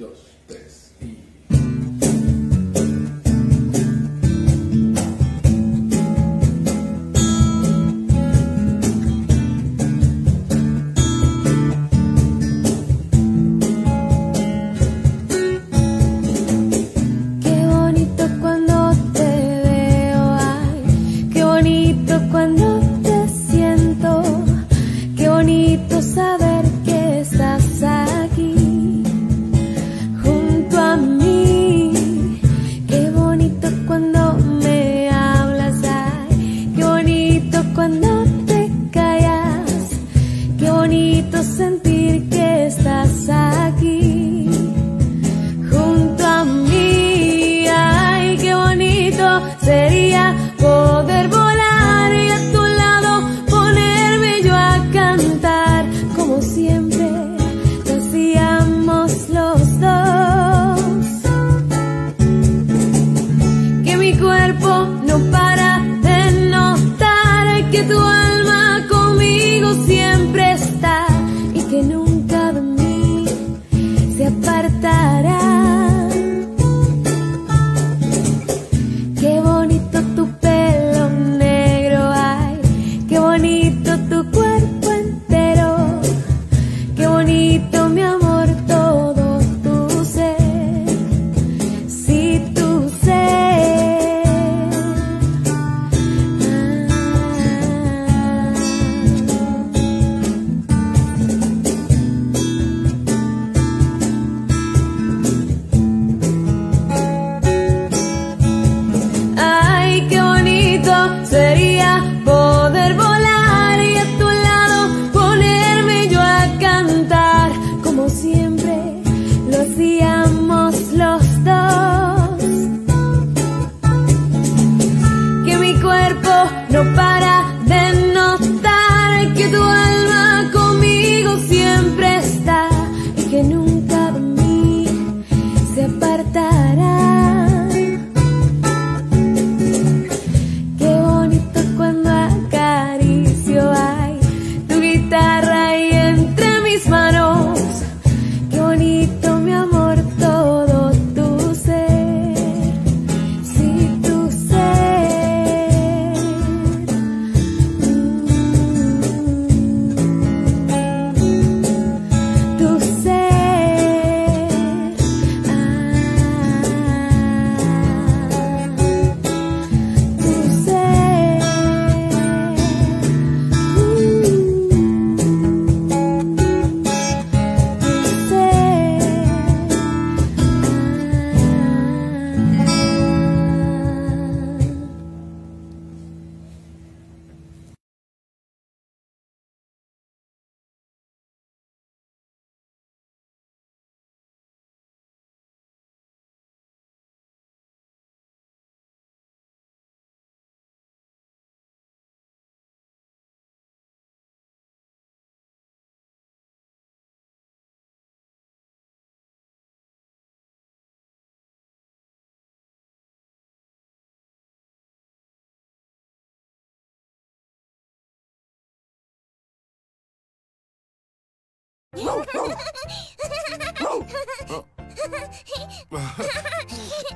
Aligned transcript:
dos, 0.00 0.18
tres 0.46 0.59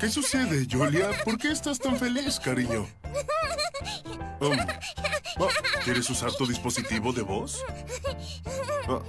¿Qué 0.01 0.11
sucede, 0.11 0.67
Julia? 0.71 1.11
¿Por 1.25 1.39
qué 1.39 1.53
estás 1.53 1.79
tan 1.79 1.97
feliz, 1.97 2.41
cariño? 2.41 2.87
Um, 4.41 4.59
oh, 5.39 5.49
¿Quieres 5.85 6.11
usar 6.11 6.33
tu 6.33 6.47
dispositivo 6.47 7.13
de 7.13 7.23
voz? 7.23 7.65
Ah, 8.89 9.01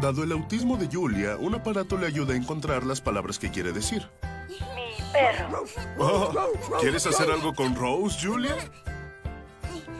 dado 0.00 0.22
el 0.22 0.32
autismo 0.32 0.76
de 0.76 0.86
Julia, 0.86 1.36
un 1.38 1.54
aparato 1.54 1.96
le 1.96 2.06
ayuda 2.06 2.34
a 2.34 2.36
encontrar 2.36 2.84
las 2.84 3.00
palabras 3.00 3.38
que 3.38 3.50
quiere 3.50 3.72
decir. 3.72 4.06
Mi 4.48 4.94
perro. 5.12 5.64
Oh, 5.98 6.32
¿Quieres 6.80 7.06
hacer 7.06 7.30
algo 7.30 7.54
con 7.54 7.74
Rose, 7.74 8.18
Julia? 8.24 8.54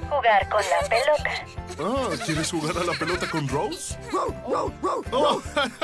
Jugar 0.09 0.49
con 0.49 0.61
la 0.61 0.89
pelota. 0.89 1.59
Ah, 1.81 2.09
¿quieres 2.25 2.51
jugar 2.51 2.77
a 2.79 2.85
la 2.85 2.93
pelota 2.99 3.29
con 3.31 3.47
Rose? 3.47 3.97
Oh, 5.13 5.43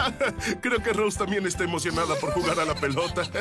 creo 0.60 0.82
que 0.82 0.92
Rose 0.92 1.18
también 1.18 1.46
está 1.46 1.64
emocionada 1.64 2.16
por 2.16 2.32
jugar 2.32 2.58
a 2.58 2.64
la 2.64 2.74
pelota. 2.74 3.22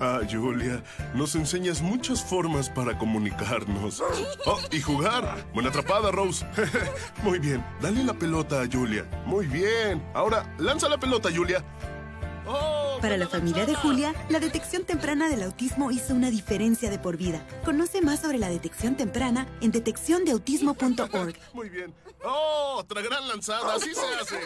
Ah, 0.00 0.20
Julia, 0.28 0.82
nos 1.14 1.34
enseñas 1.34 1.80
muchas 1.80 2.22
formas 2.24 2.68
para 2.68 2.98
comunicarnos. 2.98 4.02
Oh, 4.46 4.58
y 4.70 4.80
jugar. 4.80 5.44
Buena 5.52 5.68
atrapada, 5.68 6.10
Rose. 6.10 6.44
Muy 7.22 7.38
bien, 7.38 7.64
dale 7.80 8.02
la 8.02 8.14
pelota 8.14 8.62
a 8.62 8.66
Julia. 8.70 9.04
Muy 9.26 9.46
bien. 9.46 10.02
Ahora, 10.14 10.44
lanza 10.58 10.88
la 10.88 10.98
pelota, 10.98 11.28
Julia. 11.34 11.62
Para 13.00 13.16
la 13.16 13.26
familia 13.26 13.66
de 13.66 13.74
Julia, 13.74 14.14
la 14.28 14.38
detección 14.38 14.84
temprana 14.84 15.28
del 15.28 15.42
autismo 15.42 15.90
hizo 15.90 16.14
una 16.14 16.30
diferencia 16.30 16.90
de 16.90 16.98
por 16.98 17.16
vida. 17.16 17.44
Conoce 17.64 18.00
más 18.00 18.20
sobre 18.20 18.38
la 18.38 18.48
detección 18.48 18.96
temprana 18.96 19.48
en 19.60 19.72
detecciondeautismo.org. 19.72 21.34
Muy 21.52 21.68
bien. 21.68 21.94
Oh, 22.24 22.76
otra 22.78 23.02
gran 23.02 23.26
lanzada. 23.28 23.74
Así 23.74 23.92
se 23.94 24.06
hace. 24.20 24.40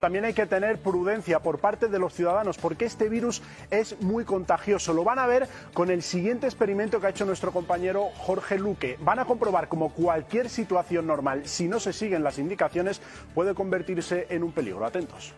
También 0.00 0.24
hay 0.24 0.32
que 0.32 0.46
tener 0.46 0.78
prudencia 0.78 1.40
por 1.40 1.58
parte 1.58 1.88
de 1.88 1.98
los 1.98 2.14
ciudadanos 2.14 2.56
porque 2.56 2.86
este 2.86 3.10
virus 3.10 3.42
es 3.70 4.00
muy 4.00 4.24
contagioso. 4.24 4.94
Lo 4.94 5.04
van 5.04 5.18
a 5.18 5.26
ver 5.26 5.46
con 5.74 5.90
el 5.90 6.02
siguiente 6.02 6.46
experimento 6.46 6.98
que 6.98 7.06
ha 7.06 7.10
hecho 7.10 7.26
nuestro 7.26 7.52
compañero 7.52 8.08
Jorge 8.16 8.58
Luque. 8.58 8.96
Van 9.02 9.18
a 9.18 9.26
comprobar 9.26 9.68
como 9.68 9.90
cualquier 9.90 10.48
situación 10.48 11.06
normal, 11.06 11.42
si 11.44 11.68
no 11.68 11.78
se 11.80 11.92
siguen 11.92 12.24
las 12.24 12.38
indicaciones, 12.38 13.02
puede 13.34 13.52
convertirse 13.52 14.26
en 14.30 14.42
un 14.42 14.52
peligro. 14.52 14.86
Atentos. 14.86 15.34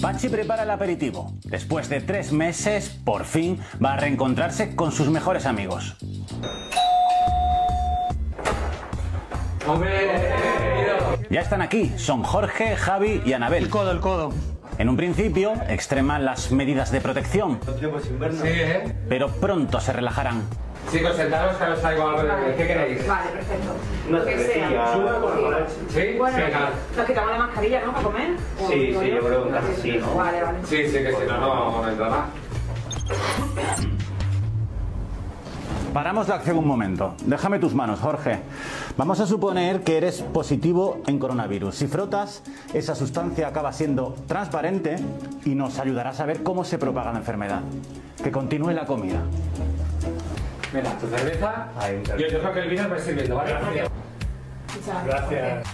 Pachi 0.00 0.30
prepara 0.30 0.62
el 0.62 0.70
aperitivo. 0.70 1.34
Después 1.44 1.90
de 1.90 2.00
tres 2.00 2.32
meses, 2.32 2.88
por 2.88 3.26
fin 3.26 3.60
va 3.84 3.92
a 3.92 3.96
reencontrarse 3.98 4.74
con 4.74 4.92
sus 4.92 5.10
mejores 5.10 5.44
amigos. 5.44 5.98
Ya 11.30 11.40
están 11.40 11.62
aquí, 11.62 11.92
son 11.96 12.22
Jorge, 12.22 12.76
Javi 12.76 13.22
y 13.24 13.32
Anabel. 13.32 13.64
El 13.64 13.70
codo, 13.70 13.90
el 13.92 14.00
codo. 14.00 14.32
En 14.78 14.88
un 14.88 14.96
principio 14.96 15.52
extreman 15.68 16.24
las 16.24 16.50
medidas 16.50 16.90
de 16.90 17.00
protección, 17.00 17.60
Sí, 17.64 18.48
¿eh? 18.48 18.94
pero 19.08 19.28
pronto 19.28 19.80
se 19.80 19.92
relajarán. 19.92 20.42
Chicos, 20.90 21.14
sentaros 21.14 21.56
que 21.56 21.64
os 21.64 21.80
traigo 21.80 22.08
algo 22.08 22.22
de... 22.22 22.54
¿Qué 22.56 22.66
queréis? 22.66 23.06
Vale, 23.06 23.30
perfecto. 23.30 23.74
Una 24.08 24.18
Lo 24.18 24.24
que 24.24 24.38
sea. 24.38 24.94
¿Sí? 25.88 26.18
Bueno, 26.18 26.36
Venga. 26.36 26.70
nos 26.96 27.06
quitamos 27.06 27.30
la 27.30 27.38
mascarilla, 27.38 27.80
¿no? 27.86 27.92
Para 27.92 28.04
comer. 28.04 28.30
¿O 28.60 28.68
Sí, 28.68 28.96
sí, 28.98 29.10
yo 29.10 29.20
creo 29.20 29.42
que 29.44 29.48
en 29.48 29.54
casa 29.54 29.68
sí, 29.80 29.98
¿no? 30.00 30.14
Vale, 30.16 30.42
vale. 30.42 30.58
Sí, 30.64 30.86
sí, 30.86 30.92
que 30.92 31.12
si 31.12 31.26
no, 31.28 31.38
no, 31.38 31.82
no 31.82 31.88
entra 31.88 32.08
más. 32.10 32.26
Paramos 35.92 36.26
la 36.26 36.36
acción 36.36 36.56
un 36.56 36.66
momento. 36.66 37.14
Déjame 37.26 37.58
tus 37.58 37.74
manos, 37.74 38.00
Jorge. 38.00 38.38
Vamos 38.96 39.20
a 39.20 39.26
suponer 39.26 39.82
que 39.82 39.98
eres 39.98 40.22
positivo 40.22 41.02
en 41.06 41.18
coronavirus. 41.18 41.74
Si 41.74 41.86
frotas, 41.86 42.42
esa 42.72 42.94
sustancia 42.94 43.48
acaba 43.48 43.74
siendo 43.74 44.14
transparente 44.26 44.96
y 45.44 45.54
nos 45.54 45.78
ayudará 45.78 46.10
a 46.10 46.14
saber 46.14 46.42
cómo 46.42 46.64
se 46.64 46.78
propaga 46.78 47.12
la 47.12 47.18
enfermedad. 47.18 47.60
Que 48.24 48.32
continúe 48.32 48.70
la 48.70 48.86
comida. 48.86 49.20
Mira, 50.72 50.96
tu 50.98 51.06
cerveza. 51.08 51.68
Yo 52.18 52.38
dejo 52.38 52.52
que 52.54 52.60
el 52.60 52.70
vino 52.70 52.88
vais 52.88 53.02
sirviendo, 53.02 53.36
¿vale? 53.36 53.50
Gracias. 53.52 53.90
Gracias. 55.04 55.68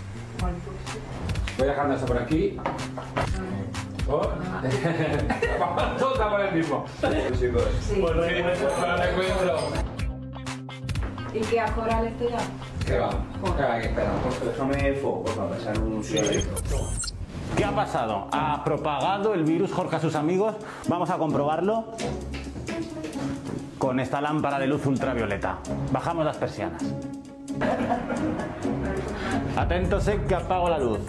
Voy 1.58 1.68
dejando 1.68 1.94
eso 1.94 2.06
por 2.06 2.18
aquí. 2.18 2.58
Oh. 4.08 4.22
Todo 5.98 6.12
está 6.14 6.30
por 6.30 6.40
el 6.40 6.54
mismo. 6.54 6.84
Chicos. 7.38 7.64
Sí. 7.82 7.98
Pues 8.00 8.16
el 8.16 8.38
encuentro. 8.38 10.07
¿Y 11.38 11.40
qué 11.42 11.60
asco 11.60 11.82
oral 11.82 12.06
estoy 12.06 12.28
ya? 12.30 12.38
¿Qué 12.84 12.98
va? 12.98 13.10
Déjame 14.44 14.94
foco 14.94 15.30
para 15.32 15.50
pasar 15.50 15.78
un 15.78 16.02
¿Qué 17.56 17.64
ha 17.64 17.74
pasado? 17.74 18.26
¿Ha 18.32 18.64
propagado 18.64 19.34
el 19.34 19.44
virus 19.44 19.72
Jorge 19.72 19.96
a 19.96 20.00
sus 20.00 20.16
amigos? 20.16 20.56
Vamos 20.88 21.10
a 21.10 21.18
comprobarlo 21.18 21.92
con 23.78 24.00
esta 24.00 24.20
lámpara 24.20 24.58
de 24.58 24.66
luz 24.66 24.84
ultravioleta. 24.86 25.58
Bajamos 25.92 26.24
las 26.24 26.36
persianas. 26.36 26.82
Atentos, 29.56 30.08
eh, 30.08 30.20
que 30.28 30.34
apago 30.34 30.68
la 30.68 30.78
luz. 30.78 31.00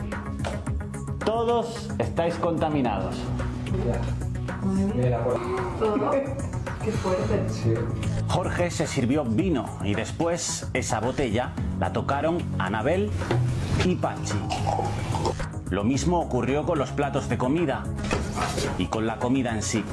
Todos 1.26 1.90
estáis 1.98 2.36
contaminados. 2.36 3.16
Mira, 4.96 5.24
Todo. 5.80 6.12
Qué 6.84 6.92
fuerte. 6.92 7.50
Sí. 7.50 7.74
Jorge 8.30 8.70
se 8.70 8.86
sirvió 8.86 9.26
vino 9.26 9.66
y 9.84 9.96
después 9.96 10.70
esa 10.74 11.00
botella 11.00 11.52
la 11.80 11.92
tocaron 11.92 12.38
Anabel 12.60 13.10
y 13.84 13.96
Pachi. 13.96 14.38
Lo 15.72 15.84
mismo 15.84 16.20
ocurrió 16.20 16.64
con 16.64 16.78
los 16.78 16.92
platos 16.92 17.28
de 17.28 17.40
comida 17.40 17.84
y 18.78 18.86
con 18.86 19.08
la 19.08 19.18
comida 19.18 19.52
en 19.52 19.64
sí. 19.64 19.84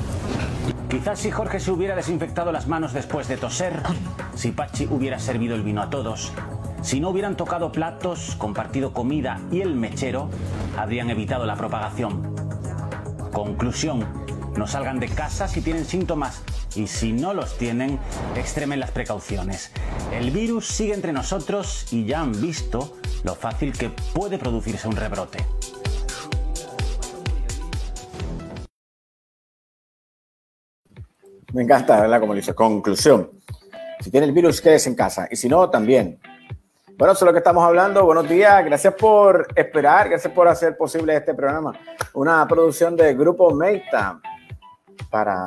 Quizás 0.91 1.19
si 1.19 1.31
Jorge 1.31 1.61
se 1.61 1.71
hubiera 1.71 1.97
desinfectado 1.97 2.53
las 2.53 2.69
manos 2.69 2.93
después 2.93 3.27
de 3.27 3.38
toser, 3.38 3.83
si 4.35 4.53
Pachi 4.53 4.87
hubiera 4.91 5.19
servido 5.19 5.55
el 5.55 5.62
vino 5.62 5.81
a 5.81 5.88
todos, 5.88 6.31
si 6.83 7.00
no 7.00 7.09
hubieran 7.09 7.38
tocado 7.38 7.73
platos, 7.73 8.37
compartido 8.37 8.93
comida 8.93 9.41
y 9.50 9.62
el 9.62 9.75
mechero, 9.75 10.29
habrían 10.77 11.09
evitado 11.09 11.47
la 11.47 11.56
propagación. 11.56 12.37
Conclusión, 13.33 14.06
no 14.56 14.67
salgan 14.67 14.99
de 14.99 15.08
casa 15.08 15.49
si 15.49 15.61
tienen 15.61 15.85
síntomas 15.85 16.43
y 16.75 16.87
si 16.87 17.12
no 17.12 17.35
los 17.35 17.58
tienen, 17.58 17.99
extremen 18.37 18.81
las 18.81 18.91
precauciones. 18.91 19.70
El 20.12 20.31
virus 20.31 20.67
sigue 20.67 20.94
entre 20.94 21.12
nosotros 21.12 21.93
y 21.93 22.06
ya 22.06 22.20
han 22.20 22.32
visto 22.41 22.97
lo 23.25 23.35
fácil 23.35 23.73
que 23.76 23.91
puede 24.14 24.38
producirse 24.38 24.88
un 24.88 24.97
rebrote. 24.97 25.44
Me 31.52 31.62
encanta, 31.62 32.00
¿verdad? 32.00 32.20
Como 32.20 32.35
dice, 32.35 32.55
conclusión. 32.55 33.31
Si 34.00 34.11
tiene 34.11 34.26
el 34.26 34.32
virus, 34.32 34.61
quédese 34.61 34.91
en 34.91 34.94
casa. 34.94 35.26
Y 35.31 35.37
si 35.37 35.49
no, 35.49 35.70
también. 35.70 36.20
Bueno, 36.99 37.12
eso 37.12 37.25
es 37.25 37.26
lo 37.26 37.32
que 37.32 37.38
estamos 37.38 37.64
hablando. 37.64 38.05
Buenos 38.05 38.29
días. 38.29 38.64
Gracias 38.64 38.94
por 38.94 39.47
esperar. 39.55 40.09
Gracias 40.09 40.32
por 40.32 40.49
hacer 40.49 40.76
posible 40.76 41.17
este 41.17 41.35
programa. 41.35 41.73
Una 42.14 42.47
producción 42.47 42.97
de 42.97 43.14
Grupo 43.14 43.55
Meita 43.55 44.20
para 45.11 45.47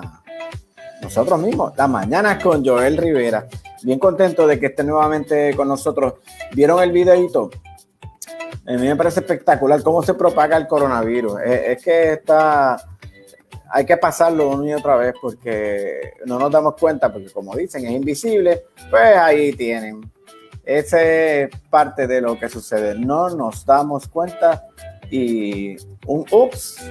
nosotros 1.01 1.39
mismos. 1.39 1.73
Las 1.77 1.89
mañanas 1.89 2.43
con 2.43 2.65
Joel 2.65 2.97
Rivera. 2.97 3.47
Bien 3.83 3.99
contento 3.99 4.45
de 4.45 4.59
que 4.59 4.67
esté 4.67 4.83
nuevamente 4.83 5.55
con 5.55 5.67
nosotros. 5.67 6.15
¿Vieron 6.53 6.81
el 6.81 6.91
videito? 6.91 7.49
A 8.67 8.71
mí 8.73 8.87
me 8.87 8.95
parece 8.95 9.21
espectacular 9.21 9.81
cómo 9.81 10.03
se 10.03 10.13
propaga 10.13 10.57
el 10.57 10.67
coronavirus. 10.67 11.41
Es, 11.41 11.77
es 11.77 11.83
que 11.83 12.13
está 12.13 12.77
hay 13.71 13.85
que 13.85 13.97
pasarlo 13.97 14.49
una 14.49 14.69
y 14.69 14.73
otra 14.73 14.95
vez 14.95 15.13
porque 15.21 16.13
no 16.25 16.39
nos 16.39 16.51
damos 16.51 16.75
cuenta, 16.75 17.11
porque 17.11 17.29
como 17.29 17.55
dicen, 17.55 17.85
es 17.85 17.91
invisible, 17.91 18.63
pues 18.89 19.17
ahí 19.17 19.53
tienen. 19.53 20.11
Esa 20.65 21.01
es 21.01 21.49
parte 21.69 22.07
de 22.07 22.21
lo 22.21 22.37
que 22.37 22.49
sucede. 22.49 22.95
No 22.95 23.29
nos 23.29 23.65
damos 23.65 24.07
cuenta 24.07 24.65
y 25.09 25.77
un 26.05 26.25
ups, 26.31 26.83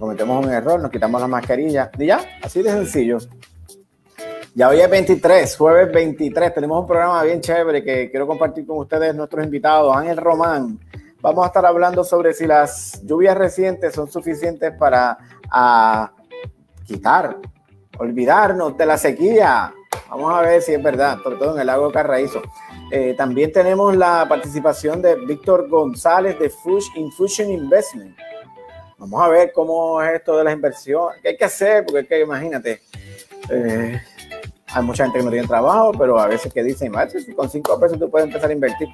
cometemos 0.00 0.44
un 0.44 0.50
error, 0.50 0.80
nos 0.80 0.90
quitamos 0.90 1.20
la 1.20 1.28
mascarilla 1.28 1.90
y 1.98 2.06
ya, 2.06 2.20
así 2.42 2.62
de 2.62 2.70
sencillo. 2.70 3.18
Ya 4.54 4.68
hoy 4.68 4.80
es 4.80 4.90
23, 4.90 5.56
jueves 5.56 5.92
23, 5.92 6.54
tenemos 6.54 6.80
un 6.80 6.86
programa 6.86 7.22
bien 7.22 7.40
chévere 7.40 7.84
que 7.84 8.10
quiero 8.10 8.26
compartir 8.26 8.66
con 8.66 8.78
ustedes, 8.78 9.14
nuestros 9.14 9.44
invitados, 9.44 9.96
Ángel 9.96 10.16
Román. 10.16 10.80
Vamos 11.20 11.44
a 11.44 11.48
estar 11.48 11.64
hablando 11.66 12.02
sobre 12.02 12.32
si 12.32 12.46
las 12.46 13.00
lluvias 13.04 13.36
recientes 13.36 13.94
son 13.94 14.10
suficientes 14.10 14.72
para 14.72 15.18
a 15.50 16.12
quitar, 16.86 17.36
olvidarnos 17.98 18.76
de 18.76 18.86
la 18.86 18.96
sequía. 18.96 19.72
Vamos 20.08 20.34
a 20.34 20.40
ver 20.40 20.62
si 20.62 20.72
es 20.72 20.82
verdad, 20.82 21.18
sobre 21.22 21.36
todo 21.36 21.54
en 21.54 21.60
el 21.60 21.66
lago 21.66 21.92
Carraízo. 21.92 22.42
Eh, 22.90 23.14
también 23.16 23.52
tenemos 23.52 23.96
la 23.96 24.26
participación 24.28 25.00
de 25.00 25.14
Víctor 25.14 25.68
González 25.68 26.38
de 26.38 26.50
Fush 26.50 26.88
Infusion 26.96 27.50
Investment. 27.50 28.16
Vamos 29.00 29.22
a 29.22 29.28
ver 29.28 29.50
cómo 29.54 30.02
es 30.02 30.16
esto 30.16 30.36
de 30.36 30.44
las 30.44 30.52
inversiones, 30.52 31.22
qué 31.22 31.28
hay 31.28 31.36
que 31.38 31.46
hacer, 31.46 31.86
porque 31.86 32.00
es 32.00 32.06
que 32.06 32.20
imagínate, 32.20 32.82
eh, 33.48 33.98
hay 34.66 34.82
mucha 34.82 35.04
gente 35.04 35.18
que 35.18 35.24
no 35.24 35.30
tiene 35.30 35.48
trabajo, 35.48 35.92
pero 35.98 36.20
a 36.20 36.26
veces 36.26 36.52
que 36.52 36.62
dicen, 36.62 36.92
si 37.08 37.32
con 37.32 37.48
cinco 37.48 37.80
pesos 37.80 37.98
tú 37.98 38.10
puedes 38.10 38.28
empezar 38.28 38.50
a 38.50 38.52
invertir. 38.52 38.88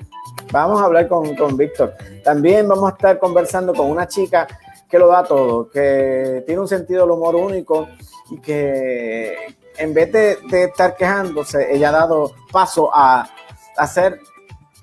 Vamos 0.53 0.81
a 0.81 0.85
hablar 0.85 1.09
con, 1.09 1.35
con 1.35 1.57
Víctor. 1.57 1.95
También 2.23 2.69
vamos 2.69 2.89
a 2.89 2.95
estar 2.95 3.19
conversando 3.19 3.75
con 3.75 3.91
una 3.91 4.07
chica 4.07 4.47
que 4.89 4.97
lo 4.97 5.09
da 5.09 5.25
todo, 5.25 5.69
que 5.69 6.45
tiene 6.47 6.61
un 6.61 6.69
sentido 6.69 7.03
del 7.03 7.11
humor 7.11 7.35
único 7.35 7.89
y 8.31 8.41
que 8.41 9.57
en 9.77 9.93
vez 9.93 10.13
de, 10.13 10.39
de 10.49 10.65
estar 10.67 10.95
quejándose, 10.95 11.75
ella 11.75 11.89
ha 11.89 11.93
dado 11.93 12.33
paso 12.53 12.95
a 12.95 13.29
hacer 13.77 14.21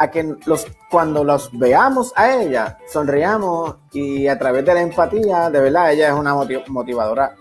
a 0.04 0.12
que 0.12 0.36
los, 0.46 0.68
cuando 0.90 1.24
los 1.24 1.50
veamos 1.58 2.14
a 2.16 2.34
ella, 2.36 2.78
sonriamos 2.88 3.78
y 3.92 4.28
a 4.28 4.38
través 4.38 4.66
de 4.66 4.74
la 4.74 4.82
empatía, 4.82 5.50
de 5.50 5.60
verdad, 5.60 5.92
ella 5.92 6.10
es 6.10 6.14
una 6.14 6.36
motivadora 6.68 7.36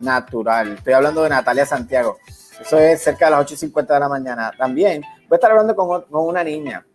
natural. 0.00 0.74
Estoy 0.74 0.92
hablando 0.92 1.22
de 1.22 1.30
Natalia 1.30 1.66
Santiago. 1.66 2.18
Eso 2.60 2.78
es 2.78 3.02
cerca 3.02 3.26
de 3.26 3.32
las 3.32 3.50
8.50 3.50 3.86
de 3.86 4.00
la 4.00 4.08
mañana. 4.08 4.52
También 4.56 5.02
voy 5.02 5.28
a 5.32 5.34
estar 5.34 5.50
hablando 5.50 5.74
con, 5.74 6.02
con 6.02 6.26
una 6.26 6.42
niña. 6.42 6.86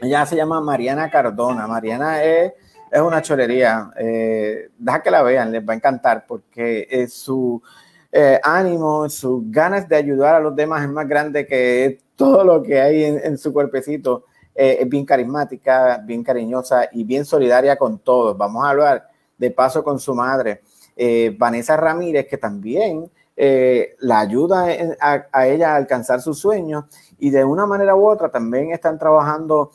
Ella 0.00 0.26
se 0.26 0.36
llama 0.36 0.60
Mariana 0.60 1.10
Cardona. 1.10 1.66
Mariana 1.66 2.22
es 2.22 2.52
es 2.90 3.00
una 3.00 3.22
cholería. 3.22 3.90
Eh, 3.96 4.70
deja 4.76 5.02
que 5.02 5.10
la 5.10 5.22
vean, 5.22 5.52
les 5.52 5.66
va 5.66 5.72
a 5.72 5.76
encantar 5.76 6.24
porque 6.26 6.86
es 6.90 7.12
su 7.12 7.62
eh, 8.10 8.40
ánimo, 8.42 9.08
sus 9.08 9.50
ganas 9.50 9.88
de 9.88 9.96
ayudar 9.96 10.34
a 10.34 10.40
los 10.40 10.56
demás 10.56 10.82
es 10.82 10.88
más 10.88 11.06
grande 11.06 11.46
que 11.46 11.98
todo 12.16 12.44
lo 12.44 12.62
que 12.62 12.80
hay 12.80 13.04
en 13.04 13.38
su 13.38 13.52
cuerpecito. 13.52 14.24
Eh, 14.54 14.78
es 14.80 14.88
bien 14.88 15.04
carismática, 15.04 16.02
bien 16.04 16.22
cariñosa 16.22 16.88
y 16.92 17.04
bien 17.04 17.24
solidaria 17.24 17.76
con 17.76 17.98
todos. 17.98 18.36
Vamos 18.36 18.64
a 18.64 18.70
hablar 18.70 19.08
de 19.38 19.50
paso 19.50 19.82
con 19.82 19.98
su 19.98 20.14
madre, 20.14 20.60
eh, 20.96 21.34
Vanessa 21.38 21.76
Ramírez, 21.76 22.26
que 22.28 22.38
también 22.38 23.10
la 24.00 24.20
ayuda 24.20 24.66
a, 25.00 25.46
ella 25.46 25.72
a 25.72 25.76
alcanzar 25.76 26.20
sus 26.20 26.38
sueños 26.38 26.84
y 27.18 27.30
de 27.30 27.42
una 27.42 27.64
manera 27.64 27.96
u 27.96 28.06
otra 28.06 28.28
también 28.28 28.70
están 28.70 28.98
trabajando 28.98 29.70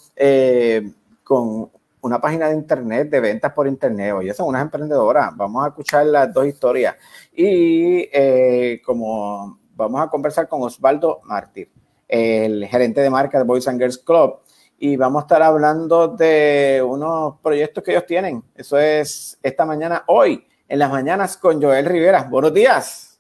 con 1.24 1.72
una 2.05 2.22
página 2.22 2.48
de 2.48 2.53
internet, 2.53 3.10
de 3.10 3.20
ventas 3.20 3.51
por 3.51 3.67
internet. 3.67 4.13
Oye, 4.13 4.32
son 4.34 4.48
unas 4.48 4.62
emprendedoras. 4.62 5.36
Vamos 5.36 5.65
a 5.65 5.70
escuchar 5.70 6.05
las 6.05 6.32
dos 6.32 6.46
historias. 6.46 6.96
Y 7.34 8.08
eh, 8.13 8.79
como 8.86 9.58
vamos 9.75 10.00
a 10.01 10.08
conversar 10.08 10.48
con 10.48 10.62
Osvaldo 10.62 11.22
Mártir, 11.24 11.72
el 12.08 12.67
gerente 12.67 13.01
de 13.01 13.10
marca 13.10 13.39
de 13.39 13.44
Boys 13.44 13.67
and 13.67 13.79
Girls 13.79 13.98
Club, 13.98 14.38
y 14.77 14.98
vamos 14.98 15.22
a 15.22 15.25
estar 15.25 15.41
hablando 15.41 16.10
de 16.10 16.84
unos 16.86 17.36
proyectos 17.41 17.84
que 17.84 17.91
ellos 17.91 18.05
tienen. 18.05 18.44
Eso 18.53 18.77
es 18.77 19.38
esta 19.41 19.65
mañana, 19.65 20.03
hoy, 20.08 20.46
en 20.67 20.79
las 20.79 20.91
mañanas 20.91 21.38
con 21.38 21.62
Joel 21.62 21.86
Rivera. 21.86 22.24
Buenos 22.29 22.53
días. 22.53 23.20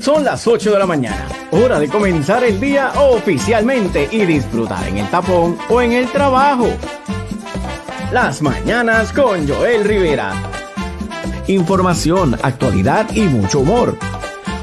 Son 0.00 0.22
las 0.22 0.46
8 0.46 0.70
de 0.70 0.78
la 0.78 0.86
mañana, 0.86 1.26
hora 1.50 1.80
de 1.80 1.88
comenzar 1.88 2.44
el 2.44 2.60
día 2.60 2.92
oficialmente 3.00 4.06
y 4.12 4.26
disfrutar 4.26 4.86
en 4.86 4.98
el 4.98 5.10
tapón 5.10 5.56
o 5.70 5.80
en 5.80 5.92
el 5.92 6.12
trabajo. 6.12 6.66
Las 8.12 8.42
mañanas 8.42 9.12
con 9.12 9.48
Joel 9.48 9.82
Rivera. 9.82 10.53
Información, 11.46 12.38
actualidad 12.42 13.14
y 13.14 13.20
mucho 13.22 13.60
humor. 13.60 13.98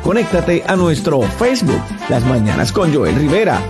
Conéctate 0.04 0.64
a 0.66 0.76
nuestro 0.76 1.22
Facebook, 1.22 1.82
Las 2.10 2.26
Mañanas 2.26 2.72
con 2.72 2.92
Joel 2.92 3.16
Rivera. 3.16 3.62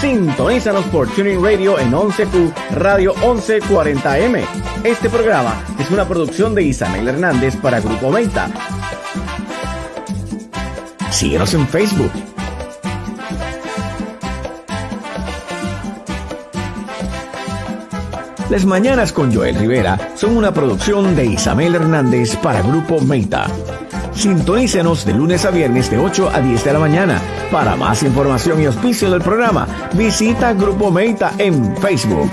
Sintonízanos 0.00 0.84
por 0.86 1.08
Tuning 1.08 1.42
Radio 1.42 1.78
en 1.78 1.92
11Q 1.92 2.54
Radio 2.76 3.14
1140M. 3.16 4.44
Este 4.84 5.10
programa 5.10 5.62
es 5.78 5.90
una 5.90 6.08
producción 6.08 6.54
de 6.54 6.62
Isabel 6.62 7.06
Hernández 7.06 7.54
para 7.56 7.80
Grupo 7.80 8.10
Meta. 8.10 8.48
Síguenos 11.10 11.52
en 11.52 11.68
Facebook. 11.68 12.12
Las 18.48 18.64
Mañanas 18.64 19.12
con 19.12 19.34
Joel 19.34 19.56
Rivera 19.56 19.98
son 20.14 20.36
una 20.36 20.54
producción 20.54 21.16
de 21.16 21.26
Isabel 21.26 21.74
Hernández 21.74 22.36
para 22.36 22.62
Grupo 22.62 23.00
Meta. 23.00 23.48
Sintonícenos 24.14 25.04
de 25.04 25.14
lunes 25.14 25.44
a 25.44 25.50
viernes 25.50 25.90
de 25.90 25.98
8 25.98 26.30
a 26.32 26.40
10 26.40 26.64
de 26.64 26.72
la 26.72 26.78
mañana. 26.78 27.20
Para 27.50 27.74
más 27.74 28.04
información 28.04 28.62
y 28.62 28.66
auspicio 28.66 29.10
del 29.10 29.20
programa, 29.20 29.66
visita 29.94 30.52
Grupo 30.52 30.92
Meta 30.92 31.32
en 31.38 31.76
Facebook. 31.78 32.30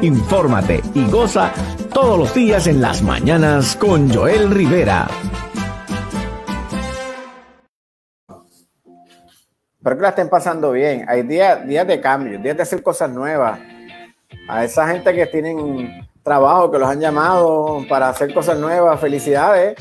Infórmate 0.00 0.82
y 0.94 1.04
goza 1.10 1.52
todos 1.92 2.18
los 2.18 2.34
días 2.34 2.66
en 2.66 2.80
las 2.80 3.02
mañanas 3.02 3.76
con 3.76 4.10
Joel 4.10 4.50
Rivera. 4.50 5.06
Espero 9.76 9.96
que 9.96 10.02
la 10.02 10.08
estén 10.08 10.30
pasando 10.30 10.72
bien. 10.72 11.04
Hay 11.06 11.24
días, 11.24 11.66
días 11.68 11.86
de 11.86 12.00
cambio, 12.00 12.38
días 12.38 12.56
de 12.56 12.62
hacer 12.62 12.82
cosas 12.82 13.10
nuevas. 13.10 13.60
A 14.48 14.64
esa 14.64 14.88
gente 14.88 15.14
que 15.14 15.26
tienen 15.26 16.08
trabajo, 16.22 16.70
que 16.70 16.78
los 16.78 16.88
han 16.88 17.00
llamado 17.00 17.84
para 17.88 18.10
hacer 18.10 18.32
cosas 18.34 18.58
nuevas, 18.58 19.00
felicidades. 19.00 19.76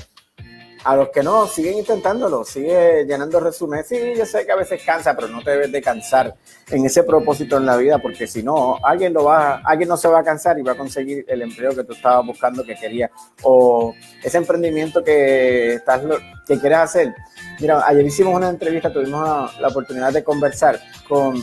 A 0.84 0.96
los 0.96 1.10
que 1.10 1.22
no, 1.22 1.48
siguen 1.48 1.80
intentándolo, 1.80 2.46
sigue 2.46 3.04
llenando 3.06 3.42
resumen. 3.42 3.84
Sí, 3.84 4.14
yo 4.16 4.26
sé 4.26 4.46
que 4.46 4.54
a 4.54 4.56
veces 4.56 4.82
cansa, 4.86 5.14
pero 5.16 5.28
no 5.28 5.42
te 5.42 5.52
debes 5.52 5.72
de 5.72 5.82
cansar 5.82 6.34
en 6.70 6.86
ese 6.86 7.04
propósito 7.04 7.58
en 7.58 7.66
la 7.66 7.76
vida, 7.76 7.98
porque 7.98 8.26
si 8.26 8.42
no, 8.42 8.78
alguien 8.82 9.12
lo 9.14 9.26
va, 9.26 9.58
alguien 9.66 9.90
no 9.90 9.98
se 9.98 10.08
va 10.08 10.20
a 10.20 10.24
cansar 10.24 10.58
y 10.58 10.62
va 10.62 10.74
a 10.74 10.78
conseguir 10.78 11.26
el 11.28 11.42
empleo 11.42 11.76
que 11.76 11.84
tú 11.84 11.92
estabas 11.92 12.26
buscando, 12.26 12.64
que 12.64 12.76
querías, 12.76 13.12
o 13.44 13.94
ese 14.24 14.38
emprendimiento 14.38 15.04
que 15.04 15.74
estás, 15.74 16.02
que 16.48 16.58
quieres 16.58 16.80
hacer. 16.80 17.14
Mira, 17.60 17.86
ayer 17.86 18.06
hicimos 18.06 18.36
una 18.36 18.50
entrevista, 18.50 18.94
tuvimos 18.94 19.60
la 19.60 19.68
oportunidad 19.68 20.14
de 20.14 20.24
conversar 20.24 20.80
con 21.10 21.36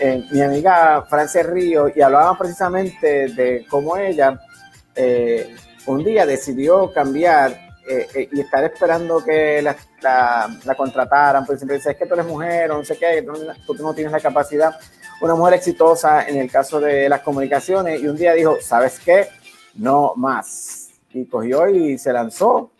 eh, 0.00 0.24
mi 0.30 0.40
amiga 0.40 1.02
Francia 1.02 1.42
Río 1.42 1.92
y 1.94 2.00
hablábamos 2.00 2.38
precisamente 2.38 3.28
de 3.28 3.66
cómo 3.68 3.98
ella 3.98 4.40
eh, 4.94 5.54
un 5.86 6.02
día 6.02 6.24
decidió 6.24 6.90
cambiar 6.90 7.52
eh, 7.86 8.28
y 8.32 8.40
estar 8.40 8.64
esperando 8.64 9.22
que 9.22 9.60
la, 9.60 9.76
la, 10.64 10.74
contrataran, 10.74 11.44
porque 11.44 11.58
siempre 11.58 11.76
dice, 11.76 11.90
es 11.90 11.96
que 11.98 12.06
tú 12.06 12.14
eres 12.14 12.24
mujer 12.24 12.70
o 12.70 12.78
no 12.78 12.84
sé 12.84 12.96
qué, 12.96 13.22
tú, 13.66 13.74
tú 13.74 13.82
no 13.82 13.92
tienes 13.92 14.12
la 14.12 14.20
capacidad. 14.20 14.74
Una 15.20 15.34
mujer 15.34 15.54
exitosa 15.54 16.26
en 16.26 16.38
el 16.38 16.50
caso 16.50 16.80
de 16.80 17.06
las 17.06 17.20
comunicaciones 17.20 18.00
y 18.00 18.06
un 18.06 18.16
día 18.16 18.32
dijo, 18.32 18.56
¿sabes 18.62 19.00
qué? 19.00 19.28
No 19.74 20.14
más. 20.16 20.92
Y 21.12 21.26
cogió 21.26 21.68
y 21.68 21.98
se 21.98 22.10
lanzó. 22.12 22.70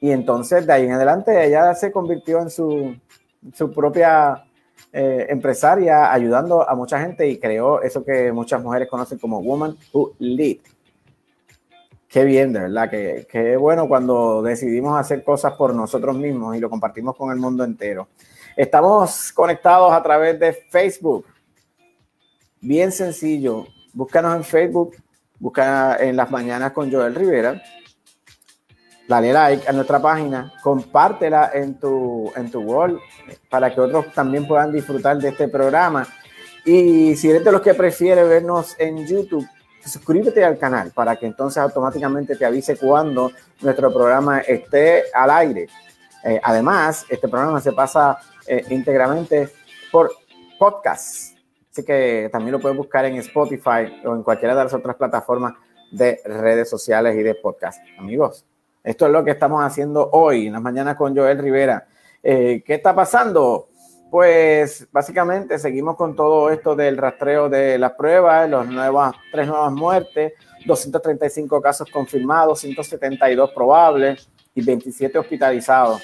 Y 0.00 0.12
entonces 0.12 0.66
de 0.66 0.72
ahí 0.72 0.84
en 0.84 0.92
adelante 0.92 1.44
ella 1.44 1.74
se 1.74 1.90
convirtió 1.90 2.40
en 2.40 2.50
su, 2.50 2.94
su 3.54 3.72
propia 3.72 4.44
eh, 4.96 5.26
empresaria 5.28 6.12
ayudando 6.12 6.68
a 6.68 6.76
mucha 6.76 7.00
gente 7.00 7.28
y 7.28 7.38
creó 7.38 7.82
eso 7.82 8.04
que 8.04 8.30
muchas 8.30 8.62
mujeres 8.62 8.88
conocen 8.88 9.18
como 9.18 9.42
Woman 9.42 9.76
Who 9.92 10.14
Lead. 10.20 10.58
Qué 12.06 12.22
bien, 12.22 12.52
de 12.52 12.60
verdad, 12.60 12.88
que, 12.88 13.26
qué 13.28 13.56
bueno 13.56 13.88
cuando 13.88 14.40
decidimos 14.40 14.96
hacer 14.96 15.24
cosas 15.24 15.54
por 15.54 15.74
nosotros 15.74 16.16
mismos 16.16 16.56
y 16.56 16.60
lo 16.60 16.70
compartimos 16.70 17.16
con 17.16 17.32
el 17.32 17.38
mundo 17.38 17.64
entero. 17.64 18.06
Estamos 18.56 19.32
conectados 19.32 19.92
a 19.92 20.00
través 20.00 20.38
de 20.38 20.52
Facebook. 20.52 21.26
Bien 22.60 22.92
sencillo. 22.92 23.66
Búscanos 23.92 24.36
en 24.36 24.44
Facebook, 24.44 24.94
busca 25.40 25.96
en 25.96 26.14
las 26.14 26.30
mañanas 26.30 26.70
con 26.70 26.92
Joel 26.92 27.16
Rivera 27.16 27.60
dale 29.08 29.32
like 29.32 29.68
a 29.68 29.72
nuestra 29.72 30.00
página, 30.00 30.52
compártela 30.62 31.50
en 31.54 31.78
tu, 31.78 32.32
en 32.36 32.50
tu 32.50 32.60
wall 32.60 33.00
para 33.48 33.74
que 33.74 33.80
otros 33.80 34.12
también 34.12 34.46
puedan 34.46 34.72
disfrutar 34.72 35.18
de 35.18 35.28
este 35.28 35.48
programa. 35.48 36.06
Y 36.64 37.14
si 37.16 37.30
eres 37.30 37.44
de 37.44 37.52
los 37.52 37.60
que 37.60 37.74
prefiere 37.74 38.24
vernos 38.24 38.74
en 38.78 39.06
YouTube, 39.06 39.46
suscríbete 39.84 40.42
al 40.42 40.58
canal 40.58 40.92
para 40.92 41.16
que 41.16 41.26
entonces 41.26 41.58
automáticamente 41.58 42.36
te 42.36 42.44
avise 42.44 42.76
cuando 42.76 43.30
nuestro 43.60 43.92
programa 43.92 44.40
esté 44.40 45.04
al 45.12 45.30
aire. 45.30 45.68
Eh, 46.24 46.40
además, 46.42 47.04
este 47.10 47.28
programa 47.28 47.60
se 47.60 47.72
pasa 47.72 48.18
eh, 48.46 48.64
íntegramente 48.70 49.50
por 49.92 50.10
podcast. 50.58 51.36
Así 51.70 51.84
que 51.84 52.30
también 52.32 52.52
lo 52.52 52.60
puedes 52.60 52.78
buscar 52.78 53.04
en 53.04 53.16
Spotify 53.16 54.00
o 54.04 54.14
en 54.14 54.22
cualquiera 54.22 54.54
de 54.54 54.64
las 54.64 54.72
otras 54.72 54.96
plataformas 54.96 55.54
de 55.90 56.20
redes 56.24 56.70
sociales 56.70 57.14
y 57.16 57.22
de 57.22 57.34
podcast. 57.34 57.82
Amigos, 57.98 58.44
esto 58.84 59.06
es 59.06 59.12
lo 59.12 59.24
que 59.24 59.30
estamos 59.30 59.64
haciendo 59.64 60.10
hoy, 60.12 60.48
en 60.48 60.52
las 60.52 60.60
mañanas 60.60 60.94
con 60.94 61.16
Joel 61.16 61.38
Rivera. 61.38 61.86
Eh, 62.22 62.62
¿Qué 62.64 62.74
está 62.74 62.94
pasando? 62.94 63.70
Pues 64.10 64.86
básicamente 64.92 65.58
seguimos 65.58 65.96
con 65.96 66.14
todo 66.14 66.50
esto 66.50 66.76
del 66.76 66.98
rastreo 66.98 67.48
de 67.48 67.78
las 67.78 67.92
pruebas, 67.92 68.48
las 68.48 68.66
nuevas, 68.68 69.14
tres 69.32 69.48
nuevas 69.48 69.72
muertes, 69.72 70.34
235 70.66 71.62
casos 71.62 71.90
confirmados, 71.90 72.60
172 72.60 73.50
probables 73.52 74.28
y 74.54 74.62
27 74.62 75.18
hospitalizados. 75.18 76.02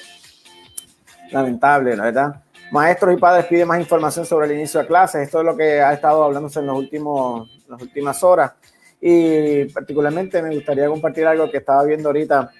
Lamentable, 1.31 1.95
¿la 1.95 2.03
verdad? 2.05 2.43
Maestros 2.71 3.13
y 3.13 3.17
padres 3.17 3.45
piden 3.45 3.67
más 3.67 3.79
información 3.79 4.25
sobre 4.25 4.47
el 4.47 4.53
inicio 4.53 4.79
de 4.79 4.87
clases. 4.87 5.21
Esto 5.21 5.39
es 5.39 5.45
lo 5.45 5.55
que 5.55 5.81
ha 5.81 5.93
estado 5.93 6.23
hablándose 6.23 6.59
en 6.59 6.65
los 6.65 6.77
últimos, 6.77 7.61
las 7.67 7.81
últimas 7.81 8.23
horas. 8.23 8.53
Y 8.99 9.65
particularmente 9.65 10.41
me 10.41 10.53
gustaría 10.53 10.87
compartir 10.87 11.25
algo 11.25 11.49
que 11.49 11.57
estaba 11.57 11.83
viendo 11.83 12.09
ahorita 12.09 12.51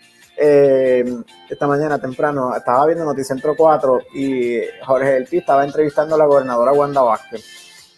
eh, 0.44 1.06
esta 1.48 1.68
mañana 1.68 2.00
temprano 2.00 2.56
estaba 2.56 2.88
viendo 2.88 3.06
Noticentro 3.06 3.56
4 3.56 4.02
y 4.16 4.60
Jorge 4.84 5.18
El 5.18 5.28
estaba 5.32 5.64
entrevistando 5.64 6.16
a 6.16 6.18
la 6.18 6.26
gobernadora 6.26 6.74
Wanda 6.74 7.02
Vázquez. 7.02 7.46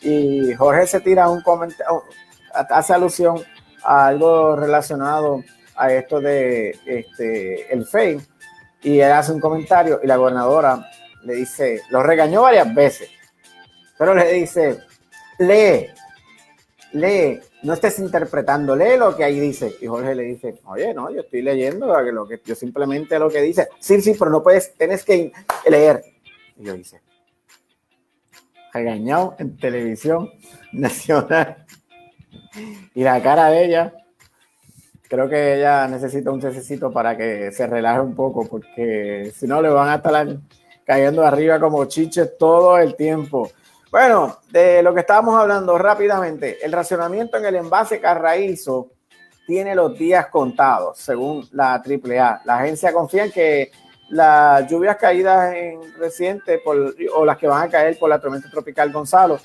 Y 0.01 0.53
Jorge 0.53 0.85
se 0.85 1.00
tira 1.00 1.29
un 1.29 1.41
comentario, 1.41 2.03
hace 2.51 2.93
alusión 2.93 3.41
a 3.81 4.07
algo 4.07 4.57
relacionado 4.57 5.41
a 5.77 5.93
esto 5.93 6.19
de 6.19 6.77
este, 6.85 7.73
el 7.73 7.85
FEI. 7.85 8.19
Y 8.81 9.00
él 9.00 9.13
hace 9.13 9.31
un 9.31 9.39
comentario 9.39 10.01
y 10.03 10.07
la 10.07 10.17
gobernadora 10.17 10.85
le 11.23 11.35
dice, 11.35 11.81
lo 11.91 12.03
regañó 12.03 12.41
varias 12.41 12.75
veces, 12.75 13.09
pero 13.97 14.13
le 14.13 14.33
dice, 14.33 14.79
lee, 15.39 15.88
lee, 16.91 17.39
no 17.63 17.74
estés 17.74 17.98
interpretando, 18.00 18.75
lee 18.75 18.98
lo 18.98 19.15
que 19.15 19.24
ahí 19.24 19.39
dice. 19.39 19.75
Y 19.82 19.88
Jorge 19.88 20.13
le 20.13 20.24
dice, 20.24 20.60
oye, 20.65 20.93
no, 20.93 21.10
yo 21.10 21.22
estoy 21.22 21.41
leyendo 21.41 21.88
lo 22.12 22.27
que 22.27 22.41
yo 22.46 22.55
simplemente 22.55 23.17
lo 23.17 23.29
que 23.29 23.41
dice. 23.41 23.70
Sí, 23.79 24.01
sí, 24.01 24.15
pero 24.20 24.29
no 24.29 24.43
puedes, 24.43 24.74
tienes 24.74 25.03
que 25.03 25.32
leer. 25.70 26.03
Y 26.58 26.65
yo 26.65 26.74
dice, 26.74 27.01
regañado 28.74 29.36
en 29.39 29.58
televisión 29.58 30.29
nacional. 30.74 31.65
Y 32.93 33.03
la 33.03 33.22
cara 33.24 33.50
de 33.50 33.65
ella, 33.65 33.93
creo 35.08 35.29
que 35.29 35.55
ella 35.55 35.88
necesita 35.88 36.32
un 36.32 36.39
necesito 36.39 36.91
para 36.91 37.15
que 37.15 37.51
se 37.51 37.65
relaje 37.65 38.01
un 38.01 38.13
poco, 38.13 38.46
porque 38.48 39.32
si 39.36 39.48
no 39.48 39.62
le 39.62 39.70
van 39.70 39.89
a 39.89 39.96
estar 39.96 40.38
cayendo 40.86 41.25
arriba 41.25 41.60
como 41.60 41.86
chiches 41.86 42.38
todo 42.38 42.77
el 42.77 42.96
tiempo. 42.96 43.50
Bueno, 43.93 44.39
de 44.50 44.81
lo 44.81 44.91
que 44.91 45.01
estábamos 45.01 45.39
hablando 45.39 45.77
rápidamente, 45.77 46.57
el 46.65 46.71
racionamiento 46.71 47.38
en 47.38 47.45
el 47.45 47.57
envase 47.57 48.01
Carraízo 48.01 48.89
tiene 49.45 49.75
los 49.75 49.95
días 49.95 50.29
contados, 50.29 50.97
según 50.97 51.47
la 51.51 51.75
AAA. 51.75 52.41
La 52.43 52.57
agencia 52.57 52.91
confía 52.91 53.25
en 53.25 53.31
que 53.31 53.71
las 54.09 54.67
lluvias 54.67 54.97
caídas 54.97 55.53
en 55.53 55.79
reciente 56.00 56.59
o 57.13 57.23
las 57.23 57.38
que 57.38 57.47
van 57.47 57.62
a 57.62 57.69
caer 57.69 58.00
por 58.00 58.09
la 58.09 58.19
tormenta 58.19 58.50
tropical 58.50 58.91
Gonzalo, 58.91 59.38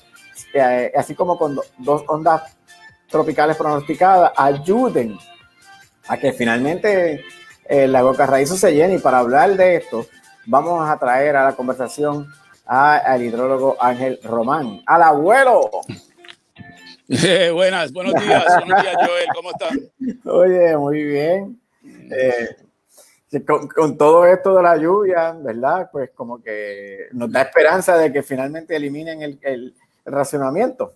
eh, 0.55 0.91
así 0.95 1.13
como 1.13 1.37
con 1.37 1.53
do- 1.53 1.63
dos 1.77 2.03
ondas 2.07 2.57
tropicales 3.07 3.55
pronosticadas, 3.55 4.31
ayuden 4.35 5.15
a 6.07 6.17
que 6.17 6.33
finalmente 6.33 7.23
el 7.65 7.91
lago 7.91 8.15
Carraízo 8.15 8.57
se 8.57 8.73
llene. 8.73 8.95
Y 8.95 8.99
para 8.99 9.19
hablar 9.19 9.51
de 9.55 9.75
esto, 9.75 10.07
vamos 10.47 10.89
a 10.89 10.97
traer 10.97 11.35
a 11.35 11.43
la 11.43 11.55
conversación 11.55 12.25
a- 12.71 12.97
al 12.97 13.23
hidrólogo 13.23 13.75
Ángel 13.79 14.19
Román, 14.23 14.81
al 14.85 15.03
abuelo. 15.03 15.69
Eh, 17.11 17.49
buenas, 17.49 17.91
buenos 17.91 18.13
días, 18.23 18.45
buenos 18.67 18.83
días 18.83 18.95
Joel, 19.03 19.25
¿cómo 19.33 19.49
estás? 19.49 19.75
Oye, 20.25 20.77
muy 20.77 21.03
bien. 21.03 21.59
Eh, 21.83 22.49
sí, 23.31 23.43
con, 23.43 23.67
con 23.67 23.97
todo 23.97 24.27
esto 24.27 24.53
de 24.55 24.61
la 24.61 24.77
lluvia, 24.77 25.31
¿verdad? 25.31 25.89
Pues 25.91 26.11
como 26.13 26.39
que 26.39 27.07
nos 27.13 27.31
da 27.31 27.41
esperanza 27.41 27.97
de 27.97 28.13
que 28.13 28.21
finalmente 28.21 28.75
eliminen 28.75 29.23
el, 29.23 29.39
el- 29.41 29.75
racionamiento. 30.05 30.93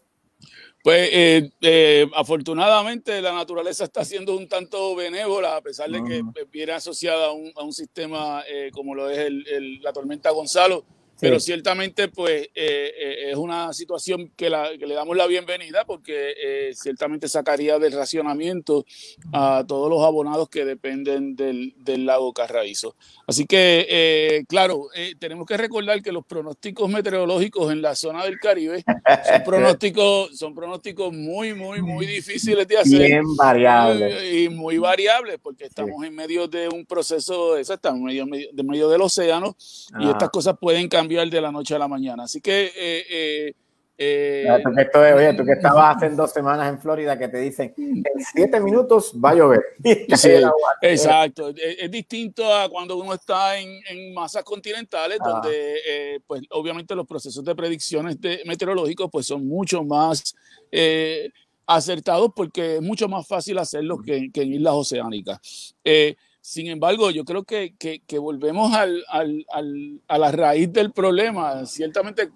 Pues 0.83 1.09
eh, 1.11 1.49
eh, 1.61 2.07
afortunadamente 2.15 3.19
la 3.19 3.33
naturaleza 3.33 3.83
está 3.85 4.05
siendo 4.05 4.35
un 4.37 4.47
tanto 4.47 4.95
benévola, 4.95 5.55
a 5.57 5.61
pesar 5.61 5.89
de 5.89 6.03
que 6.03 6.17
eh, 6.19 6.45
viene 6.51 6.73
asociada 6.73 7.25
a 7.27 7.31
un, 7.31 7.51
a 7.55 7.63
un 7.63 7.73
sistema 7.73 8.43
eh, 8.47 8.69
como 8.71 8.93
lo 8.93 9.09
es 9.09 9.17
el- 9.17 9.47
el- 9.47 9.81
la 9.81 9.91
tormenta 9.91 10.29
Gonzalo, 10.29 10.85
pero 11.23 11.39
ciertamente 11.39 12.07
pues 12.09 12.43
eh, 12.43 12.49
eh, 12.55 13.31
es 13.31 13.35
una 13.37 13.73
situación 13.73 14.31
que, 14.35 14.49
la- 14.49 14.77
que 14.77 14.85
le 14.85 14.93
damos 14.95 15.15
la 15.17 15.25
bienvenida 15.27 15.85
porque 15.85 16.33
eh, 16.41 16.71
ciertamente 16.75 17.27
sacaría 17.27 17.79
del 17.79 17.93
racionamiento 17.93 18.85
a 19.31 19.63
todos 19.67 19.89
los 19.89 20.01
abonados 20.03 20.49
que 20.49 20.65
dependen 20.65 21.35
del, 21.35 21.73
del 21.77 22.05
lago 22.05 22.33
Carraízo. 22.33 22.95
Así 23.25 23.45
que, 23.45 23.85
eh, 23.89 24.43
claro, 24.47 24.87
eh, 24.95 25.13
tenemos 25.17 25.45
que 25.47 25.55
recordar 25.57 26.01
que 26.01 26.11
los 26.11 26.25
pronósticos 26.25 26.89
meteorológicos 26.89 27.71
en 27.71 27.81
la 27.81 27.95
zona 27.95 28.25
del 28.25 28.37
Caribe 28.39 28.83
son 28.83 29.43
pronósticos, 29.45 30.37
son 30.37 30.53
pronósticos 30.53 31.13
muy, 31.13 31.53
muy, 31.53 31.81
muy 31.81 32.05
difíciles 32.05 32.67
de 32.67 32.77
hacer. 32.77 32.99
Bien 33.07 33.35
variables. 33.37 34.23
Y, 34.33 34.43
y 34.45 34.49
muy 34.49 34.77
variables, 34.77 35.37
porque 35.41 35.65
estamos 35.65 36.03
en 36.03 36.13
medio 36.15 36.47
de 36.47 36.67
un 36.67 36.85
proceso, 36.85 37.57
exacto, 37.57 37.89
en 37.89 38.03
medio, 38.03 38.25
medio- 38.25 38.49
de 38.51 38.63
medio 38.63 38.89
del 38.89 39.01
océano, 39.01 39.55
y 39.99 40.05
Ah. 40.05 40.11
estas 40.11 40.29
cosas 40.29 40.55
pueden 40.59 40.87
cambiar 40.89 41.12
de 41.17 41.41
la 41.41 41.51
noche 41.51 41.75
a 41.75 41.79
la 41.79 41.87
mañana. 41.87 42.23
Así 42.23 42.41
que 42.41 42.65
eh, 42.75 43.05
eh, 43.09 43.53
eh, 43.97 44.43
Ya, 44.45 44.61
tú 44.61 44.71
que 44.75 44.97
oye, 44.97 45.33
tú 45.35 45.45
que 45.45 45.51
estabas 45.51 45.95
hace 45.97 46.09
dos 46.09 46.31
semanas 46.31 46.67
en 46.67 46.79
Florida 46.79 47.17
que 47.17 47.27
te 47.27 47.37
dicen 47.37 47.73
en 47.77 48.03
siete 48.33 48.59
minutos 48.59 49.13
va 49.23 49.29
a 49.31 49.35
llover. 49.35 49.61
Sí, 50.17 50.31
exacto. 50.81 51.49
Es, 51.49 51.55
es 51.79 51.91
distinto 51.91 52.51
a 52.53 52.67
cuando 52.69 52.97
uno 52.97 53.13
está 53.13 53.57
en, 53.59 53.69
en 53.89 54.13
masas 54.13 54.43
continentales, 54.43 55.19
Ah. 55.21 55.29
donde 55.29 55.75
eh, 55.87 56.19
pues 56.25 56.41
obviamente 56.49 56.95
los 56.95 57.05
procesos 57.05 57.43
de 57.45 57.55
predicciones 57.55 58.19
de, 58.19 58.41
meteorológicos 58.45 59.09
pues 59.11 59.27
son 59.27 59.47
mucho 59.47 59.83
más 59.83 60.35
eh, 60.71 61.29
acertados 61.67 62.31
porque 62.35 62.75
es 62.77 62.81
mucho 62.81 63.07
más 63.07 63.27
fácil 63.27 63.57
hacerlo 63.59 63.99
que, 63.99 64.31
que 64.31 64.41
en 64.41 64.53
islas 64.53 64.73
oceánicas. 64.73 65.75
Sin 66.45 66.67
embargo, 66.67 67.09
yo 67.09 67.23
creo 67.23 67.45
que, 67.45 67.73
que- 67.79 68.01
que 68.05 68.19
volvemos 68.19 68.73
al- 68.73 69.05
al- 69.07 69.45
al- 69.49 70.01
a 70.09 70.17
la 70.17 70.29
raíz 70.29 70.73
del 70.73 70.91
problema. 70.91 71.65
Ciertamente, 71.65 72.31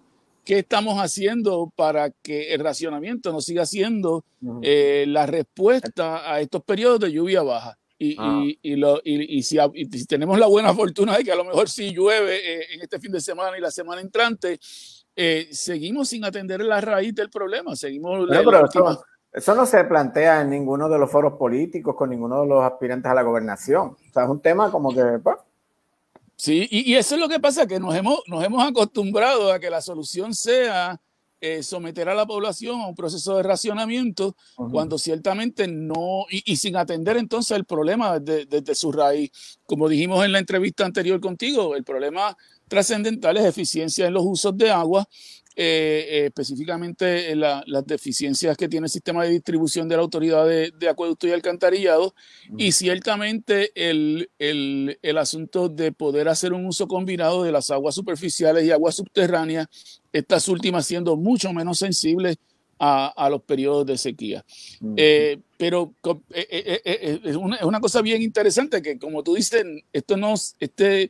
¿qué 0.45 0.59
estamos 0.59 0.97
haciendo 0.97 1.73
para 1.75 2.11
que 2.11 2.53
el 2.53 2.61
racionamiento 2.61 3.33
no 3.33 3.41
siga 3.41 3.65
siendo 3.65 4.23
eh, 4.63 5.03
la 5.09 5.25
respuesta 5.25 6.31
a 6.33 6.39
estos 6.39 6.63
periodos 6.63 7.01
de 7.01 7.11
lluvia 7.11 7.41
baja? 7.43 7.77
Y, 7.99 8.15
Ah. 8.17 8.43
y- 8.45 8.57
y 8.61 8.75
lo- 8.77 9.01
y- 9.03 9.39
y 9.39 9.43
si, 9.43 9.57
y 9.73 9.85
si 9.85 10.05
tenemos 10.05 10.39
la 10.39 10.47
buena 10.47 10.73
fortuna 10.73 11.17
de 11.17 11.25
que 11.25 11.31
a 11.33 11.35
lo 11.35 11.43
mejor 11.43 11.67
sí 11.67 11.91
llueve 11.93 12.37
eh, 12.61 12.65
en 12.75 12.81
este 12.81 12.99
fin 13.01 13.11
de 13.11 13.19
semana 13.19 13.57
y 13.57 13.61
la 13.61 13.71
semana 13.71 13.99
entrante, 13.99 14.57
eh, 15.17 15.49
seguimos 15.51 16.07
sin 16.07 16.23
atender 16.23 16.61
la 16.61 16.79
raíz 16.79 17.13
del 17.13 17.29
problema. 17.29 17.75
Seguimos 17.75 18.19
la- 18.25 18.35
la 18.35 18.43
pero 18.45 18.61
última- 18.63 18.99
eso, 19.33 19.55
no 19.55 19.65
se 19.65 19.83
plantea 19.83 20.41
en 20.41 20.49
ninguno 20.49 20.89
de 20.89 20.97
los 20.97 21.11
foros 21.11 21.33
políticos 21.33 21.95
con 21.95 22.09
ninguno 22.09 22.41
de 22.41 22.47
los 22.47 22.63
aspirantes 22.63 23.11
a 23.11 23.15
la 23.15 23.23
gobernación. 23.23 23.89
O 23.89 24.13
sea, 24.13 24.23
es 24.23 24.29
un 24.29 24.41
tema 24.41 24.71
como 24.71 24.93
que, 24.93 25.03
pues, 25.23 25.37
Sí, 26.39 26.67
y, 26.69 26.91
y 26.91 26.95
eso 26.95 27.15
es 27.15 27.21
lo 27.21 27.27
que 27.27 27.39
pasa, 27.39 27.65
que 27.65 27.79
nos 27.79 27.95
hemos, 27.95 28.19
nos 28.27 28.43
hemos 28.43 28.63
acostumbrado 28.63 29.51
a 29.51 29.59
que 29.59 29.71
la 29.71 29.81
solución 29.81 30.35
sea 30.35 31.01
eh, 31.41 31.61
someter 31.61 32.09
a 32.09 32.15
la 32.15 32.25
población 32.25 32.81
a 32.81 32.87
un 32.87 32.95
proceso 32.95 33.37
de 33.37 33.43
racionamiento, 33.43 34.35
cuando 34.71 34.97
ciertamente 34.97 35.67
no, 35.67 36.25
y, 36.31 36.51
y 36.51 36.55
sin 36.57 36.75
atender 36.75 37.17
entonces 37.17 37.57
el 37.57 37.65
problema 37.65 38.19
desde, 38.19 38.45
desde 38.45 38.73
su 38.75 38.91
raíz. 38.91 39.31
Como 39.65 39.89
dijimos 39.89 40.25
en 40.25 40.31
la 40.31 40.39
entrevista 40.39 40.85
anterior 40.85 41.19
contigo, 41.19 41.75
el 41.75 41.83
problema 41.83 42.35
trascendental 42.67 43.37
es 43.37 43.45
eficiencia 43.45 44.07
en 44.07 44.13
los 44.13 44.23
usos 44.25 44.57
de 44.57 44.71
agua, 44.71 45.07
eh, 45.59 46.05
eh, 46.07 46.25
específicamente 46.27 47.31
en 47.31 47.39
la- 47.39 47.63
las 47.65 47.83
deficiencias 47.87 48.55
que 48.55 48.69
tiene 48.69 48.85
el 48.85 48.91
sistema 48.91 49.23
de 49.23 49.31
distribución 49.31 49.89
de 49.89 49.95
la 49.95 50.03
Autoridad 50.03 50.45
de, 50.47 50.71
de 50.77 50.87
Acueducto 50.87 51.27
y 51.27 51.31
Alcantarillado, 51.31 52.13
y 52.57 52.71
ciertamente 52.71 53.71
el, 53.73 54.29
el- 54.37 54.99
el 55.01 55.17
asunto 55.17 55.67
de 55.67 55.91
poder 55.91 56.27
hacer 56.29 56.53
un 56.53 56.65
uso 56.67 56.87
combinado 56.87 57.43
de 57.43 57.51
las 57.51 57.71
aguas 57.71 57.95
superficiales 57.95 58.63
y 58.65 58.71
aguas 58.71 58.95
subterráneas, 58.95 59.67
estas 60.13 60.47
últimas 60.47 60.85
siendo 60.85 61.17
mucho 61.17 61.51
menos 61.53 61.79
sensibles 61.79 62.37
a, 62.79 63.07
a 63.07 63.27
los 63.31 63.41
periodos 63.41 63.87
de 63.87 63.97
sequía. 63.97 64.45
Eh, 64.95 65.39
pero 65.57 65.91
eh, 66.05 66.13
eh, 66.35 66.47
eh, 66.51 66.81
eh, 66.85 67.19
es, 67.23 67.35
una, 67.35 67.55
es 67.55 67.63
una 67.63 67.79
cosa 67.79 68.03
bien 68.03 68.21
interesante 68.21 68.79
que, 68.83 68.99
como 68.99 69.23
tú 69.23 69.33
dices, 69.33 69.65
esto 69.91 70.15
no, 70.15 70.35
este, 70.59 71.09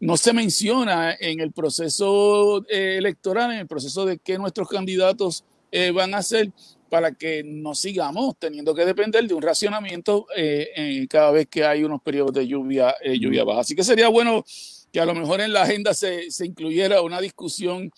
no 0.00 0.16
se 0.16 0.32
menciona 0.32 1.16
en 1.18 1.40
el 1.40 1.52
proceso 1.52 2.64
eh, 2.68 2.96
electoral, 2.98 3.52
en 3.52 3.60
el 3.60 3.66
proceso 3.66 4.04
de 4.04 4.18
qué 4.18 4.38
nuestros 4.38 4.68
candidatos 4.68 5.44
eh, 5.70 5.90
van 5.90 6.14
a 6.14 6.18
hacer 6.18 6.50
para 6.90 7.12
que 7.12 7.42
no 7.44 7.74
sigamos 7.74 8.36
teniendo 8.38 8.74
que 8.74 8.84
depender 8.84 9.26
de 9.26 9.34
un 9.34 9.42
racionamiento 9.42 10.26
eh, 10.36 11.06
cada 11.08 11.32
vez 11.32 11.48
que 11.48 11.64
hay 11.64 11.82
unos 11.82 12.00
periodos 12.02 12.32
de 12.32 12.46
lluvia, 12.46 12.94
lluvia 13.18 13.44
baja. 13.44 13.60
Así 13.60 13.74
que 13.74 13.82
sería 13.82 14.08
bueno 14.08 14.44
que 14.92 15.00
a 15.00 15.06
lo 15.06 15.14
mejor 15.14 15.40
en 15.40 15.52
la 15.52 15.62
agenda 15.62 15.92
se, 15.92 16.30
se 16.30 16.46
incluyera 16.46 17.02
una 17.02 17.20
discusión 17.20 17.90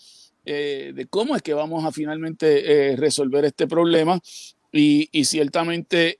de 0.43 1.07
cómo 1.09 1.35
es 1.35 1.41
que 1.41 1.53
vamos 1.53 1.83
a 1.83 1.91
finalmente 1.91 2.95
resolver 2.95 3.43
este 3.43 3.67
problema 3.67 4.19
y, 4.71 5.09
y 5.11 5.25
ciertamente 5.25 6.17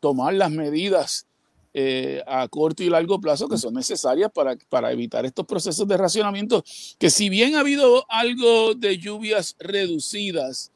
tomar 0.00 0.34
las 0.34 0.50
medidas 0.50 1.26
eh, 1.74 2.22
a 2.26 2.46
corto 2.48 2.82
y 2.82 2.90
largo 2.90 3.20
plazo 3.20 3.48
que 3.48 3.56
son 3.56 3.74
necesarias 3.74 4.30
para, 4.32 4.56
para 4.68 4.92
evitar 4.92 5.24
estos 5.24 5.46
procesos 5.46 5.86
de 5.88 5.96
racionamiento, 5.96 6.62
que 6.98 7.08
si 7.10 7.28
bien 7.28 7.54
ha 7.54 7.60
habido 7.60 8.04
algo 8.10 8.74
de 8.74 8.98
lluvias 8.98 9.56
reducidas, 9.58 10.70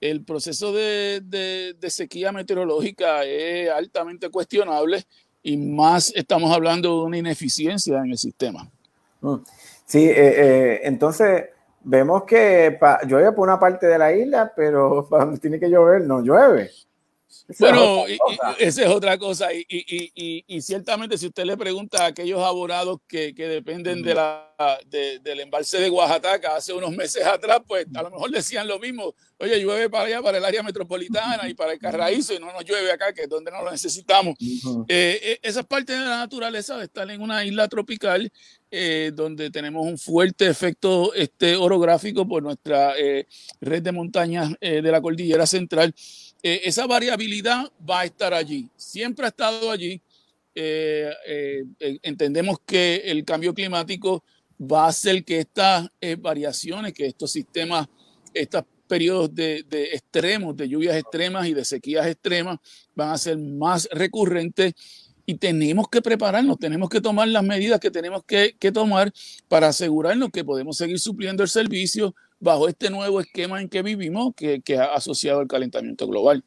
el 0.00 0.24
proceso 0.24 0.72
de, 0.72 1.20
de- 1.22 1.90
sequía 1.90 2.32
meteorológica 2.32 3.24
es 3.24 3.68
altamente 3.70 4.30
cuestionable 4.30 5.04
y 5.42 5.56
más 5.56 6.12
estamos 6.14 6.54
hablando 6.54 7.00
de 7.00 7.04
una 7.06 7.18
ineficiencia 7.18 7.98
en 7.98 8.12
el 8.12 8.18
sistema. 8.18 8.70
mm. 9.20 9.34
sí, 9.84 10.04
eh, 10.04 10.14
eh, 10.16 10.80
entonces 10.84 11.46
vemos 11.82 12.24
que 12.24 12.78
llueve 13.06 13.32
por 13.32 13.48
una 13.48 13.58
parte 13.58 13.86
de 13.86 13.98
la 13.98 14.14
isla, 14.14 14.52
pero 14.54 15.06
donde 15.10 15.38
tiene 15.38 15.58
que 15.58 15.68
llover, 15.68 16.02
no 16.02 16.20
llueve. 16.20 16.70
Bueno, 17.58 18.04
esa 18.58 18.82
es 18.82 18.88
otra 18.88 19.16
cosa. 19.18 19.52
Y, 19.52 19.64
y- 19.68 19.84
y- 19.96 20.12
y- 20.14 20.44
y 20.56 20.60
ciertamente, 20.62 21.16
si 21.18 21.26
usted 21.26 21.44
le 21.44 21.56
pregunta 21.56 22.04
a 22.04 22.06
aquellos 22.06 22.40
abonados 22.40 22.98
que, 23.06 23.34
que 23.34 23.46
dependen 23.48 24.02
de 24.02 24.14
la, 24.14 24.48
de- 24.86 25.18
del 25.20 25.40
embalse 25.40 25.78
de 25.80 25.90
Oaxaca 25.90 26.56
hace 26.56 26.72
unos 26.72 26.90
meses 26.90 27.24
atrás, 27.26 27.60
pues 27.66 27.86
a 27.94 28.02
lo 28.02 28.10
mejor 28.10 28.30
decían 28.30 28.66
lo 28.68 28.78
mismo. 28.78 29.14
Oye, 29.38 29.58
llueve 29.58 29.88
para 29.88 30.04
allá, 30.04 30.22
para 30.22 30.36
el 30.38 30.44
área 30.44 30.62
metropolitana 30.62 31.48
y 31.48 31.54
para 31.54 31.72
el 31.72 31.78
Carraízo, 31.78 32.34
y 32.34 32.38
no 32.38 32.52
nos 32.52 32.64
llueve 32.64 32.92
acá, 32.92 33.12
que 33.14 33.22
es 33.22 33.28
donde 33.28 33.50
no 33.50 33.62
lo 33.62 33.70
necesitamos. 33.70 34.34
Eh, 34.88 35.18
eh, 35.22 35.38
esa 35.42 35.60
es 35.60 35.66
parte 35.66 35.92
de 35.94 36.00
la 36.00 36.18
naturaleza 36.18 36.76
de 36.76 36.84
estar 36.84 37.10
en 37.10 37.22
una 37.22 37.42
isla 37.44 37.66
tropical 37.68 38.30
eh, 38.72 39.10
donde 39.14 39.50
tenemos 39.50 39.84
un 39.86 39.98
fuerte 39.98 40.46
efecto 40.46 41.12
este, 41.14 41.56
orográfico 41.56 42.28
por 42.28 42.42
nuestra 42.42 42.92
eh, 42.98 43.26
red 43.60 43.82
de 43.82 43.92
montañas 43.92 44.52
de 44.60 44.82
la 44.82 45.00
cordillera 45.00 45.46
central. 45.46 45.94
Eh, 46.42 46.62
esa 46.64 46.86
variabilidad 46.86 47.70
va 47.88 48.00
a 48.00 48.04
estar 48.04 48.32
allí, 48.32 48.68
siempre 48.76 49.26
ha 49.26 49.28
estado 49.28 49.70
allí. 49.70 50.00
Eh, 50.54 51.10
eh, 51.26 51.64
entendemos 52.02 52.58
que 52.66 52.96
el 53.04 53.24
cambio 53.24 53.54
climático 53.54 54.24
va 54.60 54.86
a 54.86 54.88
hacer 54.88 55.24
que 55.24 55.40
estas 55.40 55.88
variaciones, 56.18 56.92
que 56.92 57.06
estos 57.06 57.30
sistemas, 57.32 57.86
estos 58.34 58.64
periodos 58.86 59.34
de, 59.34 59.64
de 59.68 59.84
extremos, 59.94 60.56
de 60.56 60.68
lluvias 60.68 60.96
extremas 60.96 61.46
y 61.46 61.54
de 61.54 61.64
sequías 61.64 62.06
extremas, 62.06 62.58
van 62.94 63.10
a 63.10 63.18
ser 63.18 63.38
más 63.38 63.88
recurrentes 63.92 64.74
y 65.24 65.36
tenemos 65.36 65.88
que 65.88 66.02
prepararnos, 66.02 66.58
tenemos 66.58 66.88
que 66.88 67.00
tomar 67.00 67.28
las 67.28 67.44
medidas 67.44 67.78
que 67.78 67.90
tenemos 67.90 68.24
que, 68.24 68.56
que 68.58 68.72
tomar 68.72 69.12
para 69.46 69.68
asegurarnos 69.68 70.30
que 70.30 70.44
podemos 70.44 70.76
seguir 70.76 70.98
supliendo 70.98 71.42
el 71.44 71.48
servicio 71.48 72.14
bajo 72.40 72.68
este 72.68 72.90
nuevo 72.90 73.20
esquema 73.20 73.60
en 73.60 73.68
que 73.68 73.82
vivimos, 73.82 74.34
que, 74.34 74.60
que 74.62 74.78
ha 74.78 74.94
asociado 74.94 75.40
al 75.40 75.46
calentamiento 75.46 76.06
global. 76.08 76.42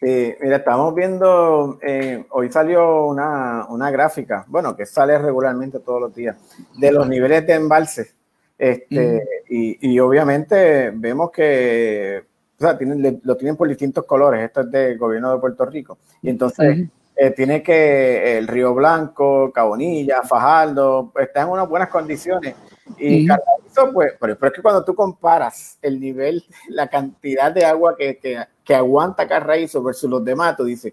Sí, 0.00 0.34
mira, 0.40 0.56
estamos 0.56 0.94
viendo, 0.94 1.78
eh, 1.80 2.24
hoy 2.30 2.50
salió 2.50 3.06
una, 3.06 3.66
una, 3.68 3.90
gráfica, 3.90 4.44
bueno, 4.48 4.74
que 4.74 4.84
sale 4.84 5.16
regularmente 5.18 5.78
todos 5.78 6.00
los 6.00 6.14
días, 6.14 6.36
de 6.76 6.90
los 6.90 7.08
niveles 7.08 7.46
de 7.46 7.54
embalse. 7.54 8.12
Este, 8.58 9.22
y, 9.48 9.92
y, 9.92 9.98
obviamente 10.00 10.90
vemos 10.90 11.30
que 11.30 12.24
o 12.58 12.64
sea, 12.64 12.78
tienen, 12.78 13.20
lo 13.24 13.36
tienen 13.36 13.56
por 13.56 13.68
distintos 13.68 14.04
colores. 14.04 14.44
Esto 14.44 14.60
es 14.60 14.70
del 14.70 14.98
gobierno 14.98 15.32
de 15.32 15.40
Puerto 15.40 15.66
Rico. 15.66 15.98
Y 16.20 16.30
entonces 16.30 16.88
eh, 17.16 17.30
tiene 17.30 17.62
que 17.62 18.38
el 18.38 18.46
Río 18.46 18.72
Blanco, 18.72 19.50
Cabonilla, 19.52 20.22
Fajardo, 20.22 21.12
están 21.20 21.46
en 21.48 21.52
unas 21.54 21.68
buenas 21.68 21.88
condiciones. 21.88 22.54
Y 22.98 23.26
Carraízo, 23.26 23.92
pues, 23.92 24.12
pero, 24.20 24.32
es 24.32 24.52
que 24.52 24.62
cuando 24.62 24.84
tú 24.84 24.94
comparas 24.94 25.78
el 25.82 26.00
nivel, 26.00 26.44
la 26.68 26.88
cantidad 26.88 27.52
de 27.52 27.64
agua 27.64 27.96
que, 27.96 28.18
que, 28.18 28.42
que 28.64 28.74
aguanta 28.74 29.26
Carraízo 29.26 29.82
versus 29.82 30.10
los 30.10 30.24
demás, 30.24 30.56
tú 30.56 30.64
dices, 30.64 30.92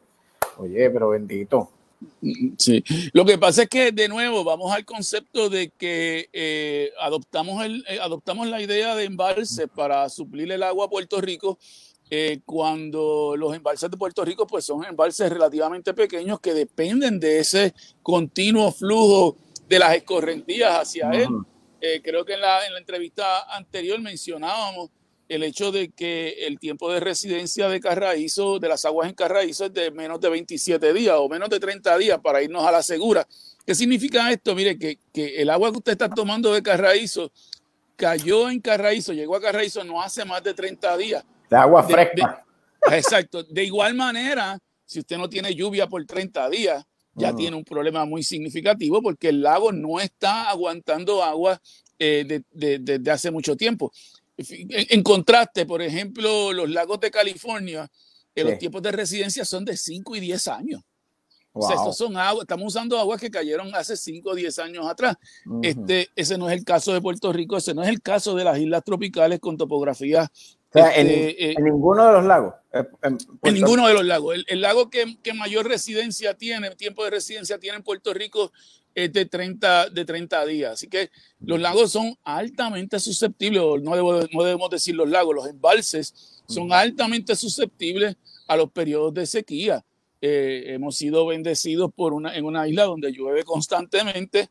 oye, 0.58 0.90
pero 0.90 1.10
bendito. 1.10 1.70
Sí, 2.58 2.82
lo 3.12 3.26
que 3.26 3.38
pasa 3.38 3.64
es 3.64 3.70
que 3.70 3.92
de 3.92 4.08
nuevo 4.08 4.46
vamos 4.46 4.72
al 4.72 4.86
concepto 4.86 5.50
de 5.50 5.70
que 5.78 6.30
eh, 6.32 6.92
adoptamos, 7.02 7.64
el, 7.66 7.84
eh, 7.90 8.00
adoptamos 8.02 8.48
la 8.48 8.62
idea 8.62 8.96
de 8.96 9.04
embalse 9.04 9.68
para 9.68 10.08
suplir 10.08 10.50
el 10.52 10.64
agua 10.64 10.86
a 10.86 10.90
Puerto 10.90 11.20
Rico 11.20 11.58
eh, 12.10 12.40
cuando 12.46 13.36
los 13.38 13.54
embalses 13.54 13.92
de 13.92 13.98
Puerto 13.98 14.24
Rico 14.24 14.48
pues 14.48 14.66
son 14.66 14.86
embalses 14.86 15.30
relativamente 15.30 15.94
pequeños 15.94 16.40
que 16.40 16.54
dependen 16.54 17.20
de 17.20 17.40
ese 17.40 17.74
continuo 18.02 18.72
flujo 18.72 19.36
de 19.68 19.80
las 19.80 19.96
escorrentías 19.96 20.80
hacia 20.80 21.10
él. 21.12 21.28
Creo 22.04 22.26
que 22.26 22.34
en 22.34 22.42
la, 22.42 22.66
en 22.66 22.74
la 22.74 22.80
entrevista 22.80 23.56
anterior 23.56 24.00
mencionábamos 24.00 24.90
el 25.30 25.44
hecho 25.44 25.72
de 25.72 25.92
que 25.92 26.48
el 26.48 26.58
tiempo 26.58 26.92
de 26.92 27.00
residencia 27.00 27.70
de 27.70 27.80
Carraízo, 27.80 28.58
de 28.60 28.68
las 28.68 28.84
aguas 28.86 29.08
en 29.08 29.16
Carraízo, 29.16 29.66
es 29.66 29.74
de 29.74 29.92
menos 29.92 30.20
de 30.20 30.30
27 30.30 30.92
días 30.92 31.16
o 31.20 31.30
menos 31.30 31.50
de 31.50 31.60
30 31.60 31.98
días 32.00 32.20
para 32.20 32.42
irnos 32.42 32.66
a 32.66 32.72
la 32.72 32.82
segura. 32.82 33.28
¿Qué 33.64 33.76
significa 33.76 34.32
esto? 34.32 34.56
Mire, 34.56 34.80
que, 34.80 34.98
que 35.14 35.40
el 35.40 35.52
agua 35.52 35.72
que 35.72 35.78
usted 35.78 35.92
está 35.92 36.10
tomando 36.10 36.52
de 36.52 36.64
Carraízo 36.64 37.32
cayó 37.96 38.50
en 38.50 38.60
Carraízo, 38.60 39.14
llegó 39.14 39.36
a 39.36 39.42
Carraízo 39.42 39.84
no 39.84 40.02
hace 40.02 40.26
más 40.26 40.42
de 40.42 40.56
30 40.56 40.98
días. 40.98 41.24
De 41.48 41.58
agua 41.58 41.84
fresca. 41.84 42.44
exacto. 42.92 43.44
De 43.44 43.64
igual 43.64 43.94
manera, 43.94 44.58
si 44.84 45.00
usted 45.00 45.18
no 45.18 45.30
tiene 45.30 45.54
lluvia 45.54 45.86
por 45.86 46.04
30 46.06 46.50
días, 46.50 46.84
ya 47.20 47.36
tiene 47.36 47.56
un 47.56 47.64
problema 47.64 48.06
muy 48.06 48.24
significativo 48.24 49.02
porque 49.02 49.30
el 49.30 49.42
lago 49.42 49.72
no 49.72 50.00
está 50.00 50.50
aguantando 50.50 51.24
agua 51.24 51.62
desde 51.98 52.36
eh, 52.36 52.44
de, 52.52 53.00
de, 53.00 53.12
hace 53.12 53.30
mucho 53.30 53.56
tiempo. 53.56 53.92
En 54.38 55.04
contraste, 55.04 55.66
por 55.66 55.82
ejemplo, 55.82 56.54
los 56.54 56.70
lagos 56.70 57.00
de 57.02 57.12
California, 57.12 57.90
que 58.34 58.44
los 58.44 58.58
tiempos 58.58 58.82
de 58.82 58.92
residencia 58.92 59.44
son 59.44 59.66
de 59.66 59.76
5 59.76 60.16
y 60.16 60.20
10 60.22 60.48
años. 60.48 60.82
O 61.52 61.68
sea, 61.68 61.76
estos 61.76 61.98
son 61.98 62.16
agua, 62.16 62.44
estamos 62.44 62.68
usando 62.68 62.98
aguas 62.98 63.20
que 63.20 63.30
cayeron 63.30 63.74
hace 63.74 63.98
5 63.98 64.30
o 64.30 64.36
10 64.36 64.60
años 64.60 64.88
atrás. 64.88 65.18
este, 65.62 66.10
ese 66.16 66.38
no 66.38 66.50
es 66.50 66.58
el 66.58 66.64
caso 66.64 66.94
de 66.94 67.02
Puerto 67.02 67.34
Rico, 67.34 67.58
ese 67.58 67.74
no 67.74 67.84
es 67.84 67.90
el 67.90 68.02
caso 68.02 68.36
de 68.36 68.44
las 68.44 68.58
islas 68.60 68.84
tropicales 68.84 69.40
con 69.40 69.58
este, 70.74 71.52
eh, 71.52 71.56
en, 71.58 71.64
ninguno 71.64 72.06
de 72.06 72.14
los 72.14 72.26
lagos. 72.26 72.54
Eh, 72.74 72.84
en, 73.04 73.54
ninguno 73.54 73.88
de 73.88 73.94
los 73.94 74.06
lagos. 74.06 74.36
El, 74.48 74.62
lago 74.62 74.90
que, 74.90 75.18
que, 75.24 75.34
mayor 75.34 75.68
residencia 75.68 76.36
tiene, 76.36 76.76
tiempo 76.76 77.04
de 77.04 77.12
residencia 77.12 77.58
tiene 77.58 77.78
en 77.78 77.84
Puerto 77.84 78.14
Rico 78.14 78.52
es 78.94 79.14
de 79.14 79.26
30, 79.26 79.90
de 79.90 80.06
30 80.06 80.46
días. 80.46 80.74
Así 80.74 80.88
que 80.88 81.10
los 81.40 81.60
lagos 81.60 81.92
son 81.92 82.16
altamente 82.24 83.00
susceptibles, 83.00 83.62
no, 83.82 83.96
no 83.96 84.44
debemos 84.44 84.70
decir 84.70 84.96
los 84.96 85.10
lagos, 85.10 85.36
los 85.36 85.48
embalses 85.48 86.44
son 86.48 86.74
altamente 86.74 87.36
susceptibles 87.36 88.16
a 88.48 88.58
los 88.58 88.72
periodos 88.72 89.14
de 89.14 89.26
sequía. 89.26 89.86
Eh, 90.22 90.74
hemos 90.74 90.98
sido 90.98 91.26
bendecidos 91.26 91.92
por 91.96 92.14
una, 92.14 92.36
en 92.36 92.44
una 92.44 92.68
isla 92.68 92.84
donde 92.84 93.12
llueve 93.12 93.44
constantemente 93.44 94.50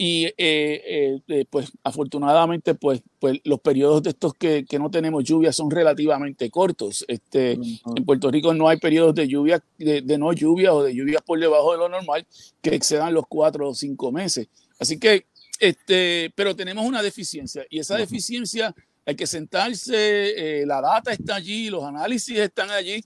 y 0.00 0.26
eh, 0.38 1.20
eh, 1.26 1.44
pues 1.50 1.72
afortunadamente 1.82 2.76
pues, 2.76 3.02
pues 3.18 3.40
los 3.42 3.58
periodos 3.60 4.04
de 4.04 4.10
estos 4.10 4.32
que, 4.32 4.64
que, 4.64 4.78
no 4.78 4.90
tenemos 4.92 5.24
lluvia 5.24 5.52
son 5.52 5.72
relativamente 5.72 6.48
cortos. 6.50 7.04
Este, 7.08 7.52
En 7.52 8.04
Puerto 8.06 8.30
Rico 8.30 8.54
no 8.54 8.68
hay 8.68 8.76
periodos 8.76 9.16
de 9.16 9.26
lluvia, 9.26 9.60
de, 9.76 10.00
de, 10.02 10.18
no 10.18 10.32
lluvia 10.32 10.72
o 10.72 10.84
de 10.84 10.94
lluvias 10.94 11.20
por 11.22 11.40
debajo 11.40 11.72
de 11.72 11.78
lo 11.78 11.88
normal 11.88 12.24
que 12.62 12.76
excedan 12.76 13.12
los 13.12 13.24
cuatro 13.28 13.68
o 13.68 13.74
cinco 13.74 14.12
meses. 14.12 14.46
Así 14.78 15.00
que, 15.00 15.26
este, 15.58 16.32
pero 16.36 16.54
tenemos 16.54 16.86
una 16.86 17.02
deficiencia 17.02 17.66
y 17.68 17.80
esa 17.80 17.96
deficiencia 17.96 18.72
hay 19.04 19.16
que 19.16 19.26
sentarse, 19.26 20.64
la 20.64 20.80
data 20.80 21.12
está 21.12 21.34
allí, 21.34 21.70
los 21.70 21.82
análisis 21.82 22.38
están 22.38 22.70
allí 22.70 23.02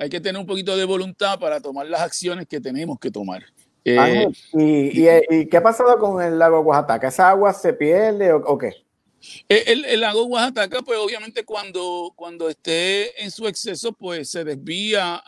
hay 0.00 0.08
que 0.08 0.20
tener 0.20 0.40
un 0.40 0.46
poquito 0.46 0.76
de 0.76 0.84
voluntad 0.84 1.40
para 1.40 1.60
tomar 1.60 1.86
las 1.88 2.00
acciones 2.00 2.46
que 2.46 2.60
tenemos 2.60 3.00
que 3.00 3.10
tomar. 3.10 3.44
Eh, 3.84 4.26
¿y, 4.52 5.46
qué 5.46 5.56
ha 5.56 5.62
pasado 5.62 5.98
con 5.98 6.22
el 6.22 6.38
lago 6.38 6.60
Oaxaca? 6.60 7.08
¿Esa 7.08 7.30
agua 7.30 7.52
se 7.52 7.72
pierde 7.72 8.32
o, 8.32 8.58
qué? 8.58 8.72
Eh, 9.48 9.64
el, 9.66 10.00
lago 10.00 10.24
Oaxaca, 10.24 10.82
pues 10.82 10.98
obviamente 10.98 11.44
cuando, 11.44 12.12
cuando 12.14 12.48
esté 12.48 13.22
en 13.22 13.30
su 13.30 13.46
exceso, 13.46 13.92
pues 13.92 14.30
se 14.30 14.44
desvía 14.44 15.22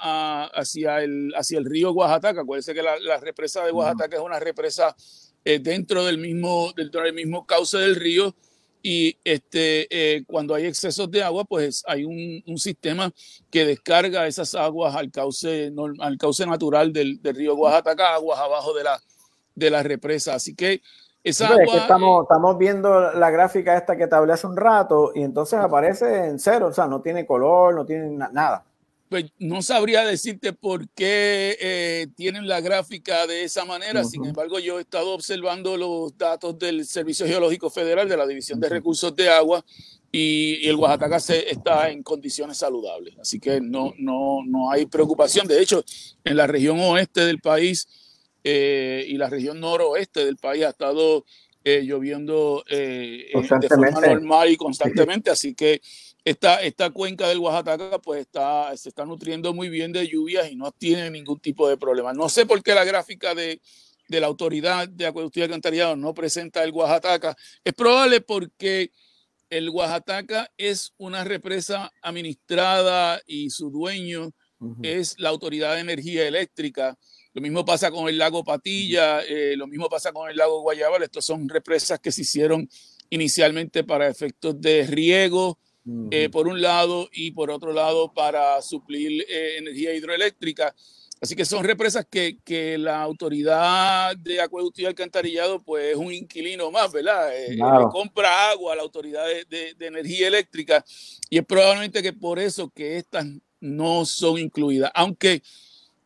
hacia, 0.55 1.03
el, 1.03 1.33
hacia 1.37 1.59
el 1.59 1.65
río 1.65 1.93
Oaxaca. 1.93 2.41
Acuérdense 2.41 2.75
que 2.75 2.83
la, 2.83 3.19
represa 3.19 3.65
de 3.65 3.73
Oaxaca 3.73 4.17
es 4.17 4.23
una 4.23 4.39
represa 4.39 4.95
eh, 5.45 5.59
dentro, 5.59 6.05
del 6.05 6.19
mismo, 6.19 6.73
dentro 6.77 7.03
del 7.03 7.15
mismo 7.15 7.47
cauce 7.47 7.79
del 7.79 7.97
río 7.97 8.35
y 8.83 9.19
este, 9.25 9.87
eh, 9.91 10.25
cuando 10.27 10.55
hay 10.55 10.67
excesos 10.67 11.11
de 11.11 11.23
agua, 11.23 11.45
pues 11.45 11.83
hay 11.87 12.05
un, 12.05 12.43
un, 12.47 12.59
sistema 12.59 13.11
que 13.51 13.65
descarga 13.65 14.27
esas 14.27 14.55
aguas 14.55 14.95
al 14.95 15.11
cauce, 15.11 15.73
al 16.01 16.19
cauce 16.19 16.47
natural 16.47 16.93
del, 16.93 17.21
del 17.21 17.37
río 17.37 17.55
Oaxaca, 17.55 18.15
aguas 18.15 18.39
abajo 18.39 18.73
de 18.73 18.85
la, 18.85 19.01
de 19.55 19.71
la 19.71 19.83
represa. 19.83 20.35
Así 20.35 20.55
que 20.55 20.81
esa 21.23 21.49
agua... 21.49 21.77
estamos, 21.77 22.23
estamos 22.23 22.57
viendo 22.59 23.13
la 23.13 23.31
gráfica 23.31 23.77
esta 23.77 23.97
que 23.97 24.07
te 24.07 24.17
hablé 24.17 24.33
hace 24.33 24.47
un 24.47 24.57
rato 24.57 25.13
y 25.15 25.23
entonces 25.23 25.59
aparece 25.59 26.27
en 26.27 26.39
cero, 26.39 26.69
o 26.69 26.73
sea, 26.73 26.87
no 26.87 27.03
tiene 27.03 27.27
color, 27.27 27.75
no 27.75 27.85
tiene 27.85 28.09
nada 28.11 28.65
pues 29.11 29.25
no 29.41 29.61
sabría 29.61 30.05
decirte 30.05 30.53
por 30.53 30.89
qué 30.91 31.59
eh, 31.61 32.07
tienen 32.15 32.47
la 32.47 32.61
gráfica 32.61 33.27
de 33.27 33.43
esa 33.43 33.65
manera. 33.65 34.05
Sin 34.05 34.25
embargo, 34.25 34.61
yo 34.61 34.79
he 34.79 34.83
estado 34.83 35.11
observando 35.11 35.77
los 35.77 36.17
datos 36.17 36.57
del 36.61 36.87
Servicio 36.87 37.27
Geológico 37.27 37.71
Federal 37.71 38.09
de 38.09 38.17
la 38.17 38.25
División 38.25 38.61
de 38.61 38.69
Recursos 38.69 39.15
de 39.17 39.29
Agua 39.29 39.65
y, 40.13 40.65
el 40.69 40.77
Oaxaca 40.77 41.19
se, 41.19 41.51
está 41.51 41.91
en 41.91 42.05
condiciones 42.05 42.59
saludables. 42.59 43.19
Así 43.19 43.41
que 43.41 43.61
no, 43.61 43.95
no, 43.99 44.45
no 44.47 44.71
hay 44.71 44.87
preocupación. 44.87 45.49
De 45.49 45.61
hecho, 45.61 45.85
en 46.23 46.37
la 46.37 46.47
región 46.47 46.79
oeste 46.79 47.23
del 47.23 47.41
país 47.41 47.89
eh, 48.45 49.05
y 49.09 49.17
la 49.17 49.29
región 49.29 49.59
noroeste 49.59 50.25
del 50.25 50.37
país 50.37 50.65
ha 50.65 50.69
estado 50.69 51.25
eh, 51.65 51.83
lloviendo 51.83 52.63
de 52.71 53.29
forma 53.69 53.91
normal 53.91 54.51
y 54.51 54.57
constantemente. 54.57 55.31
Así 55.31 55.53
que 55.53 55.83
esta, 56.25 56.61
esta 56.61 56.91
cuenca 56.91 57.29
del 57.29 57.39
Oaxaca 57.39 57.99
pues 57.99 58.21
está, 58.21 58.77
se 58.77 58.89
está 58.91 59.05
nutriendo 59.05 59.55
muy 59.55 59.69
bien 59.69 59.93
de 59.93 60.07
lluvias 60.07 60.51
y 60.51 60.57
no 60.57 60.73
tiene 60.73 61.11
ningún 61.11 61.41
tipo 61.41 61.69
de 61.69 61.77
problema. 61.77 62.13
No 62.13 62.29
sé 62.29 62.47
por 62.47 62.63
qué 62.63 62.75
la 62.75 62.85
gráfica 62.85 63.35
de, 63.35 63.61
de 64.09 64.21
la 64.21 64.27
autoridad 64.27 64.89
de 64.89 65.07
acueducto 65.07 65.41
y 65.41 65.43
alcantarillado 65.45 65.97
no 65.97 66.13
presenta 66.13 66.63
el 66.65 66.73
Oaxaca. 66.73 67.37
Es 67.65 67.73
probable 67.75 68.21
porque 68.21 68.91
el 69.49 69.69
Oaxaca 69.71 70.51
es 70.57 70.93
una 70.97 71.25
represa 71.25 71.93
administrada 72.03 73.21
y 73.27 73.51
su 73.51 73.71
dueño 73.71 74.33
es 74.83 75.19
la 75.19 75.31
Autoridad 75.31 75.75
de 75.75 75.81
Energía 75.81 76.29
Eléctrica. 76.29 76.99
Lo 77.33 77.41
mismo 77.41 77.65
pasa 77.65 77.91
con 77.91 78.09
el 78.09 78.19
lago 78.19 78.45
Patilla, 78.45 79.23
eh, 79.23 79.55
lo 79.57 79.67
mismo 79.67 79.89
pasa 79.89 80.13
con 80.13 80.29
el 80.29 80.37
lago 80.37 80.61
Guayabal. 80.61 81.03
Estos 81.03 81.25
son 81.25 81.49
represas 81.49 81.99
que 81.99 82.13
se 82.13 82.23
hicieron 82.23 82.69
inicialmente 83.09 83.85
para 83.85 84.09
efectos 84.09 84.61
de 84.61 84.87
riego, 84.87 85.59
eh, 86.11 86.29
por 86.31 86.49
un 86.49 86.61
lado, 86.61 87.09
y 87.13 87.31
por 87.31 87.51
otro 87.51 87.73
lado 87.73 88.13
para 88.13 88.61
suplir 88.63 89.25
eh, 89.29 89.57
energía 89.59 89.95
hidroeléctrica. 89.95 90.75
Así 91.21 91.37
que 91.37 91.45
son 91.45 91.65
represas 91.65 92.07
que, 92.11 92.39
que, 92.45 92.79
la 92.79 93.03
autoridad 93.03 94.17
de 94.17 94.41
acueducto 94.41 94.81
y 94.81 94.87
alcantarillado, 94.87 95.63
pues 95.63 95.91
es 95.93 95.97
un 95.97 96.13
inquilino 96.13 96.71
más, 96.71 96.91
¿verdad? 96.91 97.31
Eh, 97.37 97.59
compra 97.91 98.51
agua 98.51 98.73
a 98.73 98.77
la 98.77 98.83
autoridad 98.83 99.27
de, 99.27 99.75
de, 99.75 99.87
energía 99.87 100.29
eléctrica 100.29 100.83
y 101.29 101.37
es 101.37 101.45
probablemente 101.45 102.03
que 102.03 102.15
por 102.15 102.39
eso 102.39 102.71
que 102.71 102.97
estas 102.97 103.27
no 103.61 104.07
son 104.07 104.39
incluidas, 104.39 104.91
aunque 104.95 105.43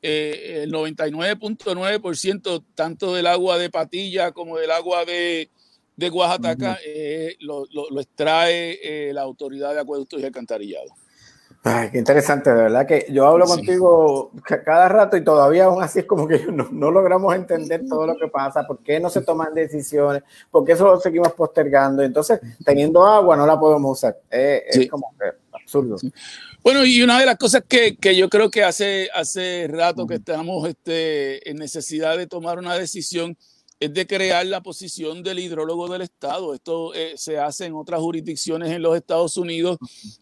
el 0.02 0.70
99.9% 0.72 2.64
tanto 2.74 3.14
del 3.14 3.26
agua 3.26 3.56
de 3.56 3.70
patilla 3.70 4.32
como 4.32 4.58
del 4.58 4.72
agua 4.72 5.04
de, 5.04 5.48
de 5.96 6.10
Oaxaca 6.10 6.78
eh, 6.84 7.36
lo, 7.40 7.64
lo, 7.72 8.00
extrae 8.00 8.78
eh, 8.82 9.12
la 9.12 9.22
autoridad 9.22 9.74
de 9.74 9.80
acueductos 9.80 10.20
y 10.20 10.24
alcantarillado. 10.24 10.90
Ay, 11.66 11.90
qué 11.90 11.98
interesante, 11.98 12.50
de 12.50 12.56
verdad 12.56 12.86
que 12.86 13.06
yo 13.08 13.26
hablo 13.26 13.46
contigo 13.46 14.32
cada 14.66 14.86
rato 14.86 15.16
y 15.16 15.24
todavía 15.24 15.64
aún 15.64 15.82
así 15.82 16.00
es 16.00 16.04
como 16.04 16.28
que 16.28 16.46
no, 16.52 16.68
no, 16.70 16.90
logramos 16.90 17.34
entender 17.34 17.86
todo 17.88 18.06
lo 18.06 18.18
que 18.18 18.28
pasa, 18.28 18.66
por 18.66 18.80
qué 18.80 19.00
no 19.00 19.08
se 19.08 19.22
toman 19.22 19.54
decisiones, 19.54 20.22
por 20.50 20.66
qué 20.66 20.76
solo 20.76 21.00
seguimos 21.00 21.32
postergando. 21.32 22.02
Entonces, 22.02 22.38
teniendo 22.66 23.06
agua 23.06 23.34
no 23.34 23.46
la 23.46 23.58
podemos 23.58 23.98
usar. 23.98 24.18
Eh, 24.30 24.62
es 24.68 24.90
como 24.90 25.14
que 25.18 25.24
absurdo. 25.52 25.96
Bueno, 26.62 26.84
y 26.84 27.02
una 27.02 27.18
de 27.18 27.24
las 27.24 27.36
cosas 27.36 27.62
que, 27.66 27.96
que 27.96 28.14
yo 28.14 28.28
creo 28.28 28.50
que 28.50 28.62
hace, 28.62 29.08
hace 29.14 29.66
rato 29.70 30.06
que 30.06 30.16
estamos 30.16 30.68
este, 30.68 31.48
en 31.48 31.56
necesidad 31.56 32.18
de 32.18 32.26
tomar 32.26 32.58
una 32.58 32.74
decisión 32.74 33.38
es 33.80 33.92
de 33.92 34.06
crear 34.06 34.46
la 34.46 34.62
posición 34.62 35.22
del 35.22 35.40
hidrólogo 35.40 35.88
del 35.88 36.02
Estado. 36.02 36.54
Esto 36.54 36.94
eh, 36.94 37.14
se 37.16 37.38
hace 37.38 37.66
en 37.66 37.74
otras 37.74 38.00
jurisdicciones 38.00 38.70
en 38.70 38.80
los 38.80 38.96
Estados 38.96 39.36
Unidos 39.36 39.78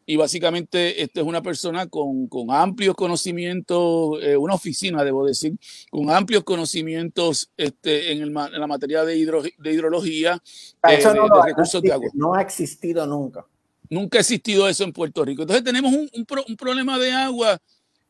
y 0.07 0.17
básicamente 0.17 1.03
esta 1.03 1.21
es 1.21 1.27
una 1.27 1.43
persona 1.43 1.87
con, 1.87 2.27
con 2.29 2.51
amplios 2.51 2.95
conocimientos, 2.97 4.19
eh, 4.23 4.37
una 4.37 4.55
oficina, 4.55 5.05
debo 5.05 5.27
decir, 5.27 5.53
con 5.91 6.11
amplios 6.11 6.45
conocimientos 6.45 7.51
este, 7.57 8.12
en, 8.12 8.23
el 8.23 8.29
en 8.29 8.61
la 8.61 8.67
materia 8.67 9.05
de, 9.05 9.17
hidro- 9.17 9.43
de 9.43 9.73
hidrología, 9.73 10.43
eh, 10.88 10.95
Eso 10.99 11.15
no, 11.15 11.25
de 11.29 11.43
recursos 11.45 11.81
de 11.83 11.93
agua. 11.93 12.09
no 12.15 12.35
ha 12.35 12.43
existido 12.43 13.07
nunca. 13.07 13.47
Nunca 13.91 14.19
ha 14.19 14.23
existido 14.23 14.67
eso 14.69 14.85
en 14.85 14.93
Puerto 14.93 15.25
Rico. 15.25 15.43
Entonces 15.43 15.62
tenemos 15.62 15.93
un, 15.93 16.09
un 16.15 16.25
pro- 16.25 16.45
un 16.49 16.57
problema 16.57 16.99
de 16.99 17.12
agua 17.12 17.61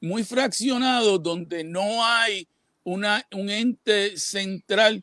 muy 0.00 0.22
fraccionado 0.22 1.18
donde 1.18 1.64
no 1.64 2.04
hay 2.04 2.46
una, 2.84 3.26
un 3.34 3.50
ente 3.50 4.16
central 4.16 5.02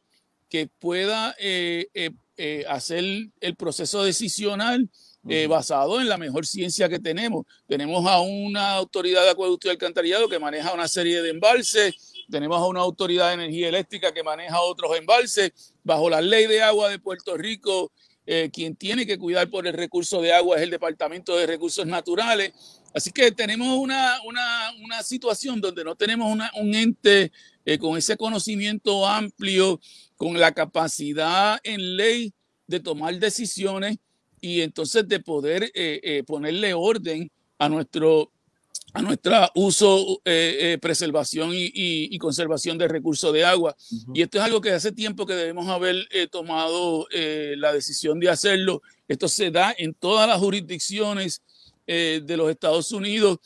que 0.49 0.67
pueda 0.79 1.35
eh, 1.39 1.87
eh, 1.93 2.11
eh, 2.37 2.65
hacer 2.67 3.03
el 3.41 3.55
proceso 3.55 4.03
decisional 4.03 4.89
eh, 5.27 5.47
basado 5.47 5.99
en 6.01 6.07
la 6.09 6.17
mejor 6.17 6.45
ciencia 6.45 6.87
que 6.89 6.97
tenemos. 6.99 7.45
Tenemos 7.67 8.05
a 8.07 8.19
una 8.21 8.75
autoridad 8.75 9.23
de 9.23 9.31
acueducto 9.31 9.67
y 9.67 9.71
alcantarillado 9.71 10.29
que 10.29 10.39
maneja 10.39 10.73
una 10.73 10.87
serie 10.87 11.21
de 11.21 11.29
embalses, 11.29 11.93
tenemos 12.31 12.57
a 12.59 12.65
una 12.65 12.79
autoridad 12.81 13.27
de 13.29 13.33
energía 13.35 13.67
eléctrica 13.69 14.13
que 14.13 14.23
maneja 14.23 14.61
otros 14.61 14.95
embalses. 14.97 15.51
Bajo 15.83 16.09
la 16.09 16.21
ley 16.21 16.45
de 16.47 16.61
agua 16.61 16.89
de 16.89 16.99
Puerto 16.99 17.35
Rico, 17.35 17.91
eh, 18.25 18.49
quien 18.53 18.75
tiene 18.75 19.05
que 19.05 19.17
cuidar 19.17 19.49
por 19.49 19.65
el 19.67 19.73
recurso 19.73 20.21
de 20.21 20.31
agua 20.31 20.57
es 20.57 20.61
el 20.63 20.69
Departamento 20.69 21.35
de 21.35 21.47
Recursos 21.47 21.85
Naturales. 21.85 22.53
Así 22.93 23.11
que 23.11 23.31
tenemos 23.31 23.77
una, 23.77 24.19
una, 24.25 24.71
una 24.83 25.03
situación 25.03 25.59
donde 25.59 25.83
no 25.83 25.95
tenemos 25.95 26.31
una- 26.31 26.51
un 26.55 26.73
ente 26.73 27.31
eh, 27.69 27.77
con 27.77 27.95
ese 27.97 28.17
conocimiento 28.17 29.05
amplio, 29.05 29.79
con 30.17 30.39
la 30.39 30.51
capacidad 30.53 31.59
en 31.63 31.95
ley 31.97 32.33
de 32.65 32.79
tomar 32.79 33.17
decisiones 33.19 33.97
y 34.41 34.61
entonces 34.61 35.07
de 35.07 35.19
poder 35.19 35.63
eh, 35.75 35.99
eh, 36.03 36.23
ponerle 36.25 36.73
orden 36.73 37.29
a 37.59 37.69
nuestro 37.69 38.31
a 38.91 39.03
nuestra 39.03 39.51
uso, 39.53 40.19
preservación 40.81 41.53
y, 41.53 41.65
y- 41.65 42.07
y 42.11 42.17
conservación 42.17 42.75
de 42.79 42.87
recursos 42.87 43.31
de 43.31 43.45
agua. 43.45 43.75
Y 44.15 44.23
esto 44.23 44.39
es 44.39 44.43
algo 44.43 44.61
que 44.61 44.71
hace 44.71 44.91
tiempo 44.91 45.27
que 45.27 45.35
debemos 45.35 45.67
haber 45.67 46.07
tomado 46.31 47.05
la 47.11 47.71
decisión 47.71 48.19
de 48.19 48.29
hacerlo. 48.29 48.81
Esto 49.07 49.27
se 49.27 49.51
da 49.51 49.75
en 49.77 49.93
todas 49.93 50.27
las 50.27 50.39
jurisdicciones 50.39 51.43
de 51.85 52.35
los 52.35 52.49
Estados 52.49 52.91
Unidos 52.91 53.37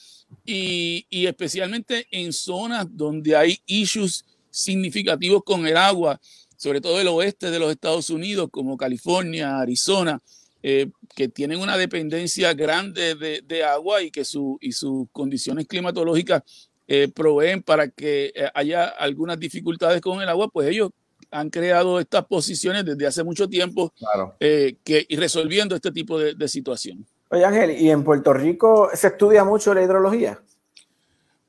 y, 0.45 1.05
y 1.09 1.25
especialmente 1.27 2.07
en 2.11 2.33
zonas 2.33 2.87
donde 2.89 3.35
hay 3.35 3.59
issues 3.65 4.25
significativos 4.49 5.43
con 5.43 5.65
el 5.67 5.77
agua, 5.77 6.19
sobre 6.55 6.79
todo 6.81 6.99
el 7.01 7.07
oeste 7.07 7.51
de 7.51 7.59
los 7.59 7.71
Estados 7.71 8.09
Unidos, 8.09 8.49
como 8.51 8.77
California, 8.77 9.59
Arizona, 9.59 10.21
eh, 10.61 10.89
que 11.15 11.27
tienen 11.27 11.59
una 11.59 11.77
dependencia 11.77 12.53
grande 12.53 13.15
de, 13.15 13.41
de 13.41 13.63
agua 13.63 14.01
y 14.01 14.11
que 14.11 14.23
su, 14.23 14.57
y 14.61 14.71
sus 14.71 15.07
condiciones 15.11 15.67
climatológicas 15.67 16.41
eh, 16.87 17.09
proveen 17.13 17.61
para 17.63 17.89
que 17.89 18.31
eh, 18.35 18.49
haya 18.53 18.85
algunas 18.85 19.39
dificultades 19.39 19.99
con 20.01 20.21
el 20.21 20.29
agua, 20.29 20.47
pues 20.49 20.69
ellos 20.69 20.89
han 21.31 21.49
creado 21.49 21.99
estas 21.99 22.25
posiciones 22.25 22.85
desde 22.85 23.07
hace 23.07 23.23
mucho 23.23 23.47
tiempo 23.49 23.91
Claro. 23.97 24.35
eh, 24.39 24.75
que, 24.83 25.05
y 25.09 25.15
resolviendo 25.15 25.75
este 25.75 25.91
tipo 25.91 26.19
de, 26.19 26.35
de 26.35 26.47
situación. 26.47 27.05
Oye, 27.33 27.45
Ángel, 27.45 27.71
¿y 27.71 27.89
en 27.89 28.03
Puerto 28.03 28.31
Rico 28.31 28.91
se 28.93 29.07
estudia 29.07 29.43
mucho 29.43 29.73
la 29.73 29.81
hidrología? 29.81 30.39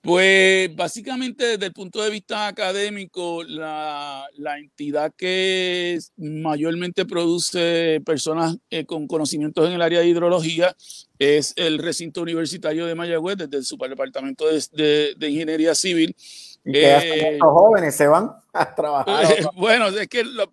Pues 0.01 0.75
básicamente 0.75 1.45
desde 1.47 1.67
el 1.67 1.73
punto 1.75 2.03
de 2.03 2.09
vista 2.09 2.47
académico, 2.47 3.43
la, 3.45 4.27
la 4.39 4.59
entidad 4.59 5.13
que 5.15 5.99
mayormente 6.17 7.05
produce 7.05 8.01
personas 8.05 8.57
eh, 8.71 8.87
con 8.87 9.07
conocimientos 9.07 9.67
en 9.67 9.75
el 9.75 9.83
área 9.83 10.01
de 10.01 10.07
hidrología 10.07 10.75
es 11.19 11.53
el 11.57 11.77
recinto 11.79 12.23
universitario 12.23 12.87
de 12.87 12.95
Mayagüez, 12.95 13.37
desde 13.37 13.63
su 13.63 13.77
departamento 13.77 14.47
de, 14.49 14.63
de- 14.73 15.15
de 15.19 15.29
ingeniería 15.29 15.75
civil. 15.75 16.17
¿Y 16.65 16.73
qué 16.73 16.95
hacen 16.95 17.13
Eh, 17.13 17.33
estos 17.35 17.53
jóvenes? 17.53 17.95
¿Se 17.95 18.07
van 18.07 18.31
a 18.55 18.75
trabajar? 18.75 19.25
eh, 19.39 19.45
bueno, 19.57 19.89
es 19.89 20.09
que 20.09 20.25
la- 20.25 20.49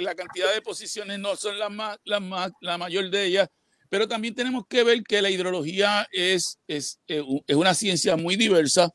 la 0.00 0.14
cantidad 0.14 0.54
de 0.54 0.62
posiciones 0.62 1.18
no 1.18 1.36
son 1.36 1.58
las 1.58 1.70
más, 1.70 1.98
las 2.04 2.22
más, 2.22 2.50
la 2.62 2.78
mayor 2.78 3.10
de 3.10 3.26
ellas, 3.26 3.48
pero 3.90 4.08
también 4.08 4.34
tenemos 4.34 4.66
que 4.66 4.84
ver 4.84 5.02
que 5.02 5.20
la 5.20 5.30
hidrología 5.30 6.08
es, 6.12 6.58
es, 6.66 7.00
eh, 7.08 7.22
es 7.46 7.56
una 7.56 7.74
ciencia 7.74 8.16
muy 8.16 8.36
diversa, 8.36 8.94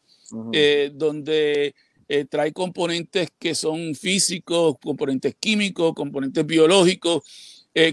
eh, 0.54 0.90
donde 0.96 1.76
eh, 2.08 2.26
trae 2.26 2.52
componentes 2.52 3.30
que 3.38 3.54
son 3.54 3.94
físicos, 3.94 4.78
componentes 4.82 5.36
químicos, 5.40 5.94
componentes 5.94 6.44
biológicos, 6.46 7.22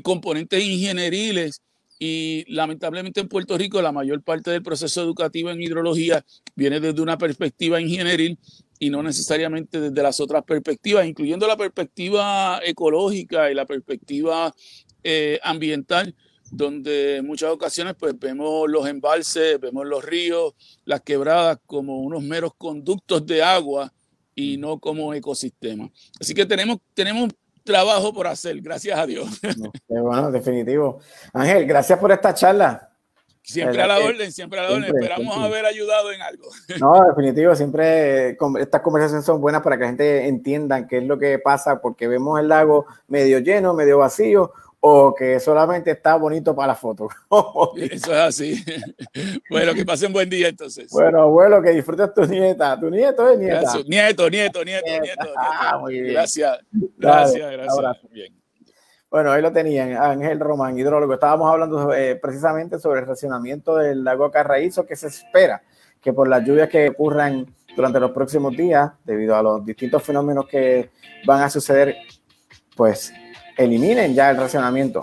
componentes 0.03 0.63
ingenieriles. 0.63 1.61
Y 1.99 2.45
lamentablemente 2.49 3.21
en 3.21 3.29
Puerto 3.29 3.59
Rico 3.59 3.83
la 3.83 3.93
mayor 3.93 4.23
parte 4.23 4.51
del 4.51 4.63
proceso 4.63 5.03
educativo 5.03 5.51
en 5.51 5.61
hidrología 5.61 6.25
viene 6.55 6.81
desde 6.81 7.01
una 7.01 7.19
perspectiva 7.19 7.81
ingenieril 7.81 8.39
y 8.83 8.91
no 8.91 9.03
necesariamente 9.03 9.81
desde 9.81 10.03
las 10.03 10.19
otras 10.19 10.43
perspectivas, 10.43 11.07
incluyendo 11.07 11.47
la 11.47 11.57
perspectiva 11.57 12.61
ecológica 12.65 13.49
y 13.49 13.55
la 13.55 13.67
perspectiva 13.67 14.53
eh, 15.05 15.39
ambiental, 15.45 16.17
donde 16.53 17.17
en 17.17 17.27
muchas 17.27 17.51
ocasiones 17.51 17.95
pues 17.99 18.17
vemos 18.19 18.71
los 18.71 18.87
embalses, 18.87 19.59
vemos 19.59 19.87
los 19.87 20.05
ríos, 20.05 20.55
las 20.85 21.01
quebradas 21.01 21.59
como 21.67 22.01
unos 22.01 22.23
meros 22.23 22.53
conductos 22.57 23.27
de 23.27 23.43
agua 23.43 23.91
y 24.35 24.59
no 24.59 24.79
como 24.79 25.15
ecosistema. 25.15 25.91
Así 26.21 26.35
que 26.35 26.45
tenemos, 26.45 26.79
tenemos 26.93 27.31
trabajo 27.65 28.13
por 28.13 28.27
hacer, 28.27 28.61
gracias 28.61 28.99
a 28.99 29.07
Dios. 29.07 29.29
Bueno, 29.89 30.31
definitivo. 30.31 31.01
Ángel, 31.33 31.67
gracias 31.67 31.99
por 31.99 32.13
esta 32.13 32.35
charla. 32.35 32.89
Siempre 33.43 33.79
¿Verdad 33.79 33.97
a 33.97 33.99
la 34.01 34.07
orden, 34.07 34.33
siempre 34.33 34.61
a 34.61 34.63
la 34.63 34.69
orden. 34.69 34.83
siempre, 34.85 35.03
Esperamos 35.03 35.35
siempre. 35.35 35.59
haber 35.59 35.67
ayudado 35.67 36.13
en 36.13 36.23
algo. 36.23 36.49
No, 36.81 37.05
definitivo, 37.09 37.55
siempre 37.57 38.37
estas 38.61 38.83
conversaciones 38.83 39.25
son 39.25 39.41
buenas 39.41 39.63
para 39.63 39.77
que 39.77 39.83
la 39.83 39.89
gente 39.89 40.29
entienda 40.29 40.87
qué 40.87 40.99
es 40.99 41.05
lo 41.05 41.19
que 41.19 41.39
pasa, 41.39 41.81
porque 41.81 42.09
vemos 42.09 42.39
el 42.39 42.49
lago 42.49 42.87
medio 43.09 43.39
lleno, 43.41 43.75
medio 43.75 43.99
vacío, 43.99 44.53
o 44.85 45.15
que 45.15 45.39
solamente 45.39 45.93
está 45.93 46.17
bonito 46.17 46.57
para 46.57 46.69
la 46.69 46.75
foto. 46.75 47.09
Eso 47.77 48.13
es 48.13 48.19
así. 48.19 48.65
Bueno, 49.49 49.75
que 49.75 49.85
pasen 49.85 50.13
buen 50.13 50.29
día 50.29 50.49
entonces. 50.49 50.91
bueno, 50.91 51.23
abuelo, 51.23 51.63
que 51.63 51.71
disfrutes 51.71 52.13
tu 52.15 52.25
nieta. 52.25 52.79
Tu 52.81 52.91
nieto 52.91 53.29
es 53.31 53.39
nieta. 53.39 53.61
Gracias. 53.61 53.87
Nieto, 53.87 54.31
nieto, 54.31 54.65
nieto, 54.65 54.87
nieto. 54.87 55.27
Ah, 55.37 55.79
muy 55.79 56.01
bien. 56.01 56.15
Gracias, 56.15 56.59
Dale, 56.71 56.89
gracias, 56.99 57.75
un 57.75 57.83
gracias. 57.83 58.11
Bien. 58.11 58.35
Bueno, 59.11 59.31
ahí 59.31 59.43
lo 59.43 59.53
tenían, 59.53 59.93
Ángel 59.93 60.41
Román, 60.41 60.77
hidrólogo. 60.77 61.13
Estábamos 61.13 61.53
hablando 61.53 61.93
eh, 61.93 62.17
precisamente 62.17 62.79
sobre 62.79 63.01
el 63.01 63.07
racionamiento 63.07 63.77
del 63.77 64.03
lago 64.03 64.31
Carraízo, 64.31 64.87
que 64.87 64.97
se 64.97 65.09
espera 65.09 65.63
que 66.01 66.13
por 66.13 66.27
las 66.29 66.45
lluvias 66.45 66.69
que 66.69 66.89
ocurran 66.89 67.47
durante 67.77 68.01
los 68.01 68.11
próximos 68.11 68.57
días, 68.57 68.91
debido 69.05 69.37
a 69.37 69.43
los 69.43 69.65
distintos 69.65 70.03
fenómenos 70.03 70.47
que 70.49 70.91
van 71.27 71.43
a 71.43 71.51
suceder, 71.51 71.95
pues 72.75 73.13
eliminen 73.57 74.15
ya 74.15 74.31
el 74.31 74.37
racionamiento. 74.37 75.03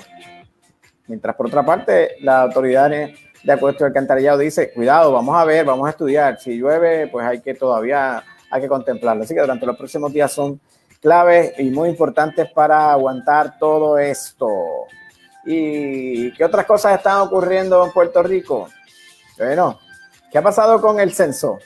Mientras 1.07 1.35
por 1.35 1.47
otra 1.47 1.65
parte, 1.65 2.17
las 2.21 2.43
autoridades 2.43 3.17
de 3.43 3.51
acuesto 3.51 3.83
de 3.83 3.87
alcantarillado 3.87 4.37
dice, 4.37 4.71
cuidado, 4.71 5.11
vamos 5.11 5.35
a 5.35 5.45
ver, 5.45 5.65
vamos 5.65 5.87
a 5.87 5.91
estudiar. 5.91 6.39
Si 6.39 6.57
llueve, 6.57 7.07
pues 7.07 7.25
hay 7.25 7.41
que 7.41 7.53
todavía, 7.53 8.23
hay 8.51 8.61
que 8.61 8.67
contemplarlo. 8.67 9.23
Así 9.23 9.33
que 9.33 9.41
durante 9.41 9.65
los 9.65 9.77
próximos 9.77 10.13
días 10.13 10.31
son 10.31 10.59
claves 11.01 11.53
y 11.57 11.69
muy 11.69 11.89
importantes 11.89 12.51
para 12.51 12.91
aguantar 12.91 13.57
todo 13.57 13.97
esto. 13.97 14.49
¿Y 15.45 16.33
qué 16.33 16.43
otras 16.43 16.65
cosas 16.65 16.97
están 16.97 17.21
ocurriendo 17.21 17.85
en 17.85 17.91
Puerto 17.91 18.21
Rico? 18.21 18.69
Bueno, 19.37 19.79
¿qué 20.31 20.37
ha 20.37 20.43
pasado 20.43 20.81
con 20.81 20.99
el 20.99 21.13
censo? 21.13 21.57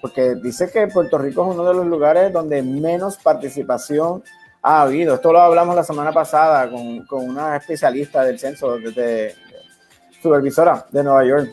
Porque 0.00 0.36
dice 0.36 0.70
que 0.70 0.86
Puerto 0.86 1.18
Rico 1.18 1.42
es 1.42 1.54
uno 1.54 1.66
de 1.66 1.74
los 1.74 1.86
lugares 1.86 2.32
donde 2.32 2.62
menos 2.62 3.16
participación 3.16 4.22
ha 4.66 4.80
habido. 4.82 5.14
Esto 5.14 5.30
lo 5.30 5.40
hablamos 5.40 5.76
la 5.76 5.84
semana 5.84 6.10
pasada 6.10 6.70
con, 6.70 7.04
con 7.06 7.28
una 7.28 7.56
especialista 7.56 8.24
del 8.24 8.38
censo, 8.38 8.78
desde 8.78 9.34
supervisora 10.22 10.86
de 10.90 11.04
Nueva 11.04 11.24
York. 11.24 11.50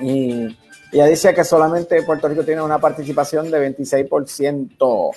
Y 0.00 0.56
ella 0.92 1.06
dice 1.06 1.34
que 1.34 1.42
solamente 1.42 2.02
Puerto 2.04 2.28
Rico 2.28 2.44
tiene 2.44 2.62
una 2.62 2.78
participación 2.78 3.50
de 3.50 3.74
26%. 3.76 5.10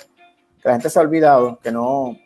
Que 0.60 0.68
la 0.68 0.72
gente 0.72 0.90
se 0.90 0.98
ha 0.98 1.02
olvidado 1.02 1.58
que 1.62 1.70
no, 1.70 2.16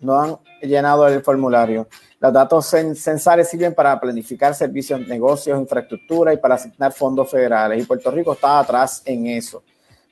no 0.00 0.20
han 0.22 0.36
llenado 0.62 1.08
el 1.08 1.22
formulario. 1.22 1.88
Los 2.20 2.32
datos 2.32 2.72
cen- 2.72 2.94
censales 2.94 3.48
sirven 3.50 3.74
para 3.74 3.98
planificar 3.98 4.54
servicios, 4.54 5.00
negocios, 5.08 5.58
infraestructura 5.60 6.32
y 6.32 6.36
para 6.36 6.54
asignar 6.54 6.92
fondos 6.92 7.28
federales. 7.28 7.82
Y 7.82 7.86
Puerto 7.86 8.10
Rico 8.12 8.34
está 8.34 8.60
atrás 8.60 9.02
en 9.04 9.26
eso. 9.26 9.64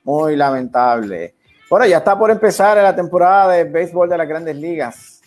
Muy 0.02 0.34
lamentable. 0.36 1.34
Bueno, 1.74 1.88
ya 1.88 1.96
está 1.96 2.16
por 2.16 2.30
empezar 2.30 2.76
la 2.76 2.94
temporada 2.94 3.52
de 3.52 3.64
béisbol 3.64 4.08
de 4.08 4.16
las 4.16 4.28
grandes 4.28 4.54
ligas. 4.54 5.20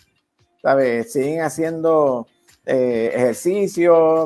¿Sabes? 0.62 1.12
Siguen 1.12 1.42
haciendo 1.42 2.26
eh. 2.64 3.34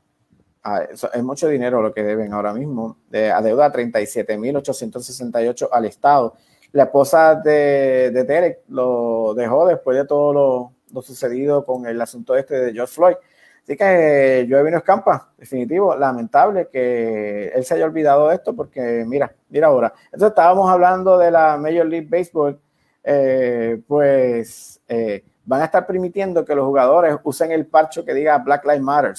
es 1.14 1.24
mucho 1.24 1.48
dinero 1.48 1.82
lo 1.82 1.94
que 1.94 2.04
deben 2.04 2.34
ahora 2.34 2.54
mismo, 2.54 2.98
de, 3.10 3.32
a 3.32 3.42
deuda 3.42 3.72
37.868 3.72 5.70
al 5.72 5.86
estado. 5.86 6.36
La 6.72 6.84
esposa 6.84 7.36
de, 7.36 8.12
de 8.12 8.24
Derek 8.24 8.62
lo 8.70 9.34
dejó 9.36 9.68
después 9.68 9.98
de 9.98 10.06
todo 10.06 10.34
lo 10.34 10.74
lo 10.94 11.02
sucedido 11.02 11.66
con 11.66 11.86
el 11.86 12.00
asunto 12.00 12.36
este 12.36 12.56
de 12.60 12.74
George 12.74 12.94
Floyd. 12.94 13.16
Así 13.64 13.78
que 13.78 14.46
yo 14.50 14.58
he 14.58 14.64
vino 14.64 14.78
escampa, 14.78 15.30
definitivo, 15.38 15.96
lamentable 15.96 16.68
que 16.68 17.48
él 17.48 17.64
se 17.64 17.76
haya 17.76 17.86
olvidado 17.86 18.28
de 18.28 18.36
esto 18.36 18.54
porque 18.54 19.06
mira, 19.08 19.34
mira 19.50 19.68
ahora. 19.68 19.94
Entonces 20.06 20.30
estábamos 20.30 20.70
hablando 20.70 21.18
de 21.18 21.32
la 21.32 21.58
Major 21.58 21.86
League 21.86 22.08
Baseball, 22.10 22.60
eh, 23.06 23.82
pues 23.88 24.82
eh, 24.88 25.24
van 25.46 25.62
a 25.62 25.66
estar 25.66 25.88
permitiendo 25.88 26.44
que 26.44 26.56
los 26.56 26.66
jugadores 26.66 27.16
usen 27.24 27.52
el 27.52 27.66
parcho 27.66 28.04
que 28.04 28.14
diga 28.14 28.38
Black 28.40 28.66
Lives 28.66 28.82
Matter. 28.82 29.14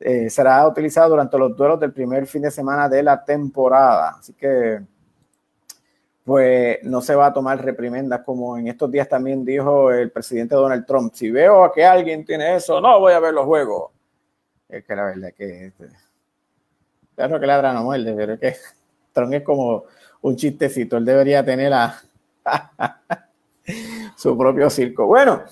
Eh, 0.00 0.30
será 0.30 0.66
utilizado 0.66 1.10
durante 1.10 1.38
los 1.38 1.54
duelos 1.54 1.78
del 1.78 1.92
primer 1.92 2.26
fin 2.26 2.42
de 2.42 2.50
semana 2.50 2.88
de 2.88 3.02
la 3.02 3.22
temporada. 3.22 4.16
Así 4.18 4.32
que 4.32 4.80
pues 6.24 6.78
no 6.82 7.02
se 7.02 7.14
va 7.14 7.26
a 7.26 7.32
tomar 7.34 7.62
reprimendas 7.62 8.22
como 8.22 8.56
en 8.56 8.68
estos 8.68 8.90
días 8.90 9.08
también 9.08 9.44
dijo 9.44 9.92
el 9.92 10.10
presidente 10.10 10.54
Donald 10.54 10.86
Trump. 10.86 11.12
Si 11.14 11.30
veo 11.30 11.70
que 11.72 11.84
alguien 11.84 12.24
tiene 12.24 12.56
eso, 12.56 12.80
no 12.80 12.98
voy 12.98 13.12
a 13.12 13.20
ver 13.20 13.34
los 13.34 13.44
juegos. 13.44 13.92
Es 14.68 14.84
que 14.84 14.96
la 14.96 15.04
verdad 15.04 15.28
es 15.28 15.34
que 15.34 15.66
este, 15.66 15.88
claro 17.14 17.38
que 17.38 17.46
ladra 17.46 17.74
no 17.74 17.84
muerde, 17.84 18.14
pero 18.14 18.32
es 18.32 18.40
que 18.40 18.56
Trump 19.12 19.34
es 19.34 19.42
como 19.42 19.84
un 20.22 20.36
chistecito. 20.36 20.96
Él 20.96 21.04
debería 21.04 21.44
tener 21.44 21.72
a, 21.74 22.00
su 24.16 24.36
propio 24.36 24.70
circo. 24.70 25.06
Bueno, 25.06 25.42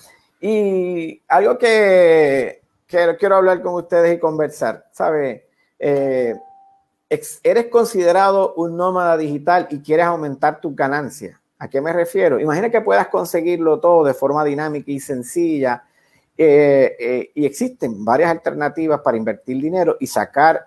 y 0.41 1.21
algo 1.27 1.55
que, 1.55 2.61
que, 2.87 3.15
quiero 3.19 3.35
hablar 3.35 3.61
con 3.61 3.75
ustedes 3.75 4.15
y 4.15 4.19
conversar, 4.19 4.87
¿sabe? 4.91 5.47
Eh, 5.77 6.35
eres 7.43 7.65
considerado 7.67 8.53
un 8.55 8.77
nómada 8.77 9.17
digital 9.17 9.67
y 9.69 9.79
quieres 9.79 10.05
aumentar 10.05 10.61
tus 10.61 10.75
ganancias. 10.75 11.37
¿A 11.59 11.69
qué 11.69 11.81
me 11.81 11.93
refiero? 11.93 12.39
Imagina 12.39 12.69
que 12.69 12.81
puedas 12.81 13.07
conseguirlo 13.07 13.79
todo 13.79 14.03
de 14.03 14.13
forma 14.13 14.43
dinámica 14.43 14.91
y 14.91 14.99
sencilla. 14.99 15.83
Eh, 16.37 16.95
eh, 16.99 17.31
y 17.35 17.45
existen 17.45 18.03
varias 18.03 18.31
alternativas 18.31 19.01
para 19.01 19.17
invertir 19.17 19.61
dinero 19.61 19.97
y 19.99 20.07
sacar 20.07 20.65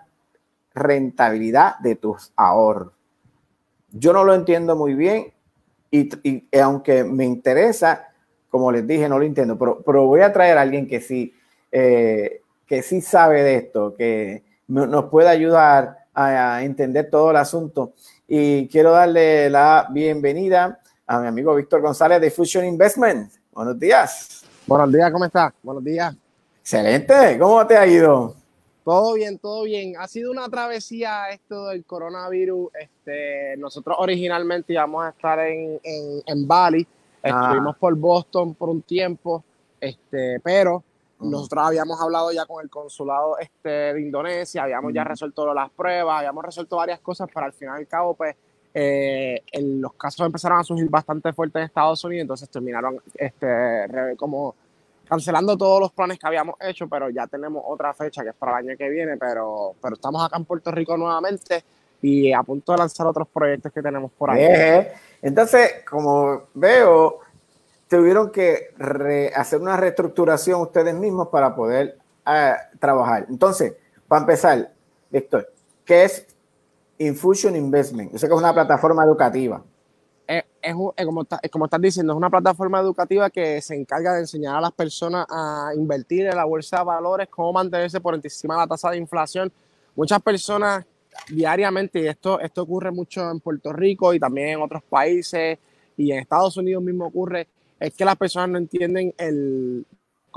rentabilidad 0.73 1.77
de 1.79 1.95
tus 1.95 2.31
ahorros. 2.35 2.93
Yo 3.91 4.13
no 4.13 4.23
lo 4.23 4.33
entiendo 4.33 4.75
muy 4.75 4.93
bien 4.93 5.33
y, 5.91 6.09
y 6.27 6.47
aunque 6.59 7.03
me 7.03 7.25
interesa, 7.25 8.07
como 8.49 8.71
les 8.71 8.87
dije, 8.87 9.09
no 9.09 9.19
lo 9.19 9.25
entiendo, 9.25 9.57
pero, 9.57 9.81
pero 9.85 10.05
voy 10.05 10.21
a 10.21 10.33
traer 10.33 10.57
a 10.57 10.61
alguien 10.61 10.87
que 10.87 11.01
sí, 11.01 11.33
eh, 11.71 12.41
que 12.65 12.81
sí 12.81 13.01
sabe 13.01 13.43
de 13.43 13.55
esto, 13.55 13.95
que 13.95 14.43
nos 14.67 15.05
pueda 15.05 15.29
ayudar 15.29 16.06
a 16.17 16.63
entender 16.63 17.09
todo 17.09 17.29
el 17.29 17.37
asunto. 17.37 17.93
Y 18.27 18.67
quiero 18.69 18.91
darle 18.91 19.49
la 19.49 19.87
bienvenida 19.91 20.79
a 21.05 21.19
mi 21.19 21.27
amigo 21.27 21.53
Víctor 21.53 21.81
González 21.81 22.19
de 22.19 22.31
Fusion 22.31 22.65
Investment. 22.65 23.31
Buenos 23.53 23.79
días. 23.79 24.43
Buenos 24.65 24.91
días, 24.91 25.11
¿cómo 25.11 25.25
estás? 25.25 25.53
Buenos 25.61 25.83
días. 25.83 26.15
Excelente, 26.61 27.37
¿cómo 27.39 27.65
te 27.67 27.77
ha 27.77 27.85
ido? 27.85 28.35
Todo 28.83 29.13
bien, 29.13 29.37
todo 29.37 29.63
bien. 29.63 29.93
Ha 29.99 30.07
sido 30.07 30.31
una 30.31 30.49
travesía 30.49 31.29
esto 31.29 31.67
del 31.67 31.85
coronavirus. 31.85 32.71
Este, 32.79 33.55
nosotros 33.57 33.97
originalmente 33.99 34.73
íbamos 34.73 35.05
a 35.05 35.09
estar 35.09 35.39
en, 35.39 35.79
en, 35.83 36.23
en 36.25 36.47
Bali, 36.47 36.87
ah. 37.23 37.29
estuvimos 37.29 37.77
por 37.77 37.95
Boston 37.95 38.55
por 38.55 38.69
un 38.69 38.81
tiempo, 38.81 39.43
este, 39.79 40.39
pero 40.39 40.83
nosotros 41.19 41.65
habíamos 41.65 41.99
hablado 41.99 42.31
ya 42.31 42.45
con 42.45 42.63
el 42.63 42.69
consulado 42.69 43.37
este, 43.39 43.69
de 43.69 44.01
Indonesia, 44.01 44.63
habíamos 44.63 44.93
ya 44.93 45.03
resuelto 45.03 45.53
las 45.53 45.69
pruebas, 45.71 46.19
habíamos 46.19 46.45
resuelto 46.45 46.77
varias 46.77 46.99
cosas, 46.99 47.29
pero 47.33 47.45
al 47.45 47.53
final 47.53 47.77
y 47.77 47.81
al 47.81 47.87
cabo, 47.87 48.13
pues, 48.13 48.35
eh, 48.73 49.41
los 49.59 49.93
casos 49.93 50.25
empezaron 50.25 50.59
a 50.59 50.63
surgir 50.63 50.89
bastante 50.89 51.33
fuertes 51.33 51.59
en 51.59 51.65
Estados 51.65 52.03
Unidos, 52.03 52.21
entonces 52.21 52.49
terminaron 52.49 53.01
este, 53.15 53.87
como 54.17 54.55
cancelando 55.07 55.57
todos 55.57 55.79
los 55.79 55.91
planes 55.91 56.19
que 56.19 56.27
habíamos 56.27 56.55
hecho, 56.59 56.87
pero 56.87 57.09
ya 57.09 57.25
tenemos 57.27 57.63
otra 57.65 57.93
fecha 57.93 58.23
que 58.23 58.29
es 58.29 58.35
para 58.35 58.59
el 58.59 58.67
año 58.67 58.77
que 58.77 58.89
viene, 58.89 59.17
pero, 59.17 59.73
pero 59.81 59.95
estamos 59.95 60.23
acá 60.23 60.37
en 60.37 60.45
Puerto 60.45 60.69
Rico 60.71 60.97
nuevamente 60.97 61.63
y 62.01 62.31
a 62.31 62.43
punto 62.43 62.73
de 62.73 62.77
lanzar 62.77 63.07
otros 63.07 63.27
proyectos 63.27 63.71
que 63.71 63.81
tenemos 63.81 64.11
por 64.11 64.29
ahí. 64.29 64.85
Entonces, 65.21 65.83
como 65.89 66.43
veo, 66.53 67.19
tuvieron 67.87 68.31
que 68.31 68.69
hacer 69.35 69.59
una 69.61 69.77
reestructuración 69.77 70.61
ustedes 70.61 70.93
mismos 70.93 71.29
para 71.29 71.55
poder 71.55 71.97
uh, 72.25 72.77
trabajar. 72.79 73.25
Entonces, 73.29 73.75
para 74.07 74.21
empezar, 74.21 74.71
Víctor, 75.09 75.51
¿qué 75.85 76.05
es 76.05 76.27
Infusion 76.97 77.55
Investment? 77.55 78.11
Yo 78.11 78.17
sé 78.17 78.27
que 78.27 78.33
es 78.33 78.39
una 78.39 78.53
plataforma 78.53 79.03
educativa. 79.03 79.63
Es, 80.27 80.43
es, 80.61 80.75
es, 80.95 81.05
como, 81.05 81.25
es, 81.41 81.51
como, 81.51 81.65
estás 81.65 81.81
diciendo, 81.81 82.13
es 82.13 82.17
una 82.17 82.29
plataforma 82.29 82.79
educativa 82.79 83.29
que 83.29 83.61
se 83.61 83.75
encarga 83.75 84.13
de 84.13 84.21
enseñar 84.21 84.57
a 84.57 84.61
las 84.61 84.73
personas 84.73 85.25
a 85.29 85.71
invertir 85.75 86.27
en 86.27 86.35
la 86.35 86.43
bolsa 86.43 86.79
de 86.79 86.83
valores, 86.83 87.29
cómo 87.29 87.53
mantenerse 87.53 88.01
por 88.01 88.13
encima 88.13 88.55
de 88.55 88.61
la 88.61 88.67
tasa 88.67 88.91
de 88.91 88.97
inflación. 88.97 89.51
Muchas 89.95 90.21
personas 90.21 90.85
diariamente, 91.29 92.01
y 92.01 92.07
esto, 92.07 92.39
esto 92.41 92.63
ocurre 92.63 92.91
mucho 92.91 93.31
en 93.31 93.39
Puerto 93.39 93.71
Rico 93.71 94.13
y 94.13 94.19
también 94.19 94.49
en 94.49 94.61
otros 94.61 94.83
países, 94.83 95.57
y 95.95 96.11
en 96.11 96.19
Estados 96.19 96.57
Unidos 96.57 96.83
mismo 96.83 97.07
ocurre, 97.07 97.47
es 97.79 97.93
que 97.93 98.05
las 98.05 98.15
personas 98.15 98.49
no 98.49 98.57
entienden 98.57 99.13
el, 99.17 99.85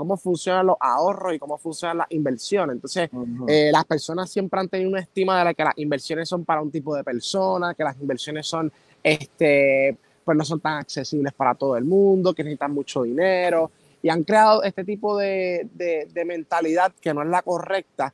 cómo 0.01 0.17
funcionan 0.17 0.65
los 0.65 0.77
ahorros 0.79 1.35
y 1.35 1.37
cómo 1.37 1.59
funcionan 1.59 1.99
las 1.99 2.07
inversiones. 2.09 2.73
Entonces, 2.75 3.09
eh, 3.47 3.69
las 3.71 3.85
personas 3.85 4.31
siempre 4.31 4.59
han 4.59 4.67
tenido 4.67 4.89
una 4.89 4.99
estima 4.99 5.37
de 5.37 5.45
la 5.45 5.53
que 5.53 5.63
las 5.63 5.77
inversiones 5.77 6.27
son 6.27 6.43
para 6.43 6.59
un 6.59 6.71
tipo 6.71 6.95
de 6.95 7.03
persona, 7.03 7.75
que 7.75 7.83
las 7.83 7.99
inversiones 7.99 8.47
son, 8.47 8.71
este, 9.03 9.95
pues 10.25 10.35
no 10.35 10.43
son 10.43 10.59
tan 10.59 10.79
accesibles 10.79 11.33
para 11.33 11.53
todo 11.53 11.77
el 11.77 11.85
mundo, 11.85 12.33
que 12.33 12.43
necesitan 12.43 12.73
mucho 12.73 13.03
dinero, 13.03 13.69
y 14.01 14.09
han 14.09 14.23
creado 14.23 14.63
este 14.63 14.83
tipo 14.83 15.17
de, 15.17 15.67
de, 15.75 16.25
mentalidad 16.25 16.91
que 16.99 17.13
no 17.13 17.21
es 17.21 17.29
la 17.29 17.43
correcta. 17.43 18.11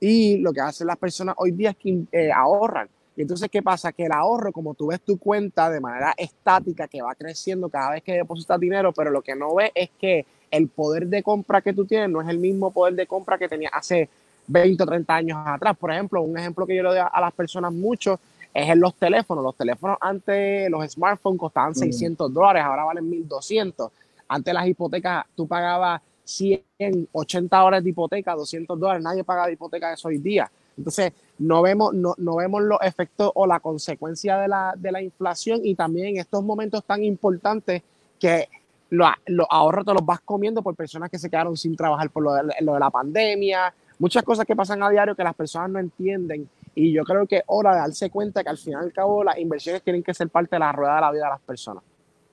Y 0.00 0.38
lo 0.38 0.52
que 0.52 0.60
hacen 0.60 0.88
las 0.88 0.96
personas 0.96 1.36
hoy 1.38 1.52
día 1.52 1.70
es 1.70 1.76
que 1.76 2.02
eh, 2.10 2.32
ahorran. 2.32 2.88
Y 3.18 3.22
entonces, 3.22 3.48
¿qué 3.50 3.64
pasa? 3.64 3.90
Que 3.90 4.04
el 4.04 4.12
ahorro, 4.12 4.52
como 4.52 4.74
tú 4.74 4.86
ves 4.86 5.00
tu 5.00 5.18
cuenta 5.18 5.68
de 5.70 5.80
manera 5.80 6.14
estática, 6.16 6.86
que 6.86 7.02
va 7.02 7.16
creciendo 7.16 7.68
cada 7.68 7.90
vez 7.90 8.04
que 8.04 8.12
depositas 8.12 8.60
dinero, 8.60 8.92
pero 8.92 9.10
lo 9.10 9.22
que 9.22 9.34
no 9.34 9.56
ves 9.56 9.72
es 9.74 9.90
que 9.98 10.24
el 10.52 10.68
poder 10.68 11.08
de 11.08 11.24
compra 11.24 11.60
que 11.60 11.72
tú 11.72 11.84
tienes 11.84 12.08
no 12.10 12.22
es 12.22 12.28
el 12.28 12.38
mismo 12.38 12.70
poder 12.70 12.94
de 12.94 13.08
compra 13.08 13.36
que 13.36 13.48
tenías 13.48 13.72
hace 13.74 14.08
20 14.46 14.80
o 14.80 14.86
30 14.86 15.16
años 15.16 15.38
atrás. 15.44 15.76
Por 15.76 15.90
ejemplo, 15.90 16.22
un 16.22 16.38
ejemplo 16.38 16.64
que 16.64 16.76
yo 16.76 16.84
le 16.84 16.90
doy 16.90 16.98
a 16.98 17.20
las 17.20 17.32
personas 17.32 17.72
mucho 17.72 18.20
es 18.54 18.68
en 18.68 18.78
los 18.78 18.94
teléfonos. 18.94 19.42
Los 19.42 19.56
teléfonos 19.56 19.98
antes, 20.00 20.70
los 20.70 20.88
smartphones 20.88 21.40
costaban 21.40 21.74
600 21.74 22.32
dólares, 22.32 22.62
ahora 22.62 22.84
valen 22.84 23.10
1200. 23.10 23.90
Antes 24.28 24.54
las 24.54 24.68
hipotecas, 24.68 25.26
tú 25.34 25.48
pagabas 25.48 26.00
100, 26.22 27.08
80 27.10 27.64
horas 27.64 27.82
de 27.82 27.90
hipoteca, 27.90 28.36
200 28.36 28.78
dólares. 28.78 29.02
Nadie 29.02 29.24
paga 29.24 29.48
de 29.48 29.54
hipoteca 29.54 29.92
eso 29.92 30.06
hoy 30.06 30.18
día. 30.18 30.48
Entonces, 30.76 31.12
no 31.38 31.62
vemos, 31.62 31.94
no, 31.94 32.14
no 32.18 32.36
vemos 32.36 32.62
los 32.62 32.78
efectos 32.82 33.30
o 33.34 33.46
la 33.46 33.60
consecuencia 33.60 34.38
de 34.38 34.48
la, 34.48 34.74
de 34.76 34.92
la 34.92 35.02
inflación 35.02 35.60
y 35.62 35.74
también 35.74 36.08
en 36.08 36.16
estos 36.18 36.42
momentos 36.42 36.84
tan 36.84 37.02
importantes 37.04 37.82
que 38.18 38.48
los 38.90 39.46
ahorros 39.50 39.84
te 39.84 39.92
los 39.92 40.04
vas 40.04 40.20
comiendo 40.20 40.62
por 40.62 40.74
personas 40.74 41.10
que 41.10 41.18
se 41.18 41.28
quedaron 41.28 41.56
sin 41.56 41.76
trabajar 41.76 42.10
por 42.10 42.22
lo 42.22 42.32
de, 42.32 42.42
lo 42.60 42.78
la 42.78 42.90
pandemia 42.90 43.72
muchas 43.98 44.22
cosas 44.22 44.46
que 44.46 44.56
pasan 44.56 44.82
a 44.82 44.88
diario 44.88 45.14
que 45.14 45.22
las 45.22 45.34
personas 45.34 45.70
no 45.70 45.78
entienden 45.78 46.48
y 46.74 46.92
yo 46.92 47.04
creo 47.04 47.26
que 47.26 47.38
es 47.38 47.42
hora 47.46 47.72
de 47.72 47.80
darse 47.80 48.08
cuenta 48.08 48.42
que 48.42 48.48
al 48.48 48.56
final 48.56 48.82
y 48.82 48.86
al 48.86 48.92
cabo 48.92 49.24
las 49.24 49.38
inversiones 49.38 49.82
tienen 49.82 50.02
que 50.02 50.14
ser 50.14 50.28
parte 50.28 50.56
de 50.56 50.60
la 50.60 50.72
rueda 50.72 50.94
de 50.94 51.00
la 51.00 51.10
vida 51.10 51.24
de 51.24 51.30
las 51.30 51.40
personas. 51.40 51.82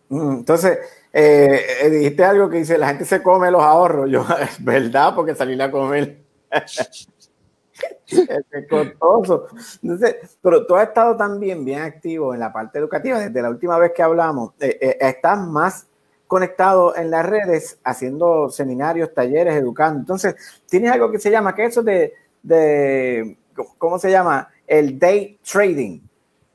Mm, 0.09 0.31
Entonces, 0.33 0.77
eh, 1.11 1.61
eh, 1.81 1.89
dijiste 1.89 2.23
algo 2.23 2.49
que 2.49 2.57
dice, 2.57 2.77
la 2.77 2.89
gente 2.89 3.05
se 3.05 3.23
come 3.23 3.49
los 3.49 3.63
ahorros. 3.63 4.09
Yo, 4.09 4.23
es 4.39 4.63
verdad, 4.63 5.15
porque 5.15 5.33
salir 5.33 5.59
a 5.61 5.71
comer 5.71 6.19
es 8.07 8.67
costoso. 8.69 9.47
Entonces, 9.83 10.37
pero 10.41 10.65
tú 10.65 10.75
has 10.75 10.87
estado 10.87 11.15
también 11.17 11.65
bien 11.65 11.81
activo 11.81 12.33
en 12.33 12.39
la 12.39 12.53
parte 12.53 12.79
educativa. 12.79 13.19
Desde 13.19 13.41
la 13.41 13.49
última 13.49 13.77
vez 13.77 13.91
que 13.93 14.03
hablamos, 14.03 14.53
eh, 14.59 14.77
eh, 14.79 14.97
estás 14.99 15.39
más 15.39 15.87
conectado 16.27 16.95
en 16.95 17.11
las 17.11 17.25
redes, 17.25 17.79
haciendo 17.83 18.49
seminarios, 18.49 19.13
talleres, 19.13 19.55
educando. 19.55 19.99
Entonces, 19.99 20.35
tienes 20.67 20.91
algo 20.91 21.11
que 21.11 21.19
se 21.19 21.29
llama, 21.29 21.53
que 21.53 21.65
eso 21.65 21.83
de, 21.83 22.13
de 22.41 23.37
¿cómo 23.77 23.99
se 23.99 24.09
llama? 24.09 24.49
El 24.65 24.97
day 24.97 25.37
trading. 25.43 25.99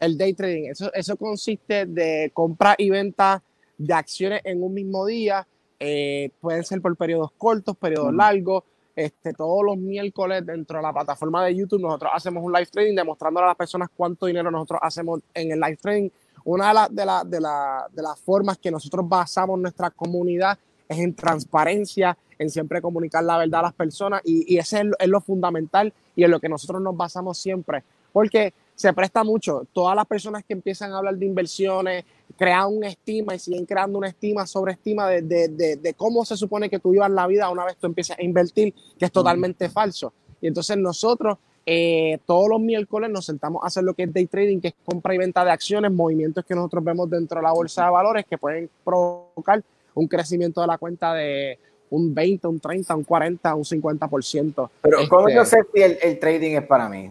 El 0.00 0.16
day 0.16 0.32
trading, 0.34 0.70
eso, 0.70 0.92
eso 0.94 1.16
consiste 1.16 1.86
de 1.86 2.30
compra 2.32 2.74
y 2.78 2.90
venta 2.90 3.42
de 3.76 3.94
acciones 3.94 4.40
en 4.44 4.62
un 4.62 4.74
mismo 4.74 5.06
día. 5.06 5.46
eh, 5.78 6.30
pueden 6.40 6.62
ser 6.64 6.82
por 6.82 6.94
periodos 6.96 7.30
cortos, 7.38 7.76
periodos 7.76 8.12
largos. 8.14 8.64
Este, 8.96 9.32
todos 9.32 9.64
los 9.64 9.76
miércoles 9.76 10.44
dentro 10.44 10.76
de 10.78 10.82
la 10.82 10.92
plataforma 10.92 11.44
de 11.44 11.54
YouTube 11.54 11.80
nosotros 11.80 12.10
hacemos 12.14 12.42
un 12.44 12.52
live 12.52 12.66
trading 12.66 12.94
demostrándole 12.94 13.44
a 13.44 13.48
las 13.48 13.56
personas 13.56 13.88
cuánto 13.96 14.26
dinero 14.26 14.50
nosotros 14.50 14.80
hacemos 14.82 15.20
en 15.34 15.52
el 15.52 15.60
live 15.60 15.76
trading. 15.76 16.08
Una 16.44 16.72
de, 16.88 16.94
de, 16.94 17.06
la- 17.06 17.24
de, 17.24 17.40
la- 17.40 17.86
de 17.92 18.02
las 18.02 18.18
formas 18.20 18.58
que 18.58 18.70
nosotros 18.70 19.08
basamos 19.08 19.58
nuestra 19.58 19.90
comunidad 19.90 20.58
es 20.88 20.98
en 20.98 21.14
transparencia, 21.14 22.16
en 22.38 22.50
siempre 22.50 22.80
comunicar 22.82 23.22
la 23.22 23.38
verdad 23.38 23.60
a 23.60 23.64
las 23.64 23.74
personas 23.74 24.22
y, 24.24 24.54
y 24.54 24.58
es 24.58 24.72
lo, 24.72 24.96
es 24.98 25.08
lo 25.08 25.20
fundamental 25.20 25.92
y 26.16 26.24
en 26.24 26.30
lo 26.30 26.40
que 26.40 26.48
nosotros 26.48 26.80
nos 26.82 26.96
basamos 26.96 27.38
siempre. 27.38 27.84
Porque 28.12 28.52
se 28.80 28.94
presta 28.94 29.22
mucho. 29.24 29.66
Todas 29.74 29.94
las 29.94 30.06
personas 30.06 30.42
que 30.42 30.54
empiezan 30.54 30.90
a 30.92 30.96
hablar 30.96 31.14
de 31.14 31.26
inversiones 31.26 32.02
crean 32.38 32.74
una 32.74 32.88
estima 32.88 33.34
y 33.34 33.38
siguen 33.38 33.66
creando 33.66 33.98
una 33.98 34.08
estima 34.08 34.46
sobre 34.46 34.72
estima 34.72 35.06
de, 35.06 35.20
de, 35.20 35.48
de, 35.48 35.76
de 35.76 35.92
cómo 35.92 36.24
se 36.24 36.34
supone 36.34 36.70
que 36.70 36.78
tú 36.78 36.92
vivas 36.92 37.10
la 37.10 37.26
vida 37.26 37.50
una 37.50 37.66
vez 37.66 37.76
tú 37.76 37.88
empiezas 37.88 38.18
a 38.18 38.22
invertir, 38.22 38.72
que 38.98 39.04
es 39.04 39.12
totalmente 39.12 39.68
falso. 39.68 40.14
Y 40.40 40.46
entonces 40.46 40.78
nosotros 40.78 41.36
eh, 41.66 42.20
todos 42.24 42.48
los 42.48 42.58
miércoles 42.58 43.10
nos 43.10 43.26
sentamos 43.26 43.62
a 43.62 43.66
hacer 43.66 43.84
lo 43.84 43.92
que 43.92 44.04
es 44.04 44.14
day 44.14 44.24
trading, 44.24 44.60
que 44.60 44.68
es 44.68 44.74
compra 44.82 45.14
y 45.14 45.18
venta 45.18 45.44
de 45.44 45.50
acciones, 45.50 45.92
movimientos 45.92 46.42
que 46.46 46.54
nosotros 46.54 46.82
vemos 46.82 47.10
dentro 47.10 47.38
de 47.38 47.42
la 47.42 47.52
bolsa 47.52 47.84
de 47.84 47.90
valores 47.90 48.24
que 48.24 48.38
pueden 48.38 48.70
provocar 48.82 49.62
un 49.92 50.08
crecimiento 50.08 50.62
de 50.62 50.68
la 50.68 50.78
cuenta 50.78 51.12
de 51.12 51.58
un 51.90 52.14
20, 52.14 52.46
un 52.46 52.58
30, 52.58 52.96
un 52.96 53.04
40, 53.04 53.54
un 53.56 53.64
50%. 53.64 54.70
Pero, 54.80 54.98
¿cómo 55.10 55.28
Este, 55.28 55.36
yo 55.36 55.44
sé 55.44 55.58
si 55.74 55.82
el, 55.82 55.98
el 56.00 56.18
trading 56.18 56.52
es 56.52 56.66
para 56.66 56.88
mí? 56.88 57.10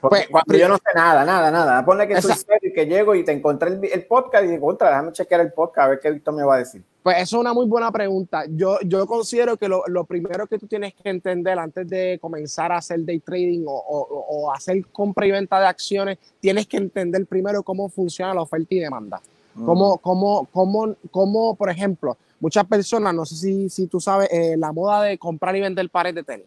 Pues, 0.00 0.28
cuando 0.28 0.56
yo 0.56 0.68
no 0.68 0.76
sé 0.76 0.82
nada, 0.94 1.24
nada, 1.24 1.50
nada. 1.50 1.84
Ponle 1.84 2.08
que 2.08 2.20
soy 2.22 2.32
serio 2.32 2.70
y 2.70 2.72
que 2.72 2.86
llego 2.86 3.14
y 3.14 3.24
te 3.24 3.32
encontré 3.32 3.68
el, 3.70 3.84
el 3.84 4.06
podcast 4.06 4.44
y 4.44 4.48
digo, 4.48 4.66
contra, 4.66 4.88
déjame 4.88 5.12
chequear 5.12 5.40
el 5.42 5.52
podcast 5.52 5.86
a 5.86 5.88
ver 5.88 6.00
qué 6.00 6.10
Víctor 6.10 6.34
me 6.34 6.42
va 6.42 6.54
a 6.54 6.58
decir. 6.58 6.82
Pues 7.02 7.16
eso 7.18 7.36
es 7.36 7.40
una 7.40 7.52
muy 7.54 7.66
buena 7.66 7.90
pregunta. 7.90 8.44
Yo, 8.48 8.78
yo 8.84 9.06
considero 9.06 9.56
que 9.56 9.68
lo, 9.68 9.82
lo 9.88 10.04
primero 10.04 10.46
que 10.46 10.58
tú 10.58 10.66
tienes 10.66 10.92
que 10.94 11.08
entender 11.08 11.58
antes 11.58 11.88
de 11.88 12.18
comenzar 12.20 12.72
a 12.72 12.76
hacer 12.78 13.04
day 13.04 13.20
trading 13.20 13.64
o, 13.66 13.72
o- 13.74 14.26
o 14.28 14.52
hacer 14.52 14.84
compra 14.86 15.26
y 15.26 15.30
venta 15.30 15.58
de 15.60 15.66
acciones, 15.66 16.18
tienes 16.40 16.66
que 16.66 16.76
entender 16.76 17.24
primero 17.26 17.62
cómo 17.62 17.88
funciona 17.88 18.34
la 18.34 18.42
oferta 18.42 18.66
y 18.74 18.78
demanda. 18.80 19.20
Cómo, 19.64 19.98
cómo, 19.98 20.46
cómo, 20.52 20.94
cómo, 21.10 21.54
por 21.56 21.68
ejemplo, 21.70 22.16
muchas 22.38 22.64
personas, 22.66 23.12
no 23.12 23.26
sé 23.26 23.34
si, 23.34 23.68
si 23.68 23.86
tú 23.88 23.98
sabes, 24.00 24.28
eh, 24.32 24.56
la 24.56 24.70
moda 24.72 25.02
de 25.02 25.18
comprar 25.18 25.54
y 25.56 25.60
vender 25.60 25.90
pares 25.90 26.14
de 26.14 26.22
tenis. 26.22 26.46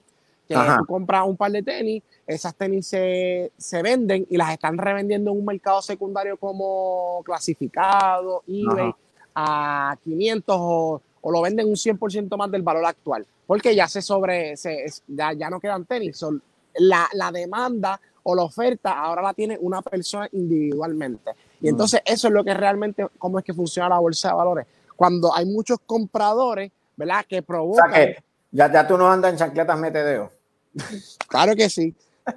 Que 0.54 0.60
Ajá. 0.72 0.78
tú 0.80 0.86
compras 0.86 1.24
un 1.28 1.36
par 1.38 1.52
de 1.52 1.64
tenis, 1.64 2.04
esas 2.28 2.56
tenis 2.56 2.88
se, 2.88 3.52
se 3.58 3.82
venden 3.82 4.26
y 4.30 4.38
las 4.38 4.52
están 4.52 4.78
revendiendo 4.78 5.32
en 5.32 5.38
un 5.40 5.46
mercado 5.46 5.82
secundario 5.82 6.38
como 6.38 7.22
clasificado, 7.26 8.44
eBay, 8.48 8.94
Ajá. 9.34 9.92
a 9.92 9.98
500 10.04 10.56
o, 10.60 11.02
o 11.22 11.32
lo 11.32 11.42
venden 11.42 11.68
un 11.68 11.76
100% 11.76 12.36
más 12.38 12.52
del 12.52 12.62
valor 12.62 12.86
actual, 12.86 13.26
porque 13.48 13.76
ya 13.76 13.88
se 13.88 14.02
sobre, 14.02 14.56
se, 14.58 14.86
ya, 15.08 15.34
ya 15.34 15.50
no 15.50 15.60
quedan 15.60 15.86
tenis. 15.86 16.18
Son- 16.18 16.42
la, 16.76 17.08
la 17.14 17.32
demanda 17.32 18.00
o 18.24 18.34
la 18.36 18.42
oferta 18.44 18.98
ahora 19.00 19.22
la 19.22 19.34
tiene 19.34 19.58
una 19.62 19.82
persona 19.84 20.28
individualmente. 20.32 21.32
Y 21.62 21.66
Mm. 21.66 21.70
entonces 21.70 22.02
eso 22.06 22.28
es 22.30 22.34
lo 22.34 22.44
que 22.44 22.54
realmente, 22.54 23.06
cómo 23.20 23.38
es 23.38 23.46
que 23.46 23.54
funciona 23.54 23.90
la 23.90 24.00
bolsa 24.00 24.30
de 24.30 24.36
valores. 24.36 24.66
Cuando 24.96 25.34
hay 25.36 25.46
muchos 25.46 25.78
compradores, 25.86 26.72
¿verdad? 26.96 27.26
Que 27.28 27.38
O 27.38 27.42
sea 27.42 27.46
provocan... 27.46 27.92
que 27.94 28.24
ya, 28.52 28.72
ya 28.72 28.88
tú 28.88 28.98
no 28.98 29.08
andas 29.12 29.32
en 29.34 29.38
chancletas 29.38 29.78
metedeo. 29.80 30.32
Claro 31.28 31.56
que 31.56 31.70
sí. 31.70 31.96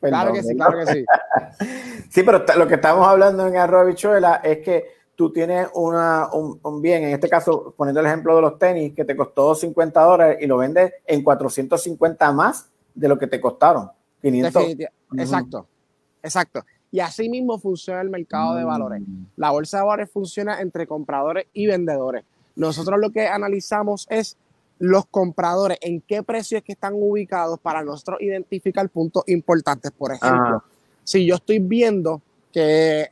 Claro 0.00 0.32
que 0.32 0.42
sí, 0.42 0.54
claro 0.56 0.78
que 0.78 0.86
sí. 0.92 1.04
Sí, 2.10 2.22
pero 2.22 2.44
lo 2.56 2.66
que 2.66 2.74
estamos 2.74 3.06
hablando 3.06 3.46
en 3.46 3.56
Arroba 3.56 3.84
Bichuela 3.84 4.36
es 4.42 4.58
que 4.58 4.84
tú 5.14 5.32
tienes 5.32 5.68
una, 5.74 6.28
un, 6.32 6.58
un 6.62 6.82
bien, 6.82 7.04
en 7.04 7.10
este 7.10 7.28
caso, 7.28 7.72
poniendo 7.76 8.00
el 8.00 8.06
ejemplo 8.06 8.34
de 8.36 8.42
los 8.42 8.58
tenis, 8.58 8.94
que 8.94 9.04
te 9.04 9.14
costó 9.14 9.54
50 9.54 10.00
dólares 10.02 10.38
y 10.40 10.46
lo 10.46 10.56
vendes 10.56 10.94
en 11.06 11.22
450 11.22 12.32
más 12.32 12.68
de 12.94 13.08
lo 13.08 13.18
que 13.18 13.26
te 13.26 13.40
costaron. 13.40 13.90
500. 14.22 14.54
Definitiva- 14.54 14.90
Ujú. 15.12 15.20
Exacto, 15.20 15.66
exacto. 16.22 16.64
Y 16.90 17.00
así 17.00 17.28
mismo 17.28 17.58
funciona 17.58 18.00
el 18.00 18.10
mercado 18.10 18.54
de 18.56 18.64
valores. 18.64 19.02
La 19.36 19.50
bolsa 19.50 19.78
de 19.78 19.84
valores 19.84 20.10
funciona 20.10 20.60
entre 20.60 20.86
compradores 20.86 21.46
y 21.52 21.66
vendedores. 21.66 22.24
Nosotros 22.56 22.98
lo 22.98 23.10
que 23.10 23.28
analizamos 23.28 24.06
es 24.10 24.36
los 24.78 25.06
compradores, 25.06 25.78
en 25.80 26.00
qué 26.00 26.22
precio 26.22 26.58
es 26.58 26.64
que 26.64 26.72
están 26.72 26.92
ubicados 26.94 27.58
para 27.60 27.82
nosotros 27.82 28.20
identificar 28.20 28.88
puntos 28.88 29.24
importantes. 29.26 29.90
Por 29.92 30.12
ejemplo, 30.12 30.62
si 31.04 31.26
yo 31.26 31.36
estoy 31.36 31.58
viendo 31.58 32.20
que 32.52 33.08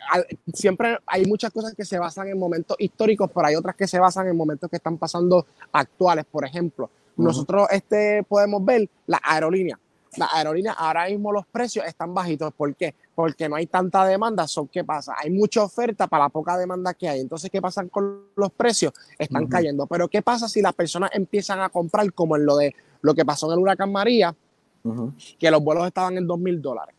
siempre 0.53 0.99
hay 1.07 1.27
muchas 1.27 1.51
cosas 1.53 1.75
que 1.75 1.85
se 1.85 1.99
basan 1.99 2.29
en 2.29 2.39
momentos 2.39 2.77
históricos, 2.79 3.31
pero 3.35 3.47
hay 3.47 3.57
otras 3.57 3.77
que 3.77 3.87
se 3.87 3.99
basan 3.99 4.27
en 4.29 4.37
momentos 4.37 4.71
que 4.71 4.77
están 4.77 4.97
pasando 4.97 5.47
actuales. 5.73 6.25
Por 6.31 6.47
ejemplo, 6.47 6.91
nosotros 7.17 7.69
este, 7.71 8.23
podemos 8.23 8.65
ver 8.65 8.89
las 9.07 9.21
aerolíneas. 9.23 9.79
Las 10.17 10.33
aerolíneas 10.33 10.77
ahora 10.79 11.07
mismo 11.07 11.33
los 11.33 11.47
precios 11.47 11.87
están 11.87 12.15
bajitos. 12.15 12.53
¿Por 12.55 12.75
qué? 12.75 12.95
Porque 13.15 13.49
no 13.49 13.57
hay 13.57 13.67
tanta 13.67 14.05
demanda. 14.05 14.47
So, 14.47 14.69
¿Qué 14.71 14.85
pasa? 14.85 15.15
Hay 15.17 15.31
mucha 15.31 15.63
oferta 15.63 16.07
para 16.07 16.25
la 16.25 16.29
poca 16.29 16.57
demanda 16.57 16.95
que 16.95 17.09
hay. 17.09 17.21
Entonces, 17.21 17.51
¿qué 17.51 17.61
pasa 17.61 17.85
con 17.87 18.29
los 18.37 18.53
precios? 18.53 18.93
Están 19.19 19.47
cayendo. 19.47 19.87
Pero 19.87 20.09
¿qué 20.09 20.23
pasa 20.23 20.49
si 20.49 20.63
las 20.63 20.75
personas 20.75 21.11
empiezan 21.13 21.61
a 21.61 21.69
comprar 21.69 22.13
como 22.13 22.37
en 22.37 22.47
lo 22.47 22.57
de 22.57 22.75
lo 23.03 23.15
que 23.15 23.25
pasó 23.25 23.47
en 23.47 23.55
el 23.55 23.59
huracán 23.59 23.93
María, 23.93 24.35
que 25.39 25.51
los 25.51 25.63
vuelos 25.63 25.87
estaban 25.87 26.17
en 26.17 26.27
dos 26.27 26.39
mil 26.39 26.61
dólares? 26.61 26.95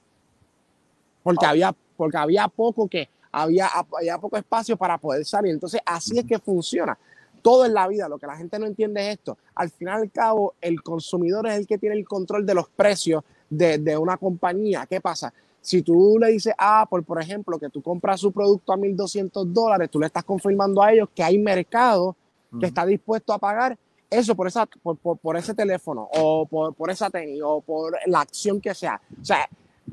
Porque, 1.23 1.45
había, 1.45 1.75
porque 1.97 2.17
había 2.17 2.47
poco 2.47 2.87
que 2.87 3.09
había, 3.31 3.67
había 3.67 4.17
poco 4.17 4.37
espacio 4.37 4.77
para 4.77 4.97
poder 4.97 5.25
salir. 5.25 5.51
Entonces, 5.51 5.81
así 5.85 6.17
es 6.19 6.25
que 6.25 6.39
funciona. 6.39 6.97
Todo 7.45 7.63
en 7.67 7.75
la 7.75 7.87
vida, 7.87 8.09
lo 8.09 8.17
que 8.17 8.25
la 8.25 8.35
gente 8.35 8.57
no 8.57 8.65
entiende 8.65 9.01
es 9.07 9.17
esto. 9.19 9.37
Al 9.53 9.69
final 9.69 9.99
y 9.99 10.01
al 10.05 10.11
cabo, 10.11 10.55
el 10.59 10.81
consumidor 10.81 11.45
es 11.47 11.53
el 11.59 11.67
que 11.67 11.77
tiene 11.77 11.95
el 11.95 12.07
control 12.07 12.43
de 12.43 12.55
los 12.55 12.67
precios 12.69 13.23
de, 13.47 13.77
de 13.77 13.95
una 13.95 14.17
compañía. 14.17 14.87
¿Qué 14.89 14.99
pasa? 14.99 15.31
Si 15.61 15.83
tú 15.83 16.17
le 16.19 16.31
dices 16.31 16.55
a 16.57 16.81
Apple, 16.81 17.03
por 17.03 17.21
ejemplo, 17.21 17.59
que 17.59 17.69
tú 17.69 17.83
compras 17.83 18.19
su 18.19 18.31
producto 18.31 18.73
a 18.73 18.77
1.200 18.77 19.45
dólares, 19.45 19.91
tú 19.91 19.99
le 19.99 20.07
estás 20.07 20.23
confirmando 20.23 20.81
a 20.81 20.91
ellos 20.91 21.07
que 21.13 21.21
hay 21.23 21.37
mercado 21.37 22.15
que 22.59 22.65
está 22.65 22.83
dispuesto 22.85 23.31
a 23.31 23.37
pagar 23.37 23.77
eso 24.09 24.33
por, 24.35 24.47
esa, 24.47 24.65
por, 24.65 24.97
por- 24.97 25.17
por 25.17 25.37
ese 25.37 25.53
teléfono 25.53 26.09
o 26.15 26.45
por, 26.47 26.73
por 26.73 26.89
esa 26.89 27.09
tenis 27.11 27.41
o 27.43 27.61
por 27.61 27.95
la 28.07 28.21
acción 28.21 28.59
que 28.59 28.73
sea. 28.73 28.99
O 29.21 29.23
sea, 29.25 29.47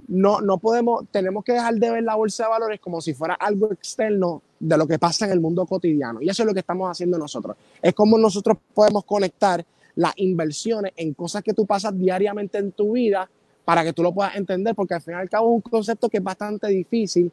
no, 0.09 0.41
no 0.41 0.59
podemos, 0.59 1.05
tenemos 1.11 1.45
que 1.45 1.53
dejar 1.53 1.75
de 1.75 1.91
ver 1.91 2.03
la 2.03 2.15
bolsa 2.15 2.45
de 2.45 2.51
valores 2.51 2.81
como 2.81 3.01
si 3.01 3.15
fuera 3.15 3.35
algo 3.35 3.73
externo 3.73 4.43
de 4.59 4.77
lo 4.77 4.87
que 4.87 4.99
pasa 4.99 5.27
en 5.27 5.33
el 5.33 5.41
mundo 5.41 5.67
cotidiano. 5.67 6.23
Y 6.23 6.29
eso 6.29 6.43
es 6.43 6.47
lo 6.47 6.55
que 6.55 6.61
estamos 6.61 6.91
haciendo 6.91 7.19
nosotros. 7.19 7.57
Es 7.81 7.93
como 7.95 8.17
nosotros 8.19 8.57
podemos 8.75 9.05
conectar 9.05 9.65
las 9.97 10.13
inversiones 10.17 10.93
en 10.97 11.13
cosas 11.15 11.43
que 11.43 11.53
tú 11.53 11.67
pasas 11.67 11.97
diariamente 11.99 12.59
en 12.59 12.73
tu 12.73 12.93
vida 12.93 13.29
para 13.65 13.85
que 13.85 13.93
tú 13.93 14.03
lo 14.03 14.13
puedas 14.13 14.35
entender, 14.37 14.75
porque 14.75 14.95
al 14.95 15.03
final 15.03 15.21
y 15.21 15.23
al 15.23 15.31
cabo 15.31 15.51
es 15.51 15.55
un 15.65 15.71
concepto 15.71 16.09
que 16.09 16.17
es 16.19 16.23
bastante 16.25 16.69
difícil 16.69 17.31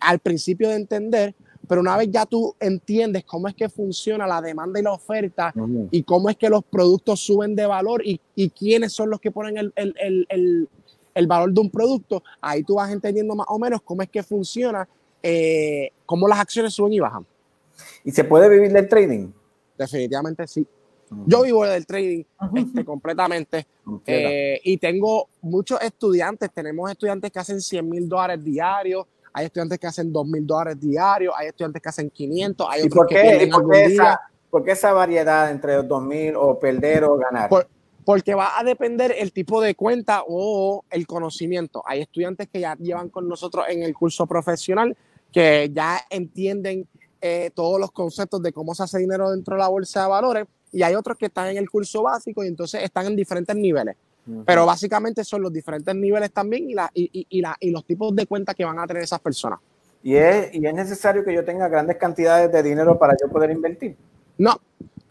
al 0.00 0.18
principio 0.18 0.68
de 0.68 0.76
entender, 0.76 1.34
pero 1.68 1.80
una 1.80 1.96
vez 1.96 2.08
ya 2.10 2.26
tú 2.26 2.54
entiendes 2.60 3.24
cómo 3.24 3.48
es 3.48 3.54
que 3.54 3.68
funciona 3.68 4.26
la 4.26 4.40
demanda 4.42 4.78
y 4.78 4.82
la 4.82 4.92
oferta 4.92 5.52
y 5.90 6.02
cómo 6.02 6.28
es 6.28 6.36
que 6.36 6.48
los 6.50 6.64
productos 6.64 7.20
suben 7.20 7.54
de 7.54 7.66
valor 7.66 8.04
y, 8.04 8.20
y 8.34 8.50
quiénes 8.50 8.92
son 8.92 9.08
los 9.10 9.20
que 9.20 9.30
ponen 9.30 9.56
el, 9.56 9.72
el- 9.76 9.94
el- 10.28 10.68
el- 11.14 11.26
valor 11.26 11.52
de 11.52 11.60
un 11.60 11.70
producto, 11.70 12.22
ahí 12.40 12.62
tú 12.62 12.74
vas 12.76 12.90
entendiendo 12.90 13.34
más 13.34 13.46
o 13.50 13.58
menos 13.58 13.80
cómo 13.82 14.02
es 14.02 14.08
que 14.08 14.22
funciona, 14.22 14.88
eh, 15.22 15.90
cómo 16.06 16.26
las 16.28 16.38
acciones 16.40 16.72
suben 16.74 16.92
y 16.92 17.00
bajan. 17.00 17.26
¿Y 18.04 18.10
se 18.10 18.24
puede 18.24 18.48
vivir 18.48 18.72
del 18.72 18.88
trading? 18.88 19.28
Definitivamente 19.78 20.46
sí. 20.46 20.66
Yo 21.26 21.42
vivo 21.42 21.64
del 21.66 21.84
trading 21.84 22.24
este, 22.54 22.84
completamente 22.86 23.66
eh, 24.06 24.60
y 24.64 24.78
tengo 24.78 25.28
muchos 25.42 25.78
estudiantes. 25.82 26.50
Tenemos 26.54 26.90
estudiantes 26.90 27.30
que 27.30 27.38
hacen 27.38 27.60
100 27.60 27.86
mil 27.88 28.08
dólares 28.08 28.42
diarios, 28.42 29.04
hay 29.34 29.46
estudiantes 29.46 29.78
que 29.78 29.86
hacen 29.86 30.10
2 30.12 30.26
mil 30.26 30.46
dólares 30.46 30.80
diarios, 30.80 31.34
hay 31.36 31.48
estudiantes 31.48 31.82
que 31.82 31.88
hacen 31.90 32.08
500, 32.08 32.66
hay 32.70 32.80
¿Y 32.80 32.86
otros 32.86 32.96
por 32.96 33.06
que 33.08 33.14
qué, 33.16 33.20
y 33.20 33.28
pierden 33.28 33.50
por 33.50 33.70
qué 33.70 33.84
esa, 33.84 34.20
por 34.50 34.64
qué 34.64 34.70
esa 34.72 34.92
variedad 34.94 35.50
entre 35.50 35.76
los 35.76 35.88
2000 35.88 36.34
o 36.36 36.58
perder 36.58 37.04
o 37.04 37.16
ganar? 37.18 37.48
Por- 37.50 37.68
porque 38.04 38.34
va 38.34 38.58
a 38.58 38.64
depender 38.64 39.14
el 39.16 39.32
tipo 39.32 39.60
de 39.60 39.74
cuenta 39.74 40.22
o 40.26 40.84
el 40.90 41.06
conocimiento. 41.06 41.82
Hay 41.86 42.00
estudiantes 42.00 42.48
que 42.48 42.60
ya 42.60 42.76
llevan 42.76 43.08
con 43.08 43.28
nosotros 43.28 43.66
en 43.68 43.82
el 43.82 43.94
curso 43.94 44.26
profesional 44.26 44.96
que 45.32 45.70
ya 45.72 46.00
entienden 46.10 46.86
eh, 47.20 47.50
todos 47.54 47.80
los 47.80 47.90
conceptos 47.92 48.42
de 48.42 48.52
cómo 48.52 48.74
se 48.74 48.82
hace 48.82 48.98
dinero 48.98 49.30
dentro 49.30 49.54
de 49.54 49.60
la 49.60 49.68
bolsa 49.68 50.02
de 50.02 50.08
valores 50.08 50.46
y 50.72 50.82
hay 50.82 50.94
otros 50.94 51.16
que 51.16 51.26
están 51.26 51.48
en 51.48 51.56
el 51.56 51.70
curso 51.70 52.02
básico 52.02 52.44
y 52.44 52.48
entonces 52.48 52.82
están 52.82 53.06
en 53.06 53.16
diferentes 53.16 53.54
niveles. 53.54 53.96
Pero 54.46 54.64
básicamente 54.66 55.24
son 55.24 55.42
los 55.42 55.52
diferentes 55.52 55.92
niveles 55.96 56.30
también 56.32 56.70
y, 56.70 56.74
la, 56.74 56.88
y, 56.94 57.10
y, 57.12 57.26
y, 57.28 57.40
la, 57.40 57.56
y 57.58 57.70
los 57.70 57.84
tipos 57.84 58.14
de 58.14 58.24
cuentas 58.26 58.54
que 58.54 58.64
van 58.64 58.78
a 58.78 58.86
tener 58.86 59.02
esas 59.02 59.18
personas. 59.18 59.58
¿Y 60.00 60.14
es, 60.14 60.54
¿Y 60.54 60.64
es 60.64 60.74
necesario 60.74 61.24
que 61.24 61.34
yo 61.34 61.44
tenga 61.44 61.68
grandes 61.68 61.96
cantidades 61.96 62.50
de 62.52 62.62
dinero 62.62 62.98
para 62.98 63.14
yo 63.20 63.28
poder 63.28 63.50
invertir? 63.50 63.96
No, 64.38 64.60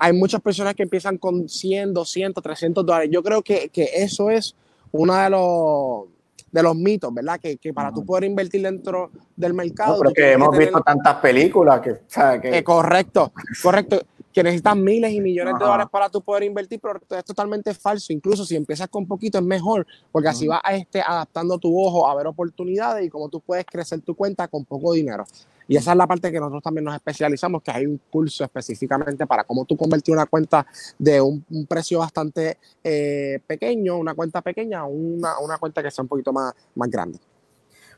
hay 0.04 0.14
muchas 0.14 0.42
personas 0.42 0.74
que 0.74 0.82
empiezan 0.82 1.20
con 1.20 1.48
100, 1.48 1.94
200, 1.94 2.44
300 2.44 2.84
dólares. 2.84 3.10
Yo 3.12 3.22
creo 3.22 3.44
que, 3.44 3.70
que 3.70 3.88
eso 3.94 4.32
es 4.32 4.56
uno 4.92 5.16
de 5.16 5.30
los, 5.30 6.06
de 6.52 6.64
los 6.64 6.76
mitos, 6.76 7.14
¿verdad? 7.14 7.40
Que, 7.40 7.58
que 7.58 7.72
para 7.72 7.92
tú 7.92 8.04
poder 8.04 8.24
invertir 8.24 8.64
dentro 8.64 9.12
del 9.36 9.54
mercado. 9.54 9.94
No, 9.94 10.00
pero 10.00 10.14
que 10.14 10.32
hemos 10.32 10.58
visto 10.58 10.82
tantas 10.82 11.18
películas 11.18 11.82
que. 11.82 11.92
O 11.92 12.00
sea, 12.08 12.42
que... 12.42 12.58
Eh, 12.58 12.64
correcto, 12.64 13.32
correcto. 13.62 14.02
Que 14.34 14.42
necesitas 14.42 14.76
miles 14.76 15.12
y 15.12 15.22
millones 15.22 15.54
de 15.60 15.66
dólares 15.66 15.88
para 15.92 16.10
tú 16.10 16.20
poder 16.22 16.44
invertir, 16.44 16.80
pero 16.80 17.00
es 17.20 17.26
totalmente 17.26 17.72
falso. 17.76 18.12
Incluso 18.12 18.44
si 18.44 18.56
empiezas 18.56 18.88
con 18.88 19.06
poquito 19.06 19.38
es 19.38 19.44
mejor, 19.44 19.86
porque 20.12 20.30
así 20.30 20.48
vas 20.48 20.62
a 20.64 20.74
este, 20.74 21.00
adaptando 21.00 21.60
tu 21.60 21.80
ojo 21.80 22.10
a 22.10 22.16
ver 22.16 22.26
oportunidades 22.26 23.06
y 23.06 23.10
cómo 23.10 23.30
tú 23.30 23.40
puedes 23.40 23.66
crecer 23.66 24.02
tu 24.02 24.16
cuenta 24.16 24.48
con 24.48 24.66
poco 24.66 24.94
dinero. 24.94 25.26
Y 25.72 25.78
esa 25.78 25.92
es 25.92 25.98
la 25.98 26.06
parte 26.06 26.34
que 26.34 26.38
nosotros 26.38 26.62
también 26.62 26.84
nos 26.84 26.96
especializamos, 26.96 27.64
que 27.64 27.72
hay 27.72 27.86
un 27.86 27.98
curso 28.10 28.44
específicamente 28.44 29.26
para 29.26 29.46
cómo 29.46 29.64
tú 29.64 29.78
convertir 29.78 30.14
una 30.14 30.26
cuenta 30.26 30.68
de 31.00 31.22
un, 31.22 31.46
un 31.50 31.66
precio 31.66 32.00
bastante 32.00 32.58
eh, 32.84 33.40
pequeño, 33.48 33.98
una 33.98 34.14
cuenta 34.14 34.42
pequeña, 34.42 34.82
a 34.82 34.84
una, 34.84 35.40
una 35.40 35.58
cuenta 35.60 35.82
que 35.82 35.90
sea 35.90 36.02
un 36.02 36.10
poquito 36.10 36.34
más, 36.34 36.54
más 36.76 36.90
grande. 36.90 37.20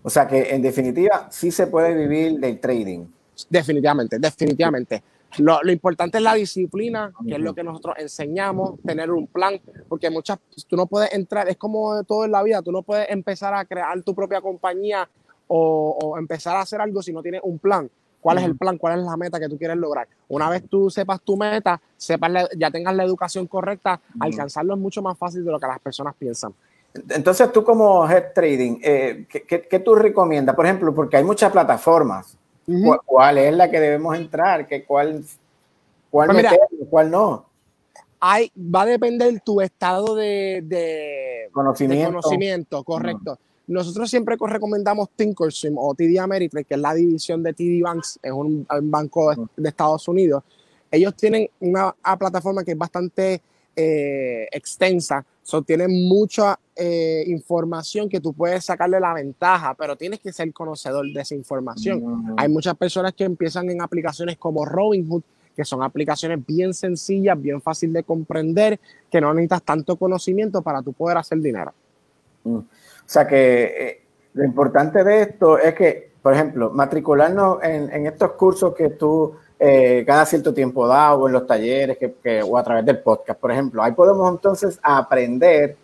O 0.04 0.10
sea 0.12 0.28
que 0.28 0.54
en 0.54 0.62
definitiva 0.62 1.28
sí 1.32 1.50
se 1.50 1.66
puede 1.66 1.96
vivir 1.96 2.40
del 2.40 2.60
trading. 2.60 3.08
Definitivamente, 3.50 4.20
definitivamente. 4.20 5.02
Lo, 5.40 5.60
lo, 5.64 5.72
importante 5.72 6.20
es 6.20 6.24
la 6.24 6.36
disciplina, 6.36 7.12
que 7.28 7.34
es 7.34 7.40
lo 7.40 7.56
que 7.56 7.64
nosotros 7.64 7.96
enseñamos, 7.98 8.80
tener 8.86 9.10
un 9.10 9.26
plan, 9.26 9.60
porque 9.90 10.12
muchas, 10.12 10.38
tú 10.68 10.76
no 10.76 10.86
puedes 10.86 11.12
entrar, 11.12 11.50
es 11.50 11.58
como 11.58 12.04
todo 12.04 12.26
en 12.26 12.34
la 12.34 12.44
vida, 12.44 12.62
tú 12.62 12.72
no 12.72 12.84
puedes 12.84 13.10
empezar 13.10 13.56
a 13.56 13.66
crear 13.66 14.00
tu 14.04 14.14
propia 14.14 14.42
compañía 14.42 15.10
o, 15.48 15.98
o 16.02 16.18
empezar 16.18 16.56
a 16.56 16.62
hacer 16.62 16.82
algo 16.82 17.02
si 17.02 17.14
no 17.14 17.22
tienes 17.22 17.42
un 17.44 17.60
plan. 17.60 17.90
¿Cuál 18.24 18.38
es 18.38 18.46
el 18.46 18.56
plan? 18.56 18.78
¿Cuál 18.78 19.00
es 19.00 19.06
la 19.06 19.18
meta 19.18 19.38
que 19.38 19.50
tú 19.50 19.58
quieres 19.58 19.76
lograr? 19.76 20.08
Una 20.30 20.50
vez 20.50 20.64
tú 20.70 20.90
sepas 20.90 21.20
tu 21.22 21.36
meta, 21.36 21.82
sepas 21.98 22.32
la, 22.32 22.50
ya 22.58 22.72
tengas 22.72 22.96
la 22.96 23.04
educación 23.04 23.48
correcta, 23.48 24.00
alcanzarlo 24.18 24.76
es 24.76 24.80
mucho 24.80 25.02
más 25.02 25.18
fácil 25.18 25.44
de 25.44 25.52
lo 25.52 25.60
que 25.60 25.68
las 25.68 25.80
personas 25.80 26.16
piensan. 26.18 26.54
Entonces, 27.10 27.52
tú 27.52 27.64
como 27.64 28.10
head 28.10 28.32
trading, 28.34 28.80
eh, 28.82 29.26
¿qué, 29.28 29.44
qué, 29.44 29.68
qué, 29.68 29.80
tú 29.80 29.96
recomiendas? 29.96 30.56
Por 30.56 30.66
ejemplo, 30.66 30.94
porque 30.94 31.18
hay 31.18 31.24
muchas 31.24 31.52
plataformas. 31.52 32.38
Uh 32.66 32.72
-huh. 32.72 33.02
¿Cuál 33.06 33.40
es 33.40 33.54
la 33.54 33.70
que 33.70 33.80
debemos 33.80 34.16
entrar? 34.16 34.68
¿Qué, 34.68 34.86
¿Cuál, 34.86 35.22
cuál 36.10 36.28
pues 36.30 36.38
mira, 36.38 36.56
cuál 36.90 37.12
no? 37.12 37.46
Hay, 38.22 38.52
va 38.56 38.84
a 38.84 38.86
depender 38.86 39.42
tu 39.42 39.60
estado 39.60 40.16
de, 40.16 40.62
de 40.64 41.50
conocimiento. 41.52 42.06
De 42.06 42.14
conocimiento 42.14 42.84
correcto. 42.86 43.32
Uh 43.32 43.36
-huh. 43.36 43.53
Nosotros 43.68 44.10
siempre 44.10 44.36
recomendamos 44.40 45.10
Thinkorswim 45.16 45.78
o 45.78 45.96
TD 45.96 46.20
Ameritrade, 46.20 46.66
que 46.66 46.74
es 46.74 46.80
la 46.80 46.94
división 46.94 47.42
de 47.44 47.54
TD 47.54 47.82
Banks, 47.82 48.20
es 48.22 48.32
un, 48.32 48.68
un 48.70 48.92
banco 48.92 49.30
de, 49.30 49.46
de, 49.56 49.70
Estados 49.70 50.08
Unidos. 50.08 50.44
Ellos 50.92 51.16
tienen 51.16 51.50
una, 51.62 51.96
una 52.04 52.18
plataforma 52.18 52.64
que 52.64 52.72
es 52.72 52.78
bastante 52.78 53.42
eh, 53.76 54.48
extensa, 54.52 55.26
so, 55.42 55.64
tienen 55.64 56.08
mucha 56.08 56.60
eh, 56.76 57.24
información 57.26 58.08
que 58.08 58.20
tú 58.20 58.32
puedes 58.32 58.66
sacarle 58.66 59.00
la 59.00 59.14
ventaja, 59.14 59.74
pero 59.74 59.96
tienes 59.96 60.20
que 60.20 60.32
ser 60.32 60.52
conocedor 60.54 61.12
de 61.12 61.22
esa 61.22 61.34
información. 61.34 62.04
Mm. 62.04 62.36
Hay 62.38 62.50
muchas 62.50 62.76
personas 62.76 63.14
que 63.14 63.24
empiezan 63.24 63.70
en 63.72 63.82
aplicaciones 63.82 64.38
como 64.38 64.64
Robinhood, 64.64 65.24
que 65.56 65.66
son 65.66 65.82
aplicaciones 65.82 66.46
bien 66.46 66.74
sencillas, 66.76 67.40
bien 67.42 67.62
fácil 67.62 67.92
de 67.94 68.04
comprender, 68.04 68.80
que 69.10 69.20
no 69.20 69.34
necesitas 69.34 69.64
tanto 69.64 69.96
conocimiento 69.96 70.62
para 70.62 70.84
tú 70.84 70.94
poder 70.94 71.18
hacer 71.18 71.40
dinero. 71.40 71.74
Mm. 72.44 72.60
O 73.06 73.10
sea 73.10 73.28
que 73.28 73.64
eh, 73.64 74.02
lo 74.34 74.44
importante 74.44 75.04
de 75.04 75.22
esto 75.22 75.58
es 75.58 75.74
que, 75.74 76.12
por 76.22 76.34
ejemplo, 76.34 76.72
matricularnos 76.72 77.64
en, 77.64 77.92
en 77.92 78.08
estos 78.08 78.32
cursos 78.32 78.74
que 78.74 78.90
tú 78.90 79.36
eh, 79.66 80.04
cada 80.06 80.26
cierto 80.26 80.54
tiempo 80.54 80.86
da 80.86 81.14
o 81.14 81.28
en 81.28 81.34
los 81.34 81.48
talleres 81.48 81.98
que, 81.98 82.44
o 82.44 82.58
a 82.58 82.64
través 82.66 82.86
del 82.86 83.00
podcast, 83.00 83.40
por 83.40 83.50
ejemplo. 83.50 83.82
Ahí 83.82 83.94
podemos 83.94 84.30
entonces 84.30 84.78
aprender 84.84 85.78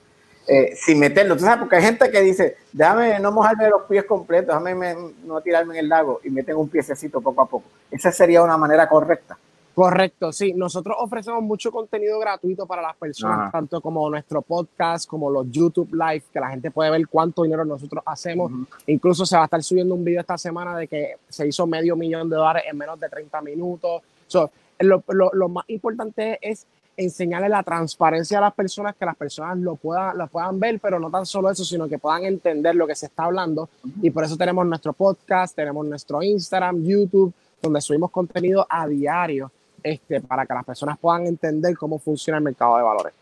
eh, 0.45 0.74
sin 0.76 0.99
meterlo. 0.99 1.38
¿Tú 1.38 1.45
sabes? 1.45 1.59
Porque 1.59 1.78
hay 1.78 1.84
gente 1.84 2.11
que 2.11 2.20
dice, 2.22 2.57
déjame 2.74 3.17
no 3.22 3.32
mojarme 3.32 3.70
los 3.70 3.84
pies 3.84 4.03
completos, 4.03 4.47
déjame 4.47 4.76
me, 4.76 5.13
no 5.24 5.39
tirarme 5.39 5.76
en 5.76 5.80
el 5.86 5.88
lago 5.89 6.20
y 6.26 6.30
meten 6.30 6.57
un 6.57 6.67
piececito 6.67 7.22
poco 7.22 7.41
a 7.41 7.45
poco. 7.45 7.70
Esa 7.89 8.11
sería 8.11 8.43
una 8.43 8.57
manera 8.57 8.89
correcta. 8.89 9.38
Correcto, 9.80 10.34
sí. 10.34 10.51
Nosotros 10.51 10.97
ofrecemos 10.99 11.41
mucho 11.41 11.71
contenido 11.71 12.19
gratuito 12.19 12.65
para 12.65 12.82
las 12.82 12.97
personas, 12.97 13.39
Ajá. 13.39 13.51
tanto 13.51 13.80
como 13.80 14.09
nuestro 14.09 14.41
podcast, 14.41 15.07
como 15.07 15.30
los 15.30 15.49
YouTube 15.49 15.93
Live, 15.93 16.23
que 16.34 16.39
la 16.41 16.49
gente 16.49 16.69
puede 16.69 16.91
ver 16.91 17.07
cuánto 17.07 17.43
dinero 17.43 17.63
nosotros 17.63 18.03
hacemos. 18.05 18.51
Uh 18.51 18.55
-huh. 18.55 18.67
Incluso 18.88 19.25
se 19.25 19.38
va 19.38 19.43
a 19.43 19.45
estar 19.45 19.63
subiendo 19.63 19.95
un 19.95 20.03
video 20.03 20.19
esta 20.19 20.38
semana 20.38 20.75
de 20.75 20.86
que 20.86 21.15
se 21.30 21.47
hizo 21.47 21.65
medio 21.65 21.95
millón 21.95 22.30
de 22.30 22.36
dólares 22.36 22.63
en 22.69 22.77
menos 22.77 22.99
de 22.99 23.07
30 23.07 23.41
minutos. 23.41 24.01
So, 24.27 24.51
lo, 24.80 25.01
lo, 25.07 25.30
lo 25.32 25.47
más 25.47 25.63
importante 25.69 26.38
es 26.41 26.65
enseñarle 26.97 27.47
la 27.47 27.63
transparencia 27.63 28.39
a 28.39 28.41
las 28.41 28.53
personas, 28.53 28.97
que 28.97 29.05
las 29.05 29.15
personas 29.15 29.59
lo 29.59 29.77
puedan, 29.77 30.17
lo 30.17 30.27
puedan 30.27 30.59
ver, 30.59 30.82
pero 30.82 30.99
no 30.99 31.09
tan 31.09 31.25
solo 31.25 31.49
eso, 31.49 31.63
sino 31.63 31.88
que 31.88 31.97
puedan 31.97 32.25
entender 32.25 32.75
lo 32.75 32.86
que 32.86 32.95
se 32.95 33.05
está 33.05 33.23
hablando. 33.23 33.69
Uh 33.82 33.88
-huh. 33.88 33.93
Y 34.01 34.09
por 34.09 34.25
eso 34.25 34.36
tenemos 34.36 34.65
nuestro 34.65 34.91
podcast, 34.91 35.55
tenemos 35.55 35.86
nuestro 35.88 36.21
Instagram, 36.21 36.84
YouTube, 36.84 37.34
donde 37.61 37.80
subimos 37.80 38.11
contenido 38.11 38.67
a 38.69 38.86
diario 38.86 39.49
este, 39.84 40.21
para 40.21 40.45
que 40.45 40.53
las 40.53 40.65
personas 40.65 40.97
puedan 40.97 41.25
entender 41.27 41.77
cómo 41.77 41.99
funciona 41.99 42.38
el 42.38 42.43
mercado 42.43 42.77
de 42.77 42.84
valores. 42.84 43.13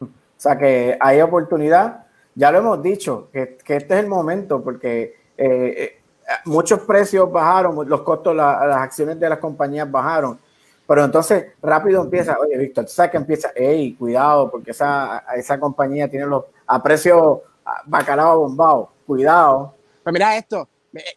O 0.00 0.08
sea 0.36 0.58
que 0.58 0.96
hay 1.00 1.20
oportunidad, 1.20 2.06
ya 2.34 2.50
lo 2.50 2.58
hemos 2.58 2.82
dicho, 2.82 3.28
que, 3.32 3.56
que 3.64 3.76
este 3.76 3.94
es 3.94 4.00
el 4.00 4.08
momento 4.08 4.62
porque 4.62 5.16
eh, 5.36 6.00
muchos 6.44 6.80
precios 6.80 7.30
bajaron, 7.30 7.88
los 7.88 8.02
costos, 8.02 8.34
la, 8.34 8.66
las 8.66 8.78
acciones 8.78 9.18
de 9.18 9.28
las 9.28 9.38
compañías 9.38 9.90
bajaron, 9.90 10.38
pero 10.86 11.04
entonces 11.04 11.46
rápido 11.62 12.02
empieza, 12.02 12.36
oye 12.38 12.58
Víctor, 12.58 12.84
tú 12.84 12.92
sabes 12.92 13.10
que 13.10 13.16
empieza, 13.16 13.50
hey, 13.54 13.96
cuidado, 13.98 14.50
porque 14.50 14.72
esa, 14.72 15.24
esa 15.36 15.58
compañía 15.58 16.08
tiene 16.08 16.26
los 16.26 16.44
a 16.66 16.82
precio 16.82 17.42
bacalao 17.86 18.40
bombado, 18.40 18.90
cuidado. 19.06 19.74
Pues 20.02 20.12
mira 20.12 20.36
esto, 20.36 20.68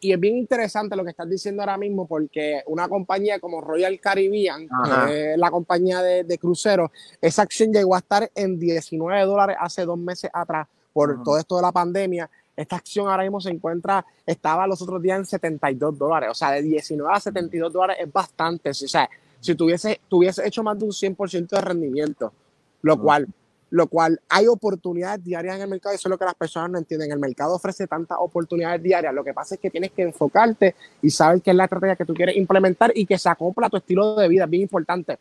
y 0.02 0.12
es 0.12 0.20
bien 0.20 0.38
interesante 0.38 0.96
lo 0.96 1.04
que 1.04 1.12
estás 1.12 1.30
diciendo 1.30 1.62
ahora 1.62 1.78
mismo, 1.78 2.08
porque 2.08 2.64
una 2.68 2.88
compañía 2.88 3.40
como 3.40 3.62
Royal 3.62 4.00
Caribbean, 4.00 4.68
eh, 5.10 5.36
la 5.38 5.52
compañía 5.52 6.02
de, 6.02 6.24
de 6.24 6.38
cruceros, 6.38 6.90
esa 7.22 7.44
acción 7.44 7.72
llegó 7.72 7.96
a 7.96 8.00
estar 8.00 8.30
en 8.34 8.60
19 8.60 9.26
dólares 9.26 9.58
hace 9.60 9.86
dos 9.86 9.98
meses 9.98 10.30
atrás 10.34 10.68
por 10.94 11.12
Ajá. 11.12 11.24
todo 11.24 11.38
esto 11.38 11.56
de 11.58 11.62
la 11.62 11.72
pandemia. 11.72 12.30
Esta 12.56 12.78
acción 12.78 13.08
ahora 13.08 13.22
mismo 13.24 13.40
se 13.40 13.52
encuentra, 13.52 14.04
estaba 14.26 14.66
los 14.66 14.82
otros 14.82 15.00
días 15.02 15.20
en 15.20 15.26
72 15.26 15.98
dólares, 15.98 16.30
o 16.32 16.34
sea, 16.34 16.52
de 16.52 16.64
19 16.64 17.14
a 17.14 17.20
72 17.20 17.72
dólares 17.72 17.98
es 18.00 18.12
bastante. 18.12 18.72
O 18.72 18.74
sea, 18.74 19.08
si 19.40 19.54
tuviese, 19.54 20.02
tuviese 20.08 20.48
hecho 20.48 20.64
más 20.64 20.80
de 20.80 20.86
un 20.86 20.92
100% 20.92 21.50
de 21.50 21.62
rendimiento, 21.62 22.34
lo 22.82 22.94
Ajá. 22.94 23.02
cual 23.02 23.28
lo 23.70 23.88
cual 23.88 24.20
hay 24.30 24.48
oportunidades 24.48 25.24
diarias 25.24 25.56
en 25.56 25.62
el 25.64 25.68
mercado 25.68 25.94
y 25.94 25.98
eso 25.98 26.08
es 26.08 26.12
lo 26.12 26.18
que 26.18 26.26
las 26.26 26.36
personas 26.36 26.72
no 26.72 26.78
entienden. 26.78 27.12
El 27.12 27.20
mercado 27.20 27.56
ofrece 27.56 27.88
tantas 27.88 28.18
oportunidades 28.20 28.82
diarias, 28.82 29.14
lo 29.14 29.24
que 29.24 29.34
pasa 29.34 29.56
es 29.56 29.62
que 29.62 29.70
tienes 29.70 29.92
que 29.92 30.04
enfocarte 30.04 30.76
y 31.02 31.10
saber 31.10 31.42
qué 31.42 31.52
es 31.52 31.56
la 31.56 31.66
estrategia 31.66 31.96
que 31.96 32.06
tú 32.06 32.14
quieres 32.14 32.38
implementar 32.38 32.92
y 32.96 33.06
que 33.06 33.18
se 33.18 33.30
acopla 33.30 33.68
a 33.68 33.70
tu 33.70 33.78
estilo 33.78 34.16
de 34.16 34.28
vida, 34.28 34.46
es 34.46 34.50
bien 34.50 34.64
importante. 34.64 35.18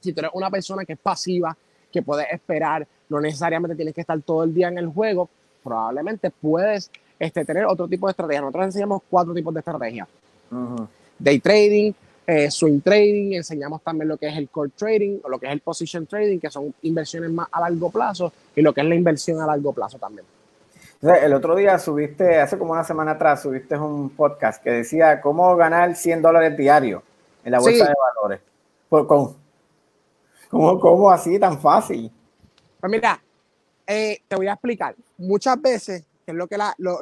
Si 0.00 0.12
tú 0.12 0.20
eres 0.20 0.32
una 0.34 0.50
persona 0.50 0.84
que 0.84 0.94
es 0.94 0.98
pasiva, 0.98 1.56
que 1.92 2.02
puedes 2.02 2.26
esperar, 2.32 2.86
no 3.08 3.20
necesariamente 3.20 3.76
tienes 3.76 3.94
que 3.94 4.00
estar 4.00 4.20
todo 4.22 4.42
el 4.42 4.52
día 4.52 4.68
en 4.68 4.78
el 4.78 4.88
juego, 4.88 5.28
probablemente 5.62 6.30
puedes 6.30 6.90
este, 7.18 7.44
tener 7.44 7.64
otro 7.66 7.88
tipo 7.88 8.06
de 8.06 8.12
estrategia. 8.12 8.40
Nosotros 8.40 8.66
enseñamos 8.66 9.02
cuatro 9.08 9.32
tipos 9.34 9.54
de 9.54 9.60
estrategias. 9.60 10.08
Uh 10.50 10.56
-huh. 10.56 10.88
Day 11.18 11.38
trading, 11.40 11.92
eh, 12.30 12.50
swing 12.50 12.82
trading, 12.82 13.32
enseñamos 13.32 13.80
también 13.80 14.06
lo 14.06 14.18
que 14.18 14.28
es 14.28 14.36
el 14.36 14.50
core 14.50 14.70
trading 14.76 15.18
o 15.24 15.30
lo 15.30 15.38
que 15.38 15.46
es 15.46 15.52
el 15.52 15.60
position 15.60 16.06
trading, 16.06 16.38
que 16.38 16.50
son 16.50 16.74
inversiones 16.82 17.30
más 17.30 17.48
a 17.50 17.58
largo 17.62 17.90
plazo, 17.90 18.30
y 18.54 18.60
lo 18.60 18.74
que 18.74 18.82
es 18.82 18.86
la 18.86 18.94
inversión 18.94 19.40
a 19.40 19.46
largo 19.46 19.72
plazo 19.72 19.98
también. 19.98 20.26
El 21.00 21.32
otro 21.32 21.56
día 21.56 21.78
subiste, 21.78 22.38
hace 22.38 22.58
como 22.58 22.72
una 22.72 22.84
semana 22.84 23.12
atrás, 23.12 23.40
subiste 23.40 23.78
un 23.78 24.10
podcast 24.10 24.62
que 24.62 24.70
decía 24.70 25.22
cómo 25.22 25.56
ganar 25.56 25.96
100 25.96 26.20
dólares 26.20 26.54
diarios 26.54 27.02
en 27.44 27.52
la 27.52 27.60
bolsa 27.60 27.86
sí. 27.86 27.90
de 27.90 27.94
valores. 28.14 28.40
Por, 28.90 29.06
con, 29.06 29.34
¿cómo, 30.50 30.78
¿Cómo 30.78 31.10
así 31.10 31.38
tan 31.38 31.58
fácil? 31.58 32.12
Pues 32.78 32.90
mira, 32.90 33.22
eh, 33.86 34.18
te 34.28 34.36
voy 34.36 34.48
a 34.48 34.52
explicar. 34.52 34.94
Muchas 35.16 35.58
veces, 35.62 36.04
que 36.26 36.32
es 36.32 36.36
lo 36.36 36.46
que, 36.46 36.58
la, 36.58 36.74
lo, 36.76 36.98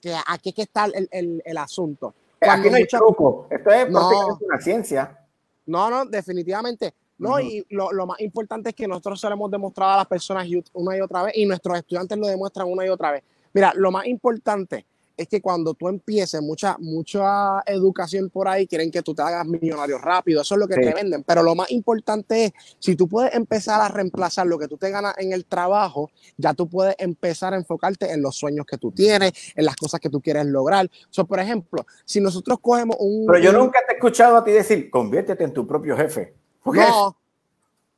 que 0.00 0.16
aquí 0.26 0.48
es 0.48 0.54
que 0.54 0.62
está 0.62 0.86
el, 0.86 1.06
el, 1.10 1.42
el 1.44 1.58
asunto 1.58 2.14
Cuando 2.40 2.62
Aquí 2.62 2.70
no 2.70 2.76
hay 2.76 2.82
mucha... 2.82 2.98
truco. 2.98 3.46
Esto 3.50 3.70
es 3.70 3.90
no, 3.90 4.38
una 4.40 4.60
ciencia. 4.60 5.18
No, 5.66 5.90
no, 5.90 6.06
definitivamente. 6.06 6.94
¿no? 7.20 7.38
Y 7.38 7.64
lo, 7.68 7.92
lo 7.92 8.06
más 8.06 8.20
importante 8.20 8.70
es 8.70 8.74
que 8.74 8.88
nosotros 8.88 9.20
se 9.20 9.28
lo 9.28 9.34
hemos 9.34 9.50
demostrado 9.50 9.92
a 9.92 9.96
las 9.98 10.06
personas 10.06 10.48
una 10.72 10.96
y 10.96 11.00
otra 11.00 11.24
vez 11.24 11.36
y 11.36 11.44
nuestros 11.44 11.76
estudiantes 11.76 12.16
lo 12.18 12.26
demuestran 12.26 12.66
una 12.66 12.84
y 12.84 12.88
otra 12.88 13.12
vez. 13.12 13.22
Mira, 13.52 13.72
lo 13.76 13.90
más 13.90 14.06
importante 14.06 14.86
es 15.16 15.28
que 15.28 15.40
cuando 15.40 15.74
tú 15.74 15.88
empieces 15.88 16.40
mucha, 16.40 16.76
mucha 16.78 17.60
educación 17.66 18.30
por 18.30 18.48
ahí, 18.48 18.66
quieren 18.66 18.90
que 18.90 19.02
tú 19.02 19.14
te 19.14 19.22
hagas 19.22 19.46
millonario 19.46 19.98
rápido, 19.98 20.42
eso 20.42 20.54
es 20.54 20.58
lo 20.60 20.66
que 20.68 20.74
Sí. 20.74 20.80
te 20.82 20.94
venden, 20.94 21.22
pero 21.24 21.42
lo 21.42 21.54
más 21.54 21.70
importante 21.70 22.46
es, 22.46 22.52
si 22.78 22.96
tú 22.96 23.06
puedes 23.08 23.34
empezar 23.34 23.80
a 23.80 23.88
reemplazar 23.88 24.46
lo 24.46 24.58
que 24.58 24.66
tú 24.68 24.76
te 24.76 24.90
ganas 24.90 25.14
en 25.18 25.32
el 25.32 25.44
trabajo, 25.44 26.10
ya 26.36 26.54
tú 26.54 26.68
puedes 26.68 26.94
empezar 26.98 27.52
a 27.54 27.56
enfocarte 27.56 28.10
en 28.12 28.22
los 28.22 28.36
sueños 28.36 28.66
que 28.66 28.78
tú 28.78 28.92
tienes, 28.92 29.32
en 29.54 29.64
las 29.64 29.76
cosas 29.76 30.00
que 30.00 30.08
tú 30.08 30.20
quieres 30.20 30.46
lograr. 30.46 30.90
So, 31.10 31.26
por 31.26 31.40
ejemplo, 31.40 31.84
si 32.04 32.20
nosotros 32.20 32.58
cogemos 32.60 32.96
un... 33.00 33.26
Pero 33.26 33.38
yo 33.38 33.50
un- 33.50 33.56
nunca 33.56 33.80
te 33.86 33.92
he 33.92 33.96
escuchado 33.96 34.36
a 34.36 34.44
ti 34.44 34.52
decir, 34.52 34.90
conviértete 34.90 35.44
en 35.44 35.52
tu 35.52 35.66
propio 35.66 35.96
jefe. 35.96 36.34
No, 36.64 37.16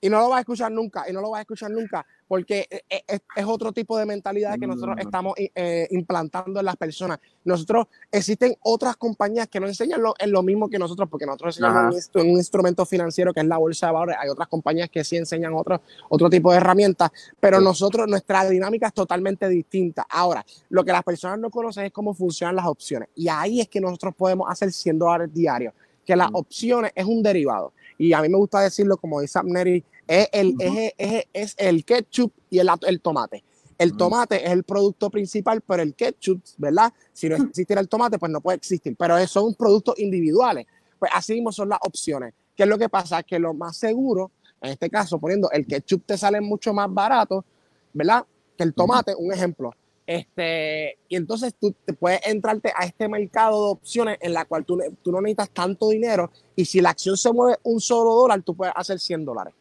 y 0.03 0.11
no 0.11 0.19
lo 0.19 0.29
vas 0.31 0.39
a 0.39 0.41
escuchar 0.41 0.71
nunca, 0.73 1.09
y 1.09 1.13
no 1.13 1.21
lo 1.21 1.31
vas 1.31 1.39
a 1.39 1.43
escuchar 1.43 1.71
nunca, 1.71 2.05
porque 2.27 2.67
e- 2.69 2.83
e- 2.91 3.05
es, 3.07 3.21
es 3.37 3.45
otro 3.47 3.71
tipo 3.73 3.97
de 3.97 4.05
mentalidad 4.05 4.59
que 4.59 4.67
nosotros 4.67 4.97
Mm. 4.97 5.01
estamos 5.01 5.35
eh, 5.39 5.87
implantando 5.93 6.59
en 6.59 6.67
las 6.67 6.77
personas. 6.77 7.21
Nosotros, 7.45 7.87
existen 8.11 8.57
otras 8.63 8.97
compañías 8.97 9.47
que 9.47 9.61
no 9.61 9.69
enseñan 9.69 10.03
lo, 10.03 10.15
en 10.19 10.33
lo 10.33 10.43
mismo 10.43 10.69
que 10.69 10.79
nosotros, 10.79 11.09
porque 11.09 11.25
nosotros 11.25 11.57
enseñamos 11.57 11.95
un, 11.95 12.01
instru- 12.01 12.23
un 12.23 12.37
instrumento 12.37 12.85
financiero 12.85 13.33
que 13.33 13.41
es 13.41 13.47
la 13.47 13.59
bolsa 13.59 13.87
de 13.87 13.93
valores. 13.93 14.17
Hay 14.21 14.29
otras 14.29 14.49
compañías 14.49 14.91
que 14.91 15.05
sí 15.05 15.17
enseñan 15.17 15.55
otro, 15.55 15.81
otro 16.09 16.29
tipo 16.29 16.51
de 16.51 16.57
herramientas, 16.57 17.11
pero 17.39 17.61
nosotros, 17.61 18.09
nuestra 18.09 18.45
dinámica 18.49 18.89
es 18.89 18.95
totalmente 18.95 19.49
distinta. 19.49 20.05
Ahora, 20.11 20.45
lo 20.71 20.85
que 20.85 20.91
las 20.91 21.05
personas 21.05 21.39
no 21.39 21.49
conocen 21.49 21.85
es 21.87 21.93
cómo 21.93 22.13
funcionan 22.13 22.57
las 22.57 22.67
opciones, 22.67 23.09
y 23.15 23.29
ahí 23.29 23.61
es 23.61 23.69
que 23.69 23.81
nosotros 23.81 24.15
podemos 24.17 24.51
hacer 24.51 24.73
100 24.73 24.99
dólares 24.99 25.31
diarios, 25.33 25.73
que 26.05 26.17
las 26.17 26.29
opciones 26.33 26.91
es 26.97 27.05
un 27.05 27.23
derivado. 27.23 27.73
Y 27.99 28.13
a 28.15 28.21
mí 28.21 28.29
me 28.29 28.37
gusta 28.37 28.59
decirlo 28.61 28.97
como 28.97 29.21
dice 29.21 29.39
Abneri, 29.39 29.85
es 30.07 30.29
el, 30.33 30.55
es, 30.61 30.93
es- 30.99 31.27
es 31.33 31.55
el 31.59 31.85
ketchup 31.85 32.33
y 32.51 32.59
el, 32.59 32.69
el 32.87 33.01
tomate. 33.01 33.45
El 33.79 33.97
tomate 33.97 34.45
es 34.45 34.51
el 34.53 34.63
producto 34.65 35.11
principal, 35.11 35.61
pero 35.61 35.83
el 35.83 35.95
ketchup, 35.95 36.41
¿verdad? 36.59 36.93
Si 37.13 37.29
no 37.29 37.37
existiera 37.37 37.81
el 37.81 37.89
tomate, 37.89 38.19
pues 38.19 38.31
no 38.31 38.41
puede 38.41 38.57
existir. 38.57 38.95
Pero 38.97 39.27
son 39.27 39.55
productos 39.55 39.99
individuales. 39.99 40.67
Pues 40.99 41.11
así 41.15 41.35
mismo 41.35 41.51
son 41.51 41.69
las 41.71 41.79
opciones. 41.83 42.33
¿Qué 42.55 42.63
es 42.63 42.69
lo 42.69 42.79
que 42.79 42.89
pasa? 42.89 43.23
Que 43.25 43.39
lo 43.41 43.55
más 43.55 43.77
seguro, 43.77 44.31
en 44.61 44.71
este 44.71 44.89
caso, 44.89 45.19
poniendo 45.19 45.51
el 45.51 45.67
ketchup 45.67 46.05
te 46.07 46.17
sale 46.17 46.41
mucho 46.41 46.73
más 46.73 46.93
barato, 46.93 47.45
¿verdad? 47.93 48.25
Que 48.57 48.63
el 48.65 48.75
tomate, 48.75 49.15
un 49.17 49.33
ejemplo. 49.33 49.73
Este, 50.07 50.99
y 51.09 51.17
entonces 51.17 51.55
tú 51.59 51.75
te 51.85 51.93
puedes 51.95 52.21
entrarte 52.27 52.73
a 52.77 52.85
este 52.85 53.09
mercado 53.09 53.65
de 53.67 53.71
opciones 53.73 54.19
en 54.21 54.33
la 54.35 54.45
cual 54.45 54.65
tú, 54.65 54.79
tú 55.03 55.11
no 55.11 55.21
necesitas 55.21 55.51
tanto 55.51 55.89
dinero 55.89 56.31
y 56.55 56.65
si 56.67 56.81
la 56.81 56.91
acción 56.91 57.17
se 57.17 57.33
mueve 57.33 57.59
un 57.65 57.81
solo 57.81 58.13
dólar, 58.15 58.43
tú 58.43 58.55
puedes 58.55 58.75
hacer 58.77 59.01
100 59.01 59.25
dólares. 59.25 59.55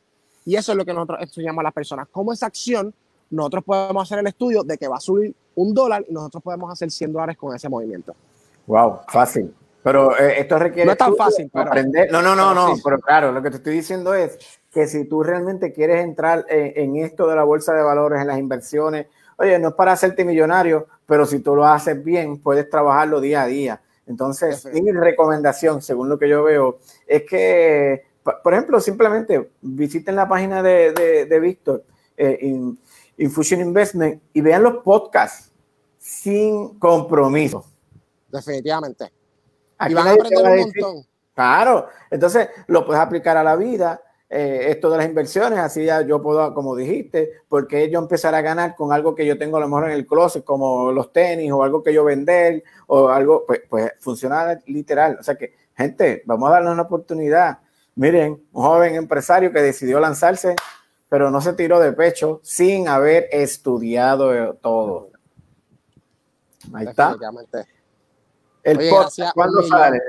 Y 0.45 0.55
eso 0.55 0.71
es 0.71 0.77
lo 0.77 0.85
que 0.85 0.93
nosotros 0.93 1.19
enseñamos 1.21 1.59
a 1.61 1.63
las 1.63 1.73
personas. 1.73 2.07
Como 2.11 2.33
esa 2.33 2.47
acción, 2.47 2.93
nosotros 3.29 3.63
podemos 3.63 4.03
hacer 4.03 4.19
el 4.19 4.27
estudio 4.27 4.63
de 4.63 4.77
que 4.77 4.87
va 4.87 4.97
a 4.97 4.99
subir 4.99 5.33
un 5.55 5.73
dólar 5.73 6.03
y 6.07 6.13
nosotros 6.13 6.43
podemos 6.43 6.71
hacer 6.71 6.89
100 6.91 7.13
dólares 7.13 7.37
con 7.37 7.55
ese 7.55 7.69
movimiento. 7.69 8.15
Wow, 8.67 8.99
fácil. 9.07 9.53
Pero 9.83 10.17
eh, 10.17 10.39
esto 10.39 10.59
requiere. 10.59 10.85
No 10.85 10.91
es 10.91 10.97
tan 10.97 11.15
fácil, 11.15 11.49
pero- 11.51 11.67
aprender. 11.67 12.11
No, 12.11 12.21
no, 12.21 12.35
no, 12.35 12.49
pero 12.49 12.53
no. 12.53 12.75
sí. 12.75 12.81
Pero 12.83 12.99
claro, 12.99 13.31
lo 13.31 13.41
que 13.41 13.49
te 13.49 13.57
estoy 13.57 13.73
diciendo 13.73 14.13
es 14.13 14.37
que 14.71 14.87
si 14.87 15.05
tú 15.05 15.23
realmente 15.23 15.73
quieres 15.73 16.03
entrar 16.03 16.45
en, 16.49 16.97
en 16.97 17.03
esto 17.03 17.27
de 17.27 17.35
la 17.35 17.43
bolsa 17.43 17.73
de 17.73 17.81
valores, 17.81 18.21
en 18.21 18.27
las 18.27 18.37
inversiones, 18.37 19.07
oye, 19.37 19.57
no 19.59 19.69
es 19.69 19.73
para 19.73 19.93
hacerte 19.93 20.23
millonario, 20.23 20.87
pero 21.05 21.25
si 21.25 21.39
tú 21.39 21.55
lo 21.55 21.65
haces 21.65 22.03
bien, 22.03 22.37
puedes 22.39 22.69
trabajarlo 22.69 23.19
día 23.19 23.41
a 23.43 23.47
día. 23.47 23.81
Entonces, 24.07 24.65
mi 24.73 24.91
recomendación, 24.91 25.81
según 25.81 26.09
lo 26.09 26.19
que 26.19 26.27
yo 26.29 26.43
veo, 26.43 26.79
es 27.07 27.23
que, 27.23 28.03
por 28.43 28.53
ejemplo, 28.53 28.79
simplemente 28.79 29.51
visiten 29.61 30.15
la 30.15 30.27
página 30.27 30.61
de, 30.61 30.91
de, 30.93 31.25
de 31.25 31.39
Víctor, 31.39 31.83
eh, 32.17 32.37
in- 32.41 32.77
Infusion 33.17 33.61
Investment, 33.61 34.21
y 34.33 34.41
vean 34.41 34.63
los 34.63 34.77
podcasts 34.83 35.51
sin 35.97 36.77
compromiso. 36.79 37.65
Definitivamente. 38.29 39.11
Aquí 39.77 39.91
y 39.91 39.95
van 39.95 40.07
a 40.07 40.11
aprender 40.11 40.45
va 40.45 40.49
un 40.51 40.55
decir- 40.57 40.81
montón. 40.83 41.05
Claro, 41.33 41.87
entonces 42.09 42.49
lo 42.67 42.85
puedes 42.85 43.01
aplicar 43.01 43.37
a 43.37 43.43
la 43.43 43.55
vida, 43.55 44.01
eh, 44.29 44.67
esto 44.69 44.89
de 44.89 44.97
las 44.97 45.05
inversiones, 45.07 45.59
así 45.59 45.85
ya 45.85 46.01
yo 46.01 46.21
puedo, 46.21 46.53
como 46.53 46.75
dijiste, 46.75 47.31
porque 47.49 47.89
yo 47.89 47.99
empezar 47.99 48.35
a 48.35 48.41
ganar 48.41 48.75
con 48.75 48.91
algo 48.93 49.15
que 49.15 49.25
yo 49.25 49.37
tengo 49.37 49.57
a 49.57 49.61
lo 49.61 49.67
mejor 49.67 49.85
en 49.85 49.91
el 49.91 50.05
closet, 50.05 50.43
como 50.43 50.91
los 50.91 51.11
tenis 51.11 51.51
o 51.51 51.63
algo 51.63 51.81
que 51.83 51.93
yo 51.93 52.03
vender 52.03 52.63
o 52.87 53.09
algo, 53.09 53.45
pues, 53.47 53.61
pues 53.69 53.91
funciona 53.99 54.59
literal. 54.67 55.17
O 55.19 55.23
sea 55.23 55.35
que, 55.35 55.53
gente, 55.75 56.21
vamos 56.25 56.49
a 56.49 56.53
darle 56.53 56.71
una 56.71 56.83
oportunidad. 56.83 57.59
Miren, 57.95 58.41
un 58.51 58.63
joven 58.63 58.95
empresario 58.95 59.51
que 59.51 59.61
decidió 59.61 59.99
lanzarse, 59.99 60.55
pero 61.09 61.29
no 61.29 61.41
se 61.41 61.53
tiró 61.53 61.79
de 61.79 61.91
pecho 61.91 62.39
sin 62.43 62.87
haber 62.87 63.27
estudiado 63.31 64.53
todo. 64.55 65.09
Ahí 66.73 66.87
está. 66.87 67.15
El 68.63 68.77
Oye, 68.77 68.89
podcast, 68.89 69.33
¿cuándo 69.33 69.63
sale? 69.63 69.99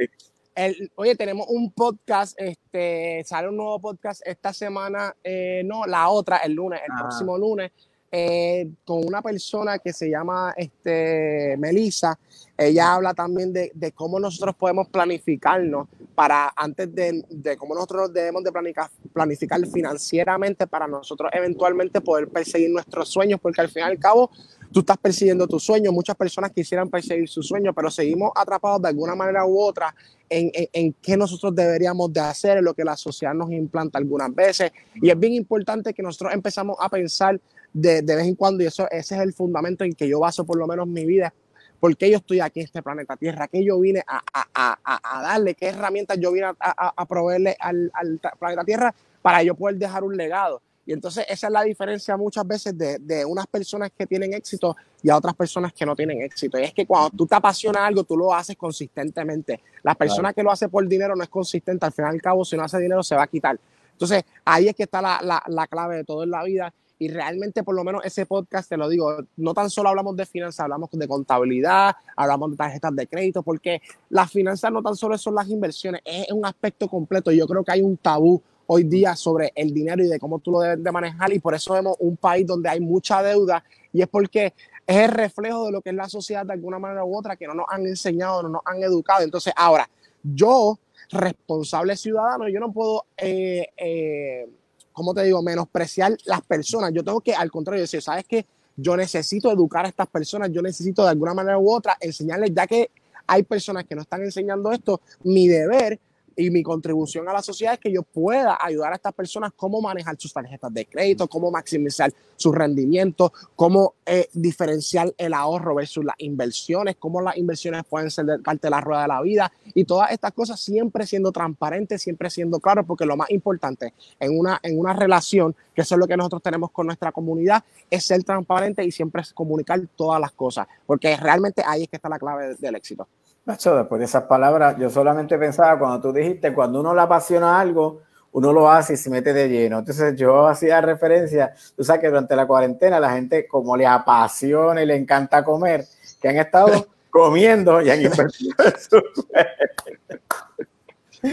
El- 0.55 0.93
oye, 0.97 1.17
tenemos 1.17 1.47
un 1.49 1.73
podcast, 1.73 2.39
este, 2.39 3.23
sale 3.25 3.49
un 3.49 3.57
nuevo 3.57 3.81
podcast 3.81 4.21
esta 4.27 4.53
semana, 4.53 5.17
eh, 5.25 5.63
no, 5.65 5.87
la 5.87 6.09
otra, 6.11 6.37
el 6.39 6.53
lunes, 6.53 6.81
el 6.85 6.93
Ah. 6.93 6.99
próximo 7.01 7.39
lunes, 7.39 7.73
eh, 8.15 8.71
con 8.85 9.07
una 9.07 9.23
persona 9.23 9.79
que 9.79 9.91
se 9.95 10.11
llama 10.11 10.53
este, 10.55 11.57
Melissa. 11.59 12.19
Ella 12.59 12.93
habla 12.93 13.15
también 13.15 13.55
de, 13.55 13.73
de 13.75 13.93
cómo 13.93 14.21
nosotros 14.21 14.55
podemos 14.55 14.87
planificarnos 14.89 15.89
para 16.15 16.53
antes 16.55 16.95
de, 16.95 17.25
de 17.31 17.57
cómo 17.57 17.75
nosotros 17.75 18.13
debemos 18.13 18.45
de 18.45 18.53
planificar, 18.53 18.91
planificar 19.15 19.67
financieramente 19.67 20.67
para 20.67 20.87
nosotros 20.87 21.31
eventualmente 21.33 22.03
poder 22.03 22.29
perseguir 22.29 22.71
nuestros 22.71 23.09
sueños, 23.09 23.41
porque 23.41 23.63
al 23.63 23.71
fin 23.71 23.81
y 23.81 23.85
al 23.85 23.99
cabo 23.99 24.31
tú 24.71 24.81
estás 24.81 24.99
persiguiendo 24.99 25.47
tus 25.47 25.65
sueños. 25.65 25.95
Muchas 25.95 26.15
personas 26.15 26.53
quisieran 26.53 26.91
perseguir 26.91 27.31
sus 27.31 27.49
sueños, 27.49 27.73
pero 27.75 27.91
seguimos 27.91 28.31
atrapados 28.35 28.83
de 28.83 28.89
alguna 28.89 29.15
manera 29.15 29.47
u 29.47 29.59
otra 29.59 29.95
en, 30.29 30.51
en, 30.53 30.69
en 30.75 30.93
qué 31.01 31.17
nosotros 31.17 31.55
deberíamos 31.55 32.13
de 32.13 32.21
hacer, 32.21 32.59
en 32.59 32.65
lo 32.65 32.75
que 32.75 32.85
la 32.85 32.97
sociedad 32.97 33.33
nos 33.33 33.51
implanta 33.51 33.97
algunas 33.99 34.35
veces. 34.35 34.71
Y 34.95 35.09
es 35.09 35.19
bien 35.19 35.33
importante 35.33 35.95
que 35.95 36.03
nosotros 36.03 36.35
empezamos 36.35 36.77
a 36.79 36.91
pensar 36.91 37.41
de, 37.73 38.03
de 38.03 38.17
vez 38.17 38.27
en 38.27 38.35
cuando, 38.35 38.63
y 38.63 38.67
eso, 38.67 38.87
ese 38.91 39.15
es 39.17 39.21
el 39.21 39.33
fundamento 39.33 39.85
en 39.85 39.95
que 39.95 40.09
yo 40.09 40.21
baso 40.21 40.45
por 40.45 40.57
lo 40.59 40.67
menos 40.67 40.87
mi 40.87 41.05
vida, 41.07 41.33
por 41.81 41.97
qué 41.97 42.11
yo 42.11 42.19
estoy 42.19 42.41
aquí 42.41 42.61
en 42.61 42.67
este 42.67 42.83
planeta 42.83 43.17
Tierra, 43.17 43.49
qué 43.49 43.65
yo 43.65 43.79
vine 43.81 44.03
a, 44.07 44.19
a, 44.33 44.47
a, 44.55 45.01
a- 45.19 45.23
darle, 45.23 45.55
qué 45.55 45.69
herramientas 45.69 46.19
yo 46.21 46.31
vine 46.33 46.47
a, 46.47 47.07
proveerle 47.07 47.57
al, 47.59 47.91
al 47.95 48.21
ta- 48.21 48.33
planeta 48.39 48.65
Tierra 48.65 48.95
para 49.21 49.43
yo 49.43 49.55
poder 49.55 49.77
dejar 49.79 50.05
un 50.05 50.17
legado. 50.17 50.61
Y 50.85 50.93
entonces 50.93 51.25
esa 51.29 51.47
es 51.47 51.53
la 51.53 51.63
diferencia 51.63 52.17
muchas 52.17 52.45
veces 52.47 52.77
de, 52.77 52.99
de 52.99 53.25
unas 53.25 53.47
personas 53.47 53.91
que 53.97 54.05
tienen 54.07 54.35
éxito 54.35 54.77
y 55.01 55.11
a 55.11 55.17
otras 55.17 55.35
personas 55.35 55.73
que 55.73 55.87
no 55.87 55.95
tienen 55.95 56.23
éxito. 56.23 56.59
Y 56.59 56.65
es 56.65 56.75
que 56.75 56.87
cuando 56.87 57.11
tú 57.11 57.25
te 57.27 57.37
apasiona 57.37 57.87
algo, 57.87 58.03
tú 58.03 58.17
lo 58.17 58.35
haces 58.35 58.57
consistentemente. 58.57 59.61
La 59.85 59.95
persona 59.95 60.33
que 60.33 60.43
lo 60.43 60.51
hace 60.51 60.69
por 60.69 60.87
dinero 60.89 61.15
no 61.15 61.23
es 61.23 61.29
consistente. 61.29 61.87
Al 61.87 61.93
fin 61.93 62.05
y 62.05 62.09
al 62.09 62.21
cabo, 62.21 62.45
si 62.45 62.57
no 62.57 62.65
hace 62.65 62.79
dinero, 62.79 63.03
se 63.05 63.15
va 63.15 63.23
a 63.23 63.27
quitar. 63.29 63.59
Entonces, 63.93 64.25
ahí 64.45 64.69
es 64.69 64.75
que 64.75 64.83
está 64.85 65.01
la, 65.01 65.21
la, 65.23 65.43
la 65.47 65.67
clave 65.69 65.97
de 65.99 66.05
todo 66.05 66.25
en 66.25 66.31
la 66.31 66.43
vida. 66.43 66.73
Y 67.03 67.09
realmente, 67.09 67.65
por 67.65 67.75
lo 67.75 67.83
menos, 67.83 68.05
ese 68.05 68.27
podcast, 68.27 68.69
te 68.69 68.77
lo 68.77 68.89
digo, 68.89 69.25
no 69.37 69.55
tan 69.55 69.69
solo 69.69 69.89
hablamos 69.89 70.15
de 70.15 70.25
finanzas, 70.25 70.61
hablamos 70.61 70.89
de 70.93 71.09
contabilidad, 71.09 71.97
hablamos 72.15 72.53
de 72.53 72.57
tarjetas 72.57 72.95
de 72.95 73.09
crédito, 73.09 73.43
porque 73.43 73.83
las 74.09 74.31
finanzas 74.31 74.71
no 74.71 74.85
tan 74.85 74.95
solo 74.95 75.19
son 75.19 75.35
las 75.35 75.49
inversiones, 75.49 76.01
es 76.05 76.31
un 76.31 76.47
aspecto 76.47 76.87
completo. 76.87 77.33
Yo 77.33 77.49
creo 77.49 77.65
que 77.65 77.73
hay 77.73 77.83
un 77.83 77.97
tabú 77.97 78.41
hoy 78.69 78.85
día 78.85 79.17
sobre 79.17 79.51
el 79.57 79.75
dinero 79.75 80.05
y 80.05 80.07
de 80.07 80.21
cómo 80.21 80.39
tú 80.39 80.53
lo 80.53 80.61
debes 80.61 80.85
de 80.85 80.93
manejar 80.93 81.33
y 81.33 81.41
por 81.41 81.57
eso 81.57 81.75
vemos 81.75 81.97
un 81.99 82.17
país 82.17 82.47
donde 82.47 82.69
hay 82.69 82.79
mucha 82.79 83.21
deuda 83.21 83.65
y 83.93 84.01
es 84.01 84.07
porque 84.07 84.55
es 84.87 84.97
el 84.97 85.11
reflejo 85.11 85.67
de 85.67 85.73
lo 85.73 85.83
que 85.83 85.91
es 85.91 85.97
la 85.97 86.09
sociedad 86.09 86.47
de 86.47 86.53
alguna 86.53 86.79
manera 86.79 87.05
u 87.05 87.19
otra 87.19 87.35
que 87.35 87.49
no 87.49 87.55
nos 87.55 87.67
han 87.69 87.85
enseñado, 87.85 88.45
no 88.45 88.49
nos 88.49 88.63
han 88.65 88.81
educado. 88.81 89.25
Entonces, 89.25 89.53
ahora, 89.57 89.91
yo, 90.23 90.79
responsable 91.11 91.97
ciudadano, 91.97 92.49
yo 92.49 92.61
no 92.61 92.73
puedo, 92.73 93.07
eh, 93.17 93.71
eh, 93.77 94.49
¿cómo 94.93 95.15
te 95.15 95.25
digo?, 95.25 95.43
menospreciar 95.43 96.17
las 96.25 96.43
personas. 96.43 96.93
Yo 96.93 97.03
tengo 97.05 97.21
que, 97.21 97.35
al 97.35 97.51
contrario, 97.51 97.83
decir, 97.83 98.03
¿sabes 98.03 98.25
qué? 98.29 98.47
Yo 98.77 98.97
necesito 98.97 99.51
educar 99.51 99.85
a 99.85 99.89
estas 99.89 100.09
personas, 100.09 100.51
yo 100.51 100.63
necesito 100.63 101.03
de 101.03 101.11
alguna 101.11 101.35
manera 101.35 101.59
u 101.59 101.71
otra 101.71 101.97
enseñarles, 102.01 102.53
ya 102.55 102.67
que 102.67 102.91
hay 103.27 103.43
personas 103.43 103.85
que 103.85 103.95
no 103.95 104.03
están 104.03 104.23
enseñando 104.23 104.73
esto, 104.73 105.01
mi 105.25 105.49
deber 105.49 106.01
y 106.37 106.51
mi 106.51 106.63
contribución 106.63 107.29
a 107.29 107.33
la 107.33 107.43
sociedad 107.43 107.75
es 107.75 107.81
que 107.81 107.93
yo 107.93 108.03
pueda 108.03 108.59
ayudar 108.61 108.93
a 108.93 108.97
estas 108.97 109.13
personas 109.15 109.53
cómo 109.57 109.81
manejar 109.81 110.17
sus 110.19 110.33
tarjetas 110.33 110.73
de 110.73 110.87
crédito, 110.87 111.29
cómo 111.29 111.51
maximizar 111.51 112.13
su 112.37 112.53
rendimiento, 112.53 113.33
cómo 113.57 113.95
eh, 114.05 114.29
diferenciar 114.33 115.13
el 115.17 115.33
ahorro 115.35 115.75
versus 115.75 116.05
las 116.05 116.17
inversiones, 116.19 116.97
cómo 116.99 117.21
las 117.21 117.37
inversiones 117.37 117.85
pueden 117.89 118.11
ser 118.11 118.25
de- 118.27 118.39
parte 118.39 118.67
de 118.67 118.71
la 118.71 118.81
rueda 118.81 119.03
de 119.03 119.09
la 119.09 119.23
vida 119.23 119.53
y 119.75 119.85
todas 119.85 120.11
estas 120.11 120.33
cosas 120.33 120.61
siempre 120.61 121.07
siendo 121.07 121.31
transparentes, 121.33 122.03
siempre 122.03 122.31
siendo 122.31 122.59
claro, 122.61 122.85
porque 122.85 123.07
lo 123.07 123.17
más 123.17 123.31
importante 123.31 123.95
en 124.19 124.39
una, 124.39 124.59
en 124.63 124.79
una 124.79 124.93
relación, 124.93 125.55
que 125.75 125.83
eso 125.83 125.95
es 125.95 125.99
lo 125.99 126.07
que 126.07 126.17
nosotros 126.17 126.43
tenemos 126.43 126.71
con 126.71 126.87
nuestra 126.87 127.13
comunidad, 127.13 127.63
es 127.91 128.05
ser 128.05 128.23
transparente 128.25 128.85
y 128.85 128.91
siempre 128.91 129.23
comunicar 129.35 129.81
todas 129.97 130.21
las 130.21 130.33
cosas, 130.33 130.67
porque 130.87 131.17
realmente 131.17 131.63
ahí 131.67 131.85
es 131.85 131.89
que 131.89 131.97
está 131.97 132.09
la 132.09 132.19
clave 132.19 132.57
del 132.57 132.75
éxito. 132.75 133.07
Nacho, 133.45 133.77
después 133.77 133.99
de 133.99 134.05
esas 134.05 134.25
palabras, 134.25 134.77
yo 134.79 134.89
solamente 134.89 135.37
pensaba 135.37 135.79
cuando 135.79 136.01
tú 136.01 136.13
dijiste, 136.13 136.55
cuando 136.55 136.81
uno 136.81 136.95
le 136.95 137.01
apasiona 137.01 137.59
algo, 137.61 138.03
uno 138.33 138.53
lo 138.53 138.71
hace 138.71 138.95
y 138.95 138.97
se 138.97 139.11
mete 139.11 139.33
de 139.33 139.49
lleno. 139.49 139.81
Entonces 139.81 140.15
yo 140.17 140.47
hacía 140.47 140.81
referencia, 140.81 141.53
tú 141.77 141.85
sabes 141.85 142.03
que 142.03 142.09
durante 142.09 142.37
la 142.37 142.47
cuarentena 142.47 143.01
la 143.01 143.13
gente 143.13 143.47
como 143.47 143.77
le 143.77 143.87
apasiona 143.87 144.83
y 144.83 144.87
le 144.87 144.97
encanta 144.97 145.45
comer, 145.45 145.85
que 146.21 146.29
han 146.29 146.37
estado 146.37 146.87
comiendo 147.11 147.83
y 147.83 147.91
han 147.91 148.01
invertido 148.01 148.55
en 148.65 148.81
su 148.81 149.03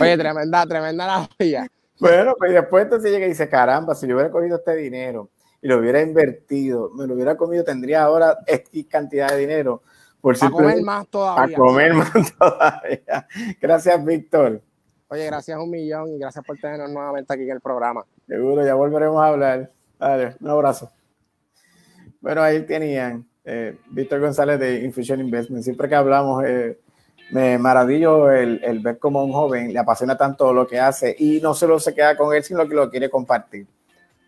Oye, 0.02 0.18
tremenda, 0.18 0.66
tremenda 0.68 1.08
la 1.08 1.30
vida. 1.40 1.68
Bueno, 2.00 2.36
pues 2.38 2.54
después 2.54 2.84
entonces 2.84 3.12
llega 3.12 3.26
y 3.26 3.30
dice, 3.30 3.50
caramba, 3.50 3.96
si 3.96 4.08
yo 4.08 4.16
hubiera 4.16 4.32
cogido 4.32 4.58
este 4.58 4.76
dinero 4.76 5.30
y 5.62 5.68
lo 5.68 5.78
hubiera 5.78 6.02
invertido, 6.02 6.92
me 6.92 7.08
lo 7.08 7.16
hubiera 7.16 7.36
comido, 7.36 7.64
tendría 7.64 8.04
ahora 8.04 8.38
esta 8.46 8.70
cantidad 8.90 9.30
de 9.30 9.38
dinero. 9.38 9.82
Por 10.22 10.38
Para 10.38 10.52
comer 10.52 10.82
más 10.82 11.08
todavía. 11.08 11.58
Para 11.58 11.58
comer 11.58 11.94
más 11.94 12.38
todavía. 12.38 13.28
Gracias, 13.62 14.04
Víctor. 14.06 14.62
Oye, 15.08 15.26
gracias 15.26 15.58
un 15.58 15.70
millón 15.72 16.14
y 16.14 16.20
gracias 16.20 16.46
por 16.46 16.58
tenernos 16.58 16.92
nuevamente 16.92 17.34
aquí 17.34 17.44
en 17.44 17.52
el 17.52 17.62
programa. 17.62 18.06
Seguro, 18.28 18.66
ya 18.66 18.76
volveremos 18.76 19.22
a 19.22 19.28
hablar. 19.28 19.72
Dale, 19.98 20.36
un 20.40 20.50
abrazo. 20.50 20.92
Bueno, 22.22 22.42
ahí 22.42 22.62
tenían 22.62 23.26
eh, 23.44 23.78
Víctor 23.90 24.20
González 24.20 24.60
de 24.60 24.84
Infusion 24.84 25.20
Investment. 25.20 25.64
Siempre 25.64 25.90
que 25.90 25.96
hablamos, 25.96 26.44
eh, 26.46 26.80
me 27.32 27.58
maravillo 27.58 28.32
el, 28.32 28.62
el, 28.64 28.80
ver 28.80 29.00
cómo 29.00 29.24
un 29.24 29.32
joven 29.32 29.74
le 29.74 29.80
apasiona 29.80 30.18
tanto 30.18 30.54
lo 30.54 30.68
que 30.68 30.80
hace 30.80 31.16
y 31.18 31.40
no 31.42 31.54
solo 31.54 31.80
se 31.80 31.96
queda 31.96 32.16
con 32.18 32.36
él, 32.36 32.44
sino 32.44 32.68
que 32.68 32.76
lo 32.76 32.90
quiere 32.90 33.10
compartir. 33.10 33.66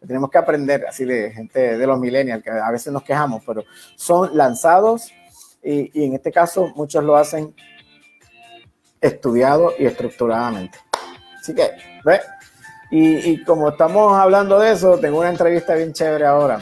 Tenemos 0.08 0.32
que 0.32 0.38
aprender 0.40 0.86
así 0.88 1.06
de 1.06 1.32
gente 1.32 1.78
de 1.78 1.88
los 1.88 2.00
millennials, 2.00 2.44
que 2.44 2.50
a 2.50 2.72
veces 2.72 2.92
nos 2.92 3.04
quejamos, 3.04 3.44
pero 3.46 3.64
son 3.96 4.36
lanzados 4.36 5.12
y, 5.64 6.02
y 6.02 6.06
en 6.06 6.14
este 6.14 6.32
caso 6.32 6.72
muchos 6.76 7.04
lo 7.04 7.16
hacen 7.16 7.54
estudiado 9.00 9.74
y 9.78 9.86
estructuradamente. 9.86 10.78
Así 11.40 11.56
que, 11.56 11.72
¿ve? 12.06 12.22
Y, 12.92 13.32
y, 13.32 13.44
como 13.44 13.70
estamos 13.70 14.14
hablando 14.14 14.60
de 14.60 14.74
eso, 14.74 14.98
tengo 14.98 15.20
una 15.20 15.30
entrevista 15.30 15.74
bien 15.76 15.94
chévere 15.94 16.26
ahora. 16.26 16.62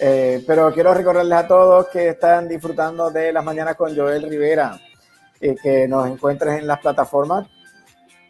Eh, 0.00 0.44
pero 0.46 0.72
quiero 0.72 0.92
recordarles 0.94 1.38
a 1.38 1.46
todos 1.46 1.88
que 1.88 2.10
están 2.10 2.48
disfrutando 2.48 3.10
de 3.10 3.32
las 3.32 3.44
mañanas 3.44 3.74
con 3.74 3.96
Joel 3.96 4.28
Rivera, 4.28 4.78
eh, 5.40 5.56
que 5.60 5.88
nos 5.88 6.08
encuentres 6.08 6.60
en 6.60 6.66
las 6.66 6.78
plataformas. 6.78 7.48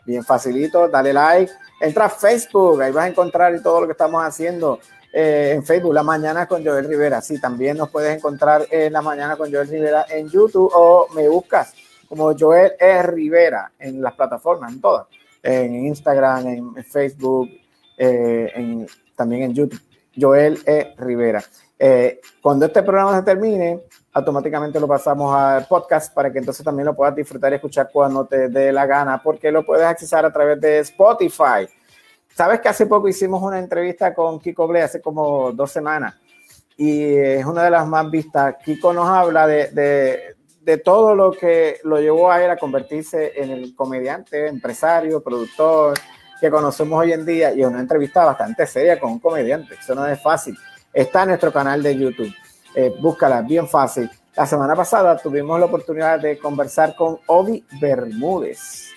Bien 0.05 0.25
facilito, 0.25 0.89
dale 0.89 1.13
like. 1.13 1.53
Entra 1.81 2.07
a 2.07 2.11
Facebook, 2.11 2.81
ahí 2.81 2.93
vas 2.93 3.05
a 3.05 3.09
encontrar 3.09 3.61
todo 3.63 3.83
lo 3.83 3.87
que 3.87 3.93
estamos 3.93 4.25
haciendo 4.25 4.79
eh, 5.21 5.51
en 5.53 5.65
Facebook, 5.65 5.93
La 5.93 6.05
Mañana 6.05 6.47
con 6.47 6.65
Joel 6.65 6.87
Rivera. 6.87 7.21
Sí, 7.21 7.41
también 7.41 7.77
nos 7.77 7.91
puedes 7.91 8.17
encontrar 8.17 8.69
en 8.71 8.93
La 8.93 9.03
Mañana 9.03 9.37
con 9.37 9.53
Joel 9.53 9.67
Rivera 9.67 10.07
en 10.09 10.29
YouTube 10.29 10.71
o 10.73 11.09
me 11.13 11.29
buscas 11.29 11.75
como 12.09 12.39
Joel 12.39 12.75
E. 12.79 13.03
Rivera 13.03 13.73
en 13.81 14.01
las 14.01 14.15
plataformas, 14.15 14.73
en 14.73 14.81
todas, 14.81 15.09
en 15.43 15.87
Instagram, 15.87 16.47
en 16.47 16.85
Facebook, 16.85 17.51
eh, 17.97 18.53
en, 18.55 18.87
también 19.17 19.43
en 19.43 19.55
YouTube, 19.55 19.81
Joel 20.17 20.63
E. 20.65 20.95
Rivera. 20.97 21.43
Eh, 21.77 22.21
cuando 22.41 22.67
este 22.67 22.85
programa 22.85 23.17
se 23.19 23.25
termine, 23.25 23.81
automáticamente 24.13 24.79
lo 24.79 24.87
pasamos 24.87 25.35
al 25.35 25.67
podcast 25.67 26.15
para 26.15 26.31
que 26.33 26.39
entonces 26.39 26.65
también 26.65 26.87
lo 26.87 26.95
puedas 26.95 27.17
disfrutar 27.17 27.51
y 27.51 27.57
escuchar 27.57 27.91
cuando 27.93 28.25
te 28.25 28.49
dé 28.51 28.71
la 28.71 28.87
gana, 28.87 29.21
porque 29.21 29.51
lo 29.51 29.67
puedes 29.67 29.85
accesar 29.85 30.25
a 30.25 30.33
través 30.33 30.61
de 30.61 30.79
Spotify. 30.79 31.67
Sabes 32.39 32.61
que 32.61 32.69
hace 32.69 32.87
poco 32.87 33.09
hicimos 33.09 33.43
una 33.43 33.59
entrevista 33.59 34.15
con 34.15 34.39
Kiko 34.39 34.69
Ble, 34.69 34.81
hace 34.81 35.01
como 35.01 35.51
dos 35.51 35.73
semanas, 35.73 36.15
y 36.77 37.17
es 37.17 37.45
una 37.45 37.65
de 37.65 37.71
las 37.71 37.85
más 37.85 38.09
vistas. 38.09 38.55
Kiko 38.65 38.93
nos 38.93 39.09
habla 39.09 39.45
de, 39.49 39.73
de, 39.73 40.37
de 40.61 40.79
todo 40.79 41.17
lo 41.17 41.33
que 41.33 41.81
lo 41.83 41.99
llevó 42.01 42.31
a 42.31 42.41
él 42.41 42.49
a 42.49 42.57
convertirse 42.57 43.33
en 43.43 43.51
el 43.51 43.75
comediante, 43.75 44.47
empresario, 44.47 45.21
productor 45.21 45.99
que 46.41 46.49
conocemos 46.49 47.01
hoy 47.01 47.13
en 47.13 47.27
día 47.27 47.53
y 47.53 47.65
una 47.65 47.81
entrevista 47.81 48.25
bastante 48.25 48.69
seria 48.69 49.01
con 49.01 49.11
un 49.11 49.19
comediante. 49.19 49.75
Eso 49.75 49.97
no 49.97 50.07
es 50.07 50.23
fácil. 50.23 50.57
Está 50.93 51.23
en 51.23 51.31
nuestro 51.31 51.53
canal 51.53 51.83
de 51.83 51.97
YouTube. 51.97 52.33
Eh, 52.73 52.95
búscala, 53.01 53.43
bien 53.43 53.67
fácil. 53.67 54.09
La 54.37 54.47
semana 54.47 54.77
pasada 54.77 55.17
tuvimos 55.17 55.59
la 55.59 55.67
oportunidad 55.67 56.21
de 56.21 56.39
conversar 56.39 56.95
con 56.95 57.19
Obi 57.27 57.67
Bermúdez. 57.81 58.91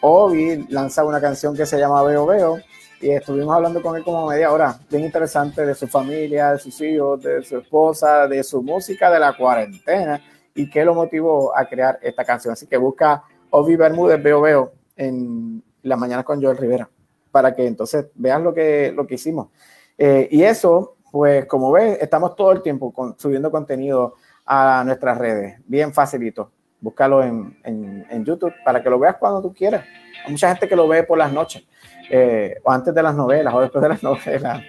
Obi 0.00 0.64
lanza 0.70 1.04
una 1.04 1.20
canción 1.20 1.54
que 1.54 1.66
se 1.66 1.78
llama 1.78 2.02
Veo 2.02 2.24
Veo 2.24 2.58
y 3.00 3.10
estuvimos 3.10 3.54
hablando 3.54 3.80
con 3.80 3.96
él 3.96 4.02
como 4.02 4.26
media 4.26 4.52
hora, 4.52 4.78
bien 4.90 5.04
interesante 5.04 5.64
de 5.64 5.74
su 5.74 5.86
familia, 5.86 6.52
de 6.52 6.58
sus 6.58 6.80
hijos, 6.80 7.22
de 7.22 7.42
su 7.42 7.58
esposa, 7.58 8.26
de 8.26 8.42
su 8.42 8.62
música, 8.62 9.10
de 9.10 9.20
la 9.20 9.36
cuarentena 9.36 10.20
y 10.54 10.68
qué 10.68 10.84
lo 10.84 10.94
motivó 10.94 11.56
a 11.56 11.64
crear 11.66 11.98
esta 12.02 12.24
canción. 12.24 12.52
Así 12.52 12.66
que 12.66 12.76
busca 12.76 13.22
Obi 13.50 13.76
Bermúdez, 13.76 14.20
Veo 14.22 14.40
Veo 14.40 14.72
en 14.96 15.62
las 15.82 15.98
mañanas 15.98 16.24
con 16.24 16.42
Joel 16.42 16.56
Rivera 16.56 16.88
para 17.30 17.54
que 17.54 17.66
entonces 17.66 18.06
veas 18.14 18.40
lo 18.40 18.52
que, 18.52 18.92
lo 18.94 19.06
que 19.06 19.14
hicimos. 19.14 19.48
Eh, 19.96 20.28
y 20.30 20.42
eso, 20.42 20.96
pues 21.12 21.46
como 21.46 21.70
ves, 21.70 21.98
estamos 22.00 22.34
todo 22.34 22.52
el 22.52 22.62
tiempo 22.62 22.92
con, 22.92 23.18
subiendo 23.18 23.50
contenido 23.50 24.14
a 24.44 24.82
nuestras 24.84 25.18
redes, 25.18 25.60
bien 25.66 25.92
facilito. 25.92 26.50
Búscalo 26.80 27.22
en, 27.22 27.58
en, 27.64 28.06
en, 28.08 28.24
YouTube 28.24 28.52
para 28.64 28.82
que 28.82 28.88
lo 28.88 28.98
veas 29.00 29.16
cuando 29.16 29.42
tú 29.42 29.52
quieras. 29.52 29.84
Hay 30.24 30.30
mucha 30.30 30.48
gente 30.48 30.68
que 30.68 30.76
lo 30.76 30.86
ve 30.86 31.02
por 31.02 31.18
las 31.18 31.32
noches, 31.32 31.64
eh, 32.10 32.56
o 32.64 32.70
antes 32.70 32.94
de 32.94 33.02
las 33.02 33.14
novelas, 33.14 33.54
o 33.54 33.60
después 33.60 33.82
de 33.82 33.88
las 33.88 34.02
novelas. 34.02 34.62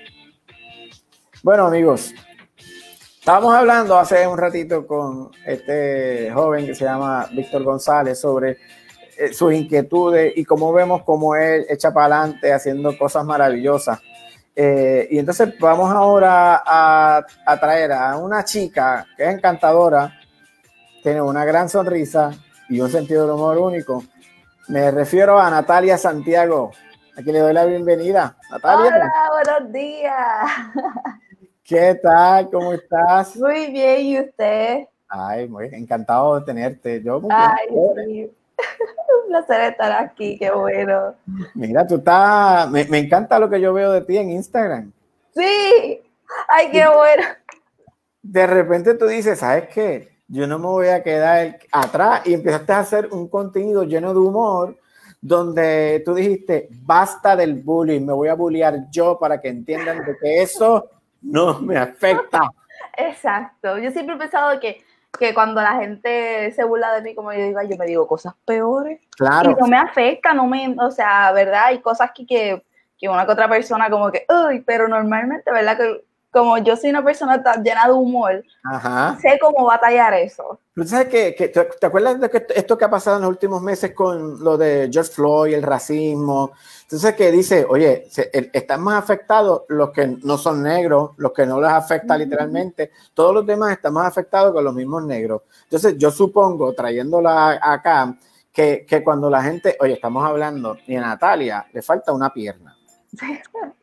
Bueno, 1.41 1.67
amigos, 1.67 2.13
estábamos 3.19 3.55
hablando 3.55 3.97
hace 3.97 4.27
un 4.27 4.37
ratito 4.37 4.85
con 4.85 5.31
este 5.45 6.31
joven 6.33 6.65
que 6.65 6.75
se 6.75 6.85
llama 6.85 7.27
Víctor 7.31 7.63
González 7.63 8.19
sobre 8.19 8.57
eh, 9.17 9.33
sus 9.33 9.53
inquietudes 9.53 10.33
y 10.35 10.43
cómo 10.43 10.73
vemos 10.73 11.03
cómo 11.03 11.35
él 11.35 11.65
echa 11.69 11.93
para 11.93 12.17
adelante 12.17 12.51
haciendo 12.51 12.97
cosas 12.97 13.25
maravillosas. 13.25 13.99
Eh, 14.55 15.07
y 15.11 15.19
entonces 15.19 15.57
vamos 15.59 15.89
ahora 15.91 16.61
a, 16.65 17.25
a, 17.45 17.59
traer 17.59 17.93
a 17.93 18.17
una 18.17 18.43
chica 18.43 19.05
que 19.15 19.23
es 19.23 19.33
encantadora, 19.33 20.19
tiene 21.01 21.21
una 21.21 21.45
gran 21.45 21.69
sonrisa 21.69 22.31
y 22.67 22.81
un 22.81 22.89
sentido 22.89 23.25
de 23.25 23.33
humor 23.33 23.57
único. 23.57 24.03
Me 24.67 24.91
refiero 24.91 25.39
a 25.39 25.49
Natalia 25.49 25.97
Santiago. 25.97 26.71
Aquí 27.19 27.33
le 27.33 27.39
doy 27.39 27.51
la 27.51 27.65
bienvenida. 27.65 28.37
Natalia. 28.49 28.95
Hola, 28.95 29.13
buenos 29.29 29.73
días. 29.73 30.15
¿Qué 31.65 31.99
tal? 32.01 32.49
¿Cómo 32.49 32.71
estás? 32.71 33.35
Muy 33.35 33.67
bien, 33.73 34.05
¿y 34.05 34.19
usted? 34.21 34.87
Ay, 35.09 35.49
muy 35.49 35.67
encantado 35.73 36.39
de 36.39 36.45
tenerte. 36.45 37.03
Yo 37.03 37.21
Ay, 37.29 37.67
sí. 37.67 38.31
Un 39.25 39.27
placer 39.27 39.71
estar 39.71 40.01
aquí, 40.01 40.37
qué 40.39 40.49
bueno. 40.49 41.13
Mira, 41.55 41.85
tú 41.85 41.95
estás, 41.95 42.71
me, 42.71 42.85
me, 42.85 42.99
encanta 42.99 43.37
lo 43.37 43.49
que 43.49 43.59
yo 43.59 43.73
veo 43.73 43.91
de 43.91 43.99
ti 43.99 44.17
en 44.17 44.31
Instagram. 44.31 44.89
Sí, 45.35 46.01
ay, 46.47 46.71
qué 46.71 46.87
bueno. 46.87 47.23
De 48.21 48.47
repente 48.47 48.93
tú 48.93 49.07
dices, 49.07 49.39
¿sabes 49.39 49.67
qué? 49.67 50.07
Yo 50.29 50.47
no 50.47 50.57
me 50.57 50.67
voy 50.67 50.87
a 50.87 51.03
quedar 51.03 51.59
atrás 51.69 52.21
y 52.23 52.33
empezaste 52.33 52.71
a 52.71 52.79
hacer 52.79 53.09
un 53.11 53.27
contenido 53.27 53.83
lleno 53.83 54.13
de 54.13 54.19
humor 54.21 54.77
donde 55.21 56.01
tú 56.05 56.15
dijiste, 56.15 56.69
basta 56.71 57.35
del 57.35 57.55
bullying, 57.55 58.05
me 58.05 58.13
voy 58.13 58.29
a 58.29 58.35
bullear 58.35 58.89
yo 58.89 59.17
para 59.19 59.39
que 59.39 59.49
entiendan 59.49 60.05
de 60.05 60.17
que 60.17 60.41
eso 60.41 60.89
no 61.21 61.59
me 61.59 61.77
afecta. 61.77 62.41
Exacto, 62.97 63.77
yo 63.77 63.91
siempre 63.91 64.15
he 64.15 64.19
pensado 64.19 64.59
que 64.59 64.83
que 65.17 65.33
cuando 65.33 65.61
la 65.61 65.73
gente 65.75 66.51
se 66.51 66.63
burla 66.63 66.93
de 66.93 67.01
mí, 67.01 67.15
como 67.15 67.33
yo 67.33 67.43
digo, 67.43 67.61
yo 67.63 67.77
me 67.77 67.85
digo 67.85 68.07
cosas 68.07 68.33
peores. 68.45 69.01
Claro. 69.17 69.51
Y 69.51 69.55
no 69.55 69.67
me 69.67 69.77
afecta, 69.77 70.33
no 70.33 70.45
me, 70.45 70.75
o 70.79 70.91
sea, 70.91 71.31
¿verdad? 71.31 71.65
Hay 71.65 71.79
cosas 71.79 72.11
que, 72.13 72.25
que, 72.25 72.63
que 72.97 73.09
una 73.09 73.25
que 73.25 73.31
otra 73.31 73.49
persona 73.49 73.89
como 73.89 74.11
que, 74.11 74.25
uy, 74.29 74.61
pero 74.61 74.87
normalmente, 74.87 75.51
¿verdad? 75.51 75.77
Que 75.77 76.05
como 76.31 76.57
yo 76.59 76.75
soy 76.75 76.91
una 76.91 77.03
persona 77.03 77.41
tan 77.41 77.63
llena 77.63 77.87
de 77.87 77.93
humor, 77.93 78.43
Ajá. 78.63 79.17
sé 79.21 79.39
cómo 79.41 79.65
batallar 79.65 80.13
eso. 80.13 80.59
¿Tú 80.75 80.83
sabes 80.83 81.07
que, 81.07 81.35
que, 81.35 81.49
te 81.49 81.85
acuerdas 81.85 82.19
de 82.19 82.29
que 82.29 82.45
esto 82.55 82.77
que 82.77 82.85
ha 82.85 82.89
pasado 82.89 83.17
en 83.17 83.23
los 83.23 83.31
últimos 83.31 83.61
meses 83.61 83.93
con 83.93 84.43
lo 84.43 84.57
de 84.57 84.89
George 84.91 85.11
Floyd, 85.11 85.53
el 85.53 85.63
racismo? 85.63 86.51
Entonces 86.83 87.15
que 87.15 87.31
dice, 87.31 87.65
oye, 87.67 88.05
se, 88.09 88.29
están 88.53 88.81
más 88.81 89.01
afectados 89.01 89.63
los 89.69 89.91
que 89.91 90.07
no 90.23 90.37
son 90.37 90.63
negros, 90.63 91.11
los 91.17 91.33
que 91.33 91.45
no 91.45 91.59
les 91.59 91.71
afecta 91.71 92.17
literalmente, 92.17 92.91
todos 93.13 93.33
los 93.33 93.45
demás 93.45 93.73
están 93.73 93.93
más 93.93 94.07
afectados 94.07 94.53
con 94.53 94.63
los 94.63 94.73
mismos 94.73 95.03
negros. 95.03 95.41
Entonces 95.63 95.95
yo 95.97 96.11
supongo, 96.11 96.73
trayéndola 96.73 97.59
acá, 97.61 98.15
que, 98.51 98.85
que 98.87 99.03
cuando 99.03 99.29
la 99.29 99.41
gente, 99.41 99.77
oye, 99.79 99.93
estamos 99.93 100.23
hablando, 100.25 100.77
y 100.85 100.95
a 100.95 101.01
Natalia 101.01 101.65
le 101.73 101.81
falta 101.81 102.13
una 102.13 102.31
pierna. 102.31 102.77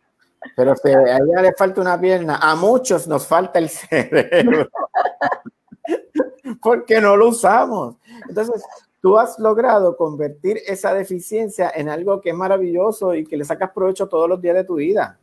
Pero 0.54 0.74
si 0.76 0.88
a 0.88 1.16
ella 1.16 1.42
le 1.42 1.52
falta 1.54 1.80
una 1.80 2.00
pierna, 2.00 2.38
a 2.40 2.54
muchos 2.54 3.06
nos 3.08 3.26
falta 3.26 3.58
el 3.58 3.68
cerebro. 3.68 4.68
Porque 6.62 7.00
no 7.00 7.16
lo 7.16 7.28
usamos. 7.28 7.96
Entonces, 8.28 8.62
tú 9.00 9.18
has 9.18 9.38
logrado 9.38 9.96
convertir 9.96 10.58
esa 10.66 10.94
deficiencia 10.94 11.70
en 11.74 11.88
algo 11.88 12.20
que 12.20 12.30
es 12.30 12.36
maravilloso 12.36 13.14
y 13.14 13.24
que 13.24 13.36
le 13.36 13.44
sacas 13.44 13.70
provecho 13.70 14.08
todos 14.08 14.28
los 14.28 14.40
días 14.40 14.54
de 14.54 14.64
tu 14.64 14.76
vida. 14.76 15.18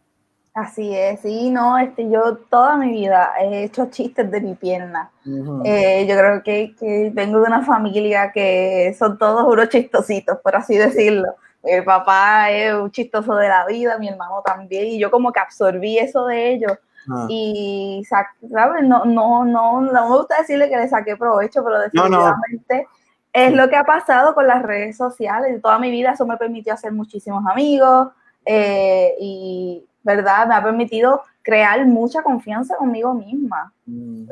Así 0.54 0.96
es, 0.96 1.22
sí, 1.22 1.50
no, 1.50 1.80
este, 1.80 2.08
yo 2.12 2.38
toda 2.48 2.78
mi 2.78 2.92
vida 2.92 3.32
he 3.42 3.64
hecho 3.64 3.88
chistes 3.90 4.30
de 4.30 4.40
mi 4.40 4.54
pierna. 4.54 5.10
Uh 5.26 5.30
-huh. 5.30 5.62
eh, 5.66 6.06
yo 6.08 6.16
creo 6.16 6.44
que, 6.44 6.76
que, 6.80 7.10
vengo 7.12 7.40
de 7.40 7.48
una 7.48 7.66
familia 7.66 8.32
que 8.32 8.96
son 9.00 9.18
todos 9.18 9.52
unos 9.52 9.70
chistositos, 9.70 10.38
por 10.44 10.56
así 10.56 10.78
decirlo. 10.78 11.30
Mi 11.64 11.82
papá 11.82 12.52
es 12.52 12.74
un 12.74 12.92
chistoso 12.92 13.36
de 13.36 13.48
la 13.48 13.66
vida, 13.66 13.98
mi 13.98 14.10
hermano 14.10 14.42
también, 14.46 14.88
y 14.88 15.00
yo 15.00 15.10
como 15.10 15.32
que 15.32 15.40
absorbí 15.40 15.98
eso 15.98 16.26
de 16.26 16.52
ellos. 16.54 16.74
Ah. 17.10 17.26
Y, 17.30 18.04
sa- 18.08 18.28
¿sabes? 18.52 18.84
No, 18.84 19.06
no, 19.06 19.44
no, 19.46 19.82
no 19.82 20.10
me 20.10 20.16
gusta 20.18 20.38
decirle 20.40 20.70
que 20.70 20.78
le 20.78 20.88
saqué 20.88 21.16
provecho, 21.18 21.64
pero 21.64 21.78
No, 21.94 22.10
no. 22.10 22.26
definitivamente 22.26 22.88
es 23.34 23.52
lo 23.54 23.68
que 23.70 23.76
ha 23.76 23.84
pasado 23.84 24.34
con 24.36 24.46
las 24.48 24.62
redes 24.62 24.96
sociales. 24.98 25.62
Toda 25.62 25.80
mi 25.80 25.90
vida 25.90 26.12
eso 26.12 26.26
me 26.26 26.38
permitió 26.38 26.74
hacer 26.74 26.92
muchísimos 26.92 27.44
amigos 27.50 28.10
eh, 28.46 29.16
y, 29.20 29.86
¿verdad? 30.04 30.48
Me 30.48 30.56
ha 30.56 30.64
permitido 30.64 31.22
crear 31.42 31.86
mucha 31.86 32.22
confianza 32.24 32.76
conmigo 32.78 33.14
misma. 33.14 33.74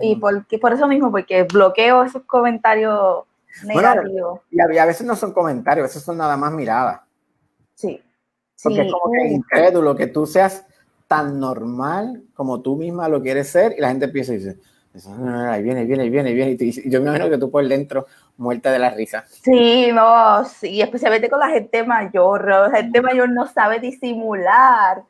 Y 0.02 0.16
por, 0.18 0.46
por 0.62 0.74
eso 0.74 0.88
mismo, 0.88 1.12
porque 1.12 1.44
bloqueo 1.44 2.04
esos 2.04 2.24
comentarios 2.24 3.24
negativos. 3.66 4.40
y 4.50 4.78
a 4.78 4.86
veces 4.86 5.06
no 5.06 5.16
son 5.16 5.34
comentarios, 5.34 5.84
a 5.84 5.88
veces 5.88 6.04
son 6.04 6.18
nada 6.18 6.38
más 6.38 6.52
miradas. 6.54 7.02
Sí. 7.82 8.02
Porque 8.64 8.82
Sí, 8.82 8.88
es 8.88 8.92
como 8.94 9.12
que 9.12 9.20
uh. 9.20 9.32
incrédulo 9.32 9.96
que 9.96 10.08
tú 10.08 10.26
seas 10.28 10.66
tan 11.08 11.40
normal 11.40 12.24
como 12.34 12.62
tú 12.62 12.76
misma 12.78 13.10
lo 13.10 13.22
quieres 13.22 13.50
ser 13.50 13.74
y 13.78 13.82
la 13.82 13.90
gente 13.90 14.06
empieza 14.06 14.34
y 14.34 14.38
dice, 14.38 14.58
"Ah, 15.10 15.54
ahí 15.54 15.64
viene, 15.64 15.82
ahí 15.82 15.88
viene, 15.88 16.04
ahí 16.04 16.10
viene, 16.10 16.30
ahí 16.30 16.36
viene. 16.36 16.58
Y, 16.60 16.90
yo 16.90 17.02
me 17.02 17.08
imagino 17.08 17.30
que 17.30 17.38
tú 17.38 17.50
por 17.52 17.68
dentro 17.68 18.06
muerta 18.38 18.72
de 18.72 18.80
la 18.80 18.92
risa. 18.92 19.26
Sí, 19.28 19.90
no, 19.92 20.46
sí, 20.46 20.82
especialmente 20.82 21.30
con 21.30 21.40
la 21.40 21.50
gente 21.50 21.84
mayor. 21.84 22.48
La 22.48 22.70
gente 22.72 23.02
mayor 23.02 23.30
no 23.30 23.48
sabe 23.48 23.80
disimular. 23.80 25.04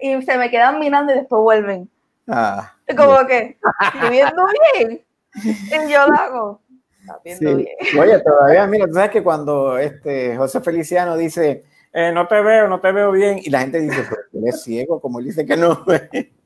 Y 0.00 0.20
se 0.22 0.36
me 0.36 0.50
quedan 0.50 0.78
mirando 0.78 1.12
y 1.12 1.16
después 1.16 1.40
vuelven. 1.40 1.88
Ah, 2.28 2.74
Como 2.96 3.26
que, 3.26 3.56
¿estoy 3.94 4.10
viendo 4.10 4.42
bien? 4.74 5.02
Y 5.42 5.90
yo 5.92 6.06
lo 6.06 6.14
hago. 6.14 6.60
"Estás 7.00 7.22
viendo 7.24 7.50
sí. 7.50 7.54
bien. 7.56 7.98
Oye, 8.00 8.18
todavía, 8.20 8.66
mira, 8.66 8.86
tú 8.86 8.94
sabes 8.94 9.10
que 9.10 9.22
cuando 9.22 9.78
este 9.78 10.36
José 10.36 10.60
Feliciano 10.60 11.16
dice, 11.16 11.64
eh, 11.96 12.12
no 12.12 12.26
te 12.28 12.40
veo, 12.42 12.68
no 12.68 12.78
te 12.80 12.92
veo 12.92 13.10
bien, 13.10 13.38
y 13.42 13.48
la 13.50 13.60
gente 13.60 13.80
dice, 13.80 14.02
pero 14.08 14.22
tú 14.30 14.38
eres 14.40 14.62
ciego, 14.62 15.00
como 15.00 15.18
él 15.18 15.24
dice 15.26 15.44
que 15.46 15.56
no. 15.56 15.84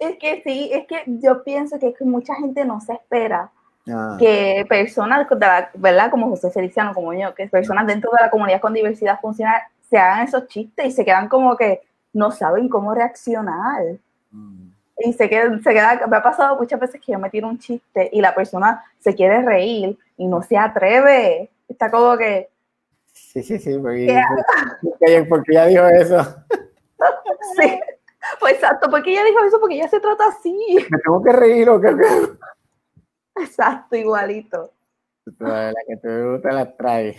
Es 0.00 0.16
que 0.18 0.40
sí, 0.44 0.70
es 0.72 0.86
que 0.86 1.02
yo 1.06 1.44
pienso 1.44 1.78
que, 1.78 1.88
es 1.88 1.98
que 1.98 2.04
mucha 2.06 2.34
gente 2.34 2.64
no 2.64 2.80
se 2.80 2.94
espera 2.94 3.50
Ah. 3.88 4.16
que 4.18 4.64
personas, 4.68 5.28
de 5.28 5.36
la- 5.38 5.70
¿verdad? 5.74 6.10
Como 6.10 6.28
José 6.28 6.50
Feliciano, 6.50 6.94
como 6.94 7.12
yo, 7.14 7.34
que 7.34 7.48
personas 7.48 7.86
dentro 7.86 8.10
de 8.12 8.22
la 8.24 8.30
comunidad 8.30 8.60
con 8.60 8.72
diversidad 8.74 9.18
funcional 9.20 9.60
se 9.88 9.98
hagan 9.98 10.26
esos 10.26 10.46
chistes 10.48 10.86
y 10.86 10.90
se 10.92 11.04
quedan 11.04 11.28
como 11.28 11.56
que 11.56 11.80
no 12.12 12.30
saben 12.30 12.68
cómo 12.68 12.94
reaccionar. 12.94 13.82
Y 14.98 15.12
se 15.14 15.28
queda, 15.30 15.58
se 15.62 15.70
queda, 15.72 16.00
me 16.08 16.16
ha 16.18 16.22
pasado 16.22 16.56
muchas 16.56 16.78
veces 16.78 17.00
que 17.00 17.12
yo 17.12 17.18
me 17.18 17.30
tiro 17.30 17.48
un 17.48 17.58
chiste 17.58 18.08
y 18.12 18.20
la 18.20 18.34
persona 18.34 18.84
se 18.98 19.14
quiere 19.14 19.42
reír 19.42 19.98
y 20.18 20.26
no 20.26 20.42
se 20.42 20.56
atreve. 20.58 21.50
Está 21.68 21.90
como 21.90 22.16
que, 22.18 22.48
Sí, 23.12 23.42
sí, 23.42 23.58
sí, 23.58 23.78
porque, 23.78 24.06
¿Qué 24.06 24.22
porque, 24.82 25.26
porque 25.28 25.54
ya 25.54 25.66
dijo 25.66 25.86
eso. 25.86 26.18
sí, 27.60 27.80
pues 28.38 28.54
exacto, 28.54 28.90
porque 28.90 29.12
ella 29.12 29.24
dijo 29.24 29.44
eso, 29.44 29.60
porque 29.60 29.76
ella 29.76 29.88
se 29.88 30.00
trata 30.00 30.26
así. 30.28 30.56
Me 30.90 30.98
tengo 30.98 31.22
que 31.22 31.32
reír 31.32 31.68
o 31.68 31.80
qué. 31.80 31.94
Exacto, 33.36 33.96
igualito. 33.96 34.72
La 35.38 35.72
que 35.86 35.96
te 35.96 36.24
gusta 36.24 36.52
la 36.52 36.76
trae. 36.76 37.16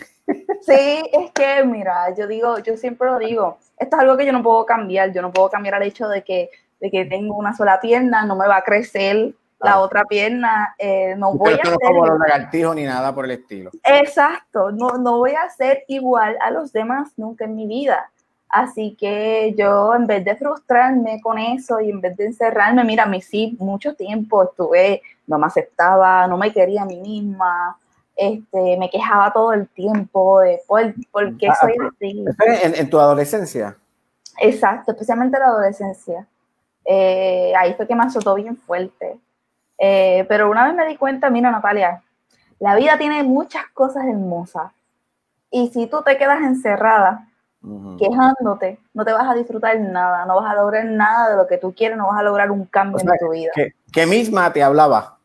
Sí, 0.61 1.01
es 1.11 1.31
que, 1.31 1.63
mira, 1.65 2.13
yo 2.15 2.27
digo, 2.27 2.59
yo 2.59 2.77
siempre 2.77 3.07
lo 3.07 3.17
digo, 3.19 3.57
esto 3.77 3.95
es 3.95 4.01
algo 4.01 4.17
que 4.17 4.25
yo 4.25 4.31
no 4.31 4.43
puedo 4.43 4.65
cambiar, 4.65 5.11
yo 5.11 5.21
no 5.21 5.31
puedo 5.31 5.49
cambiar 5.49 5.81
el 5.81 5.87
hecho 5.87 6.07
de 6.07 6.23
que, 6.23 6.49
de 6.79 6.91
que 6.91 7.05
tengo 7.05 7.35
una 7.35 7.55
sola 7.55 7.79
pierna, 7.79 8.25
no 8.25 8.35
me 8.35 8.47
va 8.47 8.57
a 8.57 8.63
crecer 8.63 9.33
la 9.63 9.79
otra 9.79 10.03
pierna, 10.05 10.75
eh, 10.77 11.15
no 11.17 11.33
voy 11.33 11.53
a 11.53 11.69
no 11.69 11.77
como 11.77 12.05
los 12.07 12.19
lagartijos 12.19 12.75
ni 12.75 12.83
nada 12.83 13.13
por 13.13 13.25
el 13.25 13.31
estilo. 13.31 13.69
Exacto, 13.83 14.71
no, 14.71 14.97
no 14.97 15.17
voy 15.19 15.31
a 15.31 15.49
ser 15.49 15.83
igual 15.87 16.37
a 16.41 16.51
los 16.51 16.71
demás 16.73 17.11
nunca 17.17 17.45
en 17.45 17.55
mi 17.55 17.67
vida. 17.67 18.09
Así 18.49 18.97
que 18.99 19.53
yo, 19.57 19.95
en 19.95 20.07
vez 20.07 20.25
de 20.25 20.35
frustrarme 20.35 21.21
con 21.21 21.37
eso 21.37 21.79
y 21.79 21.89
en 21.89 22.01
vez 22.01 22.17
de 22.17 22.25
encerrarme, 22.25 22.83
mira, 22.83 23.03
a 23.03 23.07
mí 23.07 23.21
sí, 23.21 23.55
mucho 23.59 23.95
tiempo 23.95 24.43
estuve, 24.43 25.01
no 25.27 25.37
me 25.39 25.45
aceptaba, 25.47 26.27
no 26.27 26.37
me 26.37 26.51
quería 26.51 26.81
a 26.81 26.85
mí 26.85 26.99
misma, 26.99 27.77
este, 28.15 28.75
me 28.77 28.89
quejaba 28.89 29.31
todo 29.31 29.53
el 29.53 29.69
tiempo 29.69 30.41
de 30.41 30.59
por, 30.67 30.93
por 31.11 31.37
qué 31.37 31.47
Ah, 31.47 31.55
soy 31.61 31.73
pero- 31.77 31.89
así. 31.89 32.25
En, 32.63 32.75
en 32.75 32.89
tu 32.89 32.99
adolescencia. 32.99 33.77
Exacto, 34.39 34.91
especialmente 34.91 35.37
en 35.37 35.43
la 35.43 35.47
adolescencia. 35.49 36.27
Eh, 36.83 37.53
ahí 37.55 37.73
fue 37.75 37.87
que 37.87 37.95
me 37.95 38.03
azotó 38.03 38.35
bien 38.35 38.57
fuerte. 38.57 39.17
Eh, 39.83 40.25
pero 40.29 40.51
una 40.51 40.65
vez 40.65 40.75
me 40.75 40.85
di 40.85 40.95
cuenta, 40.95 41.31
mira 41.31 41.49
Natalia, 41.49 42.03
la 42.59 42.75
vida 42.75 42.99
tiene 42.99 43.23
muchas 43.23 43.65
cosas 43.73 44.05
hermosas. 44.05 44.71
Y 45.49 45.69
si 45.69 45.87
tú 45.87 46.03
te 46.03 46.19
quedas 46.19 46.39
encerrada, 46.41 47.27
quejándote, 47.97 48.77
no 48.93 49.03
te 49.03 49.11
vas 49.11 49.27
a 49.27 49.33
disfrutar 49.33 49.79
nada, 49.79 50.27
no 50.27 50.35
vas 50.35 50.51
a 50.51 50.55
lograr 50.55 50.85
nada 50.85 51.31
de 51.31 51.35
lo 51.35 51.47
que 51.47 51.57
tú 51.57 51.73
quieres, 51.75 51.97
no 51.97 52.07
vas 52.09 52.19
a 52.19 52.23
lograr 52.23 52.51
un 52.51 52.65
cambio 52.65 52.97
O 52.97 52.99
sea, 52.99 53.13
en 53.13 53.19
tu 53.19 53.31
vida. 53.31 53.51
que, 53.55 53.73
que 53.91 54.05
misma 54.05 54.53
te 54.53 54.61
hablaba. 54.61 55.17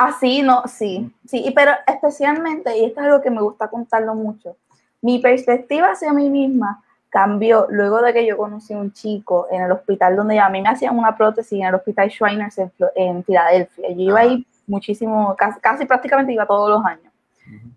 Así, 0.00 0.42
no, 0.42 0.64
sí, 0.66 1.14
sí, 1.24 1.52
pero 1.54 1.70
especialmente, 1.86 2.76
y 2.76 2.86
esto 2.86 3.00
es 3.00 3.06
algo 3.06 3.22
que 3.22 3.30
me 3.30 3.40
gusta 3.40 3.68
contarlo 3.68 4.16
mucho, 4.16 4.56
mi 5.00 5.20
perspectiva 5.20 5.92
hacia 5.92 6.12
mí 6.12 6.28
misma 6.28 6.82
cambió 7.16 7.66
luego 7.70 8.02
de 8.02 8.12
que 8.12 8.26
yo 8.26 8.36
conocí 8.36 8.74
a 8.74 8.78
un 8.78 8.92
chico 8.92 9.46
en 9.50 9.62
el 9.62 9.72
hospital 9.72 10.16
donde 10.16 10.38
a 10.38 10.50
mí 10.50 10.60
me 10.60 10.68
hacían 10.68 10.98
una 10.98 11.16
prótesis 11.16 11.58
en 11.58 11.64
el 11.64 11.74
hospital 11.74 12.10
Shriners 12.10 12.58
en, 12.58 12.70
en 12.94 13.24
Filadelfia. 13.24 13.88
Yo 13.88 14.02
iba 14.02 14.20
ahí 14.20 14.46
muchísimo, 14.66 15.34
casi, 15.34 15.58
casi 15.60 15.86
prácticamente 15.86 16.34
iba 16.34 16.44
todos 16.44 16.68
los 16.68 16.84
años. 16.84 17.10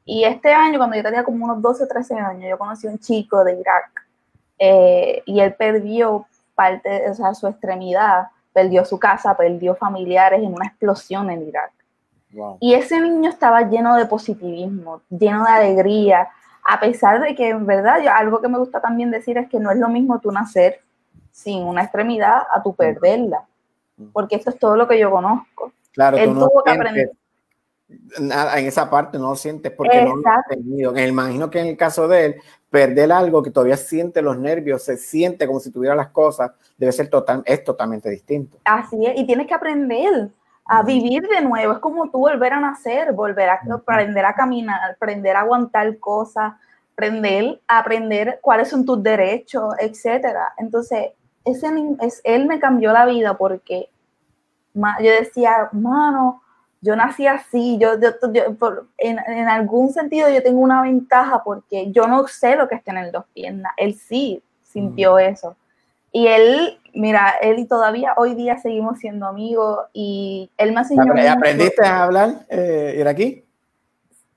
Y 0.03 0.25
este 0.25 0.51
año, 0.51 0.77
cuando 0.77 0.97
yo 0.97 1.03
tenía 1.03 1.23
como 1.23 1.45
unos 1.45 1.61
12 1.61 1.85
o 1.85 1.87
13 1.87 2.15
años, 2.15 2.49
yo 2.49 2.57
conocí 2.57 2.85
a 2.85 2.91
un 2.91 2.99
chico 2.99 3.41
de 3.45 3.57
Irak 3.57 3.91
eh, 4.59 5.23
y 5.25 5.39
él 5.39 5.53
perdió 5.53 6.25
parte, 6.53 7.09
o 7.09 7.13
sea, 7.13 7.33
su 7.33 7.47
extremidad, 7.47 8.27
perdió 8.51 8.83
su 8.83 8.99
casa, 8.99 9.37
perdió 9.37 9.73
familiares 9.73 10.43
en 10.43 10.53
una 10.53 10.65
explosión 10.65 11.29
en 11.29 11.47
Irak. 11.47 11.71
Y 12.59 12.73
ese 12.73 12.99
niño 12.99 13.29
estaba 13.29 13.61
lleno 13.61 13.95
de 13.95 14.05
positivismo, 14.05 15.01
lleno 15.09 15.45
de 15.45 15.51
alegría, 15.51 16.27
a 16.66 16.80
pesar 16.80 17.22
de 17.22 17.36
que 17.36 17.49
en 17.49 17.66
verdad 17.66 18.01
yo- 18.03 18.12
algo 18.12 18.41
que 18.41 18.47
me 18.49 18.57
gusta 18.57 18.82
también 18.82 19.12
decir 19.12 19.38
es 19.38 19.49
que 19.49 19.60
no 19.60 19.72
es 19.72 19.78
lo 19.78 19.89
mismo 19.89 20.20
tú 20.20 20.32
nacer 20.32 20.82
sin 21.32 21.64
una 21.64 21.84
extremidad 21.84 22.43
a 22.53 22.62
tu 22.62 22.76
perderla, 22.76 23.45
porque 24.14 24.36
esto 24.36 24.49
es 24.49 24.60
todo 24.60 24.76
lo 24.76 24.88
que 24.88 24.99
yo 24.99 25.10
conozco. 25.12 25.72
Claro, 25.93 26.18
Él 26.18 26.30
tú 26.30 26.34
no 26.36 26.47
tuvo 26.47 26.64
que 26.64 26.72
aprender. 26.72 27.12
nada 28.20 28.60
en 28.60 28.68
esa 28.68 28.89
parte, 28.89 29.18
no 29.18 29.30
lo 29.30 29.36
sientes 29.36 29.72
porque 29.72 30.03
no 30.03 30.16
lo 30.16 30.30
has 30.30 30.45
tenido. 30.47 30.91
Me 30.91 31.07
imagino 31.07 31.49
que 31.49 31.60
en 31.60 31.68
el 31.68 31.78
caso 31.78 32.07
de 32.07 32.26
él, 32.26 32.36
perder 32.70 33.12
algo 33.12 33.41
que 33.41 33.49
todavía 33.49 33.78
siente 33.78 34.22
los 34.22 34.38
nervios, 34.38 34.84
se 34.84 34.95
siente 34.95 35.47
como 35.47 35.60
si 35.60 35.72
tuviera 35.72 35.95
las 35.95 36.10
cosas, 36.10 36.51
debe 36.78 36.91
ser 36.91 37.10
total, 37.10 37.41
es 37.45 37.64
totalmente 37.64 38.10
distinto. 38.10 38.57
Así 38.66 39.05
es, 39.05 39.20
y 39.20 39.26
tienes 39.26 39.47
que 39.47 39.55
aprender 39.55 40.30
a 40.70 40.84
vivir 40.84 41.28
de 41.28 41.41
nuevo. 41.41 41.74
Es 41.74 41.80
como 41.80 42.09
tú 42.09 42.20
volver 42.20 42.53
a 42.53 42.59
nacer, 42.59 43.11
volver 43.13 43.49
a 43.49 43.59
aprender 43.76 44.24
a 44.26 44.34
caminar, 44.34 44.80
aprender 44.91 45.36
a 45.36 45.41
aguantar 45.41 45.97
cosas, 45.99 46.53
aprender, 46.93 47.59
aprender 47.67 48.39
cuáles 48.41 48.70
son 48.70 48.86
tus 48.86 49.01
derechos, 49.01 49.74
etcétera. 49.80 50.53
Entonces, 50.57 51.07
ese, 51.43 51.67
es, 52.01 52.22
él 52.24 52.45
me 52.45 52.59
cambió 52.59 52.91
la 52.93 53.05
vida 53.05 53.36
porque 53.38 53.89
yo 55.01 55.11
decía, 55.11 55.70
mano, 55.72 56.41
yo 56.82 56.95
nací 56.95 57.28
así, 57.28 57.78
yo, 57.80 57.99
yo- 57.99 58.32
yo- 58.32 58.55
por- 58.55 58.88
en, 58.97 59.20
en 59.28 59.49
algún 59.49 59.91
sentido 59.91 60.30
yo 60.30 60.41
tengo 60.43 60.59
una 60.61 60.82
ventaja 60.82 61.43
porque 61.43 61.91
yo 61.91 62.07
no 62.07 62.28
sé 62.28 62.55
lo 62.55 62.67
que 62.67 62.76
es 62.76 62.84
tener 62.84 63.11
dos 63.11 63.26
piernas. 63.34 63.74
Él 63.78 63.95
sí 63.95 64.41
sintió 64.63 65.17
eso. 65.20 65.55
Y 66.12 66.28
él, 66.28 66.80
mira, 66.93 67.36
él 67.41 67.60
y 67.60 67.68
todavía 67.68 68.14
hoy 68.18 68.34
día 68.36 68.57
seguimos 68.57 68.99
siendo 68.99 69.28
amigos 69.28 69.86
y 69.93 70.49
él 70.57 70.74
me 70.74 70.80
enseñó. 70.82 71.03
Mucho. 71.14 71.30
¿Aprendiste 71.32 71.86
a 71.86 72.03
hablar 72.03 72.45
eh, 72.49 72.95
iraquí? 72.97 73.45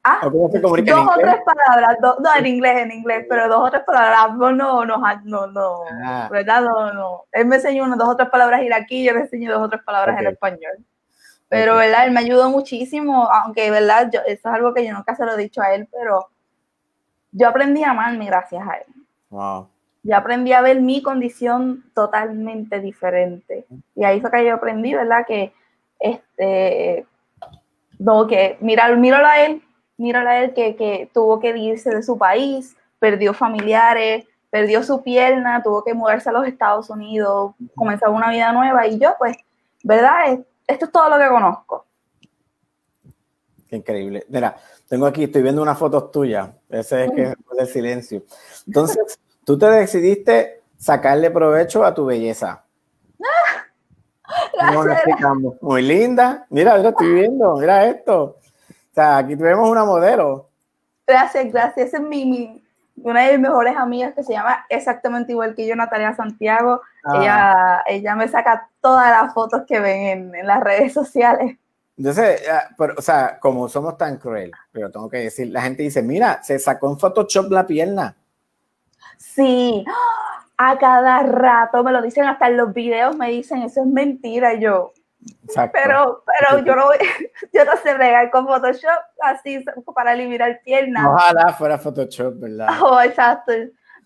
Ah, 0.05 0.19
¿O 0.25 0.51
en 0.53 0.61
dos 0.61 0.73
o 0.73 0.75
tres 1.21 1.37
palabras, 1.45 1.97
do- 2.01 2.17
no 2.19 2.35
en 2.37 2.47
inglés, 2.47 2.77
en 2.77 2.91
inglés, 2.91 3.25
pero 3.29 3.49
dos 3.49 3.69
o 3.69 3.71
tres 3.71 3.85
palabras, 3.85 4.37
no, 4.37 4.51
no, 4.51 4.85
no, 4.85 4.99
no, 5.25 5.47
no, 5.47 5.85
Ah. 6.05 6.29
¿verdad? 6.31 6.61
No, 6.63 6.93
no. 6.93 7.25
Él 7.31 7.47
me 7.47 7.57
enseñó 7.57 7.85
unas 7.85 7.99
dos 7.99 8.09
o 8.09 8.17
tres 8.17 8.29
palabras 8.29 8.63
iraquí, 8.63 9.05
yo 9.05 9.13
le 9.13 9.21
enseñé 9.21 9.49
dos 9.49 9.63
o 9.63 9.69
tres 9.69 9.83
palabras 9.85 10.19
en 10.21 10.27
Ok. 10.27 10.33
español. 10.33 10.85
Pero, 11.49 11.77
¿verdad? 11.77 12.07
Él 12.07 12.11
me 12.13 12.19
ayudó 12.21 12.51
muchísimo, 12.51 13.29
aunque, 13.31 13.71
¿verdad? 13.71 14.11
Yo, 14.13 14.21
eso 14.27 14.49
es 14.49 14.55
algo 14.55 14.75
que 14.75 14.85
yo 14.85 14.93
nunca 14.93 15.15
se 15.15 15.25
lo 15.25 15.35
he 15.35 15.37
dicho 15.37 15.63
a 15.63 15.73
él, 15.73 15.87
pero 15.93 16.27
yo 17.31 17.49
aprendí 17.49 17.85
a 17.85 17.91
amarme 17.91 18.27
gracias 18.27 18.67
a 18.67 18.75
él. 18.79 18.87
Wow. 19.31 19.69
Yo 20.03 20.17
aprendí 20.17 20.53
a 20.53 20.61
ver 20.63 20.81
mi 20.81 21.03
condición 21.03 21.85
totalmente 21.95 22.81
diferente. 22.81 23.67
Y 23.95 24.05
ahí 24.05 24.21
fue 24.21 24.31
que 24.31 24.45
yo 24.45 24.55
aprendí, 24.55 24.95
¿verdad? 24.95 25.25
Que, 25.27 25.53
este, 26.01 27.07
no, 27.99 28.27
que 28.27 28.57
mirar, 28.61 28.97
míralo 28.97 29.27
a 29.27 29.41
él, 29.45 29.63
míralo 29.97 30.29
a 30.29 30.39
él 30.41 30.55
que, 30.55 30.75
que 30.75 31.09
tuvo 31.15 31.39
que 31.39 31.57
irse 31.57 31.91
de 31.91 32.03
su 32.03 32.19
país, 32.19 32.77
perdió 32.99 33.33
familiares, 33.33 34.27
perdió 34.51 34.83
su 34.83 35.03
pierna, 35.03 35.63
tuvo 35.63 35.85
que 35.85 35.95
mudarse 35.95 36.29
a 36.29 36.33
los 36.33 36.47
Estados 36.47 36.91
Unidos, 36.91 37.55
comenzar 37.77 38.11
una 38.11 38.31
vida 38.31 38.53
nueva. 38.53 38.87
Y 38.89 38.99
yo, 38.99 39.15
pues, 39.19 39.37
¿verdad? 39.85 40.33
Es- 40.33 40.41
Esto 40.67 40.87
es 40.87 40.93
todo 40.93 41.09
lo 41.11 41.19
que 41.19 41.29
conozco. 41.29 41.87
Increíble. 43.71 44.25
Mira, 44.29 44.57
tengo 44.89 45.07
aquí, 45.07 45.25
estoy 45.25 45.43
viendo 45.43 45.63
unas 45.63 45.79
fotos 45.79 46.11
tuyas. 46.11 46.51
Ese 46.69 47.05
es 47.07 47.11
que 47.13 47.23
es 47.23 47.35
el 47.59 47.67
silencio. 47.67 48.23
Entonces, 48.67 49.19
tú 49.45 49.59
te 49.59 49.67
decidiste 49.67 50.63
sacarle 50.77 51.31
provecho 51.31 51.85
a 51.85 51.95
tu 51.95 52.07
belleza. 52.07 52.65
¿Cómo 54.59 54.85
lo 54.85 54.93
explicamos? 54.93 55.55
Muy 55.61 55.83
linda. 55.83 56.47
Mira, 56.51 56.79
lo 56.79 56.89
estoy 56.91 57.13
viendo. 57.15 57.57
Mira 57.57 57.87
esto. 57.87 58.23
O 58.23 58.95
sea, 58.95 59.19
aquí 59.19 59.37
tenemos 59.37 59.69
una 59.69 59.85
modelo. 59.85 60.47
Gracias, 61.07 61.53
gracias. 61.53 61.89
Esa 61.89 61.97
es 61.99 62.03
mi, 62.03 62.25
mi- 62.25 62.65
una 63.03 63.23
de 63.27 63.33
mis 63.33 63.41
mejores 63.49 63.77
amigas 63.77 64.15
que 64.15 64.23
se 64.23 64.33
llama 64.33 64.65
exactamente 64.69 65.33
igual 65.33 65.55
que 65.55 65.67
yo, 65.67 65.75
Natalia 65.77 66.15
Santiago. 66.15 66.81
Ah. 67.05 67.19
Ella, 67.21 67.83
ella 67.87 68.15
me 68.15 68.29
saca 68.29 68.69
todas 68.81 69.11
las 69.11 69.35
fotos 69.35 69.63
que 69.67 69.81
ven 69.81 70.01
en, 70.07 70.35
en 70.35 70.47
las 70.47 70.61
redes 70.63 70.93
sociales. 70.93 71.57
Entonces, 71.97 72.43
ah, 72.51 72.69
pero, 72.79 72.95
o 72.97 73.03
sea, 73.03 73.39
como 73.39 73.69
somos 73.69 73.99
tan 73.99 74.17
cruel, 74.17 74.51
pero 74.71 74.91
tengo 74.91 75.11
que 75.11 75.19
decir, 75.19 75.49
la 75.49 75.63
gente 75.63 75.83
dice, 75.83 76.03
mira, 76.03 76.43
se 76.43 76.59
sacó 76.59 76.91
en 76.91 76.99
Photoshop 76.99 77.51
la 77.51 77.67
pierna. 77.67 78.17
Sí, 79.23 79.85
a 80.59 80.79
cada 80.79 81.23
rato 81.23 81.85
me 81.85 81.93
lo 81.93 82.03
dicen, 82.03 82.25
hasta 82.25 82.49
en 82.49 82.57
los 82.57 82.75
videos 82.75 83.17
me 83.17 83.31
dicen, 83.31 83.63
eso 83.63 83.81
es 83.81 83.87
mentira. 83.87 84.55
Y 84.55 84.61
yo, 84.61 84.93
Exacto. 85.45 85.79
pero, 85.81 86.25
pero 86.27 86.65
yo 86.65 86.75
no, 86.75 86.89
yo 87.53 87.65
no 87.65 87.77
sé 87.77 87.95
bregar 87.95 88.31
con 88.31 88.47
Photoshop 88.47 88.91
así 89.23 89.65
para 89.95 90.15
eliminar 90.15 90.61
piernas. 90.65 91.07
Ojalá 91.07 91.53
fuera 91.53 91.79
Photoshop, 91.79 92.35
¿verdad? 92.41 92.69
Oh, 92.83 93.01
exacto. 93.01 93.53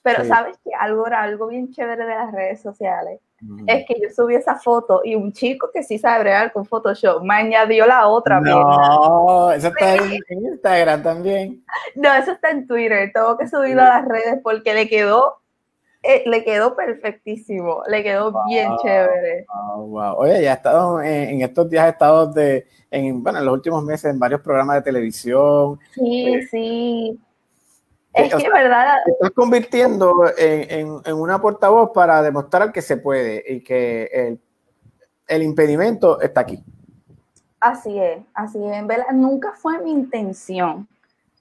Pero 0.03 0.23
Sí. 0.23 0.29
sabes 0.29 0.57
que 0.63 0.71
algo 0.79 1.07
era 1.07 1.23
algo 1.23 1.49
bien 1.49 1.73
chévere 1.73 2.05
de 2.05 2.15
las 2.15 2.31
redes 2.33 2.61
sociales. 2.63 3.21
Es 3.67 3.85
que 3.87 3.95
yo 4.01 4.09
subí 4.15 4.35
esa 4.35 4.57
foto 4.57 5.01
y 5.05 5.15
un 5.15 5.33
chico 5.33 5.71
que 5.73 5.83
sí 5.83 5.99
sabe 5.99 6.21
bregar 6.25 6.53
con 6.53 6.65
Photoshop 6.65 7.23
me 7.23 7.35
añadió 7.35 7.87
la 7.87 8.07
otra. 8.09 8.41
No, 8.41 9.51
eso 9.53 9.69
está 9.69 9.97
en, 9.97 10.19
Instagram 10.29 11.03
también. 11.03 11.65
No, 11.95 12.13
eso 12.15 12.33
está 12.33 12.51
en 12.51 12.67
Twitter. 12.67 13.11
Tengo 13.13 13.37
que 13.37 13.49
subirlo 13.49 13.83
a 13.83 14.01
las 14.01 14.05
redes 14.07 14.41
porque 14.43 14.75
le 14.75 14.89
quedó, 14.89 15.37
eh, 16.03 16.23
le 16.27 16.45
quedó 16.45 16.77
perfectísimo. 16.77 17.83
Le 17.89 18.03
quedó 18.03 18.33
bien 18.49 18.71
chévere. 18.83 19.47
Wow, 19.49 19.87
wow. 19.87 20.15
Oye, 20.19 20.43
ya 20.43 20.53
he 20.53 20.55
estado 20.55 21.01
en, 21.03 21.31
en 21.31 21.43
estos 21.43 21.69
días, 21.69 21.87
he 21.87 21.91
estado 21.91 22.27
de, 22.27 22.67
en, 22.91 23.23
bueno, 23.23 23.39
en 23.39 23.45
los 23.45 23.55
últimos 23.55 23.83
meses 23.85 24.13
en 24.13 24.19
varios 24.19 24.41
programas 24.41 24.77
de 24.77 24.83
televisión. 24.83 25.79
Sí, 25.95 26.43
sí. 26.51 27.21
Es 28.17 28.33
o 28.35 28.37
que, 28.39 28.45
sea, 28.45 28.53
¿verdad? 28.53 28.97
Te 29.05 29.11
estás 29.13 29.31
convirtiendo 29.33 30.25
en, 30.37 30.71
en- 30.71 31.01
en 31.05 31.15
una 31.15 31.41
portavoz 31.41 31.91
para 31.93 32.23
demostrar 32.23 32.73
que 32.73 32.83
se 32.83 32.97
puede 32.97 33.43
y 33.47 33.63
que 33.63 34.05
el, 34.13 34.41
el 35.29 35.43
impedimento 35.43 36.21
está 36.21 36.41
aquí. 36.41 36.63
Así 37.61 37.99
es, 37.99 38.19
así 38.35 38.59
es. 38.65 38.73
En 38.77 38.87
verdad, 38.87 39.11
nunca 39.13 39.53
fue 39.53 39.79
mi 39.83 39.91
intención. 39.93 40.89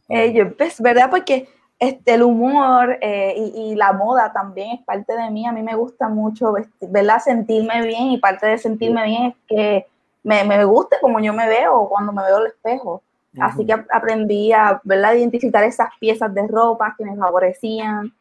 Eh, 0.10 0.34
yo 0.34 0.44
empecé, 0.44 0.82
¿verdad? 0.84 1.10
Porque 1.10 1.48
este, 1.80 2.14
el 2.16 2.24
humor 2.24 2.98
eh, 3.02 3.34
y, 3.38 3.72
y 3.72 3.76
la 3.76 3.92
moda 3.94 4.32
también 4.32 4.72
es 4.78 4.86
parte 4.86 5.14
de 5.16 5.30
mí. 5.32 5.46
A 5.48 5.52
mí 5.52 5.62
me 5.64 5.76
gusta 5.76 6.08
mucho, 6.10 6.52
vesti- 6.54 6.90
¿verdad? 6.90 7.20
Sentirme 7.24 7.82
bien 7.86 8.04
y 8.12 8.18
parte 8.18 8.48
de 8.48 8.58
sentirme 8.58 9.04
bien 9.06 9.24
es 9.28 9.36
que 9.48 9.88
me, 10.24 10.44
me 10.44 10.64
guste 10.66 10.98
como 11.02 11.20
yo 11.20 11.34
me 11.34 11.48
veo 11.48 11.88
cuando 11.90 12.12
me 12.12 12.24
veo 12.24 12.38
al 12.38 12.48
espejo. 12.48 13.02
Así 13.42 13.66
que 13.66 13.74
ap- 13.74 13.88
aprendí 13.92 14.52
a 14.54 14.80
¿verdad? 14.84 15.14
identificar 15.14 15.64
esas 15.64 15.90
piezas 16.00 16.34
de 16.34 16.48
ropa 16.48 16.96
que 16.98 17.06
me 17.06 17.16
favorecían. 17.18 18.14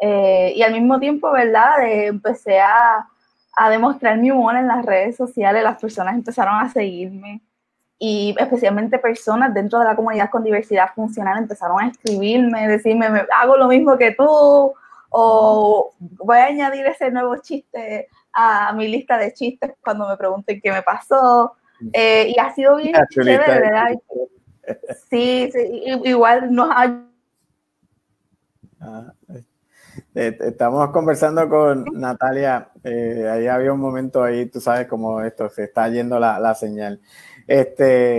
eh, 0.00 0.52
y 0.56 0.62
al 0.62 0.72
mismo 0.72 0.98
tiempo, 0.98 1.30
¿verdad? 1.30 1.84
Eh, 1.84 2.06
empecé 2.06 2.60
a, 2.60 3.06
a 3.56 3.70
demostrar 3.70 4.18
mi 4.18 4.30
humor 4.32 4.56
en 4.56 4.66
las 4.66 4.84
redes 4.84 5.16
sociales. 5.16 5.62
Las 5.62 5.80
personas 5.80 6.14
empezaron 6.14 6.54
a 6.58 6.68
seguirme. 6.70 7.40
Y 7.98 8.34
especialmente 8.36 8.98
personas 8.98 9.54
dentro 9.54 9.78
de 9.78 9.84
la 9.84 9.94
comunidad 9.94 10.28
con 10.30 10.42
diversidad 10.42 10.88
funcional 10.94 11.38
empezaron 11.38 11.80
a 11.80 11.86
escribirme, 11.88 12.66
decirme, 12.66 13.08
"Me- 13.10 13.26
hago 13.40 13.56
lo 13.56 13.68
mismo 13.68 13.96
que 13.96 14.10
tú, 14.12 14.72
o 15.10 15.92
voy 16.00 16.38
a 16.38 16.46
añadir 16.46 16.84
ese 16.86 17.10
nuevo 17.12 17.36
chiste 17.36 18.08
a 18.32 18.72
mi 18.72 18.88
lista 18.88 19.16
de 19.18 19.32
chistes 19.32 19.72
cuando 19.84 20.08
me 20.08 20.16
pregunten 20.16 20.60
qué 20.60 20.72
me 20.72 20.82
pasó. 20.82 21.54
Eh, 21.92 22.32
y 22.34 22.40
ha 22.40 22.52
sido 22.54 22.76
bien 22.76 22.94
chévere, 23.38 23.60
¿verdad? 23.60 23.90
Sí, 25.10 25.50
sí, 25.52 25.82
igual 26.04 26.52
nos 26.52 26.68
ha 26.70 27.08
Ah, 28.84 29.12
eh, 30.14 30.36
estamos 30.40 30.90
conversando 30.90 31.48
con 31.48 31.84
Natalia. 31.92 32.70
eh, 32.82 33.28
ahí 33.30 33.46
había 33.46 33.72
un 33.72 33.80
momento 33.80 34.24
ahí, 34.24 34.46
tú 34.46 34.60
sabes 34.60 34.88
cómo 34.88 35.20
esto 35.22 35.48
se 35.50 35.64
está 35.64 35.88
yendo 35.88 36.18
la, 36.18 36.40
la 36.40 36.54
señal. 36.54 37.00
Este, 37.46 38.18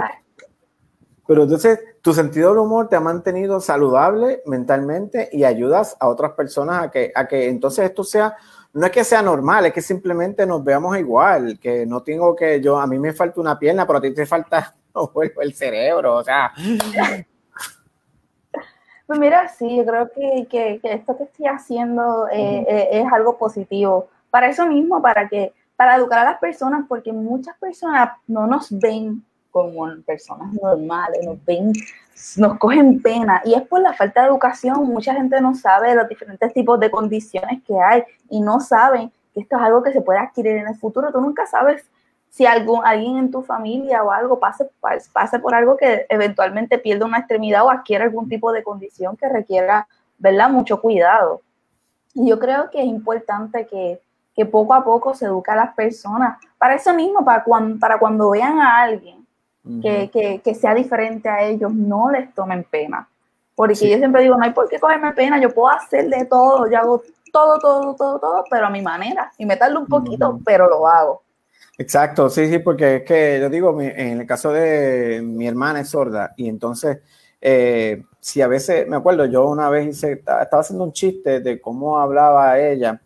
pero 1.27 1.43
entonces, 1.43 1.79
tu 2.01 2.13
sentido 2.13 2.49
del 2.49 2.59
humor 2.59 2.87
te 2.87 2.95
ha 2.95 3.01
mantenido 3.01 3.59
saludable 3.59 4.41
mentalmente 4.45 5.29
y 5.33 5.43
ayudas 5.43 5.97
a 5.99 6.07
otras 6.07 6.31
personas 6.31 6.83
a 6.83 6.91
que, 6.91 7.11
a 7.13 7.27
que 7.27 7.49
entonces 7.49 7.85
esto 7.85 8.03
sea, 8.05 8.37
no 8.73 8.85
es 8.85 8.91
que 8.91 9.03
sea 9.03 9.21
normal, 9.21 9.65
es 9.67 9.73
que 9.73 9.81
simplemente 9.81 10.45
nos 10.45 10.63
veamos 10.63 10.97
igual, 10.97 11.59
que 11.59 11.85
no 11.85 12.01
tengo 12.01 12.35
que 12.35 12.59
yo, 12.61 12.79
a 12.79 12.87
mí 12.87 12.97
me 12.99 13.13
falta 13.13 13.39
una 13.39 13.57
pierna, 13.59 13.85
pero 13.85 13.99
a 13.99 14.01
ti 14.01 14.13
te 14.13 14.25
falta 14.25 14.73
el 15.41 15.53
cerebro, 15.53 16.15
o 16.17 16.23
sea, 16.23 16.51
Pues 19.05 19.19
mira, 19.19 19.47
sí, 19.49 19.75
yo 19.75 19.85
creo 19.85 20.09
que, 20.11 20.47
que- 20.49 20.79
que 20.81 20.93
esto 20.93 21.17
que 21.17 21.23
estoy 21.25 21.45
haciendo 21.47 22.27
eh, 22.29 22.65
eh, 22.67 22.89
es 22.91 23.11
algo 23.13 23.37
positivo. 23.37 24.07
Para 24.31 24.47
eso 24.47 24.65
mismo, 24.65 25.01
para 25.01 25.27
que, 25.27 25.53
para 25.75 25.97
educar 25.97 26.19
a 26.19 26.23
las 26.31 26.39
personas, 26.39 26.85
porque 26.87 27.11
muchas 27.11 27.57
personas 27.57 28.11
no 28.27 28.47
nos 28.47 28.69
ven 28.79 29.23
como 29.51 29.85
personas 30.03 30.53
normales, 30.53 31.19
nos 31.25 31.43
ven, 31.45 31.73
nos 32.37 32.57
cogen 32.57 33.01
pena. 33.01 33.41
Y 33.45 33.53
es 33.53 33.61
por 33.63 33.81
la 33.81 33.93
falta 33.93 34.21
de 34.21 34.27
educación. 34.27 34.85
Mucha 34.85 35.13
gente 35.13 35.39
no 35.41 35.55
sabe 35.55 35.95
los 35.95 36.07
diferentes 36.07 36.53
tipos 36.53 36.79
de 36.79 36.91
condiciones 36.91 37.61
que 37.63 37.79
hay 37.79 38.03
y 38.29 38.41
no 38.41 38.59
saben 38.59 39.11
que 39.33 39.41
esto 39.41 39.57
es 39.57 39.63
algo 39.63 39.81
que 39.83 39.91
se 39.91 40.01
puede 40.01 40.19
adquirir 40.19 40.57
en 40.57 40.67
el 40.67 40.75
futuro. 40.75 41.11
Tú 41.11 41.19
nunca 41.21 41.45
sabes 41.45 41.83
si 42.29 42.45
algún, 42.45 42.83
alguien 42.83 43.17
en 43.17 43.31
tu 43.31 43.43
familia 43.43 44.03
o 44.03 44.11
algo 44.11 44.39
pase, 44.39 44.69
pas- 44.81 45.09
pase 45.11 45.39
por 45.39 45.53
algo 45.53 45.77
que 45.77 46.05
eventualmente 46.09 46.79
pierda 46.79 47.05
una 47.05 47.19
extremidad 47.19 47.63
o 47.65 47.69
adquiera 47.69 48.05
algún 48.05 48.27
tipo 48.27 48.51
de 48.51 48.63
condición 48.63 49.15
que 49.15 49.29
requiera, 49.29 49.87
¿verdad? 50.17 50.49
Mucho 50.49 50.81
cuidado. 50.81 51.41
Y 52.15 52.29
yo 52.29 52.39
creo 52.39 52.69
que 52.71 52.79
es 52.79 52.87
importante 52.87 53.67
que, 53.67 54.01
que 54.35 54.45
poco 54.45 54.73
a 54.73 54.83
poco 54.83 55.13
se 55.13 55.25
eduque 55.25 55.51
a 55.51 55.55
las 55.55 55.73
personas. 55.75 56.37
Para 56.57 56.75
eso 56.75 56.93
mismo, 56.93 57.23
para 57.23 57.43
para 57.79 57.99
cuando 57.99 58.31
vean 58.31 58.59
a 58.59 58.81
alguien 58.81 59.22
que, 59.81 60.09
que, 60.11 60.41
que 60.43 60.55
sea 60.55 60.73
diferente 60.73 61.29
a 61.29 61.43
ellos, 61.43 61.73
no 61.73 62.11
les 62.11 62.33
tomen 62.33 62.63
pena. 62.63 63.07
Porque 63.55 63.75
Sí. 63.75 63.89
yo 63.89 63.97
siempre 63.97 64.23
digo, 64.23 64.35
no 64.35 64.43
hay 64.43 64.51
por 64.51 64.67
qué 64.67 64.79
cogerme 64.79 65.13
pena, 65.13 65.39
yo 65.39 65.53
puedo 65.53 65.69
hacer 65.69 66.09
de 66.09 66.25
todo, 66.25 66.69
yo 66.69 66.77
hago 66.79 67.03
todo, 67.31 67.59
todo, 67.59 67.95
todo, 67.95 68.19
todo, 68.19 68.43
pero 68.49 68.65
a 68.67 68.69
mi 68.69 68.81
manera. 68.81 69.31
Y 69.37 69.45
me 69.45 69.57
tardo 69.57 69.79
un 69.79 69.87
poquito, 69.87 70.39
pero 70.45 70.67
lo 70.67 70.87
hago. 70.87 71.23
Exacto, 71.77 72.29
sí, 72.29 72.49
sí, 72.49 72.59
porque 72.59 72.97
es 72.97 73.03
que 73.03 73.39
yo 73.41 73.49
digo, 73.49 73.79
en 73.81 74.21
el 74.21 74.27
caso 74.27 74.51
de 74.51 75.21
mi 75.23 75.47
hermana 75.47 75.79
es 75.81 75.89
sorda 75.89 76.33
y 76.37 76.47
entonces, 76.47 76.99
eh, 77.41 78.03
si 78.19 78.41
a 78.41 78.47
veces, 78.47 78.87
me 78.87 78.95
acuerdo, 78.97 79.25
yo 79.25 79.47
una 79.49 79.69
vez 79.69 79.87
hice, 79.87 80.13
estaba 80.13 80.61
haciendo 80.61 80.83
un 80.83 80.93
chiste 80.93 81.39
de 81.39 81.59
cómo 81.59 81.99
hablaba 81.99 82.59
ella 82.59 83.01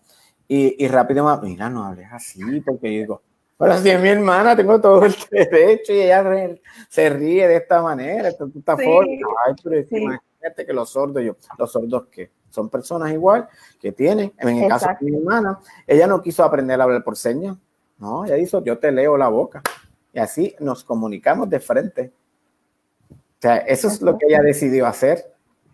y, 0.48 0.84
y 0.84 0.88
rápido 0.90 1.26
me 1.26 1.48
mira, 1.48 1.70
no 1.70 1.86
hables 1.86 2.08
así, 2.12 2.62
porque 2.62 2.94
yo 2.94 3.00
digo, 3.00 3.22
pero 3.58 3.78
si 3.80 3.90
es 3.90 4.00
mi 4.02 4.10
hermana, 4.10 4.56
tengo 4.56 4.80
todo 4.80 5.04
el 5.06 5.16
derecho 5.32 5.94
y 5.94 6.02
ella 6.02 6.24
re- 6.24 6.62
se 6.90 7.10
ríe 7.10 7.48
de 7.48 7.56
esta 7.58 7.82
manera, 7.82 8.24
de 8.24 8.30
esta 8.30 8.78
Sí, 8.78 8.84
forma. 8.86 9.12
Ay, 9.48 9.54
pero 9.64 9.88
sí. 9.88 9.98
imagínate 9.98 10.66
que 10.66 10.74
los 10.74 10.90
sordos, 10.90 11.24
yo, 11.24 11.36
los 11.58 11.72
sordos 11.72 12.08
que 12.12 12.32
son 12.50 12.70
personas 12.70 13.12
igual, 13.12 13.48
que 13.80 13.92
tienen, 13.92 14.34
en 14.40 14.50
el 14.50 14.68
caso 14.70 14.86
Exacto. 14.86 15.06
de 15.06 15.12
mi 15.12 15.18
hermana, 15.18 15.60
ella 15.86 16.08
no 16.08 16.22
quiso 16.22 16.44
aprender 16.44 16.80
a 16.80 16.84
hablar 16.86 17.04
por 17.04 17.16
señas. 17.18 17.58
No, 18.00 18.26
ella 18.26 18.38
hizo, 18.38 18.64
yo 18.64 18.78
te 18.78 18.92
leo 18.92 19.18
la 19.18 19.28
boca. 19.28 19.62
Y 20.14 20.20
así 20.20 20.56
nos 20.60 20.84
comunicamos 20.84 21.50
de 21.50 21.60
frente. 21.60 22.12
O 23.12 23.16
sea, 23.42 23.58
eso 23.58 23.88
es 23.88 24.02
lo 24.02 24.18
que 24.18 24.26
ella 24.28 24.42
decidió 24.42 24.88
hacer. 24.88 25.32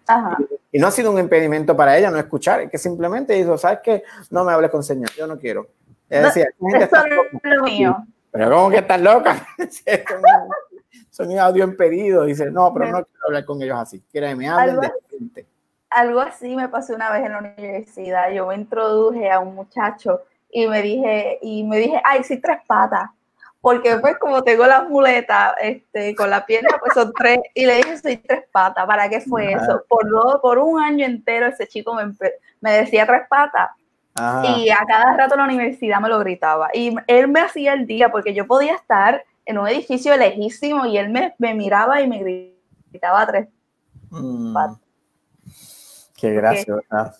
Ajá. 0.07 0.37
Y 0.71 0.79
no 0.79 0.87
ha 0.87 0.91
sido 0.91 1.11
un 1.11 1.19
impedimento 1.19 1.77
para 1.77 1.97
ella 1.97 2.09
no 2.11 2.17
escuchar, 2.17 2.61
es 2.61 2.69
que 2.71 2.77
simplemente 2.77 3.33
dijo, 3.33 3.57
¿sabes 3.57 3.79
qué? 3.83 4.03
No 4.31 4.43
me 4.43 4.51
hables 4.51 4.71
con 4.71 4.83
señas, 4.83 5.11
yo 5.15 5.27
no 5.27 5.37
quiero. 5.37 5.67
No, 6.09 6.19
decía, 6.27 6.45
"Esta 6.45 6.69
gente 6.69 6.85
eso 6.85 7.07
no 7.07 7.15
loca". 7.15 7.29
es 7.43 7.51
lo 7.57 7.63
mío. 7.63 8.05
Pero 8.31 8.49
¿cómo 8.51 8.69
que 8.69 8.77
estás 8.77 9.01
loca? 9.01 9.47
Son 11.09 11.29
un 11.29 11.39
audio 11.39 11.63
impedido. 11.63 12.23
Dice, 12.25 12.49
no, 12.49 12.73
pero 12.73 12.85
no 12.85 13.03
quiero 13.05 13.25
hablar 13.27 13.45
con 13.45 13.61
ellos 13.61 13.77
así. 13.79 14.03
Quiero 14.11 14.27
que 14.27 14.35
me 14.35 14.49
hablen 14.49 14.69
Algo 14.69 14.81
de 14.81 14.87
así. 14.87 14.97
frente. 15.09 15.45
Algo 15.89 16.19
así 16.21 16.55
me 16.55 16.67
pasó 16.69 16.95
una 16.95 17.11
vez 17.11 17.23
en 17.25 17.31
la 17.33 17.37
universidad. 17.39 18.31
Yo 18.31 18.47
me 18.47 18.55
introduje 18.55 19.29
a 19.29 19.39
un 19.39 19.53
muchacho 19.53 20.21
y 20.49 20.65
me 20.67 20.81
dije, 20.81 21.37
y 21.41 21.63
me 21.63 21.77
dije, 21.77 22.01
ay, 22.03 22.23
sí, 22.23 22.37
tres 22.41 22.57
patas. 22.65 23.09
Porque 23.61 23.95
pues 23.97 24.17
como 24.17 24.43
tengo 24.43 24.65
las 24.65 24.89
muletas 24.89 25.53
este, 25.61 26.15
con 26.15 26.29
la 26.29 26.45
pierna, 26.45 26.69
pues 26.79 26.93
son 26.95 27.13
tres. 27.13 27.37
Y 27.53 27.65
le 27.65 27.75
dije, 27.77 27.97
soy 27.97 28.17
tres 28.17 28.43
patas. 28.51 28.85
¿Para 28.87 29.07
qué 29.07 29.21
fue 29.21 29.53
Ajá. 29.53 29.63
eso? 29.65 29.83
Por, 29.87 30.09
dos, 30.09 30.39
por 30.41 30.57
un 30.57 30.81
año 30.81 31.05
entero 31.05 31.45
ese 31.47 31.67
chico 31.67 31.93
me, 31.93 32.11
me 32.59 32.71
decía 32.73 33.05
tres 33.05 33.21
patas. 33.29 33.69
Ajá. 34.15 34.57
Y 34.57 34.69
a 34.69 34.79
cada 34.87 35.17
rato 35.17 35.35
la 35.35 35.45
universidad 35.45 35.99
me 35.99 36.09
lo 36.09 36.19
gritaba. 36.19 36.69
Y 36.73 36.95
él 37.07 37.27
me 37.27 37.39
hacía 37.41 37.73
el 37.73 37.87
día 37.87 38.11
porque 38.11 38.33
yo 38.33 38.45
podía 38.47 38.75
estar 38.75 39.23
en 39.45 39.57
un 39.57 39.67
edificio 39.67 40.15
lejísimo 40.15 40.85
y 40.85 40.97
él 40.97 41.09
me, 41.09 41.33
me 41.37 41.53
miraba 41.53 42.01
y 42.01 42.07
me 42.07 42.53
gritaba 42.91 43.25
tres 43.27 43.47
Mm. 44.09 44.53
patas. 44.53 44.77
Qué 46.15 46.31
gracia, 46.31 46.75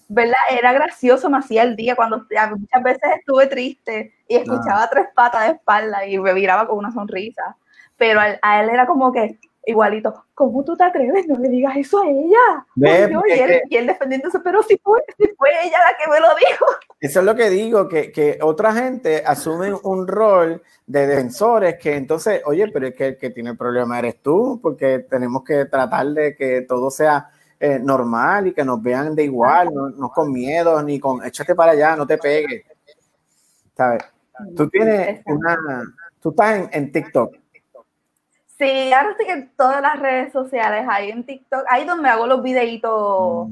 ¿verdad? 0.07 0.37
Era 0.49 0.71
gracioso, 0.71 1.29
me 1.29 1.39
hacía 1.39 1.63
el 1.63 1.75
día 1.75 1.95
cuando 1.95 2.19
muchas 2.19 2.83
veces 2.83 3.09
estuve 3.17 3.47
triste 3.47 4.13
y 4.27 4.35
escuchaba 4.35 4.87
tres 4.89 5.07
patas 5.13 5.47
de 5.47 5.53
espalda 5.55 6.05
y 6.05 6.17
me 6.19 6.33
miraba 6.33 6.67
con 6.67 6.77
una 6.77 6.91
sonrisa. 6.91 7.57
Pero 7.97 8.21
a, 8.21 8.37
a 8.41 8.63
él 8.63 8.69
era 8.69 8.85
como 8.85 9.11
que 9.11 9.39
igualito, 9.65 10.25
¿cómo 10.33 10.63
tú 10.63 10.75
te 10.75 10.83
atreves? 10.83 11.27
No 11.27 11.39
le 11.39 11.49
digas 11.49 11.75
eso 11.77 12.01
a 12.01 12.07
ella. 12.07 12.65
Ve, 12.75 13.07
Dios, 13.07 13.23
y, 13.27 13.31
él, 13.31 13.47
que- 13.47 13.61
y 13.69 13.77
él 13.77 13.87
defendiéndose, 13.87 14.39
pero 14.41 14.61
si 14.63 14.77
fue, 14.77 15.01
si 15.17 15.27
fue 15.37 15.49
ella 15.63 15.77
la 15.79 15.97
que 15.97 16.09
me 16.11 16.19
lo 16.19 16.27
dijo. 16.35 16.65
Eso 16.99 17.19
es 17.19 17.25
lo 17.25 17.35
que 17.35 17.49
digo, 17.49 17.87
que, 17.87 18.11
que 18.11 18.39
otra 18.41 18.73
gente 18.73 19.23
asume 19.25 19.73
un 19.83 20.07
rol 20.07 20.61
de 20.87 21.07
defensores 21.07 21.77
que 21.77 21.95
entonces, 21.95 22.41
oye, 22.45 22.67
pero 22.71 22.87
es 22.87 22.95
que 22.95 23.07
el 23.07 23.17
que 23.17 23.29
tiene 23.29 23.51
el 23.51 23.57
problema 23.57 23.99
eres 23.99 24.21
tú, 24.21 24.59
porque 24.61 24.99
tenemos 25.09 25.43
que 25.43 25.65
tratar 25.65 26.07
de 26.07 26.35
que 26.35 26.61
todo 26.61 26.89
sea 26.89 27.29
eh, 27.59 27.79
normal 27.79 28.47
y 28.47 28.53
que 28.53 28.63
nos 28.63 28.81
vean 28.81 29.15
de 29.15 29.23
igual, 29.23 29.73
no, 29.73 29.89
no 29.89 30.09
con 30.09 30.31
miedo, 30.31 30.81
ni 30.83 30.99
con 30.99 31.23
échate 31.25 31.55
para 31.55 31.71
allá, 31.73 31.95
no 31.95 32.05
te 32.07 32.17
pegues. 32.17 32.63
¿Sabes? 33.75 34.03
Tú 34.55 34.69
tienes 34.69 35.21
una, 35.25 35.57
tú 36.21 36.29
estás 36.31 36.57
en, 36.57 36.69
en 36.71 36.91
TikTok. 36.91 37.35
Sí, 38.63 38.93
ahora 38.93 39.15
sí 39.19 39.25
que 39.25 39.33
en 39.33 39.51
todas 39.57 39.81
las 39.81 39.99
redes 39.99 40.31
sociales, 40.31 40.85
ahí 40.89 41.11
en 41.11 41.25
TikTok, 41.25 41.65
ahí 41.69 41.85
donde 41.85 42.07
hago 42.07 42.25
los 42.27 42.41
videitos 42.41 43.49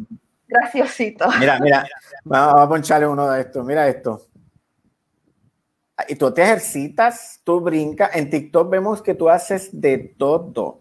graciositos. 0.48 1.36
Mira, 1.38 1.60
mira, 1.60 1.86
vamos 2.24 2.62
a 2.62 2.70
poncharle 2.70 3.08
uno 3.08 3.30
de 3.30 3.42
estos. 3.42 3.66
Mira 3.66 3.88
esto. 3.90 4.22
Y 6.08 6.16
tú 6.16 6.34
te 6.34 6.44
ejercitas, 6.44 7.42
tú 7.44 7.60
brincas. 7.60 8.16
En 8.16 8.30
TikTok 8.30 8.70
vemos 8.70 9.02
que 9.02 9.14
tú 9.14 9.30
haces 9.30 9.70
de 9.74 9.98
todo. 10.18 10.80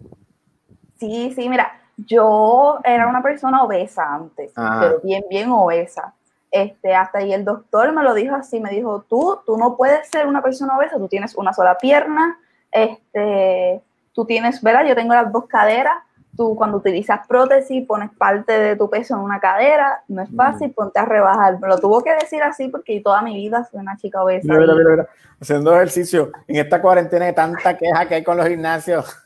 Sí, 1.01 1.33
sí, 1.35 1.49
mira, 1.49 1.81
yo 1.97 2.79
era 2.85 3.09
una 3.09 3.23
persona 3.23 3.65
obesa 3.65 4.15
antes, 4.15 4.53
Ajá. 4.55 4.81
pero 4.81 5.01
bien, 5.01 5.25
bien 5.29 5.51
obesa. 5.51 6.15
Este, 6.53 6.95
hasta 6.95 7.19
ahí 7.19 7.33
el 7.33 7.45
doctor 7.45 7.93
me 7.93 8.05
lo 8.05 8.15
dijo 8.15 8.37
así, 8.37 8.61
me 8.61 8.71
dijo, 8.71 9.05
tú, 9.09 9.41
tú 9.45 9.57
no 9.57 9.77
puedes 9.77 10.09
ser 10.09 10.27
una 10.29 10.41
persona 10.41 10.77
obesa, 10.77 10.99
tú 10.99 11.09
tienes 11.09 11.35
una 11.35 11.53
sola 11.53 11.79
pierna, 11.79 12.39
este, 12.71 13.83
tú 14.13 14.25
tienes, 14.25 14.63
¿verdad? 14.63 14.87
Yo 14.87 14.95
tengo 14.95 15.15
las 15.15 15.33
dos 15.33 15.47
caderas, 15.47 15.95
tú 16.37 16.55
cuando 16.57 16.79
utilizas 16.79 17.27
prótesis 17.27 17.87
pones 17.87 18.11
parte 18.17 18.59
de 18.59 18.77
tu 18.77 18.89
peso 18.89 19.15
en 19.15 19.21
una 19.21 19.41
cadera, 19.41 20.03
no 20.09 20.23
es 20.23 20.31
fácil, 20.35 20.73
ponte 20.73 20.99
a 20.99 21.05
rebajar. 21.05 21.59
Me 21.61 21.69
lo 21.69 21.79
tuvo 21.79 22.03
que 22.03 22.15
decir 22.15 22.43
así 22.43 22.69
porque 22.69 23.01
toda 23.01 23.23
mi 23.23 23.35
vida 23.35 23.67
soy 23.71 23.81
una 23.81 23.97
chica 23.97 24.23
obesa. 24.23 24.47
Mira, 24.47 24.61
mira, 24.61 24.75
mira, 24.75 24.91
mira. 24.91 25.09
Haciendo 25.41 25.75
ejercicio. 25.75 26.33
En 26.47 26.57
esta 26.57 26.81
cuarentena 26.81 27.27
hay 27.27 27.35
tanta 27.35 27.77
queja 27.77 28.07
que 28.07 28.15
hay 28.17 28.25
con 28.25 28.37
los 28.37 28.47
gimnasios. 28.47 29.17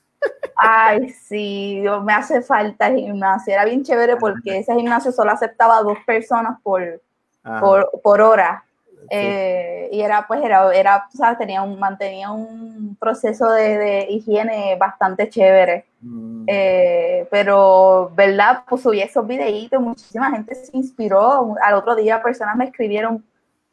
Ay, 0.57 1.11
sí, 1.11 1.81
Dios, 1.81 2.03
me 2.05 2.13
hace 2.13 2.41
falta 2.43 2.87
el 2.87 2.97
gimnasio. 2.97 3.53
Era 3.53 3.65
bien 3.65 3.83
chévere 3.83 4.17
porque 4.17 4.59
ese 4.59 4.75
gimnasio 4.75 5.13
solo 5.13 5.33
aceptaba 5.33 5.79
a 5.79 5.83
dos 5.83 5.99
personas 6.07 6.59
por, 6.63 7.01
por, 7.61 7.91
por 8.03 8.21
hora. 8.21 8.65
Eh, 9.11 9.89
y 9.93 10.01
era, 10.01 10.27
pues, 10.27 10.43
era, 10.43 10.73
era, 10.75 11.07
sabes, 11.17 11.39
tenía 11.39 11.63
un, 11.63 11.79
mantenía 11.79 12.31
un 12.31 12.97
proceso 12.99 13.51
de, 13.51 13.79
de 13.79 14.07
higiene 14.11 14.77
bastante 14.77 15.29
chévere. 15.29 15.87
Eh, 16.47 17.27
pero, 17.31 18.11
¿verdad? 18.15 18.63
Pues 18.69 18.83
subí 18.83 19.01
esos 19.01 19.27
videitos, 19.27 19.81
muchísima 19.81 20.31
gente 20.31 20.55
se 20.55 20.77
inspiró. 20.77 21.55
Al 21.63 21.75
otro 21.75 21.95
día 21.97 22.23
personas 22.23 22.57
me 22.57 22.65
escribieron, 22.67 23.25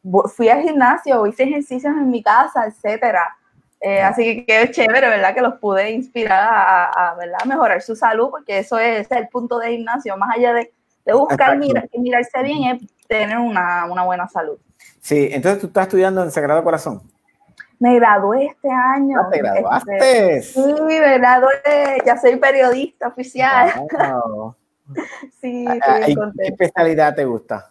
"Vo- 0.02 0.28
fui 0.28 0.48
al 0.48 0.62
gimnasio, 0.62 1.26
hice 1.26 1.42
ejercicios 1.44 1.92
en 1.94 2.10
mi 2.10 2.22
casa, 2.22 2.64
etcétera. 2.66 3.36
Eh, 3.80 4.00
así 4.00 4.24
que 4.24 4.46
qué 4.46 4.70
chévere, 4.70 5.08
¿verdad? 5.08 5.34
Que 5.34 5.40
los 5.42 5.54
pude 5.58 5.90
inspirar 5.90 6.40
a, 6.40 6.84
a, 7.10 7.14
¿verdad? 7.16 7.44
mejorar 7.46 7.82
su 7.82 7.96
salud, 7.96 8.30
porque 8.30 8.58
eso 8.60 8.78
es, 8.78 9.10
es 9.10 9.12
el 9.18 9.28
punto 9.28 9.58
de 9.58 9.72
gimnasio. 9.72 10.16
Más 10.16 10.36
allá 10.36 10.52
de, 10.54 10.72
de 11.04 11.12
buscar 11.12 11.54
Exacto. 11.54 11.58
mira- 11.58 11.84
mirarse 11.98 12.42
bien, 12.42 12.76
es 12.76 13.06
tener 13.08 13.38
una, 13.38 13.84
una 13.90 14.04
buena 14.04 14.28
salud. 14.28 14.56
Sí, 15.02 15.28
entonces 15.32 15.60
tú 15.60 15.66
estás 15.66 15.88
estudiando 15.88 16.22
en 16.22 16.30
Sagrado 16.30 16.62
Corazón. 16.62 17.02
Me 17.80 17.96
gradué 17.96 18.46
este 18.46 18.70
año. 18.70 19.18
Ah, 19.20 19.28
te 19.30 19.38
graduaste. 19.38 20.36
Este, 20.36 20.42
sí, 20.42 20.74
me 20.88 21.18
gradué, 21.18 22.00
ya 22.06 22.16
soy 22.16 22.36
periodista 22.36 23.08
oficial. 23.08 23.72
Wow. 23.90 24.54
Sí, 25.40 25.64
Ah, 25.68 25.74
estoy 25.74 25.94
¿y 25.94 26.04
bien 26.04 26.06
¿Qué 26.06 26.14
contenta. 26.16 26.52
especialidad 26.64 27.14
te 27.14 27.24
gusta? 27.24 27.70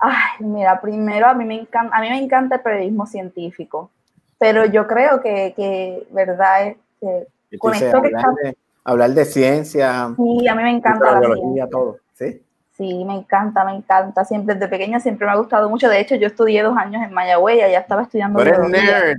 Ay, 0.00 0.46
mira, 0.46 0.80
primero 0.80 1.26
a 1.26 1.34
mí 1.34 1.44
me 1.44 1.60
encanta, 1.60 1.96
a 1.96 2.00
mí 2.00 2.08
me 2.08 2.18
encanta 2.22 2.56
el 2.56 2.60
periodismo 2.62 3.04
científico, 3.06 3.90
pero 4.38 4.64
yo 4.64 4.86
creo 4.86 5.20
que, 5.20 5.52
que 5.56 6.06
verdad, 6.10 6.68
es 6.68 6.76
que 7.00 7.06
Yo 7.06 7.26
te 7.50 7.58
con 7.58 7.74
esto 7.74 8.00
que 8.00 8.08
hablar, 8.08 8.20
está, 8.20 8.30
de, 8.48 8.56
hablar 8.84 9.10
de 9.10 9.24
ciencia, 9.24 10.14
sí, 10.16 10.48
a 10.48 10.54
mí 10.54 10.62
me 10.62 10.70
encanta 10.70 11.12
la 11.12 11.20
biología, 11.20 11.42
ciencia. 11.44 11.68
todo. 11.70 11.98
¿sí? 12.14 12.42
Sí, 12.82 13.04
me 13.04 13.14
encanta, 13.14 13.64
me 13.64 13.76
encanta. 13.76 14.24
Siempre 14.24 14.54
desde 14.56 14.66
pequeña 14.68 14.98
siempre 14.98 15.24
me 15.24 15.32
ha 15.32 15.36
gustado 15.36 15.70
mucho. 15.70 15.88
De 15.88 16.00
hecho, 16.00 16.16
yo 16.16 16.26
estudié 16.26 16.64
dos 16.64 16.76
años 16.76 17.00
en 17.04 17.12
Mayagüez, 17.14 17.58
ya 17.70 17.78
estaba 17.78 18.02
estudiando. 18.02 18.42
Biología. 18.42 18.82
nerd. 19.00 19.18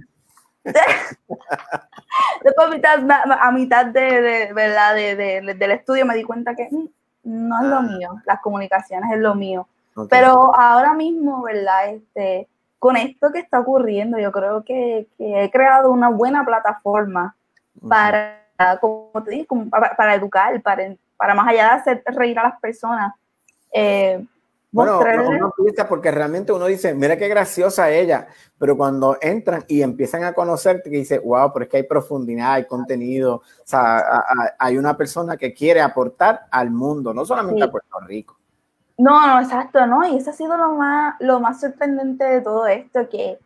Después 2.43 2.68
a 2.68 2.70
mitad, 2.72 2.99
a 3.39 3.51
mitad 3.51 3.86
de, 3.86 4.22
de- 4.22 4.53
¿verdad? 4.53 4.95
De, 4.95 5.16
de- 5.16 5.53
del 5.53 5.72
estudio 5.72 6.05
me 6.05 6.14
di 6.16 6.24
cuenta 6.24 6.55
que 6.55 6.68
mm, 6.70 6.86
no 7.24 7.61
es 7.61 7.68
lo 7.70 7.82
mío, 7.84 8.09
las 8.26 8.41
comunicaciones 8.41 9.11
es 9.14 9.20
lo 9.20 9.34
mío. 9.34 9.68
Pero 10.09 10.53
ahora 10.55 10.93
mismo, 10.93 11.41
¿verdad? 11.43 11.88
Este, 11.89 12.47
con 12.80 12.97
esto 12.97 13.32
que 13.32 13.39
está 13.39 13.59
ocurriendo, 13.61 14.18
yo 14.20 14.32
creo 14.34 14.64
que, 14.66 15.07
que 15.18 15.43
he 15.45 15.51
creado 15.51 15.89
una 15.91 16.09
buena 16.09 16.43
plataforma 16.45 17.34
para, 17.88 18.39
como 18.82 19.09
te 19.24 19.32
digo, 19.32 19.55
para, 19.70 19.95
para 19.95 20.16
educar, 20.16 20.61
para, 20.61 20.84
para 21.16 21.34
más 21.34 21.47
allá 21.47 21.64
de 21.64 21.70
hacer 21.72 22.03
reír 22.07 22.38
a 22.39 22.43
las 22.43 22.59
personas. 22.59 23.14
Eh, 23.74 24.26
Bueno, 24.72 24.94
mostrarles- 25.00 25.28
uno 25.30 25.54
piensa 25.56 25.88
porque 25.88 26.10
realmente 26.12 26.52
uno 26.52 26.66
dice, 26.66 26.94
mira 26.96 27.16
qué 27.18 27.28
graciosa 27.28 27.92
ella, 27.92 28.28
pero 28.58 28.76
cuando 28.76 29.18
entran 29.22 29.64
y 29.68 29.82
empiezan 29.84 30.24
a 30.24 30.34
conocerte, 30.34 30.90
que 30.90 30.98
dice, 30.98 31.20
wow, 31.20 31.52
pero 31.54 31.64
es 31.66 31.70
que 31.70 31.78
hay 31.78 31.84
profundidad, 31.84 32.54
hay 32.54 32.66
contenido, 32.66 33.36
o 33.36 33.42
sea, 33.64 33.98
a- 34.00 34.18
a- 34.18 34.56
hay 34.58 34.78
una 34.78 34.98
persona 34.98 35.38
que 35.38 35.54
quiere 35.54 35.80
aportar 35.82 36.48
al 36.50 36.72
mundo, 36.72 37.14
no 37.14 37.24
solamente 37.26 37.62
Sí. 37.62 37.68
a 37.68 37.72
Puerto 37.72 38.00
Rico. 38.08 38.38
No, 38.98 39.28
no, 39.28 39.42
exacto, 39.42 39.86
¿no? 39.88 40.08
Y 40.08 40.18
eso 40.18 40.30
ha 40.30 40.34
sido 40.34 40.56
lo 40.58 40.74
más, 40.74 41.16
lo 41.20 41.40
más 41.40 41.60
sorprendente 41.60 42.24
de 42.26 42.42
todo 42.42 42.66
esto, 42.68 43.10
que 43.10 43.38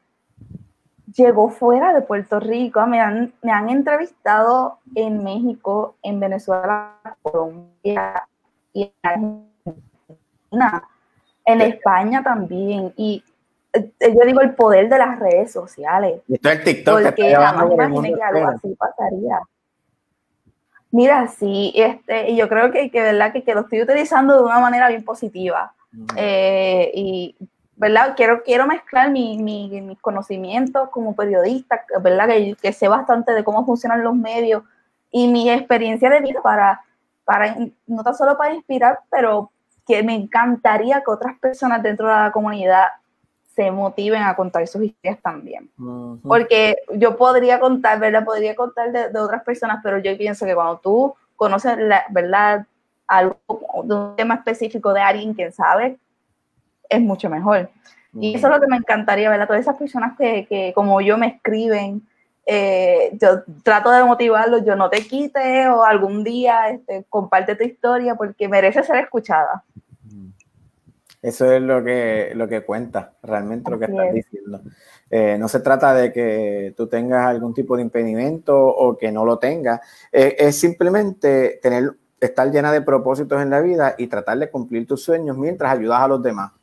llegó 1.13 1.49
fuera 1.49 1.93
de 1.93 2.01
Puerto 2.01 2.39
Rico. 2.39 2.85
Me 2.85 2.99
han, 3.01 3.33
me 3.41 3.51
han 3.51 3.69
entrevistado 3.69 4.79
en 4.95 5.23
México, 5.23 5.95
en 6.03 6.19
Venezuela, 6.19 6.95
Colombia 7.21 8.27
y 8.73 8.83
en 8.83 8.91
Argentina, 9.03 9.46
en 11.45 11.61
España 11.61 12.23
también. 12.23 12.93
Y 12.97 13.23
eh, 13.73 13.91
yo 13.99 14.25
digo 14.25 14.41
el 14.41 14.53
poder 14.55 14.89
de 14.89 14.97
las 14.97 15.19
redes 15.19 15.51
sociales. 15.51 16.21
Y 16.27 16.35
esto 16.35 16.49
es 16.49 16.57
el 16.59 16.63
TikTok 16.63 16.97
que 16.97 17.03
está 17.07 17.15
Porque 17.15 17.35
jamás 17.35 17.71
imaginé 17.73 18.13
que 18.13 18.23
algo 18.23 18.47
así 18.47 18.75
pasaría. 18.75 19.39
Mira, 20.91 21.27
sí, 21.27 21.73
este, 21.75 22.31
y 22.31 22.37
yo 22.37 22.47
creo 22.47 22.71
que, 22.71 22.89
que, 22.89 23.01
¿verdad? 23.01 23.33
Que, 23.33 23.43
que 23.43 23.53
lo 23.53 23.61
estoy 23.61 23.81
utilizando 23.81 24.35
de 24.37 24.43
una 24.43 24.59
manera 24.59 24.87
bien 24.87 25.03
positiva. 25.03 25.73
Eh, 26.15 26.91
y, 26.93 27.35
¿verdad? 27.75 28.13
Quiero, 28.15 28.41
quiero 28.43 28.65
mezclar 28.65 29.11
mi, 29.11 29.37
mi- 29.37 29.81
mis 29.81 29.99
conocimientos 29.99 30.89
como 30.89 31.15
periodista, 31.15 31.83
¿verdad? 32.01 32.27
Que, 32.27 32.55
que 32.61 32.71
sé 32.73 32.87
bastante 32.87 33.33
de 33.33 33.43
cómo 33.43 33.65
funcionan 33.65 34.03
los 34.03 34.15
medios 34.15 34.63
y 35.11 35.27
mi 35.27 35.49
experiencia 35.49 36.09
de 36.09 36.21
vida 36.21 36.41
para, 36.41 36.81
para, 37.25 37.55
no 37.85 38.03
tan 38.03 38.15
solo 38.15 38.37
para 38.37 38.53
inspirar, 38.53 38.99
pero 39.11 39.51
que 39.87 40.03
me 40.03 40.13
encantaría 40.13 41.01
que 41.01 41.11
otras 41.11 41.39
personas 41.39 41.81
dentro 41.81 42.07
de 42.07 42.13
la 42.13 42.31
comunidad 42.31 42.87
se 43.55 43.71
motiven 43.71 44.21
a 44.21 44.35
contar 44.35 44.67
sus 44.67 44.83
historias 44.83 45.19
también. 45.21 45.69
Porque 46.21 46.75
yo 46.93 47.17
podría 47.17 47.59
contar, 47.59 47.99
¿verdad? 47.99 48.23
Podría 48.23 48.55
contar 48.55 48.91
de, 48.91 49.09
de 49.09 49.19
otras 49.19 49.43
personas, 49.43 49.79
pero 49.81 49.97
yo 49.97 50.15
pienso 50.15 50.45
que 50.45 50.53
cuando 50.53 50.77
tú 50.77 51.15
conoces, 51.35 51.77
la, 51.77 52.03
¿verdad? 52.09 52.67
Algo 53.07 53.39
de 53.83 53.95
un 53.95 54.15
tema 54.15 54.35
específico 54.35 54.93
de 54.93 55.01
alguien 55.01 55.33
que 55.33 55.51
sabe, 55.51 55.97
es 56.89 57.01
mucho 57.01 57.29
mejor. 57.29 57.69
Y 58.19 58.35
eso 58.35 58.47
es 58.47 58.53
lo 58.53 58.59
que 58.59 58.67
me 58.67 58.77
encantaría, 58.77 59.29
¿verdad? 59.29 59.47
Todas 59.47 59.61
esas 59.61 59.77
personas 59.77 60.17
que, 60.17 60.45
que 60.47 60.73
como 60.75 61.01
yo 61.01 61.17
me 61.17 61.27
escriben, 61.27 62.07
eh, 62.49 63.17
yo 63.21 63.43
trato 63.61 63.91
de 63.91 64.05
motivarlos, 64.05 64.63
yo 64.63 64.77
no 64.77 64.89
te 64.89 65.05
quite 65.05 65.67
o 65.67 65.83
algún 65.83 66.23
día 66.23 66.69
este, 66.69 67.05
comparte 67.09 67.55
tu 67.55 67.65
historia 67.65 68.15
porque 68.15 68.47
merece 68.47 68.83
ser 68.83 68.95
escuchada. 69.03 69.65
Eso 71.21 71.51
es 71.51 71.61
lo 71.61 71.83
que, 71.83 72.31
lo 72.35 72.47
que 72.47 72.61
cuenta, 72.61 73.11
realmente 73.21 73.69
lo 73.69 73.77
que 73.77 73.85
Así 73.85 73.93
estás 73.93 74.07
es. 74.07 74.13
diciendo. 74.13 74.61
Eh, 75.09 75.35
no 75.37 75.49
se 75.49 75.59
trata 75.59 75.93
de 75.93 76.13
que 76.13 76.73
tú 76.77 76.87
tengas 76.87 77.27
algún 77.27 77.53
tipo 77.53 77.75
de 77.75 77.81
impedimento 77.81 78.57
o 78.57 78.97
que 78.97 79.11
no 79.11 79.25
lo 79.25 79.37
tengas. 79.37 79.81
Eh, 80.13 80.37
es 80.39 80.57
simplemente 80.57 81.59
tener, 81.61 81.91
estar 82.21 82.49
llena 82.49 82.71
de 82.71 82.81
propósitos 82.81 83.41
en 83.41 83.49
la 83.49 83.59
vida 83.59 83.95
y 83.97 84.07
tratar 84.07 84.37
de 84.37 84.49
cumplir 84.49 84.87
tus 84.87 85.03
sueños 85.03 85.37
mientras 85.37 85.73
ayudas 85.73 85.99
a 85.99 86.07
los 86.07 86.23
demás. 86.23 86.53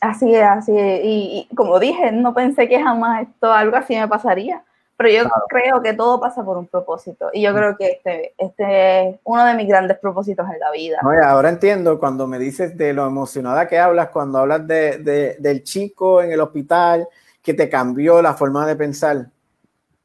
Así 0.00 0.32
es, 0.32 0.44
así 0.44 0.78
es. 0.78 1.00
Y, 1.02 1.48
y 1.50 1.54
como 1.56 1.80
dije, 1.80 2.12
no 2.12 2.32
pensé 2.32 2.68
que 2.68 2.80
jamás 2.80 3.22
esto, 3.22 3.52
algo 3.52 3.76
así 3.76 3.96
me 3.96 4.06
pasaría. 4.06 4.62
Pero 5.04 5.24
yo 5.24 5.30
creo 5.48 5.82
que 5.82 5.92
todo 5.92 6.18
pasa 6.18 6.42
por 6.42 6.56
un 6.56 6.66
propósito. 6.66 7.28
Y 7.32 7.42
yo 7.42 7.52
creo 7.54 7.76
que 7.76 7.88
este, 7.88 8.34
este 8.38 9.08
es 9.10 9.16
uno 9.24 9.44
de 9.44 9.54
mis 9.54 9.68
grandes 9.68 9.98
propósitos 9.98 10.46
en 10.50 10.58
la 10.58 10.70
vida. 10.70 10.98
Oye, 11.04 11.20
ahora 11.22 11.50
entiendo 11.50 11.98
cuando 11.98 12.26
me 12.26 12.38
dices 12.38 12.74
de 12.76 12.94
lo 12.94 13.06
emocionada 13.06 13.68
que 13.68 13.78
hablas, 13.78 14.08
cuando 14.08 14.38
hablas 14.38 14.66
de, 14.66 14.98
de- 14.98 15.36
del 15.38 15.62
chico 15.62 16.22
en 16.22 16.32
el 16.32 16.40
hospital 16.40 17.06
que 17.42 17.52
te 17.52 17.68
cambió 17.68 18.22
la 18.22 18.32
forma 18.32 18.66
de 18.66 18.76
pensar. 18.76 19.26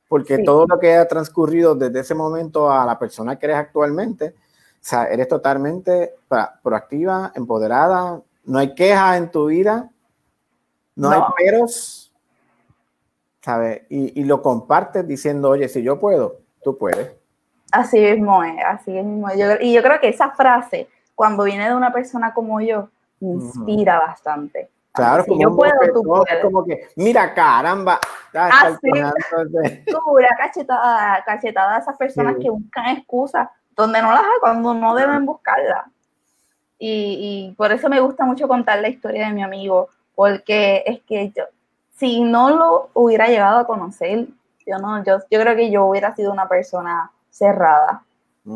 Porque 0.09 0.37
Sí. 0.37 0.43
todo 0.43 0.65
lo 0.67 0.77
que 0.79 0.95
ha 0.95 1.07
transcurrido 1.07 1.75
desde 1.75 2.01
ese 2.01 2.15
momento 2.15 2.69
a 2.69 2.85
la 2.85 2.99
persona 2.99 3.37
que 3.37 3.45
eres 3.45 3.57
actualmente, 3.57 4.35
o 4.35 4.81
sea, 4.81 5.05
eres 5.05 5.27
totalmente 5.29 6.15
proactiva, 6.61 7.31
empoderada, 7.35 8.19
no 8.43 8.59
hay 8.59 8.73
quejas 8.75 9.17
en 9.17 9.31
tu 9.31 9.45
vida, 9.45 9.89
no, 10.95 11.11
hay 11.11 11.19
No. 11.19 11.33
peros, 11.37 11.98
¿sabes? 13.41 13.81
Y, 13.89 14.19
y 14.19 14.23
lo 14.25 14.41
compartes 14.41 15.07
diciendo, 15.07 15.49
oye, 15.49 15.67
si 15.69 15.81
yo 15.83 15.99
puedo, 15.99 16.37
tú 16.63 16.77
puedes. 16.77 17.11
Así 17.71 17.99
mismo 17.99 18.43
es, 18.43 18.57
así 18.65 18.91
mismo. 18.91 19.27
Yo, 19.35 19.45
y 19.61 19.73
yo 19.73 19.81
creo 19.83 19.99
que 19.99 20.09
esa 20.09 20.31
frase, 20.31 20.87
cuando 21.15 21.43
viene 21.43 21.67
de 21.69 21.75
una 21.75 21.91
persona 21.93 22.33
como 22.33 22.59
yo, 22.61 22.89
me 23.19 23.29
inspira 23.33 23.99
bastante. 23.99 24.69
Claro, 24.91 25.23
Si 25.23 25.29
como 25.29 25.41
yo 25.41 25.55
puedo, 25.55 25.71
tú 25.93 26.03
bofetón, 26.03 26.25
puedes. 26.25 26.43
como 26.43 26.65
que, 26.65 26.87
mira, 26.95 27.33
caramba. 27.33 27.99
Está 28.33 28.71
sí. 28.81 28.89
entonces- 28.93 29.85
Dura 29.85 30.29
cachetada, 30.37 31.23
cachetada 31.25 31.75
a 31.75 31.79
esas 31.79 31.95
personas 31.97 32.35
Sí. 32.37 32.43
que 32.43 32.49
buscan 32.49 32.97
excusas 32.97 33.47
donde 33.75 34.01
no 34.01 34.11
las 34.11 34.21
hay, 34.21 34.39
cuando 34.41 34.73
no 34.73 34.95
deben 34.95 35.25
buscarlas. 35.25 35.85
Y, 36.77 37.49
y 37.51 37.55
por 37.55 37.71
eso 37.71 37.87
me 37.89 37.99
gusta 37.99 38.25
mucho 38.25 38.47
contar 38.47 38.79
la 38.79 38.89
historia 38.89 39.27
de 39.27 39.33
mi 39.33 39.43
amigo, 39.43 39.89
porque 40.15 40.83
es 40.85 41.01
que 41.01 41.29
yo, 41.35 41.43
si 41.99 42.23
no 42.23 42.49
lo 42.49 42.89
hubiera 42.93 43.27
llegado 43.27 43.59
a 43.59 43.67
conocer, 43.67 44.27
yo 44.65 44.77
no, 44.77 45.03
yo, 45.03 45.17
yo 45.29 45.39
creo 45.41 45.55
que 45.55 45.69
yo 45.69 45.85
hubiera 45.85 46.15
sido 46.15 46.31
una 46.31 46.47
persona 46.47 47.11
cerrada, 47.29 48.03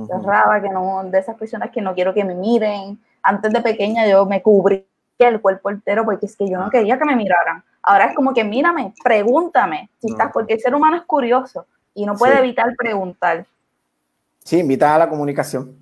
cerrada, 0.07 0.61
que 0.61 0.69
no, 0.69 1.03
de 1.03 1.19
esas 1.19 1.35
personas 1.35 1.69
que 1.71 1.81
no 1.81 1.93
quiero 1.93 2.13
que 2.13 2.23
me 2.23 2.35
miren. 2.35 2.99
Antes 3.21 3.51
de 3.51 3.61
pequeña 3.61 4.07
yo 4.07 4.25
me 4.25 4.41
cubrí 4.41 4.87
el 5.19 5.41
cuerpo 5.41 5.69
entero 5.69 6.05
porque 6.05 6.25
es 6.25 6.35
que 6.35 6.49
yo 6.49 6.57
no 6.57 6.69
quería 6.69 6.97
que 6.97 7.05
me 7.05 7.15
miraran. 7.15 7.63
Ahora 7.81 8.05
es 8.05 8.15
como 8.15 8.33
que 8.33 8.43
mírame, 8.43 8.93
pregúntame, 9.03 9.89
si 9.99 10.11
estás, 10.11 10.31
porque 10.31 10.53
el 10.53 10.61
ser 10.61 10.73
humano 10.73 10.95
es 10.95 11.03
curioso 11.03 11.65
y 11.93 12.05
no 12.05 12.15
puede 12.15 12.33
Sí. 12.33 12.39
evitar 12.39 12.73
preguntar. 12.77 13.45
Sí, 14.43 14.59
invita 14.59 14.95
a 14.95 14.99
la 14.99 15.09
comunicación. 15.09 15.77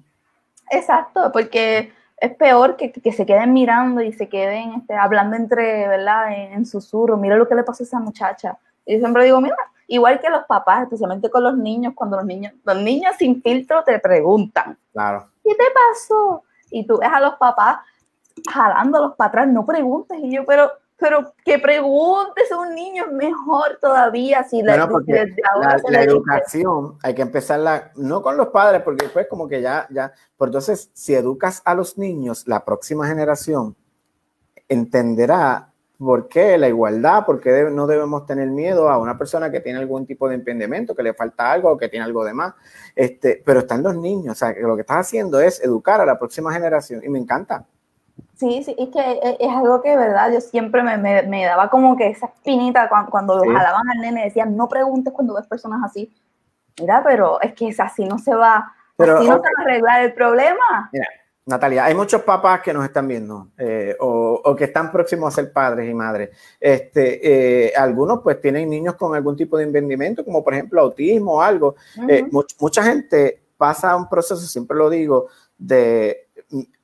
Exacto, 0.69 1.31
porque 1.31 1.93
es 2.21 2.35
peor 2.35 2.77
que, 2.77 2.91
que 2.91 3.11
se 3.11 3.25
queden 3.25 3.51
mirando 3.51 4.01
y 4.01 4.13
se 4.13 4.29
queden 4.29 4.73
este, 4.75 4.95
hablando 4.95 5.35
entre, 5.35 5.87
¿verdad? 5.87 6.31
En, 6.31 6.53
en 6.53 6.65
susurro. 6.67 7.17
Mira 7.17 7.35
lo 7.35 7.47
que 7.47 7.55
le 7.55 7.63
pasó 7.63 7.83
a 7.83 7.85
esa 7.85 7.99
muchacha. 7.99 8.57
Y 8.85 8.93
yo 8.93 8.99
siempre 8.99 9.25
digo, 9.25 9.41
mira, 9.41 9.55
igual 9.87 10.19
que 10.19 10.29
los 10.29 10.43
papás, 10.45 10.83
especialmente 10.83 11.31
con 11.31 11.43
los 11.43 11.57
niños, 11.57 11.93
cuando 11.95 12.17
los 12.17 12.25
niños, 12.25 12.53
los 12.63 12.77
niños 12.77 13.15
sin 13.17 13.41
filtro 13.41 13.83
te 13.83 13.97
preguntan, 13.97 14.77
Claro. 14.93 15.25
¿qué 15.43 15.55
te 15.55 15.63
pasó? 15.73 16.43
Y 16.69 16.85
tú 16.85 16.99
ves 16.99 17.09
a 17.11 17.19
los 17.19 17.35
papás 17.35 17.79
jalándolos 18.49 19.15
para 19.15 19.27
atrás, 19.29 19.47
no 19.47 19.65
preguntes. 19.65 20.19
Y 20.21 20.31
yo, 20.35 20.45
pero, 20.45 20.71
pero 21.01 21.33
que 21.43 21.57
preguntes 21.57 22.51
a 22.51 22.59
un 22.59 22.75
niño 22.75 23.05
es 23.05 23.11
mejor 23.11 23.79
todavía. 23.81 24.43
Si 24.43 24.61
la, 24.61 24.85
Bueno, 24.85 25.03
desde 25.03 25.41
ahora 25.51 25.71
la, 25.71 25.79
se 25.79 25.91
la 25.91 25.99
dice. 26.01 26.11
educación 26.11 26.97
hay 27.01 27.15
que 27.15 27.23
empezarla 27.23 27.91
no 27.95 28.21
con 28.21 28.37
los 28.37 28.49
padres, 28.49 28.83
porque 28.83 29.05
después 29.05 29.25
como 29.27 29.47
que 29.47 29.63
ya, 29.63 29.87
ya, 29.89 30.13
pero 30.37 30.49
entonces 30.49 30.91
si 30.93 31.15
educas 31.15 31.63
a 31.65 31.73
los 31.73 31.97
niños, 31.97 32.47
la 32.47 32.63
próxima 32.63 33.07
generación 33.07 33.75
entenderá 34.69 35.71
por 35.97 36.27
qué 36.27 36.59
la 36.59 36.67
igualdad, 36.67 37.25
por 37.25 37.39
qué 37.39 37.69
no 37.71 37.87
debemos 37.87 38.27
tener 38.27 38.49
miedo 38.49 38.87
a 38.87 38.99
una 38.99 39.17
persona 39.17 39.49
que 39.49 39.59
tiene 39.59 39.79
algún 39.79 40.05
tipo 40.05 40.29
de 40.29 40.35
impedimento, 40.35 40.95
que 40.95 41.01
le 41.01 41.15
falta 41.15 41.51
algo 41.51 41.71
o 41.71 41.77
que 41.79 41.89
tiene 41.89 42.05
algo 42.05 42.23
de 42.23 42.33
más. 42.35 42.53
Este, 42.95 43.41
pero 43.43 43.61
están 43.61 43.81
los 43.81 43.95
niños, 43.95 44.33
o 44.33 44.35
sea, 44.35 44.53
que 44.53 44.61
lo 44.61 44.75
que 44.75 44.81
estás 44.81 44.97
haciendo 44.97 45.39
es 45.39 45.63
educar 45.63 45.99
a 45.99 46.05
la 46.05 46.19
próxima 46.19 46.53
generación 46.53 47.01
y 47.03 47.09
me 47.09 47.17
encanta. 47.17 47.65
Sí, 48.41 48.63
sí, 48.63 48.75
es 48.77 48.89
que 48.89 49.19
es, 49.23 49.35
es 49.39 49.49
algo 49.49 49.81
que, 49.83 49.95
verdad, 49.95 50.31
yo 50.33 50.41
siempre 50.41 50.81
me, 50.81 50.97
me- 50.97 51.21
me 51.23 51.45
daba 51.45 51.69
como 51.69 51.95
que 51.95 52.07
esa 52.07 52.25
espinita 52.25 52.89
cuando, 52.89 53.11
cuando 53.11 53.39
jalaban 53.39 53.87
al 53.89 53.99
nene, 54.01 54.23
decían, 54.25 54.57
no 54.57 54.67
preguntes 54.67 55.13
cuando 55.13 55.35
ves 55.35 55.45
personas 55.45 55.79
así. 55.85 56.11
Mira, 56.79 57.03
pero 57.05 57.39
es 57.41 57.53
que 57.53 57.67
es 57.67 57.79
así 57.79 58.03
no 58.05 58.17
se 58.17 58.33
va, 58.33 58.73
Pero, 58.97 59.17
así 59.19 59.27
no 59.27 59.35
se 59.35 59.39
va 59.41 59.49
a 59.59 59.61
arreglar 59.61 60.01
el 60.05 60.13
problema. 60.13 60.89
Mira, 60.91 61.05
Natalia, 61.45 61.85
hay 61.85 61.93
muchos 61.93 62.23
papás 62.23 62.61
que 62.61 62.73
nos 62.73 62.83
están 62.85 63.07
viendo 63.07 63.49
eh, 63.57 63.95
o, 63.99 64.41
o 64.43 64.55
que 64.55 64.63
están 64.65 64.91
próximos 64.91 65.31
a 65.33 65.35
ser 65.41 65.51
padres 65.53 65.89
y 65.89 65.93
madres. 65.93 66.29
Este, 66.59 67.67
eh, 67.67 67.73
algunos 67.75 68.21
pues 68.23 68.41
tienen 68.41 68.69
niños 68.69 68.95
con 68.95 69.15
algún 69.15 69.35
tipo 69.35 69.57
de 69.57 69.65
impedimento, 69.65 70.25
como 70.25 70.43
por 70.43 70.53
ejemplo 70.55 70.81
autismo 70.81 71.33
o 71.35 71.41
algo. 71.41 71.75
Eh, 72.07 72.23
much- 72.31 72.55
mucha 72.59 72.81
gente 72.83 73.41
pasa 73.57 73.95
un 73.95 74.09
proceso, 74.09 74.37
siempre 74.37 74.75
lo 74.77 74.89
digo, 74.89 75.27
de 75.57 76.27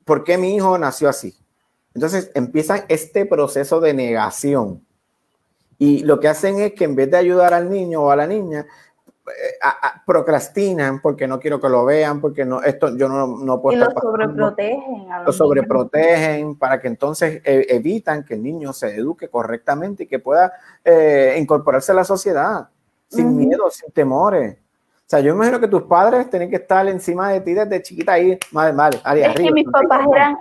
por 0.05 0.23
qué 0.23 0.37
mi 0.37 0.55
hijo 0.55 0.77
nació 0.77 1.09
así. 1.09 1.35
Entonces 1.97 2.29
empiezan 2.35 2.81
este 2.89 3.25
proceso 3.25 3.79
de 3.79 3.91
negación. 3.91 4.85
Y 5.79 6.03
lo 6.03 6.19
que 6.19 6.27
hacen 6.27 6.59
es 6.59 6.73
que 6.73 6.83
en 6.83 6.95
vez 6.95 7.09
de 7.09 7.17
ayudar 7.17 7.55
al 7.55 7.71
niño 7.71 8.03
o 8.03 8.11
a 8.11 8.15
la 8.15 8.27
niña, 8.27 8.67
eh, 9.25 9.55
a- 9.63 9.87
a- 9.87 10.03
procrastinan 10.05 11.01
porque 11.01 11.27
no 11.27 11.39
quiero 11.39 11.59
que 11.59 11.67
lo 11.69 11.85
vean, 11.85 12.21
porque 12.21 12.45
no, 12.45 12.61
esto 12.61 12.95
yo 12.95 13.09
no, 13.09 13.25
no 13.39 13.59
puedo 13.59 13.75
Y 13.77 13.79
lo 13.79 13.89
sobreprotegen. 13.99 15.11
A 15.11 15.23
lo 15.23 15.31
sobreprotegen 15.31 16.55
para 16.55 16.79
que 16.79 16.87
entonces 16.87 17.41
eh, 17.43 17.65
evitan 17.69 18.23
que 18.23 18.35
el 18.35 18.43
niño 18.43 18.73
se 18.73 18.95
eduque 18.95 19.27
correctamente 19.27 20.03
y 20.03 20.07
que 20.07 20.19
pueda 20.19 20.53
eh, 20.85 21.35
incorporarse 21.39 21.93
a 21.93 21.95
la 21.95 22.03
sociedad 22.03 22.69
sin 23.07 23.29
Ujú. 23.29 23.35
miedo, 23.37 23.71
sin 23.71 23.91
temores. 23.91 24.55
O 24.55 25.09
sea, 25.09 25.19
yo 25.21 25.33
imagino 25.33 25.59
que 25.59 25.67
tus 25.67 25.81
padres 25.81 26.29
tienen 26.29 26.47
que 26.51 26.57
estar 26.57 26.87
encima 26.87 27.31
de 27.31 27.41
ti 27.41 27.53
desde 27.55 27.81
chiquita 27.81 28.13
ahí, 28.13 28.37
vale, 28.51 28.73
vale, 28.75 28.99
ahí 29.03 29.21
Es 29.21 29.29
arriba. 29.29 29.47
que 29.47 29.53
mis 29.53 29.65
papás 29.65 30.05
eran, 30.13 30.37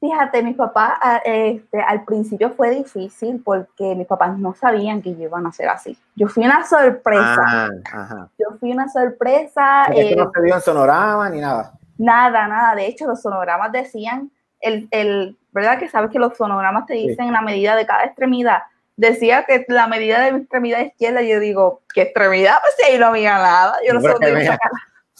fíjate, 0.00 0.42
mis 0.42 0.56
papás 0.56 0.92
a- 1.00 1.20
este, 1.24 1.80
al 1.80 2.04
principio 2.04 2.50
fue 2.50 2.70
difícil 2.70 3.42
porque 3.44 3.94
mis 3.94 4.06
papás 4.06 4.38
no 4.38 4.54
sabían 4.54 5.02
que 5.02 5.14
yo 5.16 5.22
iba 5.24 5.38
a 5.38 5.52
ser 5.52 5.68
así. 5.68 5.96
Yo 6.16 6.28
fui 6.28 6.44
una 6.44 6.64
sorpresa. 6.66 7.36
Ah, 7.46 7.68
ajá. 7.92 8.28
Yo 8.38 8.56
fui 8.58 8.72
una 8.72 8.88
sorpresa. 8.88 9.86
Eh, 9.94 10.14
no 10.16 10.30
se 10.34 10.40
vio 10.42 10.54
en 10.54 10.60
sonorama 10.60 11.28
ni 11.30 11.40
nada. 11.40 11.72
Nada, 11.98 12.48
nada. 12.48 12.74
De 12.74 12.86
hecho, 12.86 13.06
los 13.06 13.20
sonogramas 13.22 13.70
decían, 13.72 14.30
el, 14.60 14.88
el, 14.90 15.36
¿verdad? 15.52 15.78
Que 15.78 15.88
sabes 15.88 16.10
que 16.10 16.18
los 16.18 16.36
sonogramas 16.36 16.86
te 16.86 16.94
Sí. 16.94 17.08
dicen 17.08 17.32
la 17.32 17.42
medida 17.42 17.76
de 17.76 17.86
cada 17.86 18.04
extremidad. 18.04 18.62
Decía 18.96 19.44
que 19.46 19.64
la 19.68 19.86
medida 19.86 20.20
de 20.20 20.32
mi 20.32 20.40
extremidad 20.40 20.80
izquierda, 20.80 21.22
yo 21.22 21.40
digo, 21.40 21.80
¿qué 21.94 22.02
extremidad? 22.02 22.56
Pues 22.62 22.74
si 22.76 22.92
ahí 22.92 22.98
no 22.98 23.06
había 23.06 23.38
nada. 23.38 23.74
Yo 23.86 23.94
no 23.94 24.00
sé 24.00 24.06
Pero 24.08 24.18
que 24.20 24.26
dónde. 24.30 24.58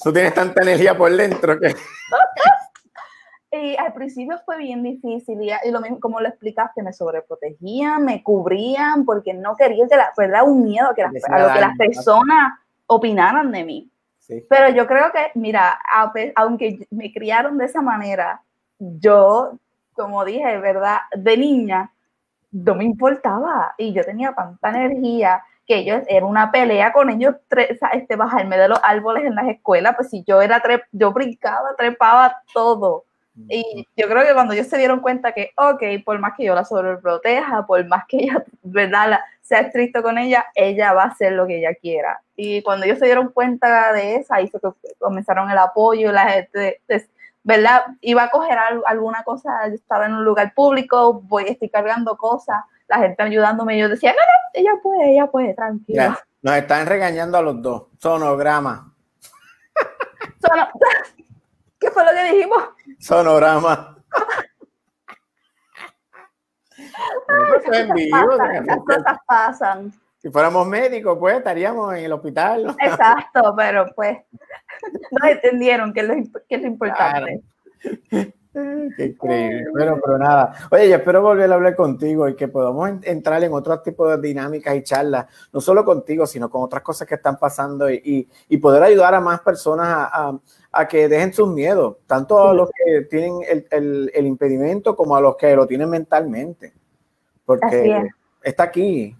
Tú 0.02 0.12
tienes 0.12 0.34
tanta 0.34 0.62
energía 0.62 0.96
por 0.96 1.10
dentro 1.14 1.58
que... 1.60 1.74
Y 3.54 3.76
al 3.76 3.92
principio 3.92 4.38
fue 4.46 4.56
bien 4.56 4.82
difícil 4.82 5.42
y, 5.42 5.50
y 5.50 5.70
lo 5.70 5.80
mismo 5.82 6.00
como 6.00 6.20
lo 6.20 6.28
explicaste, 6.28 6.82
me 6.82 6.92
sobreprotegían, 6.94 8.02
me 8.02 8.22
cubrían 8.22 9.04
porque 9.04 9.34
no 9.34 9.56
quería 9.56 9.86
que 9.86 9.96
la 9.96 10.10
verdad 10.16 10.44
un 10.44 10.62
miedo 10.64 10.88
a, 10.88 10.94
que 10.94 11.02
las, 11.02 11.12
Que 11.12 11.20
se 11.20 11.30
a 11.30 11.38
lo 11.38 11.44
que 11.44 11.48
dañe, 11.48 11.60
las 11.60 11.76
personas 11.76 12.52
opinaran 12.86 13.52
de 13.52 13.64
mí. 13.64 13.90
Sí. 14.18 14.42
Pero 14.48 14.70
yo 14.70 14.86
creo 14.86 15.12
que, 15.12 15.38
mira, 15.38 15.78
aunque 16.34 16.86
me 16.90 17.12
criaron 17.12 17.58
de 17.58 17.66
esa 17.66 17.82
manera, 17.82 18.40
yo, 18.78 19.58
como 19.92 20.24
dije, 20.24 20.58
¿verdad? 20.58 20.98
De 21.14 21.36
niña, 21.36 21.92
no 22.52 22.74
me 22.74 22.84
importaba 22.84 23.74
y 23.76 23.92
yo 23.92 24.02
tenía 24.04 24.32
tanta 24.32 24.70
energía 24.70 25.42
que 25.66 25.76
ellos, 25.76 26.02
era 26.08 26.24
una 26.24 26.50
pelea 26.50 26.92
con 26.92 27.10
ellos, 27.10 27.34
este, 27.92 28.16
bajarme 28.16 28.56
de 28.56 28.68
los 28.68 28.80
árboles 28.82 29.24
en 29.24 29.34
las 29.34 29.48
escuelas, 29.48 29.94
pues 29.94 30.08
si 30.08 30.24
yo 30.24 30.40
era, 30.40 30.62
tre- 30.62 30.84
yo 30.90 31.12
brincaba, 31.12 31.74
trepaba 31.76 32.36
todo. 32.54 33.04
Y 33.48 33.88
yo 33.96 34.08
creo 34.08 34.24
que 34.26 34.34
cuando 34.34 34.52
ellos 34.52 34.66
se 34.66 34.76
dieron 34.76 35.00
cuenta 35.00 35.32
que, 35.32 35.52
ok, 35.56 35.82
por 36.04 36.18
más 36.18 36.32
que 36.36 36.44
yo 36.44 36.54
la 36.54 36.64
sobreproteja, 36.66 37.66
por 37.66 37.84
más 37.86 38.04
que 38.06 38.18
ella, 38.18 38.44
¿verdad?, 38.62 39.08
la- 39.10 39.24
sea 39.40 39.60
estricto 39.60 40.02
con 40.02 40.18
ella, 40.18 40.46
ella 40.54 40.92
va 40.92 41.04
a 41.04 41.06
hacer 41.08 41.32
lo 41.32 41.46
que 41.46 41.58
ella 41.58 41.74
quiera. 41.74 42.22
Y 42.36 42.62
cuando 42.62 42.84
ellos 42.86 42.98
se 42.98 43.06
dieron 43.06 43.28
cuenta 43.32 43.92
de 43.92 44.16
eso, 44.16 44.32
ahí 44.34 44.48
fue 44.48 44.60
que 44.60 44.68
comenzaron 44.98 45.50
el 45.50 45.58
apoyo, 45.58 46.12
la 46.12 46.28
gente, 46.28 46.80
des- 46.88 47.08
¿verdad? 47.42 47.82
Iba 48.02 48.24
a 48.24 48.30
coger 48.30 48.56
al- 48.58 48.82
alguna 48.86 49.22
cosa, 49.24 49.66
yo 49.68 49.74
estaba 49.74 50.06
en 50.06 50.14
un 50.14 50.24
lugar 50.24 50.52
público, 50.54 51.14
voy, 51.24 51.44
estoy 51.48 51.70
cargando 51.70 52.16
cosas, 52.16 52.62
la 52.88 52.98
gente 52.98 53.22
ayudándome, 53.22 53.76
y 53.76 53.80
yo 53.80 53.88
decía, 53.88 54.12
no, 54.12 54.16
no, 54.18 54.50
ella 54.60 54.80
puede, 54.82 55.12
ella 55.12 55.26
puede, 55.26 55.54
tranquila. 55.54 56.18
Nos 56.42 56.54
están 56.56 56.86
regañando 56.86 57.38
a 57.38 57.42
los 57.42 57.60
dos. 57.62 57.84
Sonograma. 57.98 58.92
Sono- 60.40 60.68
¿Qué 61.78 61.90
fue 61.90 62.04
lo 62.04 62.10
que 62.12 62.32
dijimos? 62.32 62.62
Sonograma. 63.02 63.96
Esto 67.56 67.72
es 67.72 67.78
en 67.80 67.94
vivo, 67.94 68.16
Pasan, 68.38 68.66
las 68.66 68.78
cosas 68.78 69.18
pasan. 69.26 69.92
Si 70.18 70.30
fuéramos 70.30 70.66
médicos, 70.68 71.16
pues 71.18 71.36
estaríamos 71.38 71.94
en 71.94 72.04
el 72.04 72.12
hospital. 72.12 72.76
Exacto, 72.80 73.54
pero 73.56 73.86
pues 73.96 74.18
no 75.10 75.28
entendieron 75.28 75.92
que 75.92 76.00
es 76.00 76.06
lo, 76.08 76.14
que 76.48 76.54
es 76.54 76.60
lo 76.62 76.68
importante. 76.68 77.42
Qué 77.80 79.04
increíble. 79.06 79.64
Bueno, 79.72 79.98
pero 80.04 80.18
nada. 80.18 80.52
Oye, 80.70 80.88
yo 80.90 80.96
espero 80.96 81.22
volver 81.22 81.50
a 81.50 81.54
hablar 81.56 81.74
contigo 81.74 82.28
y 82.28 82.36
que 82.36 82.46
podamos 82.48 82.88
en- 82.88 83.00
entrar 83.04 83.42
en 83.42 83.52
otros 83.52 83.82
tipos 83.82 84.10
de 84.10 84.28
dinámicas 84.28 84.76
y 84.76 84.82
charlas, 84.84 85.26
no 85.52 85.60
solo 85.60 85.84
contigo, 85.84 86.24
sino 86.26 86.48
con 86.50 86.62
otras 86.62 86.82
cosas 86.82 87.08
que 87.08 87.16
están 87.16 87.36
pasando 87.36 87.90
y, 87.90 88.00
y- 88.04 88.28
y 88.54 88.58
poder 88.58 88.82
ayudar 88.84 89.14
a 89.14 89.20
más 89.20 89.40
personas 89.40 89.88
a, 89.88 90.28
a- 90.28 90.38
a 90.72 90.88
que 90.88 91.08
dejen 91.08 91.32
sus 91.34 91.48
miedos, 91.48 91.96
tanto 92.06 92.48
a 92.48 92.54
los 92.54 92.70
que 92.70 93.02
tienen 93.02 93.40
el, 93.48 93.66
el- 93.70 94.10
el 94.14 94.26
impedimento 94.26 94.96
como 94.96 95.14
a 95.16 95.20
los 95.20 95.36
que 95.36 95.54
lo 95.54 95.66
tienen 95.66 95.90
mentalmente. 95.90 96.72
Porque 97.44 97.96
es. 97.96 98.04
está 98.42 98.62
aquí. 98.64 99.14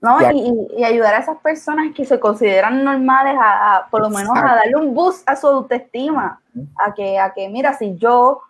¿no? 0.00 0.16
Y, 0.32 0.84
ayudar 0.84 1.14
a 1.14 1.18
esas 1.18 1.38
personas 1.38 1.92
que 1.94 2.04
se 2.04 2.20
consideran 2.20 2.84
normales 2.84 3.34
a, 3.38 3.76
a, 3.78 3.88
por 3.90 4.00
lo 4.00 4.10
menos 4.10 4.30
a 4.36 4.54
darle 4.54 4.76
un 4.76 4.94
boost 4.94 5.28
a 5.28 5.34
su 5.36 5.48
autoestima, 5.48 6.40
a 6.76 6.94
que, 6.94 7.18
a 7.18 7.32
que 7.34 7.48
mira, 7.48 7.76
si 7.76 7.96
yo, 7.96 8.40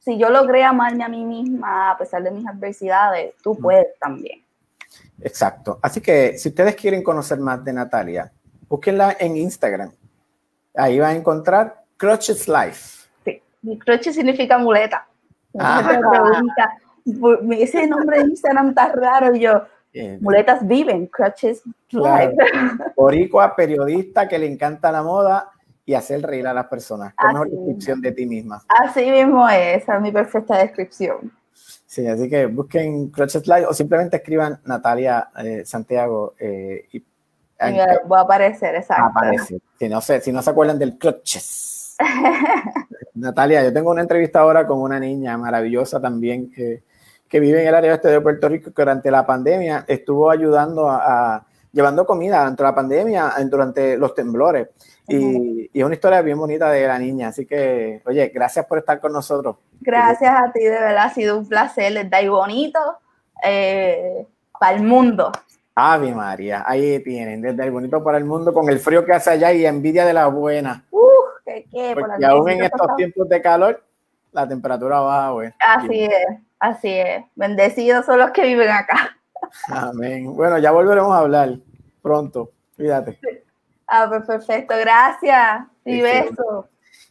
si 0.00 0.18
yo 0.18 0.30
logré 0.30 0.64
amarme 0.64 1.04
a 1.04 1.08
mí 1.08 1.24
misma 1.24 1.92
a 1.92 1.96
pesar 1.98 2.22
de 2.24 2.32
mis 2.32 2.46
adversidades, 2.46 3.34
tú 3.42 3.56
puedes 3.56 3.86
también. 4.00 4.42
Exacto. 5.22 5.78
Así 5.80 6.00
que 6.00 6.36
si 6.36 6.48
ustedes 6.48 6.74
quieren 6.74 7.02
conocer 7.04 7.38
más 7.38 7.64
de 7.64 7.72
Natalia, 7.72 8.32
búsquenla 8.68 9.16
en 9.20 9.36
Instagram. 9.36 9.92
Ahí 10.74 10.98
van 10.98 11.10
a 11.10 11.18
encontrar 11.18 11.82
Crutches 11.96 12.48
Life. 12.48 13.08
Sí. 13.24 13.42
Crutches 13.78 14.14
significa 14.14 14.58
muleta. 14.58 15.06
Mucha 15.52 15.78
Ah. 15.78 15.82
pregunta, 15.88 16.70
"Por- 17.20 17.40
ese 17.54 17.86
nombre 17.86 18.18
de 18.18 18.24
Instagram 18.30 18.70
está 18.70 18.92
raro. 18.92 19.34
Y 19.34 19.40
yo, 19.40 19.62
Eh, 19.92 20.18
muletas 20.20 20.64
viven, 20.68 21.06
crutches 21.08 21.62
Claro. 21.88 22.30
live. 22.30 22.36
Boricua, 22.96 23.56
periodista 23.56 24.28
que 24.28 24.38
le 24.38 24.46
encanta 24.46 24.92
la 24.92 25.02
moda 25.02 25.50
y 25.84 25.94
hacer 25.94 26.22
reír 26.22 26.46
a 26.46 26.54
las 26.54 26.66
personas. 26.68 27.12
Qué 27.20 27.26
mejor 27.26 27.50
descripción 27.50 28.00
de 28.00 28.12
ti 28.12 28.24
misma. 28.24 28.62
Así 28.68 29.10
mismo 29.10 29.48
es, 29.48 29.82
esa 29.82 29.96
es 29.96 30.00
mi 30.00 30.12
perfecta 30.12 30.58
descripción. 30.58 31.32
Sí, 31.52 32.06
así 32.06 32.30
que 32.30 32.46
busquen 32.46 33.08
Crutches 33.10 33.48
Live 33.48 33.66
o 33.66 33.74
simplemente 33.74 34.18
escriban 34.18 34.60
Natalia 34.64 35.28
eh, 35.42 35.64
Santiago 35.64 36.34
eh, 36.38 36.86
y 36.92 37.04
Y 37.68 37.72
me 37.72 37.86
voy 38.06 38.18
a 38.18 38.22
aparecer, 38.22 38.74
exacto. 38.74 39.04
aparece. 39.06 39.60
Si 39.78 39.88
no, 39.88 40.00
se, 40.00 40.20
si 40.20 40.32
no 40.32 40.40
se 40.42 40.50
acuerdan 40.50 40.78
del 40.78 40.96
Crutches. 40.98 41.96
Natalia, 43.14 43.62
yo 43.62 43.72
tengo 43.72 43.90
una 43.90 44.00
entrevista 44.02 44.40
ahora 44.40 44.66
con 44.66 44.80
una 44.80 44.98
niña 44.98 45.36
maravillosa 45.36 46.00
también 46.00 46.50
que, 46.50 46.82
que 47.28 47.40
vive 47.40 47.60
en 47.62 47.68
el 47.68 47.74
área 47.74 47.92
oeste 47.92 48.08
de 48.08 48.20
Puerto 48.20 48.48
Rico 48.48 48.72
que 48.72 48.82
durante 48.82 49.10
la 49.10 49.26
pandemia 49.26 49.84
estuvo 49.86 50.30
ayudando 50.30 50.88
a, 50.88 51.34
a- 51.36 51.46
llevando 51.72 52.04
comida 52.04 52.38
durante 52.38 52.62
la 52.64 52.74
pandemia, 52.74 53.32
durante 53.48 53.96
los 53.96 54.14
temblores. 54.14 54.68
Y, 55.06 55.70
y 55.72 55.80
es 55.80 55.84
una 55.84 55.94
historia 55.94 56.20
bien 56.22 56.38
bonita 56.38 56.70
de 56.70 56.86
la 56.86 56.98
niña. 56.98 57.28
Así 57.28 57.46
que, 57.46 58.00
oye, 58.06 58.28
gracias 58.34 58.66
por 58.66 58.78
estar 58.78 58.98
con 59.00 59.12
nosotros. 59.12 59.56
Gracias 59.80 60.32
a 60.34 60.50
ti, 60.52 60.60
de 60.64 60.70
verdad, 60.70 61.04
ha 61.06 61.14
sido 61.14 61.38
un 61.38 61.48
placer, 61.48 61.92
les 61.92 62.08
da 62.10 62.20
y 62.22 62.28
bonito 62.28 62.78
eh, 63.44 64.26
para 64.58 64.76
el 64.76 64.82
mundo. 64.82 65.30
Ave 65.74 66.14
María, 66.14 66.64
ahí 66.66 67.02
tienen, 67.02 67.40
desde 67.40 67.64
el 67.64 67.70
bonito 67.70 68.02
para 68.02 68.18
el 68.18 68.24
mundo, 68.24 68.52
con 68.52 68.68
el 68.68 68.80
frío 68.80 69.04
que 69.04 69.12
hace 69.12 69.30
allá 69.30 69.52
y 69.52 69.64
envidia 69.64 70.04
de 70.04 70.12
la 70.12 70.26
buena. 70.26 70.84
Uf, 70.90 71.42
que 71.44 71.66
qué, 71.70 71.94
por 71.94 72.08
Porque 72.08 72.26
aún 72.26 72.50
en 72.50 72.64
estos 72.64 72.96
tiempos 72.96 73.28
de 73.28 73.40
calor, 73.40 73.82
la 74.32 74.46
temperatura 74.46 75.00
baja, 75.00 75.30
güey. 75.30 75.54
Así 75.58 76.04
es, 76.04 76.38
así 76.58 76.88
es. 76.90 77.24
Bendecidos 77.34 78.04
son 78.06 78.18
los 78.18 78.30
que 78.30 78.42
viven 78.42 78.70
acá. 78.70 79.16
Amén. 79.68 80.34
Bueno, 80.34 80.58
ya 80.58 80.70
volveremos 80.70 81.12
a 81.12 81.18
hablar 81.18 81.58
pronto. 82.02 82.50
Cuídate. 82.76 83.18
Ah, 83.86 84.06
pues 84.08 84.24
perfecto, 84.24 84.74
gracias. 84.78 85.62
Y 85.84 86.00
besos. 86.00 86.66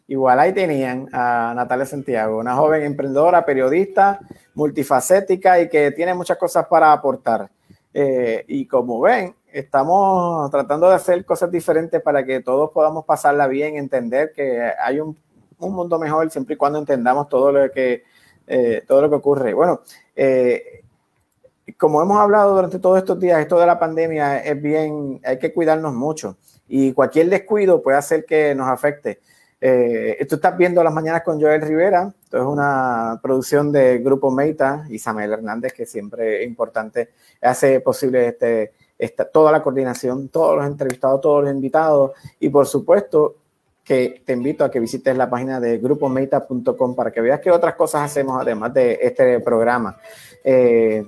Igual 0.07 0.39
ahí 0.39 0.53
tenían 0.53 1.07
a 1.13 1.53
Natalia 1.55 1.85
Santiago, 1.85 2.39
una 2.39 2.55
joven 2.55 2.83
emprendedora, 2.83 3.45
periodista, 3.45 4.19
multifacética 4.55 5.59
y 5.59 5.69
que 5.69 5.91
tiene 5.91 6.15
muchas 6.15 6.37
cosas 6.37 6.65
para 6.67 6.91
aportar. 6.91 7.49
Eh, 7.93 8.45
y 8.47 8.65
como 8.67 8.99
ven, 9.01 9.35
estamos 9.51 10.49
tratando 10.51 10.89
de 10.89 10.95
hacer 10.95 11.25
cosas 11.25 11.51
diferentes 11.51 12.01
para 12.01 12.25
que 12.25 12.39
todos 12.41 12.71
podamos 12.71 13.05
pasarla 13.05 13.47
bien, 13.47 13.75
entender 13.77 14.31
que 14.33 14.71
hay 14.79 14.99
un, 14.99 15.17
un 15.59 15.73
mundo 15.73 15.99
mejor 15.99 16.29
siempre 16.31 16.55
y 16.55 16.57
cuando 16.57 16.79
entendamos 16.79 17.29
todo 17.29 17.51
lo 17.51 17.71
que, 17.71 18.03
eh, 18.47 18.83
todo 18.87 19.01
lo 19.01 19.09
que 19.09 19.15
ocurre. 19.15 19.53
Bueno, 19.53 19.81
eh, 20.15 20.83
como 21.77 22.01
hemos 22.01 22.19
hablado 22.19 22.55
durante 22.55 22.79
todos 22.79 22.97
estos 22.97 23.19
días, 23.19 23.39
esto 23.39 23.59
de 23.59 23.65
la 23.65 23.79
pandemia 23.79 24.39
es 24.39 24.61
bien, 24.61 25.21
hay 25.23 25.37
que 25.39 25.53
cuidarnos 25.53 25.93
mucho 25.93 26.37
y 26.67 26.93
cualquier 26.93 27.29
descuido 27.29 27.81
puede 27.81 27.97
hacer 27.97 28.25
que 28.25 28.53
nos 28.55 28.67
afecte. 28.67 29.19
Eh, 29.61 30.25
tú 30.29 30.35
estás 30.35 30.57
viendo 30.57 30.83
Las 30.83 30.93
Mañanas 30.93 31.23
con 31.23 31.39
Joel 31.39 31.61
Rivera, 31.61 32.13
esto 32.23 32.37
es 32.37 32.45
una 32.45 33.19
producción 33.21 33.71
de 33.71 33.97
Grupo 33.99 34.31
Meita 34.31 34.85
y 34.89 34.99
Samuel 34.99 35.33
Hernández, 35.33 35.73
que 35.73 35.85
siempre 35.85 36.43
es 36.43 36.47
importante, 36.47 37.09
hace 37.41 37.81
posible 37.81 38.27
este, 38.27 38.71
esta, 38.97 39.25
toda 39.25 39.51
la 39.51 39.61
coordinación, 39.61 40.29
todos 40.29 40.57
los 40.57 40.65
entrevistados, 40.65 41.19
todos 41.21 41.43
los 41.43 41.53
invitados. 41.53 42.11
Y 42.39 42.49
por 42.49 42.67
supuesto 42.67 43.35
que 43.83 44.21
te 44.25 44.33
invito 44.33 44.63
a 44.63 44.69
que 44.69 44.79
visites 44.79 45.17
la 45.17 45.29
página 45.29 45.59
de 45.59 45.79
grupomeita.com 45.79 46.95
para 46.95 47.11
que 47.11 47.21
veas 47.21 47.39
qué 47.39 47.49
otras 47.49 47.75
cosas 47.75 48.03
hacemos 48.03 48.39
además 48.39 48.73
de 48.73 48.99
este 49.01 49.39
programa. 49.39 49.97
Eh, 50.43 51.03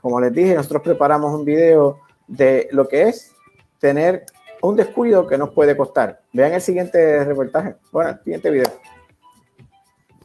como 0.00 0.20
les 0.20 0.32
dije, 0.32 0.54
nosotros 0.54 0.82
preparamos 0.82 1.32
un 1.32 1.44
video 1.44 2.00
de 2.26 2.68
lo 2.72 2.88
que 2.88 3.02
es 3.08 3.32
tener 3.78 4.24
un 4.62 4.76
descuido 4.76 5.26
que 5.26 5.36
nos 5.36 5.50
puede 5.50 5.76
costar. 5.76 6.22
Vean 6.32 6.52
el 6.54 6.60
siguiente 6.62 7.24
reportaje. 7.24 7.74
Bueno, 7.90 8.10
el 8.10 8.18
siguiente 8.22 8.50
video. 8.50 8.72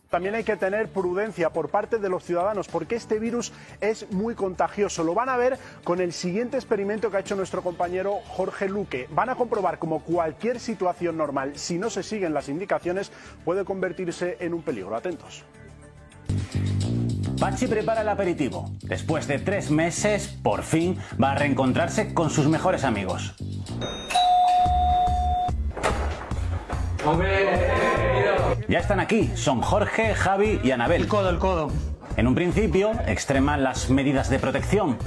También 0.09 0.35
hay 0.35 0.43
que 0.45 0.55
tener 0.55 0.87
prudencia 0.87 1.49
por 1.49 1.69
parte 1.69 1.97
de 1.97 2.07
los 2.07 2.23
ciudadanos 2.23 2.69
porque 2.69 2.95
este 2.95 3.19
virus 3.19 3.51
es 3.81 4.09
muy 4.11 4.35
contagioso. 4.35 5.03
Lo 5.03 5.13
van 5.13 5.27
a 5.27 5.35
ver 5.35 5.57
con 5.83 5.99
el 5.99 6.13
siguiente 6.13 6.55
experimento 6.55 7.11
que 7.11 7.17
ha 7.17 7.19
hecho 7.19 7.35
nuestro 7.35 7.61
compañero 7.61 8.19
Jorge 8.27 8.69
Luque. 8.69 9.09
Van 9.11 9.29
a 9.29 9.35
comprobar 9.35 9.79
como 9.79 10.01
cualquier 10.01 10.61
situación 10.61 11.17
normal, 11.17 11.57
si 11.57 11.77
no 11.77 11.89
se 11.89 12.03
siguen 12.03 12.33
las 12.33 12.47
indicaciones, 12.47 13.11
puede 13.43 13.65
convertirse 13.65 14.37
en 14.39 14.53
un 14.53 14.61
peligro. 14.61 14.95
Atentos. 14.95 15.43
Pachi 17.39 17.67
prepara 17.67 18.01
el 18.01 18.09
aperitivo. 18.09 18.71
Después 18.81 19.27
de 19.27 19.37
tres 19.37 19.69
meses, 19.69 20.27
por 20.41 20.63
fin 20.63 20.97
va 21.21 21.31
a 21.31 21.35
reencontrarse 21.35 22.13
con 22.13 22.29
sus 22.29 22.47
mejores 22.47 22.83
amigos. 22.83 23.35
Ya 28.67 28.79
están 28.79 28.99
aquí, 28.99 29.31
son 29.35 29.61
Jorge, 29.61 30.15
Javi 30.15 30.59
y 30.63 30.71
Anabel. 30.71 31.03
El 31.03 31.07
codo, 31.07 31.29
el 31.29 31.37
codo. 31.37 31.71
En 32.17 32.25
un 32.25 32.33
principio 32.33 32.93
extreman 33.05 33.63
las 33.63 33.91
medidas 33.91 34.29
de 34.31 34.39
protección, 34.39 34.97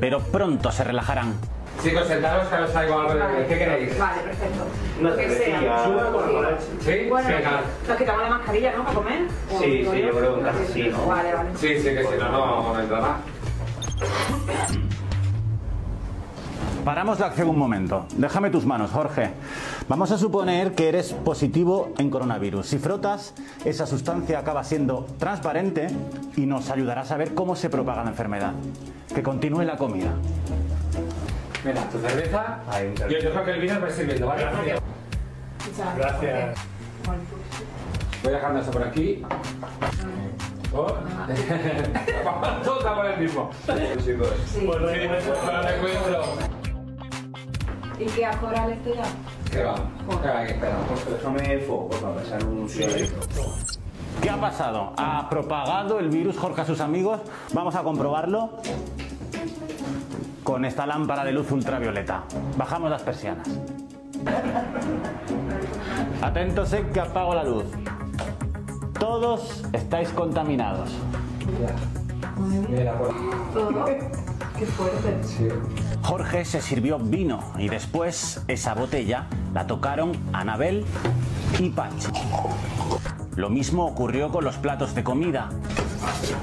pero 0.00 0.18
pronto 0.20 0.72
se 0.72 0.82
relajarán. 0.82 1.34
Chicos, 1.82 2.06
sentaros 2.06 2.48
que 2.48 2.54
os 2.56 2.72
traigo 2.72 2.98
algo 3.00 3.14
de... 3.14 3.46
¿Qué 3.46 3.58
queréis? 3.58 3.98
Vale, 3.98 4.22
perfecto. 4.22 5.16
Que 5.16 5.28
cervecilla. 5.28 5.60
sea. 5.60 6.58
¿Sí? 6.80 7.08
Bueno, 7.08 7.28
Venga. 7.28 7.60
nos 7.88 7.96
quitamos 7.96 8.22
la 8.22 8.30
mascarilla, 8.30 8.76
¿no? 8.76 8.84
Para 8.84 8.94
comer. 8.94 9.22
¿O 9.50 9.58
Sí, 9.58 9.88
sí, 9.90 10.02
yo 10.02 10.10
creo 10.10 10.36
que 10.36 10.42
casi 10.42 10.72
sí, 10.72 10.88
¿no? 10.90 11.06
Vale, 11.06 11.32
vale. 11.32 11.50
Sí, 11.56 11.68
sí, 11.78 11.84
que 11.84 12.04
si 12.04 12.18
no, 12.18 12.28
no 12.30 12.40
vamos 12.40 12.76
a 12.76 12.82
entrar. 12.82 13.16
Paramos 16.84 17.18
la 17.20 17.26
acción 17.26 17.48
un 17.50 17.58
momento. 17.58 18.06
Déjame 18.16 18.50
tus 18.50 18.64
manos, 18.66 18.90
Jorge. 18.90 19.30
Vamos 19.88 20.10
a 20.12 20.18
suponer 20.18 20.72
que 20.74 20.88
eres 20.88 21.12
positivo 21.12 21.92
en 21.98 22.10
coronavirus. 22.10 22.66
Si 22.66 22.78
frotas, 22.78 23.34
esa 23.64 23.86
sustancia 23.86 24.38
acaba 24.38 24.64
siendo 24.64 25.06
transparente 25.18 25.88
y 26.36 26.46
nos 26.46 26.70
ayudará 26.70 27.02
a 27.02 27.04
saber 27.04 27.34
cómo 27.34 27.54
se 27.56 27.68
propaga 27.70 28.02
la 28.04 28.10
enfermedad. 28.10 28.52
Que 29.14 29.22
continúe 29.22 29.62
la 29.62 29.76
comida. 29.76 30.12
Mira, 31.64 31.82
tu 31.90 31.98
cerveza. 31.98 32.58
Yo, 32.98 33.18
yo 33.18 33.30
creo 33.30 33.44
que 33.44 33.50
el 33.50 33.60
vino 33.60 33.80
vais 33.80 33.94
sirviendo, 33.94 34.26
¿vale? 34.26 34.46
Gracias. 35.96 36.58
Voy 38.22 38.32
dejando 38.32 38.60
eso 38.60 38.70
por 38.70 38.82
aquí. 38.82 39.22
Oh. 40.72 40.86
Todos 42.64 42.78
estamos 42.78 43.06
en 43.06 43.12
el 43.12 43.20
mismo. 43.20 43.50
Sí. 43.64 44.66
Para 44.66 45.68
el 45.68 45.74
encuentro. 45.74 46.22
¿Y 47.98 48.04
qué 48.06 48.24
acoral 48.24 48.72
este 48.72 48.94
ya? 48.94 49.02
¿Qué 49.50 49.62
va? 49.62 49.74
¿Qué 50.22 50.28
va? 50.28 50.44
¿Qué 50.46 50.52
espera? 50.52 50.76
Déjame 51.10 51.58
foco 51.58 51.88
para 52.00 52.14
pasar 52.14 52.44
un 52.44 52.68
¿Qué 54.22 54.30
ha 54.30 54.40
pasado? 54.40 54.92
¿Ha 54.96 55.28
propagado 55.28 55.98
el 55.98 56.08
virus 56.08 56.38
Jorge 56.38 56.62
a 56.62 56.64
sus 56.64 56.80
amigos? 56.80 57.20
Vamos 57.52 57.74
a 57.74 57.82
comprobarlo 57.82 58.60
con 60.42 60.64
esta 60.64 60.86
lámpara 60.86 61.24
de 61.24 61.32
luz 61.32 61.50
ultravioleta. 61.50 62.24
Bajamos 62.56 62.90
las 62.90 63.02
persianas. 63.02 63.48
Atentos, 66.22 66.72
eh, 66.72 66.86
que 66.92 67.00
apago 67.00 67.34
la 67.34 67.44
luz. 67.44 67.64
Todos 68.98 69.64
estáis 69.72 70.10
contaminados. 70.10 70.90
Mira, 72.68 72.98
por 72.98 73.14
Todo. 73.52 73.84
Qué 74.58 74.66
fuerte. 74.66 75.24
Sí. 75.24 75.48
Jorge 76.02 76.44
se 76.44 76.60
sirvió 76.60 76.98
vino 76.98 77.40
y 77.58 77.68
después 77.68 78.42
esa 78.48 78.74
botella 78.74 79.26
la 79.54 79.66
tocaron 79.66 80.12
Anabel 80.32 80.84
y 81.58 81.70
Pachi. 81.70 82.08
Lo 83.36 83.48
mismo 83.48 83.86
ocurrió 83.86 84.30
con 84.30 84.44
los 84.44 84.56
platos 84.56 84.94
de 84.94 85.02
comida 85.02 85.48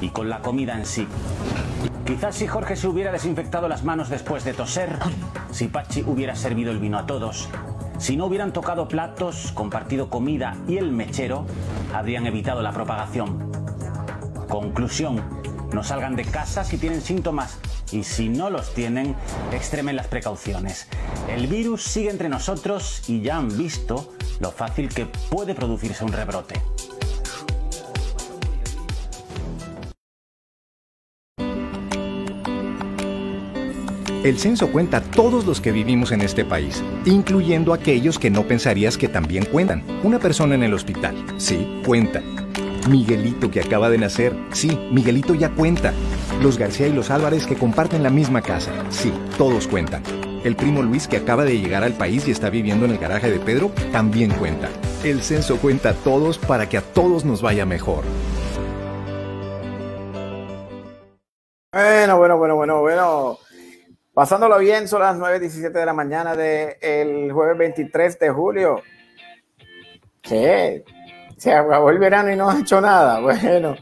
y 0.02 0.10
con 0.10 0.30
la 0.30 0.40
comida 0.40 0.76
en 0.76 0.86
sí. 0.86 1.08
Quizás 2.08 2.36
si 2.36 2.48
Jorge 2.48 2.78
se 2.78 2.88
hubiera 2.88 3.12
desinfectado 3.12 3.68
las 3.68 3.84
manos 3.84 4.08
después 4.08 4.46
de 4.46 4.54
toser, 4.54 4.98
si 5.52 5.68
Pachi 5.68 6.04
hubiera 6.08 6.38
servido 6.38 6.72
el 6.72 6.80
vino 6.80 6.98
a 6.98 7.06
todos, 7.06 7.50
si 7.98 8.16
no 8.16 8.28
hubieran 8.28 8.54
tocado 8.54 8.88
platos, 8.88 9.52
compartido 9.54 10.10
comida 10.10 10.56
y 10.70 10.78
el 10.78 10.94
mechero, 10.94 11.46
habrían 11.94 12.26
evitado 12.26 12.62
la 12.62 12.72
propagación. 12.72 13.52
Conclusión, 14.48 15.22
no 15.74 15.84
salgan 15.84 16.16
de 16.16 16.24
casa 16.24 16.64
si 16.64 16.78
tienen 16.78 17.02
síntomas 17.02 17.60
y 17.92 18.04
si 18.04 18.30
no 18.30 18.50
los 18.50 18.74
tienen, 18.74 19.14
extremen 19.52 19.98
las 19.98 20.08
precauciones. 20.08 20.88
El 21.28 21.48
virus 21.48 21.84
sigue 21.84 22.10
entre 22.10 22.30
nosotros 22.30 23.04
y 23.10 23.22
ya 23.22 23.36
han 23.36 23.50
visto 23.58 24.14
lo 24.40 24.52
fácil 24.52 24.88
que 24.88 25.08
puede 25.30 25.56
producirse 25.56 26.06
un 26.06 26.14
rebrote. 26.14 26.56
El 34.28 34.38
censo 34.38 34.68
cuenta 34.74 35.00
todos 35.00 35.46
los 35.46 35.62
que 35.62 35.72
vivimos 35.72 36.12
en 36.12 36.20
este 36.20 36.44
país, 36.44 36.84
incluyendo 37.06 37.74
aquellos 37.74 38.20
que 38.20 38.30
no 38.30 38.44
pensarías 38.44 38.98
que 38.98 39.08
también 39.08 39.46
cuentan. 39.46 39.86
Una 40.04 40.20
persona 40.20 40.54
en 40.54 40.64
el 40.64 40.74
hospital, 40.74 41.16
sí, 41.38 41.66
cuenta. 41.86 42.22
Miguelito 42.90 43.50
que 43.50 43.62
acaba 43.62 43.90
de 43.90 43.98
nacer, 43.98 44.36
sí, 44.52 44.78
Miguelito 44.92 45.34
ya 45.34 45.52
cuenta. 45.52 45.94
Los 46.42 46.58
García 46.58 46.88
y 46.88 46.92
los 46.92 47.10
Álvarez 47.10 47.48
que 47.48 47.56
comparten 47.56 48.04
la 48.04 48.10
misma 48.10 48.42
casa, 48.42 48.74
sí, 48.90 49.14
todos 49.38 49.66
cuentan. 49.66 50.04
El 50.44 50.58
primo 50.58 50.84
Luis 50.84 51.08
que 51.08 51.16
acaba 51.16 51.46
de 51.46 51.58
llegar 51.58 51.86
al 51.86 51.94
país 51.94 52.28
y 52.28 52.32
está 52.32 52.50
viviendo 52.50 52.84
en 52.84 52.92
el 52.92 52.98
garaje 52.98 53.32
de 53.32 53.40
Pedro, 53.40 53.72
también 53.94 54.32
cuenta. 54.32 54.68
El 55.06 55.22
censo 55.22 55.56
cuenta 55.56 55.92
a 55.92 55.94
todos 55.94 56.38
para 56.38 56.68
que 56.68 56.78
a 56.78 56.82
todos 56.82 57.24
nos 57.24 57.42
vaya 57.42 57.66
mejor. 57.66 58.04
Bueno, 61.72 62.18
bueno. 62.18 62.37
Pasándolo 64.18 64.58
bien, 64.58 64.88
son 64.88 65.02
las 65.02 65.16
9.17 65.16 65.70
de 65.70 65.86
la 65.86 65.94
mañana 65.94 66.36
del 66.36 67.32
jueves 67.32 67.56
23 67.56 68.18
de 68.18 68.30
julio. 68.32 68.82
¿Qué? 70.24 70.84
Se 71.38 71.54
acabó 71.54 71.92
el 71.92 72.00
verano 72.00 72.32
y 72.32 72.36
no 72.36 72.50
ha 72.50 72.60
hecho 72.60 72.82
nada. 72.82 73.20
Bueno, 73.22 73.76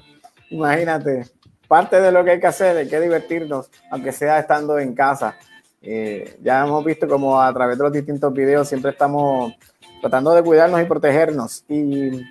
imagínate. 0.49 1.23
Parte 1.69 2.01
de 2.01 2.11
lo 2.11 2.25
que 2.25 2.31
hay 2.31 2.39
que 2.41 2.47
hacer 2.47 2.75
es 2.75 2.89
que 2.89 2.99
divertirnos, 2.99 3.71
aunque 3.89 4.11
sea 4.11 4.39
estando 4.39 4.77
en 4.77 4.93
casa. 4.93 5.37
Eh, 5.81 6.37
ya 6.43 6.65
hemos 6.65 6.83
visto 6.83 7.07
como 7.07 7.41
a 7.41 7.53
través 7.53 7.77
de 7.77 7.85
los 7.85 7.93
distintos 7.93 8.33
videos 8.33 8.67
siempre 8.67 8.91
estamos 8.91 9.53
tratando 10.01 10.33
de 10.33 10.43
cuidarnos 10.43 10.81
y 10.81 10.83
protegernos. 10.83 11.63
Y 11.69 12.21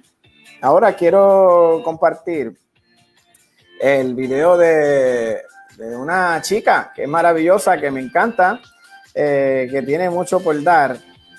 ahora 0.61 0.93
quiero 0.93 1.81
compartir 1.83 2.55
el 3.81 4.15
video 4.15 4.59
de, 4.59 5.41
de 5.77 5.97
una 5.97 6.41
chica 6.43 6.93
que 6.95 7.05
es 7.05 7.09
maravillosa, 7.09 7.79
que 7.79 7.91
me 7.91 8.01
encanta, 8.01 8.61
eh, 9.15 9.69
que 9.71 9.83
tiene 9.83 10.11
mucho 10.11 10.41
por 10.41 10.63
dar. 10.63 10.97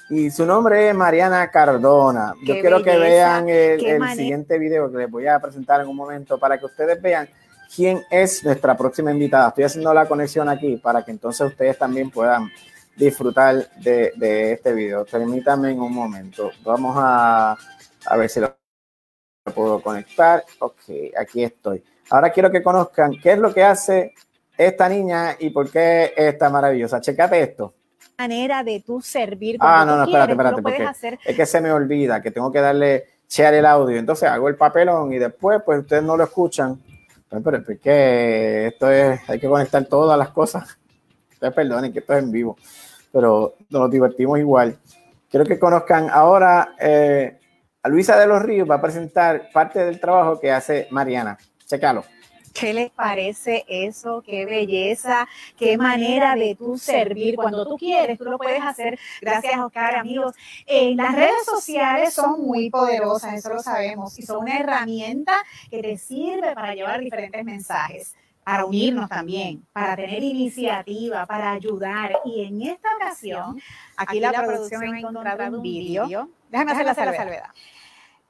Y 0.09 0.29
su 0.29 0.45
nombre 0.45 0.89
es 0.89 0.95
Mariana 0.95 1.49
Cardona. 1.49 2.33
Yo 2.43 2.53
Qué 2.53 2.61
quiero 2.61 2.83
que 2.83 2.91
belleza, 2.91 3.09
vean 3.09 3.49
el, 3.49 3.79
qué 3.79 3.95
el 3.95 4.09
siguiente 4.09 4.59
video 4.59 4.91
que 4.91 4.97
les 4.99 5.09
voy 5.09 5.27
a 5.27 5.39
presentar 5.39 5.81
en 5.81 5.87
un 5.87 5.95
momento 5.95 6.37
para 6.37 6.59
que 6.59 6.65
ustedes 6.65 7.01
vean 7.01 7.27
quién 7.75 8.03
es 8.11 8.43
nuestra 8.43 8.77
próxima 8.77 9.11
invitada. 9.11 9.49
Estoy 9.49 9.63
haciendo 9.63 9.93
la 9.93 10.07
conexión 10.07 10.47
aquí 10.47 10.77
para 10.77 11.03
que 11.03 11.11
entonces 11.11 11.47
ustedes 11.47 11.77
también 11.77 12.11
puedan 12.11 12.51
disfrutar 12.95 13.67
de, 13.77 14.13
de 14.15 14.53
este 14.53 14.73
video. 14.73 15.05
Permítanme 15.05 15.71
en 15.71 15.79
un 15.79 15.93
momento. 15.93 16.51
Vamos 16.63 16.95
a, 16.97 17.57
a 18.05 18.17
ver 18.17 18.29
si 18.29 18.39
lo 18.39 18.55
puedo 19.55 19.81
conectar. 19.81 20.43
Ok, 20.59 20.81
aquí 21.19 21.43
estoy. 21.43 21.83
Ahora 22.11 22.29
quiero 22.29 22.51
que 22.51 22.61
conozcan 22.61 23.13
qué 23.21 23.33
es 23.33 23.39
lo 23.39 23.53
que 23.53 23.63
hace 23.63 24.13
esta 24.57 24.89
niña 24.89 25.35
y 25.39 25.49
por 25.49 25.69
qué 25.69 26.13
es 26.15 26.37
tan 26.37 26.51
maravillosa. 26.51 27.01
Checate 27.01 27.41
esto. 27.41 27.73
manera 28.17 28.63
de 28.63 28.81
tú 28.85 29.01
servir 29.01 29.57
Ah, 29.59 29.83
no, 29.85 29.97
no, 29.97 30.03
espérate, 30.03 30.35
quieres, 30.35 30.51
espérate, 30.51 30.61
porque 30.61 30.83
hacer 30.83 31.19
es 31.23 31.35
que 31.35 31.45
se 31.45 31.61
me 31.61 31.71
olvida 31.71 32.21
que 32.21 32.31
tengo 32.31 32.51
que 32.51 32.59
darle 32.59 33.05
share 33.29 33.55
el 33.55 33.65
audio. 33.65 33.97
Entonces 33.97 34.29
hago 34.29 34.49
el 34.49 34.55
papelón 34.55 35.13
y 35.13 35.19
después, 35.19 35.61
pues 35.65 35.79
ustedes 35.79 36.03
no 36.03 36.17
lo 36.17 36.23
escuchan. 36.23 36.79
Pero, 37.29 37.41
pero 37.41 37.57
es 37.57 37.79
que 37.79 38.67
esto 38.67 38.89
es, 38.89 39.19
hay 39.29 39.39
que 39.39 39.47
conectar 39.47 39.83
todas 39.85 40.17
las 40.17 40.29
cosas. 40.29 40.77
Ustedes 41.31 41.53
perdonen 41.53 41.91
que 41.91 41.99
esto 41.99 42.13
es 42.13 42.23
en 42.23 42.31
vivo, 42.31 42.57
pero 43.11 43.55
nos 43.69 43.91
divertimos 43.91 44.39
igual. 44.39 44.77
Quiero 45.29 45.45
que 45.45 45.59
conozcan 45.59 46.09
ahora 46.09 46.75
eh, 46.79 47.39
a 47.83 47.89
Luisa 47.89 48.17
de 48.17 48.25
los 48.25 48.41
Ríos, 48.41 48.69
va 48.69 48.75
a 48.75 48.81
presentar 48.81 49.49
parte 49.51 49.83
del 49.83 49.99
trabajo 49.99 50.39
que 50.39 50.51
hace 50.51 50.87
Mariana. 50.91 51.37
Chécalo. 51.65 52.03
¿Qué 52.55 52.73
les 52.73 52.89
parece 52.89 53.65
eso? 53.67 54.23
Qué 54.25 54.45
belleza, 54.45 55.27
qué 55.57 55.77
manera 55.77 56.35
de 56.35 56.55
tú 56.55 56.77
servir 56.77 57.35
cuando 57.35 57.67
tú 57.67 57.75
quieres, 57.77 58.17
tú 58.17 58.23
lo 58.23 58.37
puedes 58.37 58.63
hacer. 58.63 58.97
Gracias, 59.21 59.59
Oscar, 59.59 59.95
amigos. 59.97 60.33
Eh, 60.65 60.95
las 60.95 61.13
redes 61.15 61.43
sociales 61.43 62.13
son 62.13 62.41
muy 62.41 62.69
poderosas, 62.69 63.33
eso 63.33 63.49
lo 63.49 63.59
sabemos, 63.59 64.17
y 64.17 64.21
son 64.21 64.43
una 64.43 64.57
herramienta 64.57 65.33
que 65.69 65.81
te 65.81 65.97
sirve 65.97 66.55
para 66.55 66.73
llevar 66.73 67.01
diferentes 67.01 67.43
mensajes, 67.43 68.15
para 68.45 68.63
unirnos 68.63 69.09
también, 69.09 69.65
para 69.73 69.97
tener 69.97 70.23
iniciativa, 70.23 71.25
para 71.25 71.51
ayudar. 71.51 72.21
Y 72.23 72.45
en 72.45 72.61
esta 72.61 72.95
ocasión, 72.95 73.61
aquí, 73.97 74.21
la, 74.21 74.31
producción 74.31 74.81
ha 74.81 74.97
encontrado 74.97 75.57
un 75.57 75.61
vídeo. 75.61 76.29
Déjame 76.49 76.71
hacer 76.71 76.85
la 76.85 76.93
salvedad. 76.93 77.49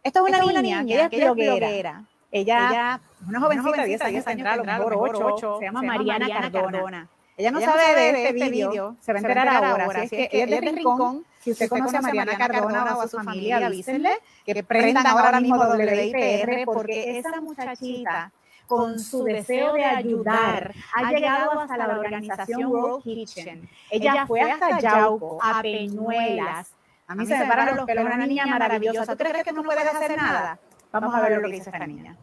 Esto 0.02 0.26
es 0.26 0.34
una, 0.34 0.62
niña, 0.64 0.84
que 0.84 1.18
ella 1.18 1.28
es 1.30 1.36
bloguera. 1.36 2.06
Ella, 2.36 3.00
una 3.26 3.40
jovencita 3.40 3.82
de 3.82 3.88
10 3.88 4.02
años, 4.02 4.26
tendrá 4.26 4.54
a 4.54 4.58
lo 4.58 4.66
mejor 4.66 5.16
8, 5.16 5.58
se 5.60 5.66
llama 5.66 5.82
Mariana 5.82 6.28
Cardona. 6.52 7.08
Ella 7.38 7.52
no 7.52 7.62
sabe 7.62 7.96
de 7.96 8.28
este 8.28 8.34
vídeo, 8.34 8.98
se 9.00 9.14
va 9.14 9.20
a 9.20 9.22
enterar 9.22 9.48
ahora. 9.48 9.86
Así 9.86 10.02
es 10.02 10.10
que 10.10 10.30
ella 10.44 10.44
es 10.44 10.62
de 10.62 10.72
Rincón. 10.72 11.26
Si 11.40 11.52
usted 11.52 11.70
conoce 11.70 11.96
a 11.96 12.02
Mariana 12.02 12.38
Cardona 12.38 12.98
o 12.98 13.02
a 13.02 13.08
su 13.08 13.18
familia, 13.18 13.66
avísenle 13.66 14.18
que 14.46 14.64
prendan 14.64 15.08
ahora 15.08 15.40
mismo 15.40 15.64
WIPR 15.64 16.66
porque 16.66 17.20
esa 17.20 17.40
muchachita 17.40 18.32
con 18.68 19.00
su 19.00 19.24
deseo 19.24 19.74
de 19.74 19.86
ayudar, 19.86 20.74
ha 20.94 21.12
llegado 21.12 21.60
hasta 21.60 21.78
la 21.78 21.88
organización 21.88 22.66
World 22.66 23.04
Kitchen. 23.04 23.70
Ella 23.90 24.26
fue 24.28 24.42
hasta 24.42 24.80
Yauco, 24.80 25.40
a 25.42 25.62
Peñuelas. 25.62 26.74
A 27.08 27.16
mí 27.16 27.26
se 27.28 27.38
me 27.38 27.46
paran 27.46 27.78
los 27.78 27.86
pelos, 27.86 28.04
una 28.04 28.28
niña 28.28 28.46
maravillosa. 28.46 29.16
¿Tú 29.16 29.24
crees 29.24 29.46
que 29.46 29.54
no 29.54 29.64
puedes 29.64 29.86
hacer 29.86 30.18
nada? 30.18 30.60
Vamos 30.96 31.14
a 31.14 31.20
ver 31.20 31.34
lo 31.34 31.42
que 31.42 31.56
dice 31.56 31.70
esta 31.70 31.86
niña. 31.86 32.16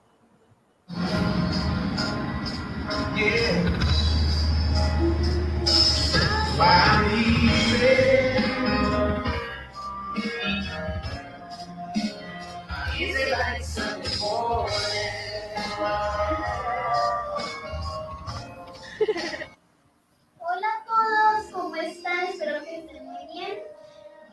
Hola 20.39 20.69
a 20.69 20.85
todos, 20.87 21.53
¿cómo 21.53 21.77
están? 21.77 22.25
Espero 22.29 22.65
que 22.65 22.77
estén 22.79 23.02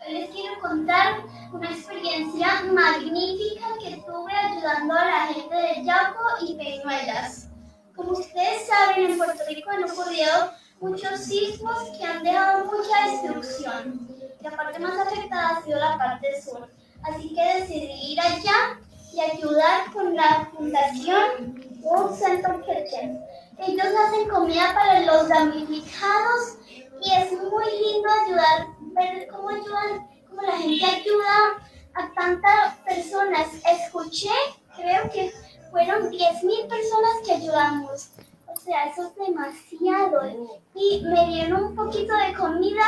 les 0.10 0.30
quiero 0.31 0.60
contar 0.60 1.23
una 1.53 1.69
experiencia 1.69 2.64
magnífica 2.73 3.68
que 3.80 3.98
tuve 4.07 4.31
ayudando 4.34 4.94
a 4.95 5.06
la 5.06 5.27
gente 5.27 5.56
de 5.56 5.86
Yauco 5.86 6.23
y 6.48 6.56
Peñuelas. 6.56 7.48
Como 7.95 8.14
ustedes 8.14 8.68
saben, 8.68 9.11
en 9.11 9.18
Puerto 9.18 9.44
Rico 9.48 9.69
han 9.69 9.84
ocurrido 9.84 10.52
muchos 10.81 11.19
sismos 11.19 11.77
que 11.98 12.03
han 12.03 12.23
dejado 12.23 12.65
mucha 12.65 13.11
destrucción. 13.11 14.07
La 14.41 14.52
parte 14.52 14.80
más 14.80 14.98
afectada 14.98 15.49
ha 15.49 15.64
sido 15.64 15.80
la 15.80 15.98
parte 15.98 16.41
sur. 16.41 16.68
Así 17.03 17.36
que 17.36 17.60
decidí 17.60 18.14
ir 18.14 18.19
allá 18.19 18.80
y 19.14 19.22
ayudar 19.22 19.91
con 19.94 20.15
la 20.15 20.49
fundación 20.53 21.80
World 21.81 22.18
Center 22.18 22.61
Kitchen. 22.61 23.19
Ellos 23.60 23.86
hacen 23.86 24.30
comida 24.30 24.73
para 24.73 25.02
los 25.02 25.27
damnificados 25.27 26.57
y 27.03 27.11
es 27.11 27.31
muy 27.31 27.65
lindo 27.65 28.10
ayudar, 28.26 28.68
ver 28.94 29.28
cómo 29.28 29.49
ayudan, 29.49 30.07
cómo 30.28 30.41
la 30.41 30.57
gente 30.57 30.86
ayuda 30.86 31.61
a 31.94 32.14
tantas 32.14 32.76
personas. 32.86 33.48
Escuché, 33.66 34.30
creo 34.76 35.10
que 35.11 35.32
fueron 35.72 36.11
10.000 36.11 36.68
personas 36.68 37.11
que 37.26 37.34
ayudamos. 37.34 38.10
O 38.48 38.60
sea, 38.60 38.86
eso 38.86 39.07
es 39.07 39.28
demasiado. 39.28 40.56
Y 40.76 41.02
me 41.03 41.28
dieron 41.28 41.64
un 41.66 41.76
poquito 41.76 42.16
de 42.16 42.34
comida 42.34 42.84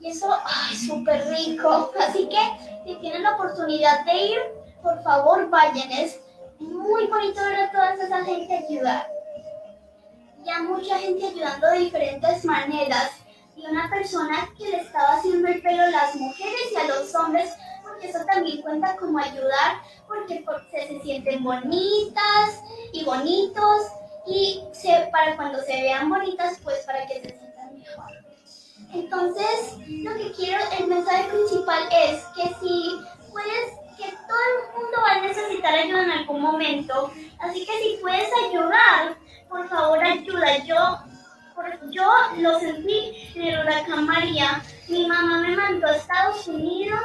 y 0.00 0.10
eso, 0.10 0.32
ay, 0.44 0.76
súper 0.76 1.26
rico. 1.28 1.92
Así 1.98 2.28
que 2.28 2.38
si 2.84 2.94
tienen 2.96 3.22
la 3.22 3.34
oportunidad 3.34 4.04
de 4.04 4.16
ir, 4.16 4.38
por 4.82 5.02
favor 5.02 5.48
vayan. 5.50 5.90
Es 5.90 6.20
muy 6.58 7.06
bonito 7.06 7.40
ver 7.40 7.60
a 7.60 7.72
toda 7.72 7.94
esa 7.94 8.24
gente 8.24 8.66
ayudar. 8.68 9.06
Ya 10.44 10.62
mucha 10.62 10.98
gente 10.98 11.26
ayudando 11.26 11.68
de 11.68 11.78
diferentes 11.80 12.44
maneras. 12.44 13.10
Y 13.58 13.66
una 13.66 13.90
persona 13.90 14.48
que 14.56 14.68
le 14.68 14.80
estaba 14.80 15.14
haciendo 15.16 15.48
el 15.48 15.60
pelo 15.62 15.82
a 15.82 15.90
las 15.90 16.14
mujeres 16.14 16.72
y 16.72 16.76
a 16.76 16.84
los 16.84 17.14
hombres, 17.14 17.52
eso 18.02 18.18
también 18.32 18.62
cuenta 18.62 18.94
como 18.96 19.18
ayudar 19.18 19.80
porque 20.06 20.36
por- 20.46 20.64
se, 20.70 20.86
se 20.86 21.00
sienten 21.02 21.42
bonitas 21.42 22.62
y 22.92 23.04
bonitos 23.04 23.82
y 24.26 24.62
se- 24.72 25.08
para 25.10 25.34
cuando 25.36 25.60
se 25.62 25.82
vean 25.82 26.08
bonitas, 26.08 26.58
pues 26.62 26.78
para 26.86 27.06
que 27.08 27.14
se 27.14 27.36
sientan 27.36 27.76
mejor. 27.78 28.12
Entonces, 28.94 29.76
lo 29.88 30.14
que 30.14 30.32
quiero, 30.32 30.62
el 30.78 30.86
mensaje 30.86 31.24
principal 31.24 31.82
es 31.90 32.22
que 32.36 32.42
si 32.60 33.00
puedes, 33.32 33.72
que 33.96 34.04
todo 34.28 34.38
el 34.38 34.80
mundo 34.80 34.98
va 35.02 35.12
a 35.14 35.20
necesitar 35.20 35.74
ayuda 35.74 36.04
en 36.04 36.10
algún 36.12 36.40
momento, 36.40 37.10
así 37.40 37.66
que 37.66 37.72
si 37.82 37.98
puedes 38.00 38.28
ayudar, 38.48 39.16
por 39.48 39.68
favor 39.68 40.02
ayuda. 40.04 40.58
Yo, 40.64 40.76
yo 41.90 42.10
lo 42.38 42.58
sentí 42.60 43.30
en 43.34 43.42
el 43.48 43.60
huracán 43.60 44.06
María. 44.06 44.62
Mi 44.88 45.06
mamá 45.06 45.40
me 45.40 45.56
mandó 45.56 45.86
a 45.86 45.96
Estados 45.96 46.46
Unidos 46.48 47.00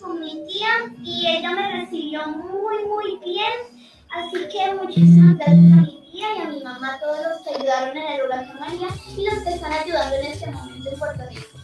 con 0.00 0.20
mi 0.20 0.44
tía 0.46 0.68
y 1.02 1.26
ella 1.36 1.50
me 1.52 1.80
recibió 1.80 2.26
muy, 2.28 2.84
muy 2.84 3.18
bien. 3.24 3.52
Así 4.14 4.46
que 4.48 4.74
muchísimas 4.74 5.36
gracias 5.38 5.72
a 5.72 5.76
mi 5.76 6.08
tía 6.12 6.26
y 6.36 6.40
a 6.42 6.44
mi 6.48 6.62
mamá, 6.62 6.98
todos 7.00 7.18
los 7.28 7.42
que 7.42 7.54
ayudaron 7.60 7.96
en 7.96 8.12
el 8.12 8.22
huracán 8.22 8.60
María 8.60 8.88
y 9.16 9.24
los 9.24 9.42
que 9.42 9.50
están 9.54 9.72
ayudando 9.72 10.16
en 10.16 10.26
este 10.26 10.50
momento 10.50 10.90
en 10.90 10.98
Puerto 10.98 11.22
Rico. 11.28 11.58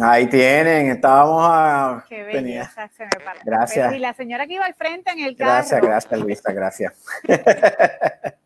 Ahí 0.00 0.26
tienen, 0.28 0.90
estábamos 0.90 1.42
a... 1.44 2.04
Qué 2.08 2.24
tenía- 2.30 2.62
belleza, 2.62 2.90
se 2.96 3.04
me 3.04 3.24
para. 3.24 3.40
Gracias. 3.44 3.94
Y 3.94 3.98
la 3.98 4.12
señora 4.12 4.46
que 4.46 4.54
iba 4.54 4.64
al 4.66 4.74
frente 4.74 5.10
en 5.10 5.20
el 5.20 5.36
carro. 5.36 5.52
Gracias, 5.52 5.80
gracias 5.80 6.20
Luisa, 6.20 6.52
gracias. 6.52 6.92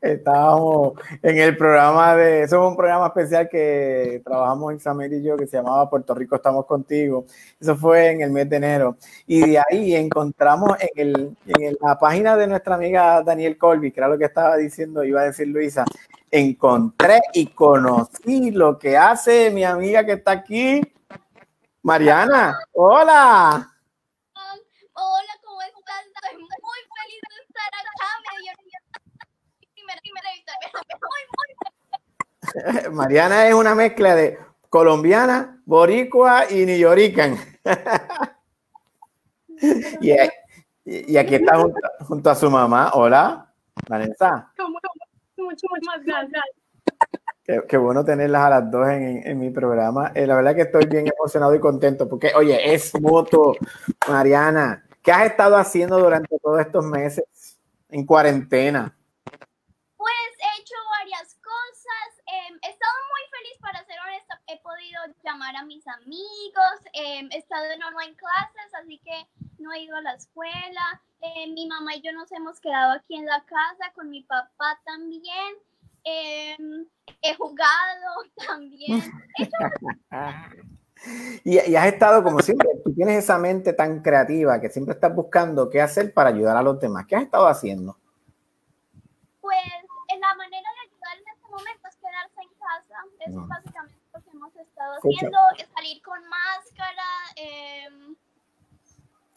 Estábamos 0.00 0.94
en 1.22 1.38
el 1.38 1.56
programa 1.56 2.16
de, 2.16 2.42
eso 2.42 2.62
es 2.62 2.70
un 2.70 2.76
programa 2.76 3.08
especial 3.08 3.48
que 3.48 4.22
trabajamos 4.24 4.74
Isabel 4.74 5.12
y 5.12 5.22
yo 5.22 5.36
que 5.36 5.46
se 5.46 5.58
llamaba 5.58 5.90
Puerto 5.90 6.14
Rico 6.14 6.36
estamos 6.36 6.66
contigo. 6.66 7.26
Eso 7.60 7.76
fue 7.76 8.10
en 8.10 8.22
el 8.22 8.30
mes 8.30 8.48
de 8.48 8.56
enero. 8.56 8.96
Y 9.26 9.50
de 9.50 9.58
ahí 9.58 9.94
encontramos 9.94 10.76
en, 10.80 10.88
el, 10.96 11.36
en 11.46 11.76
la 11.80 11.98
página 11.98 12.36
de 12.36 12.46
nuestra 12.46 12.74
amiga 12.76 13.22
Daniel 13.22 13.58
Colby, 13.58 13.92
que 13.92 14.00
era 14.00 14.08
lo 14.08 14.18
que 14.18 14.24
estaba 14.24 14.56
diciendo, 14.56 15.04
iba 15.04 15.20
a 15.20 15.24
decir 15.24 15.48
Luisa, 15.48 15.84
encontré 16.30 17.20
y 17.34 17.48
conocí 17.48 18.50
lo 18.50 18.78
que 18.78 18.96
hace 18.96 19.50
mi 19.50 19.64
amiga 19.64 20.04
que 20.04 20.12
está 20.12 20.32
aquí, 20.32 20.80
Mariana. 21.82 22.58
Hola, 22.72 23.70
¿cómo 25.42 25.62
estás? 25.62 26.04
Estoy 26.06 26.36
muy 26.38 26.80
feliz 26.96 27.20
de 27.28 27.36
estar 27.42 27.70
acá. 27.74 28.08
Me 28.24 28.42
dio 28.42 28.52
mi 28.58 28.70
primera, 29.74 30.00
primera 30.00 30.30
entrevista. 30.34 30.80
Muy, 31.00 31.22
muy 31.36 31.50
Mariana 32.92 33.48
es 33.48 33.54
una 33.54 33.74
mezcla 33.74 34.14
de 34.14 34.38
colombiana, 34.68 35.60
boricua 35.64 36.50
y 36.50 36.66
niyorican. 36.66 37.36
y, 40.00 40.12
y 40.84 41.16
aquí 41.16 41.34
está 41.34 41.58
junto, 41.58 41.80
junto 42.06 42.30
a 42.30 42.34
su 42.34 42.50
mamá. 42.50 42.90
Hola, 42.94 43.52
Vanessa. 43.88 44.52
Mucho 45.36 45.66
más 45.70 46.04
gracias. 46.04 46.42
Qué, 47.42 47.62
qué 47.68 47.76
bueno 47.76 48.04
tenerlas 48.04 48.42
a 48.42 48.50
las 48.50 48.70
dos 48.70 48.88
en, 48.88 49.26
en 49.26 49.38
mi 49.38 49.50
programa. 49.50 50.12
Eh, 50.14 50.26
la 50.26 50.36
verdad 50.36 50.54
que 50.54 50.62
estoy 50.62 50.86
bien 50.86 51.06
emocionado 51.08 51.54
y 51.54 51.60
contento 51.60 52.08
porque, 52.08 52.32
oye, 52.36 52.72
es 52.74 52.98
moto, 53.00 53.54
Mariana. 54.08 54.84
¿Qué 55.02 55.12
has 55.12 55.26
estado 55.30 55.56
haciendo 55.56 55.98
durante 55.98 56.38
todos 56.38 56.60
estos 56.60 56.84
meses 56.84 57.24
en 57.88 58.04
cuarentena? 58.04 58.94
Pues 59.96 60.30
he 60.38 60.60
hecho 60.60 60.74
varias 61.00 61.34
cosas. 61.42 62.20
em, 62.26 62.58
he 62.62 62.70
estado 62.70 62.92
muy 63.08 63.22
feliz, 63.30 63.58
para 63.60 63.82
ser 63.86 63.96
honesta. 64.06 64.40
He 64.46 64.58
podido 64.60 65.02
llamar 65.30 65.56
a 65.56 65.64
mis 65.64 65.86
amigos. 65.86 66.80
em, 66.92 67.28
he 67.32 67.38
estado 67.38 67.64
en 67.66 67.82
online 67.82 68.16
clases, 68.16 68.74
así 68.82 68.98
que 69.04 69.26
no 69.58 69.72
he 69.72 69.80
ido 69.82 69.96
a 69.96 70.00
la 70.02 70.14
escuela. 70.14 71.00
em, 71.22 71.52
mi 71.52 71.66
mamá 71.66 71.94
y 71.96 72.00
yo 72.02 72.12
nos 72.12 72.32
hemos 72.32 72.60
quedado 72.60 72.92
aquí 72.92 73.14
en 73.16 73.26
la 73.26 73.44
casa 73.44 73.92
con 73.94 74.08
mi 74.10 74.22
papá 74.22 74.80
también. 74.84 75.54
em, 76.04 76.86
he 77.22 77.34
jugado 77.34 78.24
también. 78.48 79.02
He 79.38 79.42
hecho 79.44 79.56
Y, 81.44 81.58
y 81.70 81.76
has 81.76 81.86
estado, 81.86 82.22
como 82.22 82.40
siempre, 82.40 82.68
tú 82.84 82.92
tienes 82.94 83.24
esa 83.24 83.38
mente 83.38 83.72
tan 83.72 84.02
creativa 84.02 84.60
que 84.60 84.68
siempre 84.68 84.94
estás 84.94 85.14
buscando 85.14 85.70
qué 85.70 85.80
hacer 85.80 86.12
para 86.12 86.28
ayudar 86.30 86.56
a 86.58 86.62
los 86.62 86.78
demás. 86.78 87.06
¿Qué 87.06 87.16
has 87.16 87.22
estado 87.22 87.46
haciendo? 87.46 87.96
Pues 89.40 89.56
en 90.08 90.20
la 90.20 90.34
manera 90.34 90.68
de 90.74 90.90
ayudar 90.90 91.16
en 91.18 91.28
este 91.28 91.48
momento 91.48 91.88
es 91.88 91.96
quedarse 91.96 92.40
en 92.42 92.48
casa. 92.58 92.96
Eso 93.26 93.40
No. 93.40 93.46
básicamente 93.46 93.89
estado 94.80 94.94
Escucha. 94.94 95.16
haciendo. 95.16 95.38
es 95.58 95.66
Salir 95.74 96.02
con 96.02 96.18
máscara. 96.28 97.02
em, 97.36 98.14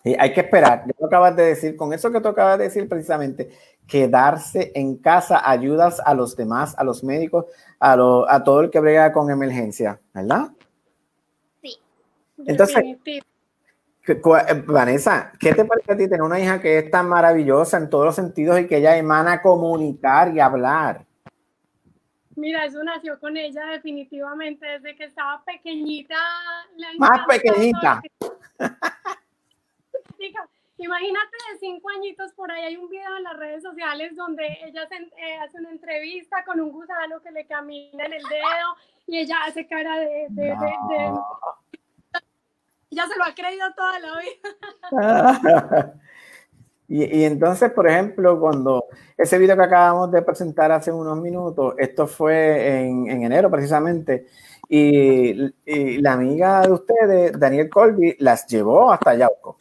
Y 0.06 0.16
hay 0.20 0.34
que 0.34 0.42
esperar. 0.42 0.84
Ya 0.86 0.94
lo 1.00 1.06
acabas 1.08 1.36
de 1.36 1.44
decir, 1.44 1.76
con 1.78 1.94
eso 1.94 2.12
que 2.12 2.20
tú 2.20 2.28
acabas 2.30 2.58
de 2.58 2.66
decir 2.66 2.88
precisamente, 2.90 3.52
quedarse 3.88 4.72
en 4.76 4.98
casa 4.98 5.50
ayudas 5.50 6.02
a 6.06 6.14
los 6.14 6.36
demás, 6.36 6.74
a 6.78 6.84
los 6.84 7.04
médicos, 7.04 7.46
a, 7.80 7.96
lo- 7.96 8.30
a 8.30 8.44
todo 8.44 8.62
el 8.62 8.70
que 8.70 8.80
brega 8.80 9.12
con 9.14 9.30
emergencia, 9.30 10.00
¿verdad? 10.14 10.50
Sí. 11.62 11.78
Entonces, 12.46 12.76
Definitivo. 12.76 13.26
¿Qué- 14.06 14.22
cua- 14.22 14.46
eh, 14.50 14.62
Vanessa, 14.68 15.32
¿qué 15.40 15.54
te 15.54 15.64
parece 15.64 15.94
a 15.94 15.96
ti 15.98 16.04
tener 16.10 16.22
una 16.24 16.38
hija 16.40 16.60
que 16.62 16.80
es 16.80 16.92
tan 16.92 17.08
maravillosa 17.08 17.78
en 17.78 17.90
todos 17.90 18.06
los 18.06 18.16
sentidos 18.16 18.60
y 18.60 18.68
que 18.68 18.78
ella 18.78 18.98
emana 18.98 19.42
comunicar 19.42 20.36
y 20.36 20.42
hablar? 20.42 21.06
Mira, 22.36 22.66
eso 22.66 22.84
nació 22.84 23.20
con 23.20 23.38
ella 23.38 23.66
definitivamente 23.68 24.66
desde 24.66 24.96
que 24.96 25.06
estaba 25.06 25.44
pequeñita. 25.44 26.16
le 26.76 26.88
ha 26.88 26.92
Más 26.98 27.26
pequeñita. 27.28 28.02
Imagínate 30.78 31.38
de 31.52 31.60
cinco 31.60 31.90
añitos 31.92 32.34
por 32.34 32.52
ahí 32.52 32.64
hay 32.64 32.76
un 32.78 32.90
video 32.90 33.16
en 33.18 33.24
las 33.24 33.38
redes 33.38 33.62
sociales 33.64 34.16
donde 34.16 34.46
ella 34.66 34.86
se- 34.88 34.96
eh, 35.18 35.38
hace 35.42 35.58
una 35.60 35.70
entrevista 35.70 36.44
con 36.44 36.60
un 36.60 36.72
gusano 36.72 37.22
que 37.22 37.32
le 37.32 37.46
camina 37.46 38.06
en 38.06 38.14
el 38.14 38.24
dedo 38.24 38.76
y 39.08 39.20
ella 39.20 39.38
hace 39.46 39.66
cara 39.68 39.98
de, 40.00 40.28
de- 40.30 40.44
de- 40.44 40.78
de- 40.90 41.12
ella 42.92 43.08
se 43.08 43.18
lo 43.18 43.24
ha 43.24 43.34
creído 43.34 43.74
toda 43.76 44.00
la 44.00 44.20
vida. 44.20 44.50
Y, 46.94 47.22
y 47.22 47.24
entonces, 47.26 47.72
por 47.72 47.88
ejemplo, 47.90 48.40
cuando 48.40 48.86
ese 49.18 49.40
video 49.40 49.58
que 49.58 49.64
acabamos 49.64 50.12
de 50.12 50.22
presentar 50.22 50.72
hace 50.72 50.92
unos 50.92 51.18
minutos, 51.18 51.74
esto 51.80 52.06
fue 52.06 52.82
en, 52.86 53.10
en 53.10 53.24
enero 53.24 53.50
precisamente, 53.50 54.28
y, 54.70 55.32
y 55.66 55.98
la 55.98 56.14
amiga 56.14 56.62
de 56.62 56.72
ustedes, 56.72 57.40
Daniel 57.40 57.68
Colby, 57.68 58.16
las 58.20 58.46
llevó 58.46 58.92
hasta 58.92 59.16
Yauco. 59.16 59.58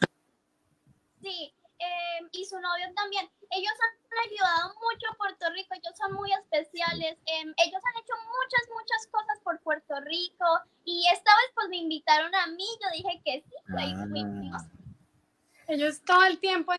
Sí, 1.23 1.51
em, 1.79 2.29
y 2.33 2.45
su 2.45 2.53
novio 2.59 2.85
también. 2.95 3.27
Ellos 3.49 3.73
han 3.81 4.29
ayudado 4.29 4.75
mucho 4.75 5.07
a 5.11 5.17
Puerto 5.17 5.45
Rico, 5.55 5.73
ellos 5.73 5.97
son 5.97 6.13
muy 6.13 6.31
especiales. 6.33 7.17
em, 7.25 7.51
ellos 7.65 7.81
han 7.83 7.97
hecho 7.97 8.13
muchas, 8.29 8.69
muchas 8.69 9.07
cosas 9.09 9.39
por 9.43 9.59
Puerto 9.61 9.95
Rico 10.05 10.45
y 10.85 11.07
esta 11.11 11.31
vez 11.31 11.49
pues 11.55 11.67
me 11.69 11.77
invitaron 11.77 12.29
a 12.35 12.45
mí, 12.45 12.67
yo 12.79 12.89
dije 12.95 13.21
que 13.25 13.41
sí, 13.41 13.55
y 13.75 13.81
ahí 13.81 13.95
fuimos. 14.07 14.61
Ellos 15.67 15.99
todo 16.05 16.25
el 16.25 16.37
tiempo 16.39 16.73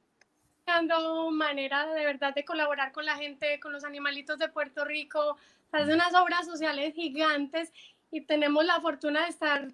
buscando 0.65 1.31
manera 1.31 1.87
de 1.93 2.05
verdad 2.07 2.35
de 2.35 2.45
colaborar 2.45 2.91
con 2.93 3.05
la 3.05 3.17
gente, 3.17 3.61
con 3.61 3.73
los 3.73 3.85
animalitos 3.85 4.39
de 4.39 4.49
Puerto 4.49 4.85
Rico. 4.85 5.37
Hacen 5.73 5.95
unas 5.95 6.15
obras 6.15 6.47
sociales 6.47 6.95
gigantes 6.95 7.71
y 8.11 8.23
tenemos 8.23 8.65
la 8.65 8.81
fortuna 8.81 9.25
de 9.25 9.29
estar 9.29 9.69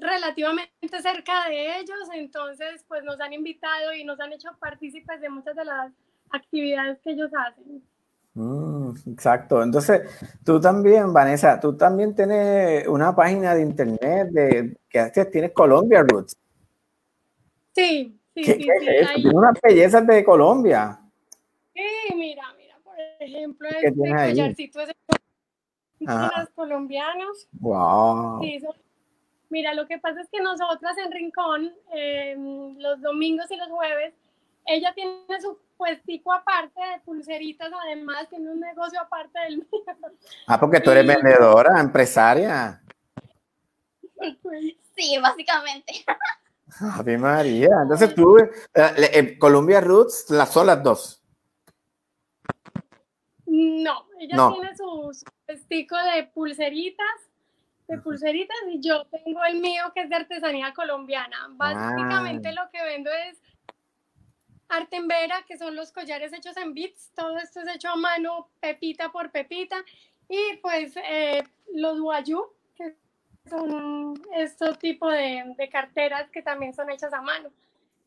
relativamente 0.00 1.02
cerca 1.02 1.48
de 1.48 1.78
ellos, 1.78 1.98
entonces 2.14 2.84
pues 2.88 3.02
nos 3.04 3.20
han 3.20 3.32
invitado 3.32 3.94
y 3.94 4.04
nos 4.04 4.20
han 4.20 4.32
hecho 4.32 4.50
partícipes 4.60 5.20
de 5.20 5.30
muchas 5.30 5.56
de 5.56 5.64
las 5.64 5.92
actividades 6.30 6.98
que 7.00 7.12
ellos 7.12 7.30
hacen. 7.34 7.82
Mm, 8.34 8.90
exacto. 9.12 9.62
Entonces, 9.62 10.02
tú 10.44 10.60
también, 10.60 11.12
Vanessa, 11.12 11.58
tú 11.58 11.76
también 11.76 12.14
tienes 12.14 12.86
una 12.86 13.14
página 13.14 13.54
de 13.54 13.62
internet 13.62 14.28
de 14.30 14.76
que 14.88 14.98
haces, 14.98 15.30
tienes 15.30 15.52
Colombia 15.52 16.02
Roots. 16.02 16.36
Sí, 17.74 18.21
sí, 18.34 18.42
¿Qué, 18.42 18.52
sí, 18.54 18.58
qué 18.58 18.78
sí. 18.80 18.86
es 18.88 19.02
eso? 19.02 19.10
ahí- 19.10 19.22
Tiene 19.22 19.38
unas 19.38 19.60
bellezas 19.62 20.06
de 20.06 20.24
Colombia. 20.24 20.98
Sí, 21.74 22.14
mira, 22.14 22.44
mira, 22.58 22.76
por 22.84 22.94
ejemplo, 23.20 23.68
¿Qué 23.80 23.86
este 23.88 24.00
collarcito 24.00 24.80
es 24.80 24.88
de 24.88 24.94
Ajá. 26.06 26.22
indígenas 26.24 26.48
colombianos. 26.54 27.48
Wow. 27.52 28.40
Sí, 28.42 28.60
son- 28.60 28.76
Mira, 29.50 29.74
lo 29.74 29.86
que 29.86 29.98
pasa 29.98 30.22
es 30.22 30.28
que 30.30 30.40
nosotras 30.40 30.96
en 30.96 31.12
Rincón, 31.12 31.74
eh, 31.94 32.34
los 32.78 33.02
domingos 33.02 33.50
y 33.50 33.56
los 33.56 33.68
jueves, 33.68 34.14
ella 34.64 34.94
tiene 34.94 35.18
su 35.42 35.58
puestico 35.76 36.32
aparte 36.32 36.80
de 36.80 37.00
pulseritas, 37.00 37.70
además 37.84 38.28
tiene 38.30 38.50
un 38.50 38.60
negocio 38.60 38.98
aparte 39.00 39.38
del 39.40 39.56
mío. 39.58 39.68
Ah, 40.46 40.58
porque 40.58 40.80
tú 40.80 40.90
eres 40.90 41.04
Y- 41.04 41.08
vendedora, 41.08 41.78
empresaria. 41.80 42.80
Sí, 44.96 45.18
básicamente. 45.20 45.92
Ave 46.80 47.18
María. 47.18 47.68
Entonces 47.82 48.14
tú, 48.14 48.38
eh, 48.38 48.50
eh, 48.74 49.38
Colombia 49.38 49.80
Roots, 49.80 50.30
las 50.30 50.52
son 50.52 50.66
las 50.66 50.82
dos. 50.82 51.22
No, 53.46 54.06
ella 54.18 54.36
No. 54.36 54.52
tiene 54.54 54.76
su, 54.76 55.12
de 55.46 56.30
pulseritas, 56.32 57.06
de 57.88 57.98
pulseritas 57.98 58.56
y 58.70 58.80
yo 58.80 59.04
tengo 59.06 59.44
el 59.44 59.60
mío 59.60 59.92
que 59.94 60.02
es 60.02 60.08
de 60.08 60.16
artesanía 60.16 60.72
colombiana. 60.72 61.48
Básicamente 61.50 62.48
Ah. 62.48 62.52
lo 62.64 62.70
que 62.70 62.82
vendo 62.82 63.10
es 63.10 63.38
arte 64.68 64.96
en 64.96 65.06
vera, 65.08 65.44
que 65.46 65.58
son 65.58 65.76
los 65.76 65.92
collares 65.92 66.32
hechos 66.32 66.56
en 66.56 66.72
bits, 66.72 67.12
todo 67.14 67.36
esto 67.36 67.60
es 67.60 67.68
hecho 67.74 67.90
a 67.90 67.96
mano, 67.96 68.48
pepita 68.60 69.12
por 69.12 69.30
pepita, 69.30 69.76
y 70.30 70.56
pues 70.62 70.94
eh, 70.96 71.42
los 71.74 72.00
guayú, 72.00 72.42
son 73.48 74.14
estos 74.34 74.78
tipos 74.78 75.12
de, 75.12 75.54
de 75.56 75.68
carteras 75.68 76.30
que 76.30 76.42
también 76.42 76.74
son 76.74 76.90
hechas 76.90 77.12
a 77.12 77.20
mano. 77.20 77.50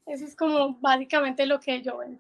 Eso 0.06 0.26
es 0.26 0.36
como 0.36 0.76
básicamente 0.80 1.45
lo 1.45 1.60
que 1.60 1.82
yo 1.82 1.98
vendo. 1.98 2.20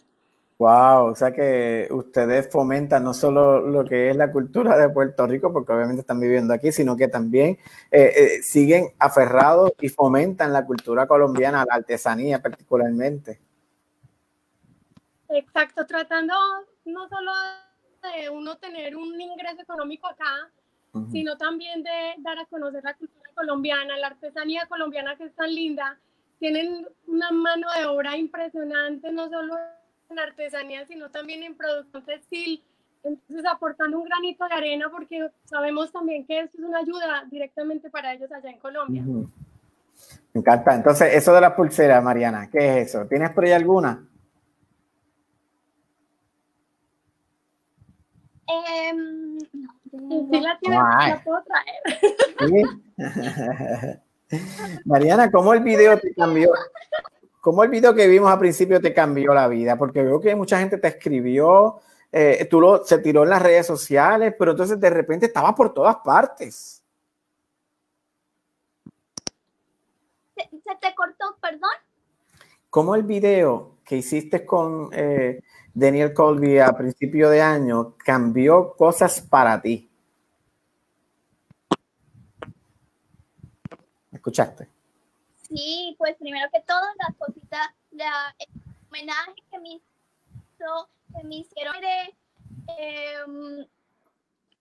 Wow, 0.57 1.07
o 1.07 1.15
sea 1.15 1.33
que 1.33 1.89
ustedes 1.91 2.49
fomentan 2.49 3.03
no 3.03 3.13
solo 3.13 3.59
lo 3.59 3.83
que 3.83 4.09
es 4.09 4.15
la 4.15 4.31
cultura 4.31 4.77
de 4.77 4.87
Puerto 4.87 5.27
Rico, 5.27 5.51
porque 5.51 5.73
obviamente 5.73 5.99
están 5.99 6.19
viviendo 6.19 6.53
aquí, 6.53 6.71
sino 6.71 6.95
que 6.95 7.09
también 7.09 7.59
eh, 7.91 8.13
eh, 8.15 8.41
siguen 8.41 8.87
aferrados 8.97 9.73
y 9.81 9.89
fomentan 9.89 10.53
la 10.53 10.65
cultura 10.65 11.07
colombiana, 11.07 11.65
la 11.67 11.75
artesanía 11.75 12.41
particularmente. 12.41 13.41
Exacto, 15.27 15.85
tratando 15.85 16.33
no 16.85 17.09
solo 17.09 17.31
de 18.03 18.29
uno 18.29 18.57
tener 18.57 18.95
un 18.95 19.19
ingreso 19.19 19.61
económico 19.61 20.07
acá, 20.07 20.49
Sino 21.11 21.37
también 21.37 21.83
de 21.83 22.15
dar 22.19 22.39
a 22.39 22.45
conocer 22.45 22.83
la 22.83 22.93
cultura 22.93 23.29
colombiana, 23.33 23.97
la 23.97 24.07
artesanía 24.07 24.65
colombiana 24.67 25.15
que 25.15 25.25
es 25.25 25.35
tan 25.35 25.53
linda. 25.53 25.97
Tienen 26.39 26.87
una 27.07 27.31
mano 27.31 27.67
de 27.77 27.85
obra 27.85 28.17
impresionante, 28.17 29.11
no 29.11 29.29
solo 29.29 29.55
en 30.09 30.19
artesanía, 30.19 30.85
sino 30.85 31.09
también 31.09 31.43
en 31.43 31.55
producción 31.55 32.05
textil. 32.05 32.63
Entonces, 33.03 33.45
aportando 33.45 33.99
un 33.99 34.05
granito 34.05 34.47
de 34.47 34.53
arena, 34.53 34.89
porque 34.89 35.29
sabemos 35.43 35.91
también 35.91 36.25
que 36.25 36.39
esto 36.39 36.57
es 36.57 36.63
una 36.63 36.79
ayuda 36.79 37.25
directamente 37.29 37.89
para 37.89 38.13
ellos 38.13 38.31
allá 38.31 38.49
en 38.49 38.59
Colombia. 38.59 39.03
Me 40.33 40.39
encanta. 40.39 40.75
Entonces, 40.75 41.13
eso 41.13 41.33
de 41.33 41.41
las 41.41 41.53
pulseras, 41.53 42.03
Mariana, 42.03 42.49
¿qué 42.49 42.81
es 42.81 42.87
eso? 42.87 43.05
¿Tienes 43.07 43.31
por 43.31 43.45
ahí 43.45 43.51
alguna? 43.51 44.07
No, 48.47 49.34
Sí, 49.97 50.41
la, 50.41 50.59
tienes, 50.59 50.79
Ay. 50.81 51.11
la 51.11 51.23
puedo 51.23 51.43
traer. 51.43 51.75
Sí. 52.49 52.63
Mariana, 54.85 55.31
¿cómo 55.31 55.53
el 55.53 55.61
video 55.61 55.97
te 55.99 56.13
cambió? 56.13 56.51
¿Cómo 57.41 57.63
el 57.63 57.69
video 57.69 57.93
que 57.93 58.07
vimos 58.07 58.31
al 58.31 58.39
principio 58.39 58.81
te 58.81 58.93
cambió 58.93 59.33
la 59.33 59.47
vida? 59.47 59.77
Porque 59.77 60.03
veo 60.03 60.19
que 60.19 60.35
mucha 60.35 60.59
gente 60.59 60.77
te 60.77 60.87
escribió, 60.87 61.79
eh, 62.11 62.47
tú 62.49 62.59
lo, 62.59 62.83
se 62.83 62.97
tiró 62.97 63.23
en 63.23 63.29
las 63.29 63.41
redes 63.41 63.67
sociales, 63.67 64.33
pero 64.37 64.51
entonces 64.51 64.79
de 64.79 64.89
repente 64.89 65.27
estaba 65.27 65.53
por 65.53 65.73
todas 65.73 65.97
partes. 65.97 66.83
¿Se, 70.35 70.43
se 70.49 70.75
te 70.81 70.95
cortó, 70.95 71.37
perdón? 71.41 71.69
¿Cómo 72.69 72.95
el 72.95 73.03
video 73.03 73.77
que 73.85 73.97
hiciste 73.97 74.45
con 74.45 74.89
eh, 74.91 75.41
Daniel 75.75 76.13
Colby 76.13 76.57
a 76.57 76.71
principio 76.71 77.29
de 77.29 77.41
año 77.41 77.95
cambió 77.97 78.73
cosas 78.77 79.21
para 79.21 79.61
ti? 79.61 79.89
¿Me 84.09 84.17
¿Escuchaste? 84.17 84.69
Sí, 85.49 85.93
pues 85.97 86.15
primero 86.15 86.49
que 86.53 86.61
todo, 86.61 86.81
las 86.97 87.17
cositas, 87.17 87.67
la, 87.91 88.33
el 88.39 88.47
homenaje 88.87 89.35
que 89.51 89.59
me 89.59 89.69
hizo, 89.73 90.89
que 91.13 91.27
me 91.27 91.35
hicieron 91.35 91.75
de, 91.81 92.15
em, 92.77 93.67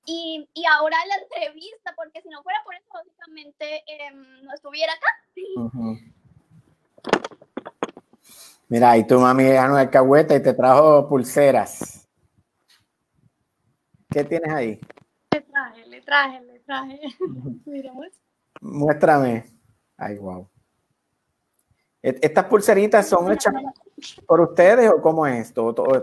y, 0.06 0.48
y 0.52 0.66
ahora 0.66 0.96
la 1.06 1.22
entrevista, 1.22 1.94
porque 1.94 2.22
si 2.22 2.28
no 2.28 2.42
fuera 2.42 2.58
por 2.64 2.74
eso, 2.74 2.88
básicamente 2.92 3.84
em, 3.86 4.42
no 4.42 4.52
estuviera 4.52 4.92
acá. 4.92 5.06
Ujú. 5.56 5.96
Mira, 8.68 8.96
y 8.96 9.06
tu 9.06 9.18
mami 9.20 9.44
ganó 9.44 9.78
el 9.78 9.90
cagüeta 9.90 10.34
y 10.34 10.42
te 10.42 10.54
trajo 10.54 11.06
pulseras. 11.08 12.08
¿Qué 14.10 14.24
tienes 14.24 14.52
ahí? 14.52 14.80
Le 15.32 15.40
traje, 15.40 15.86
le 15.86 16.00
traje, 16.00 16.40
le 16.40 16.60
traje. 16.60 17.00
Miremos. 17.66 18.06
Muéstrame. 18.60 19.44
Ay, 19.96 20.18
wow. 20.18 20.48
¿E- 22.02 22.18
¿Estas 22.22 22.44
pulseritas 22.46 23.08
son 23.08 23.32
hechas 23.32 23.54
por 24.26 24.40
ustedes 24.40 24.90
o 24.90 25.00
cómo 25.00 25.26
es 25.26 25.48
esto? 25.48 25.74
Pues 25.74 26.02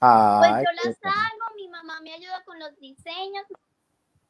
yo 0.00 0.72
las 0.84 0.98
hago, 1.04 1.54
mi 1.56 1.68
mamá 1.68 2.00
me 2.00 2.12
ayuda 2.12 2.42
con 2.44 2.58
los 2.58 2.76
diseños, 2.80 3.44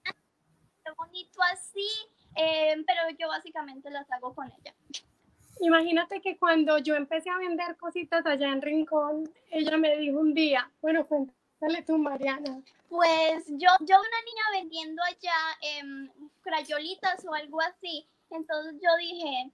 qué 0.05 0.91
bonito 0.97 1.41
así, 1.53 1.89
em, 2.35 2.85
pero 2.85 3.03
yo 3.19 3.29
básicamente 3.29 3.91
las 3.91 4.11
hago 4.11 4.35
con 4.35 4.51
ella. 4.51 4.75
Imagínate 5.62 6.20
que 6.20 6.36
cuando 6.36 6.78
yo 6.78 6.97
empecé 6.97 7.30
a 7.30 7.39
vender 7.39 7.76
cositas 7.76 8.26
allá 8.26 8.48
en 8.48 8.60
Rincón, 8.60 9.32
ella 9.48 9.76
me 9.76 9.97
dijo 9.97 10.18
un 10.18 10.34
día, 10.34 10.68
bueno, 10.80 11.06
cuéntale 11.06 11.82
tú, 11.86 11.98
Mariana. 11.98 12.60
Pues 12.89 13.44
yo, 13.47 13.68
yo 13.80 13.97
una 13.97 14.22
niña 14.26 14.44
vendiendo 14.55 15.01
allá 15.05 15.34
em, 15.60 16.10
crayolitas 16.40 17.24
o 17.24 17.32
algo 17.32 17.60
así, 17.60 18.05
entonces 18.30 18.74
yo 18.82 18.90
dije, 18.98 19.52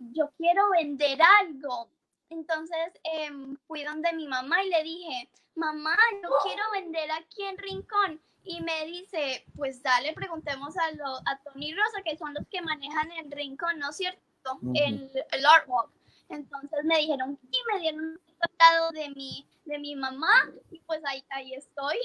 yo 0.00 0.32
quiero 0.36 0.68
vender 0.70 1.20
algo. 1.40 1.88
Entonces 2.28 2.92
em, 3.04 3.56
fui 3.68 3.84
donde 3.84 4.12
mi 4.14 4.26
mamá 4.26 4.64
y 4.64 4.68
le 4.68 4.82
dije, 4.82 5.28
mamá, 5.54 5.96
yo 6.24 6.28
quiero 6.42 6.64
vender 6.72 7.08
aquí 7.12 7.44
en 7.44 7.56
Rincón. 7.56 8.20
Y 8.42 8.62
me 8.62 8.84
dice, 8.86 9.44
pues 9.54 9.80
dale, 9.80 10.12
preguntemos 10.12 10.76
a, 10.76 10.90
lo, 10.92 11.18
a 11.26 11.38
Tony 11.44 11.72
Rosa, 11.72 12.02
que 12.02 12.16
son 12.16 12.34
los 12.34 12.48
que 12.48 12.62
manejan 12.62 13.12
el 13.12 13.30
Rincón, 13.30 13.78
¿no 13.78 13.90
es 13.90 13.96
cierto? 13.96 14.29
Ujú. 14.62 14.72
El, 14.74 15.10
el 15.32 15.46
artwork. 15.46 15.90
Entonces 16.28 16.78
me 16.84 16.98
dijeron, 16.98 17.38
y 17.42 17.58
me 17.72 17.80
dieron 17.80 18.00
un 18.00 18.20
tratado 18.38 18.90
de 18.92 19.10
mi, 19.10 19.46
de 19.64 19.78
mi 19.78 19.96
mamá, 19.96 20.50
y 20.70 20.80
pues 20.86 21.00
ahí, 21.04 21.24
ahí 21.30 21.54
estoy. 21.54 21.96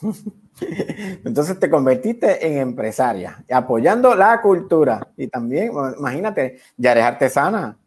Entonces 1.24 1.58
te 1.58 1.70
convertiste 1.70 2.46
en 2.46 2.58
empresaria, 2.58 3.44
apoyando 3.50 4.14
la 4.14 4.40
cultura. 4.40 5.12
Y 5.16 5.28
también, 5.28 5.72
imagínate, 5.98 6.60
ya 6.76 6.92
eres 6.92 7.04
artesana. 7.04 7.78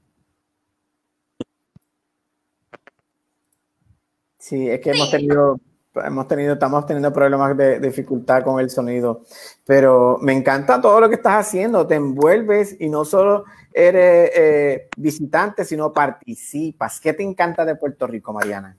Sí, 4.38 4.70
es 4.70 4.80
que 4.80 4.91
hemos 4.91 5.10
tenido, 5.10 5.60
hemos 6.04 6.28
tenido, 6.28 6.54
estamos 6.54 6.86
teniendo 6.86 7.14
problemas 7.14 7.56
de, 7.56 7.80
dificultad 7.80 8.44
con 8.44 8.60
el 8.60 8.70
sonido. 8.70 9.22
Pero 9.66 10.18
me 10.22 10.34
encanta 10.34 10.82
todo 10.82 11.00
lo 11.00 11.10
que 11.10 11.16
estás 11.16 11.48
haciendo. 11.48 11.88
Te 11.88 11.96
envuelves 11.96 12.76
y 12.80 12.90
no 12.90 13.06
solo 13.06 13.46
eres 13.74 14.32
eh, 14.36 14.90
visitante, 14.98 15.66
sino 15.66 15.94
participas. 15.94 17.00
¿Qué 17.00 17.14
te 17.14 17.24
encanta 17.24 17.66
de 17.66 17.76
Puerto 17.76 18.08
Rico, 18.08 18.34
Mariana? 18.34 18.78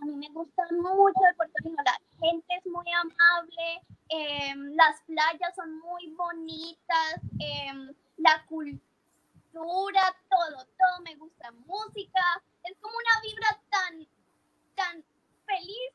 A 0.00 0.06
mí 0.06 0.16
me 0.16 0.28
gusta 0.34 0.62
mucho 0.70 1.20
de 1.20 1.34
Puerto 1.36 1.54
Rico, 1.64 1.82
la 1.82 1.98
gente 2.20 2.46
es 2.58 2.66
muy 2.66 2.84
amable, 2.92 3.82
em, 4.10 4.76
las 4.76 5.00
playas 5.06 5.54
son 5.56 5.78
muy 5.78 6.14
bonitas, 6.14 7.20
em, 7.38 7.90
la 8.18 8.44
cultura, 8.46 10.14
todo, 10.28 10.66
todo 10.78 11.00
me 11.04 11.14
gusta, 11.16 11.50
música, 11.66 12.20
es 12.64 12.76
como 12.80 12.94
una 12.96 13.20
vibra 13.22 13.60
tan, 13.70 14.06
tan 14.74 15.04
feliz. 15.46 15.92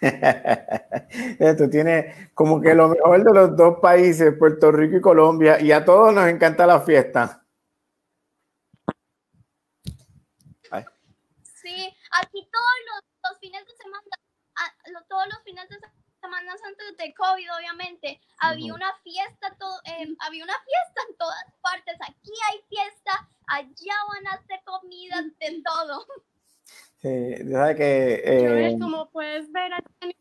Tú 1.58 1.68
tienes 1.70 2.30
como 2.34 2.60
que 2.60 2.74
lo 2.74 2.88
mejor 2.88 3.22
de 3.24 3.32
los 3.32 3.56
dos 3.56 3.78
países, 3.80 4.34
Puerto 4.38 4.72
Rico 4.72 4.96
y 4.96 5.00
Colombia, 5.00 5.60
y 5.60 5.70
a 5.72 5.84
todos 5.84 6.14
nos 6.14 6.26
encanta 6.28 6.66
la 6.66 6.80
fiesta. 6.80 7.44
Ay, 10.70 10.84
Sí, 11.42 11.94
aquí 12.22 12.48
todos 12.50 12.74
los, 12.86 13.02
los 13.30 13.38
fines 13.40 13.64
de 13.66 13.72
semana, 13.76 14.02
lo- 14.92 15.04
todos 15.06 15.26
los 15.28 15.42
fines 15.44 15.68
de 15.68 15.74
semana 15.78 15.95
antes 16.40 16.96
de 16.96 17.14
COVID, 17.14 17.46
obviamente, 17.56 18.20
había 18.38 18.74
una 18.74 18.92
fiesta, 19.02 19.54
todo, 19.58 19.78
em, 19.84 20.16
había 20.20 20.44
una 20.44 20.54
fiesta 20.54 21.00
en 21.08 21.16
todas 21.16 21.44
partes. 21.62 21.96
Aquí 22.00 22.32
hay 22.50 22.60
fiesta, 22.68 23.28
allá 23.46 23.94
van 24.12 24.26
a 24.26 24.32
hacer 24.32 24.60
comida, 24.64 25.22
de 25.40 25.62
todo. 25.62 26.06
sí, 26.98 27.50
sabes 27.50 27.76
que 27.76 28.22
eh, 28.24 28.76
como 28.80 29.08
puedes 29.10 29.50
ver, 29.52 29.72
a 29.72 29.78
esta, 29.78 30.06
ni- 30.06 30.16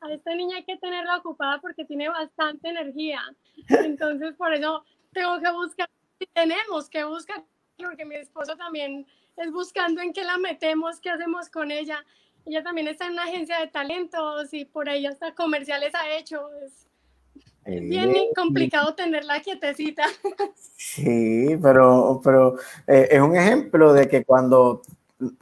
a 0.00 0.12
esta 0.12 0.34
niña 0.34 0.56
hay 0.56 0.64
que 0.64 0.76
tenerla 0.76 1.16
ocupada 1.16 1.60
porque 1.60 1.84
tiene 1.84 2.08
bastante 2.08 2.68
energía. 2.68 3.22
Entonces, 3.68 4.34
por 4.36 4.52
eso 4.52 4.84
tengo 5.12 5.40
que 5.40 5.50
buscar, 5.52 5.88
tenemos 6.34 6.90
que 6.90 7.04
buscar, 7.04 7.42
porque 7.78 8.04
mi 8.04 8.16
esposo 8.16 8.56
también 8.56 9.06
es 9.36 9.50
buscando 9.50 10.00
en 10.02 10.12
qué 10.12 10.22
la 10.24 10.36
metemos, 10.38 11.00
qué 11.00 11.10
hacemos 11.10 11.48
con 11.48 11.70
ella. 11.70 12.04
Ella 12.46 12.62
también 12.62 12.88
está 12.88 13.06
en 13.06 13.12
una 13.12 13.24
agencia 13.24 13.58
de 13.58 13.68
talentos 13.68 14.52
y 14.52 14.64
por 14.64 14.88
ahí 14.88 15.06
hasta 15.06 15.34
comerciales 15.34 15.94
ha 15.94 16.16
hecho. 16.16 16.40
Es 16.60 16.84
bien 17.64 18.14
eh, 18.14 18.28
complicado 18.36 18.94
tenerla 18.94 19.40
quietecita. 19.40 20.04
sí, 20.76 21.56
pero, 21.62 22.20
pero 22.22 22.56
eh, 22.86 23.08
es 23.10 23.20
un 23.20 23.36
ejemplo 23.36 23.92
de 23.92 24.06
que 24.06 24.24
cuando 24.24 24.82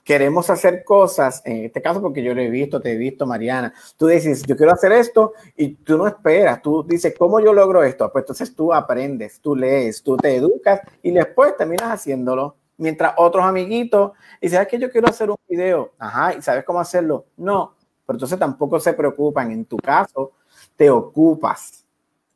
queremos 0.04 0.48
hacer 0.50 0.84
cosas, 0.84 1.42
en 1.44 1.64
este 1.64 1.82
caso 1.82 2.00
porque 2.00 2.22
yo 2.22 2.34
lo 2.34 2.40
he 2.40 2.50
visto, 2.50 2.80
te 2.80 2.92
he 2.92 2.96
visto, 2.96 3.26
Mariana, 3.26 3.72
tú 3.96 4.06
dices, 4.06 4.42
yo 4.44 4.56
quiero 4.56 4.72
hacer 4.72 4.92
esto 4.92 5.32
y 5.56 5.74
tú 5.74 5.96
no 5.96 6.06
esperas, 6.06 6.62
tú 6.62 6.84
dices, 6.84 7.14
¿cómo 7.18 7.40
yo 7.40 7.52
logro 7.52 7.82
esto? 7.82 8.10
Pues 8.12 8.22
entonces 8.22 8.54
tú 8.54 8.72
aprendes, 8.72 9.40
tú 9.40 9.56
lees, 9.56 10.02
tú 10.02 10.16
te 10.16 10.36
educas 10.36 10.80
y 11.02 11.10
después 11.10 11.56
terminas 11.56 11.90
haciéndolo. 11.90 12.56
Mientras 12.78 13.14
otros 13.16 13.44
amiguitos, 13.44 14.12
y 14.40 14.48
sabes 14.48 14.68
que 14.68 14.78
yo 14.78 14.90
quiero 14.90 15.08
hacer 15.08 15.30
un 15.30 15.36
video, 15.48 15.92
ajá, 15.98 16.34
y 16.34 16.42
sabes 16.42 16.64
cómo 16.64 16.80
hacerlo, 16.80 17.26
no, 17.36 17.74
pero 18.06 18.16
entonces 18.16 18.38
tampoco 18.38 18.80
se 18.80 18.92
preocupan. 18.92 19.52
En 19.52 19.64
tu 19.64 19.76
caso, 19.76 20.32
te 20.76 20.90
ocupas 20.90 21.84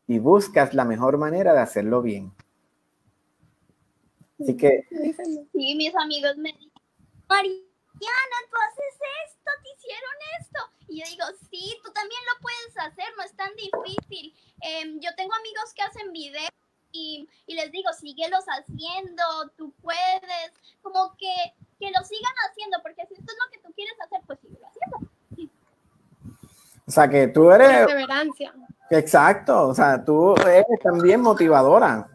y 0.07 0.19
buscas 0.19 0.75
la 0.75 0.85
mejor 0.85 1.19
manera 1.19 1.53
de 1.53 1.61
hacerlo 1.61 2.03
bien. 2.03 2.33
Así 4.41 4.57
que 4.57 4.87
Sí, 5.53 5.75
mis 5.75 5.95
amigos 5.97 6.37
me 6.37 6.53
dicen, 6.53 6.71
Mariana, 7.29 8.37
tú 8.51 8.57
haces 8.69 9.01
esto, 9.27 9.51
te 9.63 9.71
hicieron 9.75 10.17
esto. 10.41 10.59
Y 10.89 11.01
yo 11.01 11.07
digo, 11.11 11.25
sí, 11.51 11.75
tú 11.83 11.91
también 11.93 12.21
lo 12.33 12.43
puedes 12.43 12.79
hacer, 12.79 13.07
no 13.17 13.25
es 13.25 13.35
tan 13.35 13.51
difícil. 13.57 14.35
Em, 14.61 15.01
yo 15.01 15.11
tengo 15.17 15.35
amigos 15.35 15.73
que 15.75 15.83
hacen 15.83 16.13
videos 16.13 16.51
y, 16.97 17.29
y 17.47 17.55
les 17.55 17.71
digo, 17.71 17.93
síguelos 17.93 18.45
haciendo, 18.47 19.23
tú 19.57 19.73
puedes, 19.83 20.53
como 20.83 21.17
que, 21.17 21.55
que 21.79 21.91
lo 21.91 22.05
sigan 22.05 22.35
haciendo, 22.49 22.79
porque 22.83 23.07
si 23.07 23.15
esto 23.15 23.33
es 23.33 23.39
lo 23.45 23.51
que 23.51 23.59
tú 23.67 23.73
quieres 23.75 23.95
hacer, 24.01 24.21
pues 24.27 24.39
síguelo 24.41 24.67
haciendo. 24.67 25.11
O 26.87 26.91
sea, 26.91 27.09
que 27.09 27.29
tú 27.29 27.51
eres... 27.51 27.69
Perseverancia. 27.69 28.55
Exacto, 28.91 29.69
o 29.69 29.75
sea, 29.75 30.05
tú 30.05 30.37
eres 30.37 30.81
también 30.83 31.21
motivadora. 31.21 32.09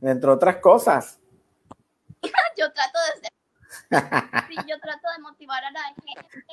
Entre 0.00 0.30
otras 0.30 0.56
cosas. 0.56 1.18
yo 2.56 2.72
trato 2.72 2.98
de 3.14 3.20
ser, 3.20 3.32
sí, 4.48 4.56
yo 4.66 4.80
trato 4.80 5.08
de 5.16 5.22
motivar 5.22 5.62
a 5.64 5.70
la 5.70 5.82
gente. 6.04 6.46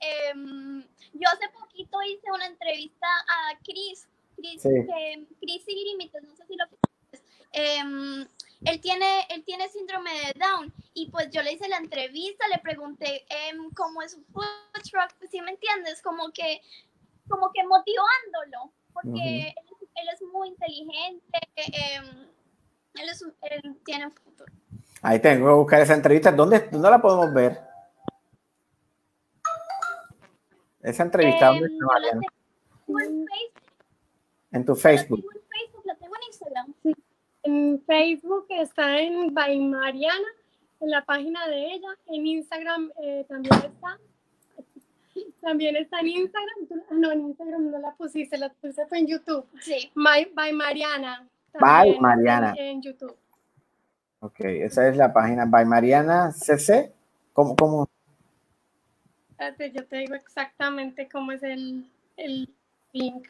Em, 0.00 0.82
yo 1.12 1.28
hace 1.28 1.48
poquito 1.50 2.02
hice 2.02 2.32
una 2.32 2.46
entrevista 2.46 3.06
a 3.06 3.58
Chris, 3.62 4.08
Chris, 4.40 4.62
Sí. 4.62 4.68
Chris 5.40 5.64
Límites, 5.66 6.22
no 6.22 6.34
sé 6.36 6.44
si 6.46 6.56
lo. 6.56 6.64
Em, 7.52 8.26
él 8.64 8.80
tiene, 8.80 9.26
él 9.30 9.42
tiene 9.44 9.68
síndrome 9.68 10.10
de 10.12 10.38
Down 10.38 10.72
y 10.94 11.10
pues 11.10 11.30
yo 11.30 11.42
le 11.42 11.52
hice 11.52 11.68
la 11.68 11.78
entrevista, 11.78 12.46
le 12.48 12.58
pregunté 12.58 13.24
em, 13.28 13.70
cómo 13.70 14.02
es 14.02 14.12
su 14.12 14.22
food 14.32 14.44
truck, 14.90 15.12
pues, 15.18 15.30
¿sí 15.30 15.40
me 15.40 15.50
entiendes? 15.52 16.00
Como 16.02 16.30
que, 16.32 16.60
como 17.28 17.50
que 17.52 17.64
motivándolo, 17.64 18.72
porque 18.92 19.48
él, 19.48 19.54
él 19.96 20.08
es 20.14 20.22
muy 20.32 20.48
inteligente, 20.48 21.38
él, 21.56 23.08
es, 23.08 23.22
un- 23.22 23.34
él 23.42 23.76
tiene 23.84 24.10
futuro. 24.10 24.52
Ahí 25.02 25.18
tengo 25.20 25.46
que 25.48 25.52
buscar 25.54 25.80
esa 25.80 25.94
entrevista. 25.94 26.30
¿Dónde, 26.30 26.68
dónde 26.70 26.90
la 26.90 27.00
podemos 27.00 27.32
ver? 27.32 27.60
Esa 30.82 31.02
entrevista, 31.02 31.46
¿dónde 31.46 31.66
está, 31.66 31.84
en 34.52 34.64
Facebook, 34.64 34.66
tu 34.66 34.74
Facebook. 34.76 35.22
en 35.34 35.42
Facebook, 35.48 35.82
la 35.86 35.94
tengo 35.96 36.14
en 36.16 36.22
Instagram. 36.26 36.74
En 37.42 37.82
Facebook 37.86 38.46
está 38.50 38.98
en 38.98 39.32
By 39.32 39.58
Mariana, 39.60 40.28
en 40.80 40.90
la 40.90 41.04
página 41.04 41.46
de 41.48 41.72
ella. 41.72 41.88
En 42.06 42.26
Instagram 42.26 42.90
eh, 43.02 43.24
también 43.28 43.54
está. 43.54 43.98
También 45.40 45.76
está 45.76 46.00
en 46.00 46.08
Instagram. 46.08 46.56
Ah, 46.90 46.94
No, 46.94 47.12
en 47.12 47.20
Instagram 47.20 47.70
no 47.70 47.78
la 47.78 47.92
pusiste, 47.92 48.36
la 48.38 48.50
puse 48.50 48.86
fue 48.86 48.98
en 48.98 49.06
YouTube. 49.06 49.46
Sí. 49.60 49.90
By, 49.94 50.30
by 50.34 50.52
Mariana. 50.52 51.26
By 51.58 51.98
Mariana. 51.98 52.54
En, 52.56 52.66
en 52.66 52.82
YouTube. 52.82 53.16
Ok, 54.20 54.40
esa 54.40 54.86
es 54.88 54.96
la 54.96 55.12
página 55.12 55.46
by 55.46 55.64
Mariana 55.64 56.30
CC. 56.32 56.92
¿Cómo? 57.32 57.56
cómo? 57.56 57.88
Espérate, 59.30 59.72
yo 59.72 59.86
te 59.86 59.96
digo 59.96 60.14
exactamente 60.14 61.08
cómo 61.08 61.32
es 61.32 61.42
el, 61.42 61.86
el 62.18 62.46
link. 62.92 63.28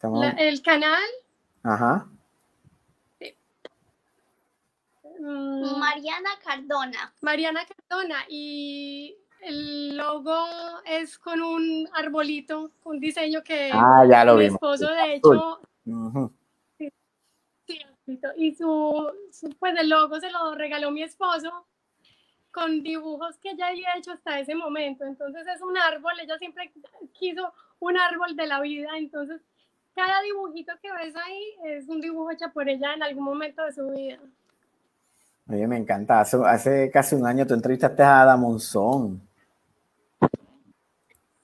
Estamos- 0.00 0.20
La- 0.24 0.30
el 0.30 0.62
canal. 0.62 1.02
Ajá. 1.62 2.06
mm, 5.18 5.78
Mariana 5.78 6.30
Cardona. 6.42 7.12
Mariana 7.20 7.66
Cardona 7.66 8.24
y 8.30 9.14
el 9.42 9.94
logo 9.98 10.34
es 10.86 11.18
con 11.18 11.42
un 11.42 11.86
arbolito, 11.92 12.70
un 12.84 12.98
diseño 12.98 13.42
que 13.42 13.70
Ah, 13.74 14.06
ya 14.08 14.24
lo 14.24 14.36
mi 14.36 14.44
vimos. 14.44 14.54
esposo 14.54 14.90
de 14.90 15.14
hecho 15.16 15.60
sí, 16.78 16.90
y 18.38 18.54
su, 18.54 19.12
su- 19.30 19.50
pues 19.58 19.78
el 19.78 19.90
logo 19.90 20.18
se 20.18 20.30
lo 20.30 20.54
regaló 20.54 20.90
mi 20.90 21.02
esposo 21.02 21.66
con 22.50 22.82
dibujos 22.82 23.36
que 23.36 23.50
ella 23.50 23.68
había 23.68 23.96
hecho 23.98 24.12
hasta 24.12 24.40
ese 24.40 24.54
momento. 24.54 25.04
Entonces 25.04 25.46
es 25.46 25.60
un 25.60 25.76
árbol, 25.76 26.18
ella 26.20 26.38
siempre 26.38 26.72
quiso 27.12 27.52
un 27.80 27.98
árbol 27.98 28.34
de 28.34 28.46
la 28.46 28.60
vida, 28.60 28.96
entonces 28.96 29.42
cada 29.94 30.20
dibujito 30.22 30.72
que 30.82 30.92
ves 30.92 31.14
ahí 31.16 31.56
es 31.64 31.88
un 31.88 32.00
dibujo 32.00 32.30
hecho 32.30 32.52
por 32.52 32.68
ella 32.68 32.94
en 32.94 33.02
algún 33.02 33.24
momento 33.24 33.64
de 33.64 33.72
su 33.72 33.88
vida. 33.88 34.18
Oye, 35.48 35.66
me 35.66 35.76
encanta. 35.76 36.20
Hace, 36.20 36.36
hace 36.46 36.90
casi 36.90 37.14
un 37.14 37.26
año 37.26 37.46
tú 37.46 37.54
entrevistaste 37.54 38.02
a 38.02 38.22
Ada 38.22 38.36
Monzón. 38.36 39.20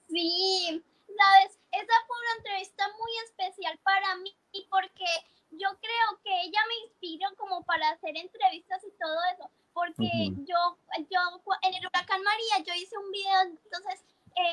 Sí, 0.07 0.83
sabes, 1.05 1.59
esa 1.71 1.93
fue 2.07 2.17
una 2.17 2.37
entrevista 2.37 2.83
muy 2.97 3.11
especial 3.25 3.77
para 3.83 4.15
mí 4.17 4.35
porque 4.69 5.05
yo 5.51 5.67
creo 5.79 6.21
que 6.23 6.41
ella 6.41 6.59
me 6.67 6.87
inspiró 6.87 7.27
como 7.37 7.63
para 7.63 7.89
hacer 7.89 8.15
entrevistas 8.15 8.83
y 8.83 8.91
todo 8.99 9.17
eso, 9.33 9.49
porque 9.73 10.09
yo, 10.45 10.77
yo 11.09 11.19
en 11.61 11.73
el 11.73 11.85
huracán 11.85 12.21
María 12.23 12.65
yo 12.65 12.73
hice 12.73 12.97
un 12.97 13.11
video, 13.11 13.41
entonces, 13.41 14.03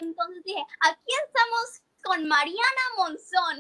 entonces 0.00 0.44
dije, 0.44 0.64
aquí 0.80 1.12
estamos 1.26 1.82
con 2.05 2.26
Mariana 2.28 2.85
Monzón. 2.97 3.56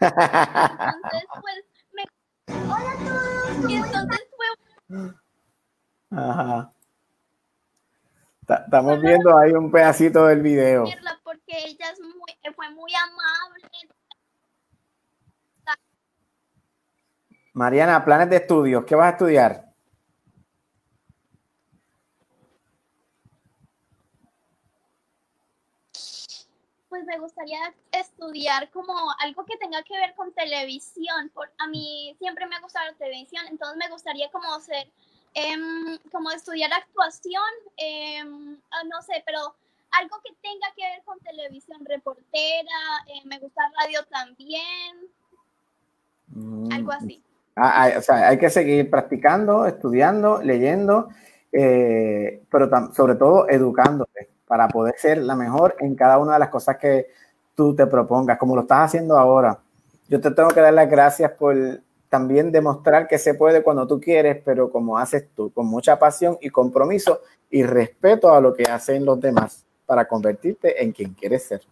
entonces, 0.00 1.28
pues, 1.40 1.64
me... 1.92 2.04
Hola 2.64 2.90
a 2.90 2.96
todos. 2.96 3.70
Y 3.70 3.76
entonces 3.76 4.26
fue 4.36 5.14
Ajá. 6.10 6.70
Ta- 8.46 8.62
Estamos 8.64 9.00
viendo 9.00 9.36
ahí 9.38 9.52
un 9.52 9.70
pedacito 9.70 10.26
del 10.26 10.42
video. 10.42 10.84
porque 11.24 11.56
ella 11.66 11.90
es 11.90 12.00
muy, 12.00 12.54
fue 12.54 12.70
muy 12.70 12.92
amable. 12.94 13.68
Mariana, 17.54 18.04
planes 18.04 18.28
de 18.30 18.36
estudios. 18.36 18.84
¿Qué 18.84 18.94
vas 18.94 19.06
a 19.06 19.10
estudiar? 19.10 19.73
Pues 27.04 27.16
me 27.18 27.22
gustaría 27.22 27.58
estudiar 27.92 28.70
como 28.70 28.94
algo 29.20 29.44
que 29.44 29.56
tenga 29.58 29.82
que 29.82 29.96
ver 29.96 30.14
con 30.14 30.32
televisión. 30.32 31.30
Por, 31.34 31.50
a 31.58 31.66
mí 31.68 32.14
siempre 32.18 32.46
me 32.46 32.56
ha 32.56 32.60
gustado 32.60 32.90
la 32.90 32.96
televisión, 32.96 33.42
entonces 33.50 33.76
me 33.76 33.88
gustaría 33.90 34.30
como 34.30 34.58
ser, 34.60 34.86
em, 35.34 35.98
como 36.10 36.30
estudiar 36.30 36.72
actuación, 36.72 37.42
em, 37.76 38.58
ah, 38.70 38.84
no 38.90 39.02
sé, 39.02 39.22
pero 39.26 39.54
algo 39.90 40.16
que 40.24 40.32
tenga 40.40 40.66
que 40.76 40.82
ver 40.82 41.02
con 41.04 41.18
televisión, 41.20 41.84
reportera, 41.84 42.80
eh, 43.08 43.20
me 43.24 43.38
gusta 43.38 43.62
radio 43.78 44.00
también, 44.06 45.08
algo 46.70 46.92
así. 46.92 47.22
Ah, 47.56 47.82
hay- 47.82 47.96
o 47.96 48.02
sea, 48.02 48.28
hay 48.28 48.38
que 48.38 48.50
seguir 48.50 48.88
practicando, 48.90 49.66
estudiando, 49.66 50.42
leyendo, 50.42 51.08
eh, 51.52 52.42
pero 52.50 52.68
sobre 52.92 53.14
todo 53.16 53.48
educándote 53.48 54.33
para 54.54 54.68
poder 54.68 54.94
ser 54.96 55.18
la 55.18 55.34
mejor 55.34 55.74
en 55.80 55.96
cada 55.96 56.16
una 56.16 56.34
de 56.34 56.38
las 56.38 56.48
cosas 56.48 56.76
que 56.76 57.10
tú 57.56 57.74
te 57.74 57.88
propongas, 57.88 58.38
como 58.38 58.54
lo 58.54 58.62
estás 58.62 58.84
haciendo 58.84 59.18
ahora. 59.18 59.58
Yo 60.06 60.20
te 60.20 60.30
tengo 60.30 60.50
que 60.50 60.60
dar 60.60 60.72
las 60.72 60.88
gracias 60.88 61.32
por 61.32 61.56
también 62.08 62.52
demostrar 62.52 63.08
que 63.08 63.18
se 63.18 63.34
puede 63.34 63.64
cuando 63.64 63.84
tú 63.84 64.00
quieres, 64.00 64.40
pero 64.44 64.70
como 64.70 64.96
haces 64.96 65.26
tú, 65.34 65.52
con 65.52 65.66
mucha 65.66 65.98
pasión 65.98 66.38
y 66.40 66.50
compromiso 66.50 67.20
y 67.50 67.64
respeto 67.64 68.32
a 68.32 68.40
lo 68.40 68.54
que 68.54 68.62
hacen 68.62 69.04
los 69.04 69.20
demás 69.20 69.64
para 69.86 70.06
convertirte 70.06 70.80
en 70.80 70.92
quien 70.92 71.14
quieres 71.14 71.42
ser. 71.46 71.62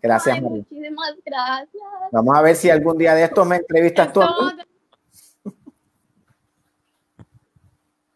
Gracias, 0.00 0.36
Ay, 0.36 0.42
María. 0.42 0.58
muchísimas 0.58 1.14
gracias. 1.26 1.82
Vamos 2.12 2.36
a 2.36 2.42
ver 2.42 2.54
si 2.54 2.70
algún 2.70 2.96
día 2.96 3.16
de 3.16 3.24
estos 3.24 3.44
me 3.44 3.56
entrevistas 3.56 4.12
tú. 4.12 4.20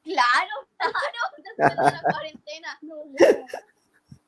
Claro, 0.05 0.69
claro, 0.77 1.24
la 1.57 2.03
cuarentena. 2.11 2.79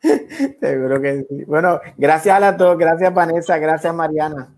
Seguro 0.61 1.01
que 1.01 1.25
sí. 1.29 1.45
Bueno, 1.45 1.81
gracias 1.97 2.37
a 2.37 2.41
las 2.41 2.59
dos, 2.59 2.77
gracias 2.79 3.13
Vanessa, 3.13 3.59
gracias 3.59 3.95
Mariana. 3.95 4.55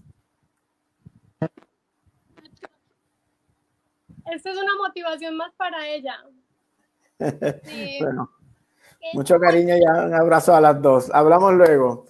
Esto 4.31 4.51
es 4.51 4.59
una 4.59 4.77
motivación 4.77 5.37
más 5.37 5.53
para 5.57 5.89
ella. 5.89 6.15
Bueno, 8.01 8.31
mucho 9.15 9.41
cariño 9.41 9.77
y 9.77 9.81
un 9.81 10.15
abrazo 10.15 10.55
a 10.55 10.61
las 10.61 10.81
dos. 10.81 11.11
Hablamos 11.13 11.55
luego. 11.55 12.07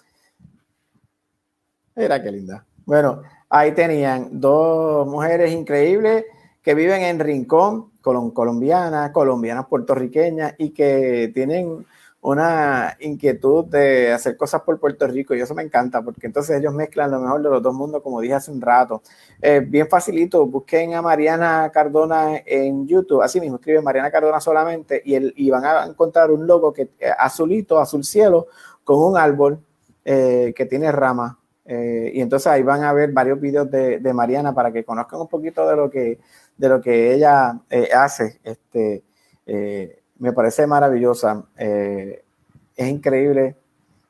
Mira 1.94 2.22
qué 2.22 2.30
linda. 2.30 2.66
Bueno, 2.84 3.22
ahí 3.48 3.72
tenían 3.72 4.40
dos 4.40 5.06
mujeres 5.06 5.52
increíbles 5.52 6.24
que 6.62 6.74
viven 6.74 7.02
en 7.02 7.18
Rincón, 7.18 7.87
colombianas, 8.32 9.10
colombianas 9.10 9.66
puertorriqueñas 9.66 10.54
y 10.58 10.70
que 10.70 11.30
tienen 11.34 11.86
una 12.20 12.96
inquietud 13.00 13.64
de 13.66 14.12
hacer 14.12 14.36
cosas 14.36 14.62
por 14.62 14.78
Puerto 14.80 15.06
Rico 15.06 15.34
y 15.34 15.40
eso 15.40 15.54
me 15.54 15.62
encanta 15.62 16.02
porque 16.02 16.26
entonces 16.26 16.58
ellos 16.58 16.74
mezclan 16.74 17.10
lo 17.10 17.20
mejor 17.20 17.42
de 17.42 17.48
los 17.48 17.62
dos 17.62 17.74
mundos 17.74 18.02
como 18.02 18.20
dije 18.20 18.34
hace 18.34 18.50
un 18.50 18.60
rato. 18.60 19.02
Eh, 19.40 19.60
bien 19.60 19.88
facilito, 19.88 20.44
busquen 20.46 20.94
a 20.94 21.02
Mariana 21.02 21.70
Cardona 21.72 22.42
en 22.44 22.86
YouTube, 22.88 23.22
así 23.22 23.40
mismo 23.40 23.56
escriben 23.56 23.84
Mariana 23.84 24.10
Cardona 24.10 24.40
solamente 24.40 25.00
y, 25.04 25.14
el, 25.14 25.32
y 25.36 25.48
van 25.50 25.64
a 25.64 25.84
encontrar 25.84 26.30
un 26.30 26.46
logo 26.46 26.72
que 26.72 26.90
eh, 26.98 27.10
azulito, 27.16 27.78
azul 27.78 28.04
cielo, 28.04 28.48
con 28.82 28.98
un 28.98 29.16
árbol 29.16 29.60
eh, 30.04 30.52
que 30.56 30.66
tiene 30.66 30.90
ramas. 30.90 31.37
Eh, 31.70 32.12
y 32.14 32.22
entonces 32.22 32.46
ahí 32.46 32.62
van 32.62 32.82
a 32.82 32.94
ver 32.94 33.12
varios 33.12 33.38
videos 33.38 33.70
de, 33.70 33.98
de 33.98 34.12
Mariana 34.14 34.54
para 34.54 34.72
que 34.72 34.84
conozcan 34.84 35.20
un 35.20 35.28
poquito 35.28 35.68
de 35.68 35.76
lo 35.76 35.90
que, 35.90 36.18
de 36.56 36.68
lo 36.68 36.80
que 36.80 37.12
ella 37.12 37.60
eh, 37.68 37.90
hace. 37.94 38.40
Este, 38.42 39.02
eh, 39.46 40.00
me 40.18 40.32
parece 40.32 40.66
maravillosa, 40.66 41.44
eh, 41.58 42.24
es 42.74 42.88
increíble 42.88 43.54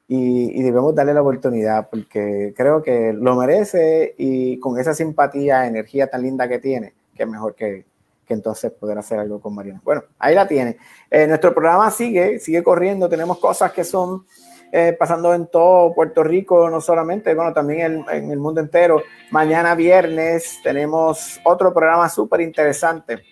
y, 0.06 0.58
y 0.58 0.62
debemos 0.62 0.94
darle 0.94 1.12
la 1.12 1.22
oportunidad 1.22 1.90
porque 1.90 2.54
creo 2.56 2.80
que 2.80 3.12
lo 3.12 3.34
merece 3.34 4.14
y 4.16 4.58
con 4.60 4.78
esa 4.78 4.94
simpatía, 4.94 5.66
energía 5.66 6.06
tan 6.08 6.22
linda 6.22 6.48
que 6.48 6.60
tiene, 6.60 6.94
que 7.14 7.24
es 7.24 7.28
mejor 7.28 7.56
que, 7.56 7.84
que 8.24 8.34
entonces 8.34 8.70
poder 8.70 8.98
hacer 8.98 9.18
algo 9.18 9.40
con 9.40 9.54
Mariana. 9.54 9.80
Bueno, 9.82 10.04
ahí 10.18 10.34
la 10.34 10.46
tiene. 10.46 10.76
Eh, 11.10 11.26
nuestro 11.26 11.52
programa 11.52 11.90
sigue, 11.90 12.38
sigue 12.38 12.62
corriendo, 12.62 13.08
tenemos 13.08 13.38
cosas 13.38 13.72
que 13.72 13.84
son 13.84 14.26
eh, 14.70 14.94
pasando 14.98 15.32
en 15.32 15.46
todo 15.46 15.94
Puerto 15.94 16.22
Rico, 16.22 16.68
no 16.68 16.80
solamente, 16.80 17.34
bueno, 17.34 17.54
también 17.54 18.04
en, 18.10 18.30
el 18.30 18.38
mundo 18.38 18.60
entero. 18.60 19.02
Mañana 19.30 19.74
viernes 19.74 20.60
tenemos 20.62 21.40
otro 21.44 21.72
programa 21.72 22.08
súper 22.08 22.42
interesante. 22.42 23.22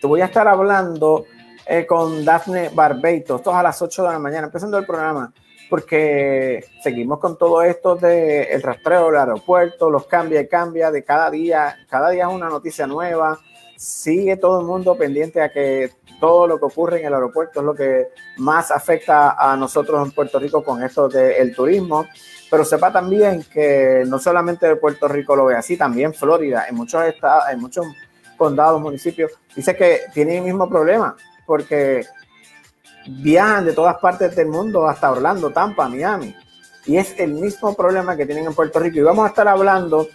Te 0.00 0.06
voy 0.06 0.22
a 0.22 0.26
estar 0.26 0.48
hablando 0.48 1.26
eh, 1.66 1.84
con 1.84 2.24
Daphne 2.24 2.70
Barbeito, 2.72 3.36
esto 3.36 3.50
es 3.50 3.56
a 3.56 3.62
las 3.62 3.80
8 3.82 4.04
de 4.04 4.12
la 4.12 4.18
mañana, 4.18 4.46
empezando 4.46 4.78
el 4.78 4.86
programa, 4.86 5.34
porque 5.68 6.64
seguimos 6.82 7.18
con 7.18 7.36
todo 7.36 7.60
esto 7.62 7.96
del 7.96 8.46
el 8.48 8.62
rastreo 8.62 9.06
del 9.06 9.16
aeropuerto, 9.16 9.90
los 9.90 10.06
cambia 10.06 10.40
y 10.40 10.48
cambia 10.48 10.90
de 10.90 11.04
cada 11.04 11.30
día, 11.30 11.76
cada 11.90 12.10
día 12.10 12.26
es 12.26 12.32
una 12.32 12.48
noticia 12.48 12.86
nueva, 12.86 13.38
sigue 13.76 14.36
todo 14.36 14.60
el 14.60 14.66
mundo 14.66 14.96
pendiente 14.96 15.42
a 15.42 15.50
que 15.50 15.90
todo 16.20 16.46
lo 16.46 16.58
que 16.58 16.64
ocurre 16.66 17.00
en 17.00 17.06
el 17.06 17.14
aeropuerto 17.14 17.60
es 17.60 17.66
lo 17.66 17.74
que 17.74 18.08
más 18.38 18.70
afecta 18.70 19.32
a 19.32 19.56
nosotros 19.56 20.04
en 20.04 20.12
Puerto 20.12 20.38
Rico 20.38 20.64
con 20.64 20.82
esto 20.82 21.08
del 21.08 21.54
turismo, 21.54 22.06
pero 22.50 22.64
sepa 22.64 22.92
también 22.92 23.44
que 23.44 24.04
no 24.06 24.18
solamente 24.18 24.76
Puerto 24.76 25.08
Rico 25.08 25.36
lo 25.36 25.46
ve 25.46 25.56
así, 25.56 25.76
también 25.76 26.14
Florida, 26.14 26.66
en 26.68 26.74
muchos 26.74 27.04
estados, 27.04 27.44
en 27.50 27.60
muchos 27.60 27.86
condados, 28.36 28.80
municipios, 28.80 29.32
dice 29.54 29.76
que 29.76 30.02
tienen 30.12 30.38
el 30.38 30.44
mismo 30.44 30.68
problema, 30.68 31.16
porque 31.44 32.04
viajan 33.08 33.64
de 33.64 33.72
todas 33.72 33.96
partes 33.98 34.34
del 34.34 34.48
mundo 34.48 34.86
hasta 34.86 35.10
Orlando, 35.10 35.50
Tampa, 35.50 35.88
Miami. 35.88 36.34
Y 36.86 36.96
es 36.98 37.18
el 37.18 37.32
mismo 37.32 37.74
problema 37.74 38.16
que 38.16 38.26
tienen 38.26 38.46
en 38.46 38.54
Puerto 38.54 38.78
Rico. 38.78 38.98
Y 38.98 39.02
vamos 39.02 39.24
a 39.24 39.28
estar 39.28 39.48
hablando 39.48 40.08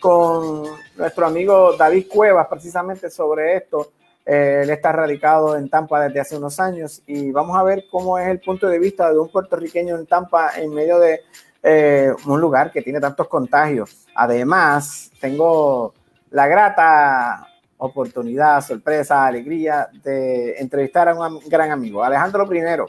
con 0.00 0.64
nuestro 0.96 1.26
amigo 1.26 1.76
David 1.76 2.06
Cuevas 2.08 2.46
precisamente 2.48 3.10
sobre 3.10 3.56
esto. 3.56 3.92
Eh, 4.26 4.62
él 4.64 4.70
está 4.70 4.90
radicado 4.90 5.56
en 5.56 5.70
Tampa 5.70 6.00
desde 6.00 6.18
hace 6.18 6.36
unos 6.36 6.58
años 6.58 7.00
y 7.06 7.30
vamos 7.30 7.56
a 7.56 7.62
ver 7.62 7.84
cómo 7.88 8.18
es 8.18 8.26
el 8.26 8.40
punto 8.40 8.66
de 8.66 8.80
vista 8.80 9.12
de 9.12 9.18
un 9.18 9.28
puertorriqueño 9.28 9.96
en 9.96 10.06
Tampa 10.06 10.50
en 10.56 10.74
medio 10.74 10.98
de 10.98 11.20
eh, 11.62 12.12
un 12.26 12.40
lugar 12.40 12.72
que 12.72 12.82
tiene 12.82 12.98
tantos 12.98 13.28
contagios. 13.28 14.04
Además, 14.16 15.12
tengo 15.20 15.94
la 16.30 16.48
grata 16.48 17.46
oportunidad, 17.78 18.62
sorpresa, 18.62 19.26
alegría 19.26 19.88
de 20.02 20.56
entrevistar 20.58 21.08
a 21.08 21.14
un 21.14 21.40
gran 21.46 21.70
amigo, 21.70 22.02
Alejandro 22.02 22.48
Primero. 22.48 22.86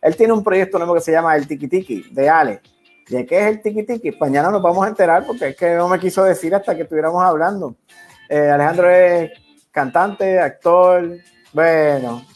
Él 0.00 0.16
tiene 0.16 0.32
un 0.32 0.44
proyecto 0.44 0.78
nuevo 0.78 0.94
que 0.94 1.00
se 1.00 1.12
llama 1.12 1.36
El 1.36 1.46
Tiki 1.46 1.68
Tiki 1.68 2.06
de 2.12 2.30
Ale. 2.30 2.60
¿De 3.08 3.26
qué 3.26 3.40
es 3.40 3.46
el 3.46 3.62
Tiki 3.62 3.82
Tiki? 3.82 4.16
Mañana 4.18 4.50
nos 4.50 4.62
vamos 4.62 4.86
a 4.86 4.88
enterar 4.88 5.26
porque 5.26 5.48
es 5.48 5.56
que 5.56 5.74
no 5.74 5.88
me 5.88 5.98
quiso 5.98 6.24
decir 6.24 6.54
hasta 6.54 6.74
que 6.74 6.82
estuviéramos 6.82 7.22
hablando. 7.22 7.74
Eh, 8.28 8.48
Alejandro 8.50 8.90
es 8.90 9.32
cantante, 9.78 10.40
actor, 10.40 11.08
bueno, 11.52 12.26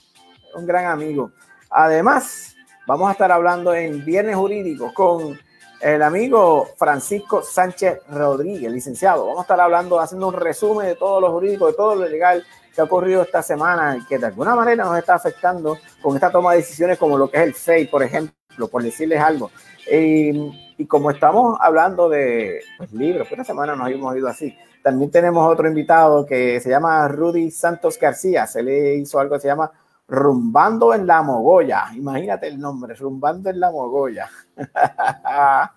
un 0.54 0.64
gran 0.64 0.86
amigo. 0.86 1.32
Además, 1.70 2.54
vamos 2.86 3.08
a 3.08 3.12
estar 3.12 3.32
hablando 3.32 3.74
en 3.74 4.04
Viernes 4.04 4.36
Jurídico 4.36 4.94
con 4.94 5.36
el 5.80 6.02
amigo 6.04 6.68
Francisco 6.76 7.42
Sánchez 7.42 7.98
Rodríguez, 8.08 8.70
licenciado. 8.70 9.26
Vamos 9.26 9.40
a 9.40 9.42
estar 9.42 9.60
hablando, 9.60 9.98
haciendo 9.98 10.28
un 10.28 10.34
resumen 10.34 10.86
de 10.86 10.94
todo 10.94 11.20
lo 11.20 11.32
jurídico, 11.32 11.66
de 11.66 11.72
todo 11.72 11.96
lo 11.96 12.08
legal 12.08 12.46
que 12.72 12.80
ha 12.80 12.84
ocurrido 12.84 13.22
esta 13.22 13.42
semana 13.42 13.96
y 13.96 14.06
que 14.06 14.18
de 14.18 14.26
alguna 14.26 14.54
manera 14.54 14.84
nos 14.84 14.96
está 14.96 15.14
afectando 15.14 15.78
con 16.00 16.14
esta 16.14 16.30
toma 16.30 16.52
de 16.52 16.58
decisiones 16.58 16.96
como 16.96 17.18
lo 17.18 17.28
que 17.28 17.38
es 17.38 17.42
el 17.42 17.54
FEI, 17.54 17.88
por 17.88 18.04
ejemplo, 18.04 18.68
por 18.68 18.84
decirles 18.84 19.20
algo. 19.20 19.50
Y, 19.90 20.86
como 20.86 21.10
estamos 21.10 21.58
hablando 21.60 22.08
de 22.08 22.60
pues, 22.78 22.92
libros, 22.92 23.26
pues 23.26 23.32
esta 23.32 23.52
semana 23.52 23.74
nos 23.74 23.90
hemos 23.90 24.16
ido 24.16 24.28
así. 24.28 24.56
También 24.82 25.10
tenemos 25.10 25.50
otro 25.50 25.68
invitado 25.68 26.26
que 26.26 26.58
se 26.60 26.68
llama 26.68 27.06
Rudy 27.08 27.50
Santos 27.50 27.98
García. 27.98 28.46
Se 28.46 28.62
le 28.62 28.96
hizo 28.96 29.20
algo 29.20 29.36
que 29.36 29.40
se 29.40 29.48
llama 29.48 29.70
Rumbando 30.08 30.92
en 30.92 31.06
la 31.06 31.22
Mogolla. 31.22 31.86
Imagínate 31.94 32.48
el 32.48 32.58
nombre, 32.58 32.94
Rumbando 32.94 33.48
en 33.50 33.60
la 33.60 33.70
Mogolla. 33.70 34.28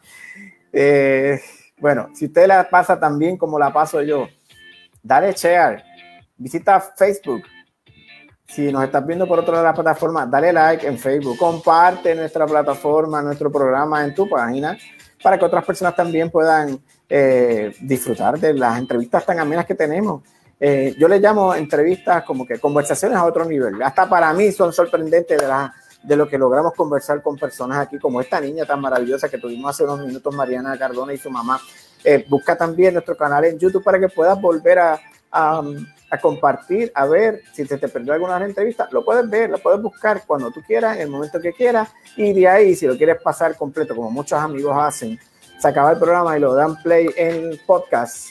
Eh, 0.78 1.40
bueno, 1.80 2.10
si 2.14 2.26
usted 2.26 2.48
la 2.48 2.70
pasa 2.70 3.00
tan 3.00 3.18
bien 3.18 3.38
como 3.38 3.58
la 3.58 3.72
paso 3.72 4.02
yo, 4.02 4.28
dale 5.02 5.32
share, 5.32 5.82
visita 6.36 6.82
Facebook. 6.82 7.44
Si 8.46 8.70
nos 8.74 8.84
estás 8.84 9.08
viendo 9.08 9.26
por 9.26 9.40
otra 9.40 9.60
de 9.60 9.64
las 9.64 9.74
plataformas, 9.74 10.30
dale 10.30 10.52
like 10.52 10.86
en 10.86 11.00
Facebook, 11.00 11.38
comparte 11.38 12.14
nuestra 12.14 12.46
plataforma, 12.46 13.22
nuestro 13.22 13.50
programa 13.50 14.04
en 14.04 14.14
tu 14.14 14.28
página, 14.28 14.78
para 15.24 15.40
que 15.40 15.46
otras 15.46 15.64
personas 15.64 15.96
también 15.96 16.30
puedan 16.30 16.78
eh, 17.10 17.76
disfrutar 17.82 18.40
de 18.40 18.54
las 18.54 18.80
entrevistas 18.80 19.26
tan 19.26 19.40
amenas 19.40 19.66
que 19.66 19.76
tenemos. 19.76 20.24
Eh, 20.60 20.96
yo 20.98 21.08
le 21.08 21.20
llamo 21.20 21.54
entrevistas 21.54 22.24
como 22.24 22.46
que 22.46 22.60
conversaciones 22.60 23.18
a 23.18 23.26
otro 23.26 23.46
nivel. 23.46 23.82
Hasta 23.84 24.08
para 24.08 24.34
mí 24.34 24.52
son 24.52 24.72
sorprendentes 24.74 25.40
de, 26.04 26.16
lo 26.16 26.28
que 26.28 26.38
logramos 26.38 26.74
conversar 26.74 27.22
con 27.22 27.38
personas 27.38 27.80
aquí, 27.80 28.00
como 28.00 28.22
esta 28.22 28.40
niña 28.40 28.66
tan 28.66 28.80
maravillosa 28.80 29.30
que 29.30 29.38
tuvimos 29.38 29.72
hace 29.72 29.84
unos 29.84 30.06
minutos, 30.06 30.34
Mariana 30.34 30.78
Cardona 30.78 31.14
y 31.14 31.18
su 31.18 31.30
mamá. 31.30 31.60
Eh, 32.04 32.26
busca 32.28 32.56
también 32.56 32.94
nuestro 32.94 33.18
canal 33.18 33.46
en 33.46 33.60
YouTube 33.60 33.84
para 33.84 34.00
que 34.00 34.10
puedas 34.10 34.40
volver 34.40 34.80
a, 34.80 35.00
a, 35.32 35.62
a 36.10 36.18
compartir, 36.20 36.92
a 36.94 37.06
ver 37.06 37.42
si 37.54 37.66
se 37.66 37.78
te 37.78 37.88
perdió 37.88 38.14
alguna 38.14 38.44
entrevista. 38.44 38.88
Lo 38.92 39.04
puedes 39.04 39.30
ver, 39.30 39.50
lo 39.50 39.58
puedes 39.58 39.82
buscar 39.82 40.24
cuando 40.26 40.52
tú 40.52 40.62
quieras, 40.62 40.96
en 40.96 41.04
el 41.04 41.10
momento 41.10 41.40
que 41.40 41.52
quieras, 41.52 41.90
y 42.16 42.34
de 42.34 42.48
ahí, 42.48 42.76
si 42.76 42.88
lo 42.88 42.96
quieres 42.96 43.22
pasar 43.22 43.58
completo, 43.58 43.96
como 43.96 44.12
muchos 44.12 44.40
amigos 44.40 44.76
hacen, 44.78 45.20
se 45.66 45.70
acaba 45.70 45.94
el 45.94 45.98
programa 45.98 46.38
y 46.38 46.40
lo 46.40 46.54
dan 46.54 46.76
play 46.84 47.10
en 47.18 47.60
podcast 47.66 48.28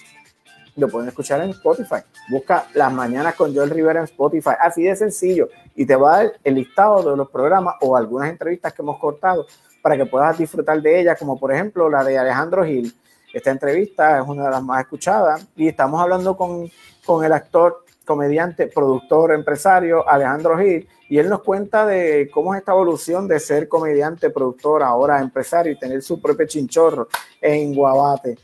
lo 0.77 0.89
pueden 0.89 1.09
escuchar 1.09 1.41
en 1.41 1.51
Spotify. 1.51 1.97
Busca 2.31 2.67
Las 2.75 2.93
Mañanas 2.93 3.35
con 3.35 3.53
Joel 3.53 3.71
Rivera 3.71 3.99
en 3.99 4.05
Spotify. 4.05 4.53
Así 4.61 4.85
de 4.85 4.95
sencillo. 4.95 5.49
Y 5.75 5.85
te 5.85 5.97
va 5.97 6.15
a 6.15 6.17
dar 6.19 6.33
el 6.45 6.55
listado 6.55 7.11
de 7.11 7.17
los 7.17 7.29
programas 7.31 7.75
o 7.81 7.97
algunas 7.97 8.31
entrevistas 8.31 8.73
que 8.73 8.83
hemos 8.83 8.99
cortado 8.99 9.47
para 9.83 9.97
que 9.97 10.07
puedas 10.07 10.39
disfrutar 10.39 10.81
de 10.81 11.01
ellas, 11.01 11.19
como 11.19 11.39
por 11.39 11.53
ejemplo 11.53 11.91
la 11.91 12.05
de 12.05 12.19
Alejandro 12.19 12.65
Gil. 12.65 12.95
Esta 13.33 13.51
entrevista 13.51 14.21
es 14.21 14.29
una 14.29 14.45
de 14.45 14.51
las 14.51 14.63
más 14.63 14.83
escuchadas 14.83 15.45
y 15.57 15.67
estamos 15.67 16.01
hablando 16.01 16.37
con, 16.37 16.71
con 17.05 17.25
el 17.25 17.33
actor, 17.33 17.84
comediante, 18.05 18.67
productor, 18.67 19.33
empresario 19.33 20.09
Alejandro 20.09 20.59
Gil 20.59 20.89
y 21.09 21.19
él 21.19 21.29
nos 21.29 21.43
cuenta 21.43 21.87
de 21.87 22.31
cómo 22.33 22.55
es 22.55 22.61
esta 22.61 22.73
evolución 22.73 23.29
de 23.29 23.41
ser 23.41 23.69
comediante, 23.69 24.31
productor, 24.31 24.83
ahora 24.83 25.21
empresario 25.21 25.73
y 25.73 25.79
tener 25.79 26.03
su 26.03 26.21
propio 26.21 26.47
chinchorro 26.47 27.09
en 27.41 27.75
Guabate. 27.75 28.39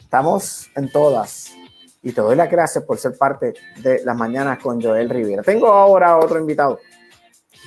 Estamos 0.00 0.70
en 0.74 0.90
todas. 0.90 1.52
Y 2.02 2.12
te 2.12 2.20
doy 2.20 2.36
las 2.36 2.50
gracias 2.50 2.84
por 2.84 2.98
ser 2.98 3.16
parte 3.16 3.54
de 3.78 4.04
las 4.04 4.16
mañanas 4.16 4.58
con 4.58 4.82
Joel 4.82 5.08
Rivera. 5.08 5.42
Tengo 5.42 5.68
ahora 5.68 6.18
otro 6.18 6.38
invitado 6.38 6.80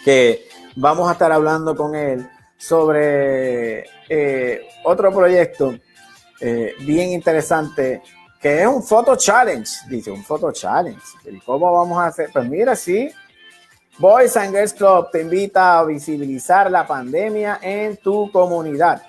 que 0.03 0.47
vamos 0.75 1.07
a 1.09 1.13
estar 1.13 1.31
hablando 1.31 1.75
con 1.75 1.95
él 1.95 2.29
sobre 2.57 3.85
eh, 4.09 4.67
otro 4.83 5.11
proyecto 5.13 5.73
eh, 6.41 6.73
bien 6.81 7.11
interesante 7.11 8.01
que 8.45 8.61
es 8.61 8.67
un 8.67 8.83
photo 8.83 9.15
challenge. 9.15 9.71
Dice, 9.89 10.11
un 10.11 10.23
photo 10.23 10.51
challenge. 10.51 11.01
¿Y 11.25 11.39
cómo 11.39 11.73
vamos 11.73 11.97
a 11.97 12.05
hacer? 12.05 12.29
Pues 12.31 12.47
mira, 12.47 12.75
sí. 12.75 13.09
Boys 13.97 14.37
and 14.37 14.53
Girls 14.53 14.71
Club 14.71 15.09
te 15.11 15.23
invita 15.23 15.79
a 15.79 15.83
visibilizar 15.83 16.69
la 16.69 16.85
pandemia 16.85 17.57
en 17.59 17.97
tu 17.97 18.31
comunidad. 18.31 19.01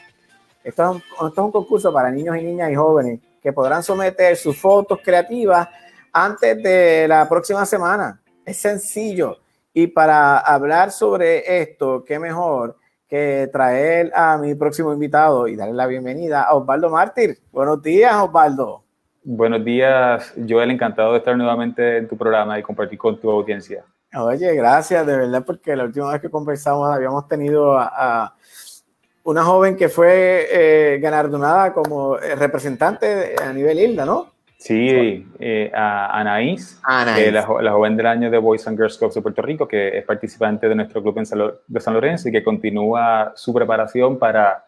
Esto 0.64 0.82
es, 0.84 0.88
un, 0.88 0.96
esto 0.96 1.28
es 1.28 1.38
un 1.38 1.52
concurso 1.52 1.92
para 1.92 2.10
niños 2.10 2.34
y 2.38 2.44
niñas 2.44 2.70
y 2.70 2.76
jóvenes 2.76 3.20
que 3.42 3.52
podrán 3.52 3.82
someter 3.82 4.38
sus 4.38 4.58
fotos 4.58 5.00
creativas 5.04 5.68
antes 6.14 6.62
de 6.62 7.06
la 7.06 7.28
próxima 7.28 7.66
semana. 7.66 8.18
Es 8.42 8.56
sencillo. 8.56 9.36
Y 9.74 9.88
para 9.88 10.38
hablar 10.38 10.90
sobre 10.90 11.60
esto, 11.60 12.02
qué 12.04 12.18
mejor 12.18 12.78
que 13.06 13.50
traer 13.52 14.10
a 14.14 14.38
mi 14.38 14.54
próximo 14.54 14.94
invitado 14.94 15.46
y 15.46 15.56
darle 15.56 15.74
la 15.74 15.86
bienvenida 15.86 16.44
a 16.44 16.54
Osvaldo 16.54 16.88
Mártir. 16.88 17.38
Buenos 17.52 17.82
días, 17.82 18.14
Osvaldo. 18.16 18.85
Buenos 19.28 19.64
días, 19.64 20.32
Joel, 20.48 20.70
encantado 20.70 21.10
de 21.10 21.18
estar 21.18 21.36
nuevamente 21.36 21.96
en 21.96 22.06
tu 22.06 22.16
programa 22.16 22.60
y 22.60 22.62
compartir 22.62 22.96
con 22.96 23.20
tu 23.20 23.28
audiencia. 23.28 23.82
Oye, 24.14 24.54
gracias, 24.54 25.04
de 25.04 25.16
verdad, 25.16 25.42
porque 25.44 25.74
la 25.74 25.82
última 25.82 26.12
vez 26.12 26.20
que 26.22 26.30
conversamos 26.30 26.88
habíamos 26.88 27.26
tenido 27.26 27.76
a, 27.76 27.90
a 28.24 28.34
una 29.24 29.42
joven 29.42 29.76
que 29.76 29.88
fue 29.88 30.46
eh, 30.48 30.98
galardonada 31.00 31.72
como 31.72 32.16
eh, 32.18 32.36
representante 32.36 33.34
a 33.42 33.52
nivel 33.52 33.80
Hilda, 33.80 34.04
¿no? 34.04 34.30
Sí, 34.58 35.26
eh, 35.40 35.72
a 35.74 36.20
Anaís, 36.20 36.78
Anaís. 36.84 37.26
eh, 37.26 37.32
la, 37.32 37.42
jo- 37.42 37.60
la 37.60 37.72
joven 37.72 37.96
del 37.96 38.06
año 38.06 38.30
de 38.30 38.38
Boys 38.38 38.64
and 38.68 38.78
Girls 38.78 38.96
Clubs 38.96 39.14
de 39.16 39.22
Puerto 39.22 39.42
Rico, 39.42 39.66
que 39.66 39.98
es 39.98 40.04
participante 40.04 40.68
de 40.68 40.76
nuestro 40.76 41.02
club 41.02 41.18
en 41.18 41.26
San 41.26 41.40
Lo- 41.40 41.60
de 41.66 41.80
San 41.80 41.94
Lorenzo 41.94 42.28
y 42.28 42.32
que 42.32 42.44
continúa 42.44 43.32
su 43.34 43.52
preparación 43.52 44.20
para 44.20 44.64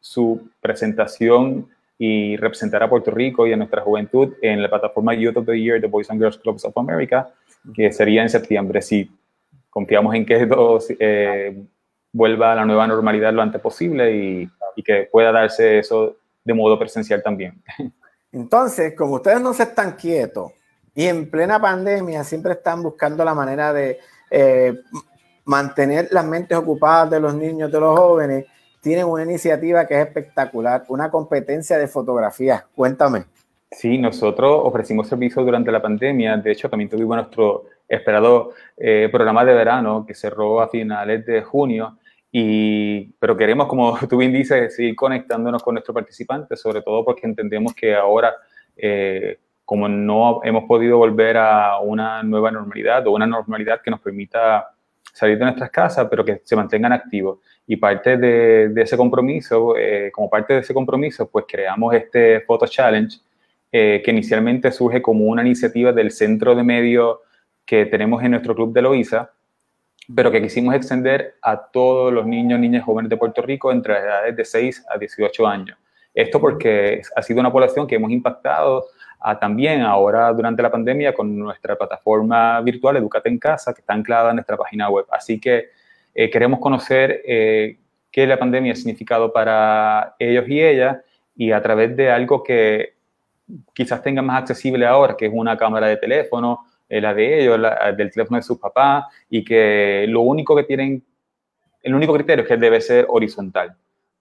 su 0.00 0.48
presentación 0.60 1.68
y 2.04 2.36
representar 2.36 2.82
a 2.82 2.90
Puerto 2.90 3.12
Rico 3.12 3.46
y 3.46 3.52
a 3.52 3.56
nuestra 3.56 3.80
juventud 3.80 4.34
en 4.42 4.60
la 4.60 4.68
plataforma 4.68 5.14
Youth 5.14 5.36
of 5.36 5.46
the 5.46 5.56
Year 5.56 5.80
de 5.80 5.86
Boys 5.86 6.10
and 6.10 6.20
Girls 6.20 6.36
Clubs 6.36 6.64
of 6.64 6.76
America, 6.76 7.32
que 7.72 7.92
sería 7.92 8.22
en 8.22 8.28
septiembre. 8.28 8.82
Sí, 8.82 9.08
confiamos 9.70 10.12
en 10.16 10.26
que 10.26 10.44
todo 10.46 10.80
eh, 10.98 11.62
vuelva 12.12 12.50
a 12.50 12.54
la 12.56 12.64
nueva 12.64 12.88
normalidad 12.88 13.32
lo 13.32 13.40
antes 13.40 13.60
posible 13.60 14.16
y, 14.16 14.50
y 14.74 14.82
que 14.82 15.08
pueda 15.12 15.30
darse 15.30 15.78
eso 15.78 16.16
de 16.42 16.52
modo 16.52 16.76
presencial 16.76 17.22
también. 17.22 17.62
Entonces, 18.32 18.96
como 18.96 19.14
ustedes 19.14 19.40
no 19.40 19.54
se 19.54 19.62
están 19.62 19.92
quietos 19.92 20.50
y 20.96 21.06
en 21.06 21.30
plena 21.30 21.60
pandemia 21.60 22.24
siempre 22.24 22.54
están 22.54 22.82
buscando 22.82 23.24
la 23.24 23.32
manera 23.32 23.72
de 23.72 24.00
eh, 24.28 24.74
mantener 25.44 26.08
las 26.10 26.24
mentes 26.24 26.58
ocupadas 26.58 27.10
de 27.10 27.20
los 27.20 27.32
niños, 27.32 27.70
de 27.70 27.78
los 27.78 27.96
jóvenes, 27.96 28.46
tienen 28.82 29.06
una 29.06 29.22
iniciativa 29.22 29.86
que 29.86 29.94
es 29.94 30.06
espectacular, 30.06 30.84
una 30.88 31.10
competencia 31.10 31.78
de 31.78 31.86
fotografía. 31.86 32.66
Cuéntame. 32.74 33.24
Sí, 33.70 33.96
nosotros 33.96 34.60
ofrecimos 34.64 35.08
servicios 35.08 35.46
durante 35.46 35.70
la 35.70 35.80
pandemia. 35.80 36.36
De 36.36 36.50
hecho, 36.50 36.68
también 36.68 36.90
tuvimos 36.90 37.16
nuestro 37.16 37.64
esperado 37.88 38.50
eh, 38.76 39.08
programa 39.10 39.44
de 39.44 39.54
verano 39.54 40.04
que 40.04 40.14
cerró 40.14 40.60
a 40.60 40.68
finales 40.68 41.24
de 41.24 41.42
junio. 41.42 41.96
Y, 42.32 43.12
pero 43.20 43.36
queremos, 43.36 43.68
como 43.68 43.96
tú 44.08 44.16
bien 44.16 44.32
dices, 44.32 44.74
seguir 44.74 44.96
conectándonos 44.96 45.62
con 45.62 45.74
nuestros 45.74 45.94
participantes, 45.94 46.60
sobre 46.60 46.82
todo 46.82 47.04
porque 47.04 47.26
entendemos 47.26 47.72
que 47.74 47.94
ahora, 47.94 48.34
eh, 48.76 49.38
como 49.64 49.88
no 49.88 50.40
hemos 50.42 50.64
podido 50.64 50.98
volver 50.98 51.36
a 51.36 51.78
una 51.78 52.22
nueva 52.24 52.50
normalidad 52.50 53.06
o 53.06 53.12
una 53.12 53.26
normalidad 53.26 53.80
que 53.80 53.92
nos 53.92 54.00
permita 54.00 54.74
salir 55.12 55.38
de 55.38 55.44
nuestras 55.44 55.70
casas, 55.70 56.08
pero 56.10 56.24
que 56.24 56.40
se 56.44 56.56
mantengan 56.56 56.92
activos. 56.92 57.38
Y 57.66 57.76
parte 57.76 58.16
de, 58.16 58.72
ese 58.82 58.96
compromiso, 58.96 59.76
eh, 59.76 60.10
como 60.12 60.28
parte 60.28 60.54
de 60.54 60.60
ese 60.60 60.74
compromiso, 60.74 61.28
pues 61.30 61.44
creamos 61.48 61.94
este 61.94 62.40
Photo 62.40 62.66
Challenge, 62.66 63.18
eh, 63.70 64.02
que 64.04 64.10
inicialmente 64.10 64.70
surge 64.70 65.00
como 65.00 65.24
una 65.26 65.42
iniciativa 65.42 65.92
del 65.92 66.10
centro 66.10 66.54
de 66.54 66.62
medios 66.62 67.18
que 67.64 67.86
tenemos 67.86 68.22
en 68.22 68.32
nuestro 68.32 68.54
club 68.54 68.72
de 68.72 68.82
Loíza, 68.82 69.30
pero 70.14 70.30
que 70.30 70.42
quisimos 70.42 70.74
extender 70.74 71.36
a 71.40 71.56
todos 71.56 72.12
los 72.12 72.26
niños, 72.26 72.58
niñas, 72.58 72.84
jóvenes 72.84 73.08
de 73.08 73.16
Puerto 73.16 73.40
Rico 73.42 73.70
entre 73.70 73.94
las 73.94 74.02
edades 74.02 74.36
de 74.36 74.44
6 74.44 74.86
a 74.90 74.98
18 74.98 75.46
años. 75.46 75.78
Esto 76.14 76.40
porque 76.40 77.00
ha 77.16 77.22
sido 77.22 77.40
una 77.40 77.50
población 77.50 77.86
que 77.86 77.94
hemos 77.94 78.10
impactado 78.10 78.86
a, 79.18 79.38
también 79.38 79.82
ahora 79.82 80.32
durante 80.32 80.62
la 80.62 80.70
pandemia 80.70 81.14
con 81.14 81.38
nuestra 81.38 81.76
plataforma 81.76 82.60
virtual 82.60 82.96
Educate 82.96 83.28
en 83.28 83.38
Casa, 83.38 83.72
que 83.72 83.80
está 83.80 83.94
anclada 83.94 84.30
en 84.30 84.36
nuestra 84.36 84.56
página 84.56 84.90
web. 84.90 85.06
Así 85.10 85.40
que 85.40 85.70
eh, 86.14 86.30
queremos 86.30 86.60
conocer 86.60 87.22
eh, 87.26 87.78
qué 88.10 88.26
la 88.26 88.38
pandemia 88.38 88.72
ha 88.72 88.76
significado 88.76 89.32
para 89.32 90.14
ellos 90.18 90.44
y 90.48 90.62
ellas 90.62 90.98
y 91.36 91.52
a 91.52 91.62
través 91.62 91.96
de 91.96 92.10
algo 92.10 92.42
que 92.42 92.94
quizás 93.74 94.02
tengan 94.02 94.26
más 94.26 94.40
accesible 94.42 94.86
ahora, 94.86 95.16
que 95.16 95.26
es 95.26 95.32
una 95.34 95.56
cámara 95.56 95.86
de 95.88 95.96
teléfono, 95.96 96.66
eh, 96.88 97.00
la 97.00 97.14
de 97.14 97.42
ellos, 97.42 97.58
la 97.58 97.92
del 97.92 98.10
teléfono 98.10 98.36
de 98.36 98.42
sus 98.42 98.58
papás, 98.58 99.04
y 99.30 99.42
que 99.44 100.04
lo 100.08 100.20
único 100.20 100.54
que 100.54 100.64
tienen, 100.64 101.02
el 101.82 101.94
único 101.94 102.12
criterio 102.14 102.42
es 102.42 102.48
que 102.48 102.56
debe 102.56 102.80
ser 102.80 103.06
horizontal 103.08 103.74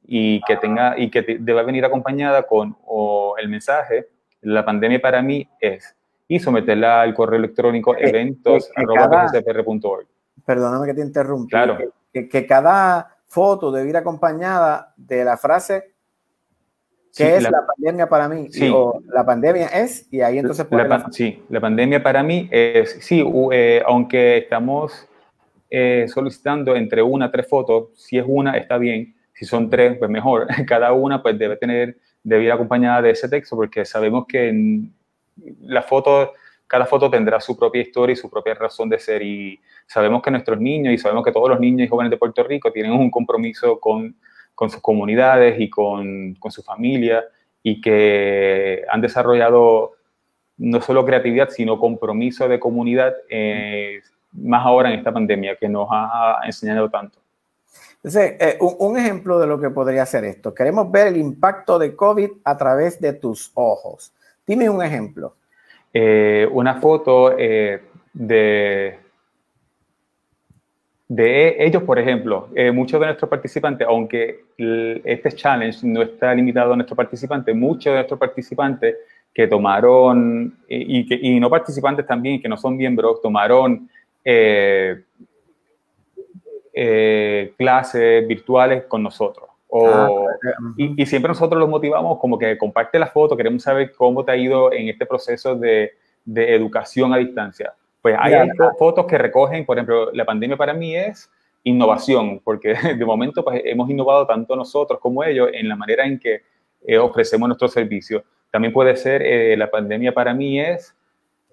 y 0.08 0.42
que 0.44 0.58
tenga 0.58 0.98
y 0.98 1.10
que 1.12 1.22
te- 1.22 1.38
debe 1.40 1.64
venir 1.64 1.86
acompañada 1.86 2.44
con 2.44 2.76
o 2.86 3.36
el 3.38 3.48
mensaje 3.50 4.08
la 4.42 4.66
pandemia 4.66 5.00
para 5.00 5.22
mí 5.22 5.48
es 5.60 5.96
y 6.28 6.40
someterla 6.40 7.02
al 7.02 7.14
correo 7.14 7.38
electrónico 7.38 7.94
que 7.94 8.06
cada- 8.06 8.10
eventos@pscp.org. 8.20 10.08
Perdóname 10.46 10.86
que 10.88 10.94
te 10.94 11.02
interrumpí. 11.02 11.50
Claro. 11.50 11.78
Que, 12.14 12.28
que 12.28 12.46
cada 12.46 13.18
foto 13.26 13.72
debe 13.72 13.90
ir 13.90 13.98
acompañada 13.98 14.94
de 14.98 15.24
la 15.24 15.38
frase 15.38 15.92
Sí, 17.12 17.24
¿Qué 17.26 17.36
es 17.36 17.44
la- 17.44 17.52
la, 17.52 17.66
pandemia 17.68 18.08
para 18.08 18.30
mí? 18.30 18.48
Sí. 18.52 18.72
O 18.74 19.02
la 19.08 19.26
pandemia 19.26 19.68
es, 19.68 20.08
y 20.12 20.22
ahí 20.22 20.38
entonces 20.38 20.66
La 20.70 20.88
la- 20.88 21.08
sí, 21.12 21.44
la 21.50 21.60
pandemia 21.60 22.02
para 22.02 22.24
mí 22.24 22.48
es, 22.50 23.00
sí, 23.02 23.22
eh, 23.52 23.84
aunque 23.86 24.38
estamos 24.38 25.08
eh, 25.70 26.06
solicitando 26.08 26.76
entre 26.76 27.04
una 27.04 27.26
a 27.26 27.32
tres 27.32 27.48
fotos, 27.50 27.90
si 27.96 28.18
es 28.18 28.24
una 28.26 28.58
está 28.58 28.78
bien, 28.78 29.14
si 29.34 29.44
son 29.46 29.70
tres, 29.70 29.98
pues 29.98 30.10
mejor. 30.10 30.48
Cada 30.68 30.94
una 30.94 31.22
pues 31.22 31.38
debe 31.38 31.58
tener, 31.58 31.98
debe 32.24 32.46
ir 32.46 32.52
acompañada 32.52 33.02
de 33.02 33.10
ese 33.12 33.28
texto 33.28 33.58
porque 33.58 33.84
sabemos 33.84 34.26
que 34.26 34.48
en 34.48 34.94
la 35.62 35.82
foto, 35.82 36.32
cada 36.72 36.86
foto 36.86 37.10
tendrá 37.10 37.42
su 37.42 37.58
propia 37.58 37.82
historia 37.82 38.14
y 38.14 38.16
su 38.16 38.30
propia 38.30 38.54
razón 38.54 38.88
de 38.88 38.98
ser 38.98 39.22
y 39.22 39.60
sabemos 39.86 40.22
que 40.22 40.32
nuestros 40.32 40.58
niños 40.58 40.94
y 40.94 40.98
sabemos 40.98 41.26
que 41.26 41.34
todos 41.34 41.50
los 41.50 41.60
niños 41.60 41.86
y 41.86 41.90
jóvenes 41.90 42.12
de 42.12 42.16
Puerto 42.16 42.42
Rico 42.44 42.72
tienen 42.72 42.94
un 42.94 43.12
compromiso 43.12 43.78
con, 43.78 44.16
con 44.56 44.70
sus 44.70 44.80
comunidades 44.80 45.60
y 45.60 45.70
con, 45.70 46.34
con 46.36 46.50
su 46.50 46.64
familia 46.64 47.26
y 47.62 47.82
que 47.82 48.86
han 48.90 49.02
desarrollado 49.02 49.96
no 50.60 50.80
solo 50.80 51.06
creatividad, 51.06 51.50
sino 51.50 51.78
compromiso 51.78 52.48
de 52.48 52.58
comunidad, 52.58 53.16
eh, 53.30 54.00
más 54.32 54.66
ahora 54.66 54.94
en 54.94 55.00
esta 55.00 55.12
pandemia 55.12 55.58
que 55.58 55.68
nos 55.68 55.90
ha 55.92 56.40
enseñado 56.46 56.90
tanto. 56.90 57.20
Entonces, 57.96 58.38
eh, 58.40 58.58
un, 58.62 58.76
un 58.80 58.98
ejemplo 58.98 59.40
de 59.40 59.48
lo 59.48 59.60
que 59.60 59.72
podría 59.72 60.06
ser 60.06 60.24
esto. 60.24 60.54
Queremos 60.54 60.90
ver 60.90 61.08
el 61.08 61.18
impacto 61.18 61.78
de 61.78 61.98
COVID 61.98 62.30
a 62.46 62.56
través 62.56 63.02
de 63.02 63.12
tus 63.12 63.52
ojos. 63.56 64.14
Dime 64.48 64.70
un 64.70 64.82
ejemplo. 64.82 65.36
Eh, 65.94 66.48
una 66.52 66.76
foto 66.76 67.38
eh, 67.38 67.82
de, 68.14 68.98
de 71.08 71.66
ellos, 71.66 71.84
por 71.84 72.00
ejemplo, 72.00 72.48
eh, 72.56 72.72
muchos 72.72 73.00
de 73.00 73.08
nuestros 73.08 73.30
participantes, 73.30 73.86
aunque 73.88 74.46
este 75.04 75.32
challenge 75.34 75.86
no 75.86 76.02
está 76.02 76.34
limitado 76.34 76.74
a 76.74 76.76
nuestros 76.78 76.96
participantes, 76.96 77.54
muchos 77.54 77.92
de 77.92 77.96
nuestros 77.96 78.20
participantes 78.20 78.96
que 79.34 79.48
tomaron, 79.48 80.58
y, 80.68 81.06
que, 81.06 81.20
y 81.22 81.40
no 81.40 81.50
participantes 81.50 82.06
también, 82.06 82.42
que 82.42 82.50
no 82.50 82.58
son 82.58 82.78
miembros, 82.78 83.22
tomaron 83.22 83.90
clases 87.58 88.28
virtuales 88.28 88.84
con 88.86 89.04
nosotros. 89.04 89.51
O, 89.74 90.28
Ah, 90.30 90.54
y, 90.76 91.02
y 91.02 91.06
siempre 91.06 91.30
nosotros 91.30 91.58
los 91.60 91.70
motivamos 91.70 92.20
como 92.20 92.38
que 92.38 92.58
comparte 92.58 93.00
la 93.00 93.08
foto, 93.08 93.38
queremos 93.38 93.64
saber 93.64 93.94
cómo 93.94 94.24
te 94.26 94.34
ha 94.34 94.36
ido 94.36 94.72
en 94.74 94.90
este 94.90 95.06
proceso 95.06 95.56
de, 95.56 95.94
de 96.26 96.54
educación 96.56 97.14
a 97.14 97.18
distancia. 97.18 97.74
Pues 98.02 98.16
hay 98.20 98.32
Ya. 98.34 98.46
fo- 98.48 98.76
fotos 98.78 99.06
que 99.06 99.18
recogen, 99.18 99.66
por 99.66 99.78
ejemplo, 99.78 100.12
la 100.12 100.26
pandemia 100.26 100.58
para 100.58 100.74
mí 100.74 100.96
es 100.98 101.32
innovación, 101.64 102.40
porque 102.44 102.74
de 102.98 103.06
momento 103.06 103.44
pues, 103.46 103.62
hemos 103.64 103.90
innovado 103.90 104.28
tanto 104.28 104.56
nosotros 104.58 105.00
como 105.00 105.24
ellos 105.24 105.50
en 105.54 105.70
la 105.70 105.76
manera 105.78 106.06
en 106.06 106.20
que 106.20 106.42
eh, 106.86 106.98
ofrecemos 106.98 107.48
nuestros 107.48 107.72
servicios. 107.72 108.24
También 108.52 108.74
puede 108.74 108.98
ser, 108.98 109.22
eh, 109.22 109.56
la 109.56 109.72
pandemia 109.72 110.12
para 110.14 110.34
mí 110.34 110.60
es 110.60 110.94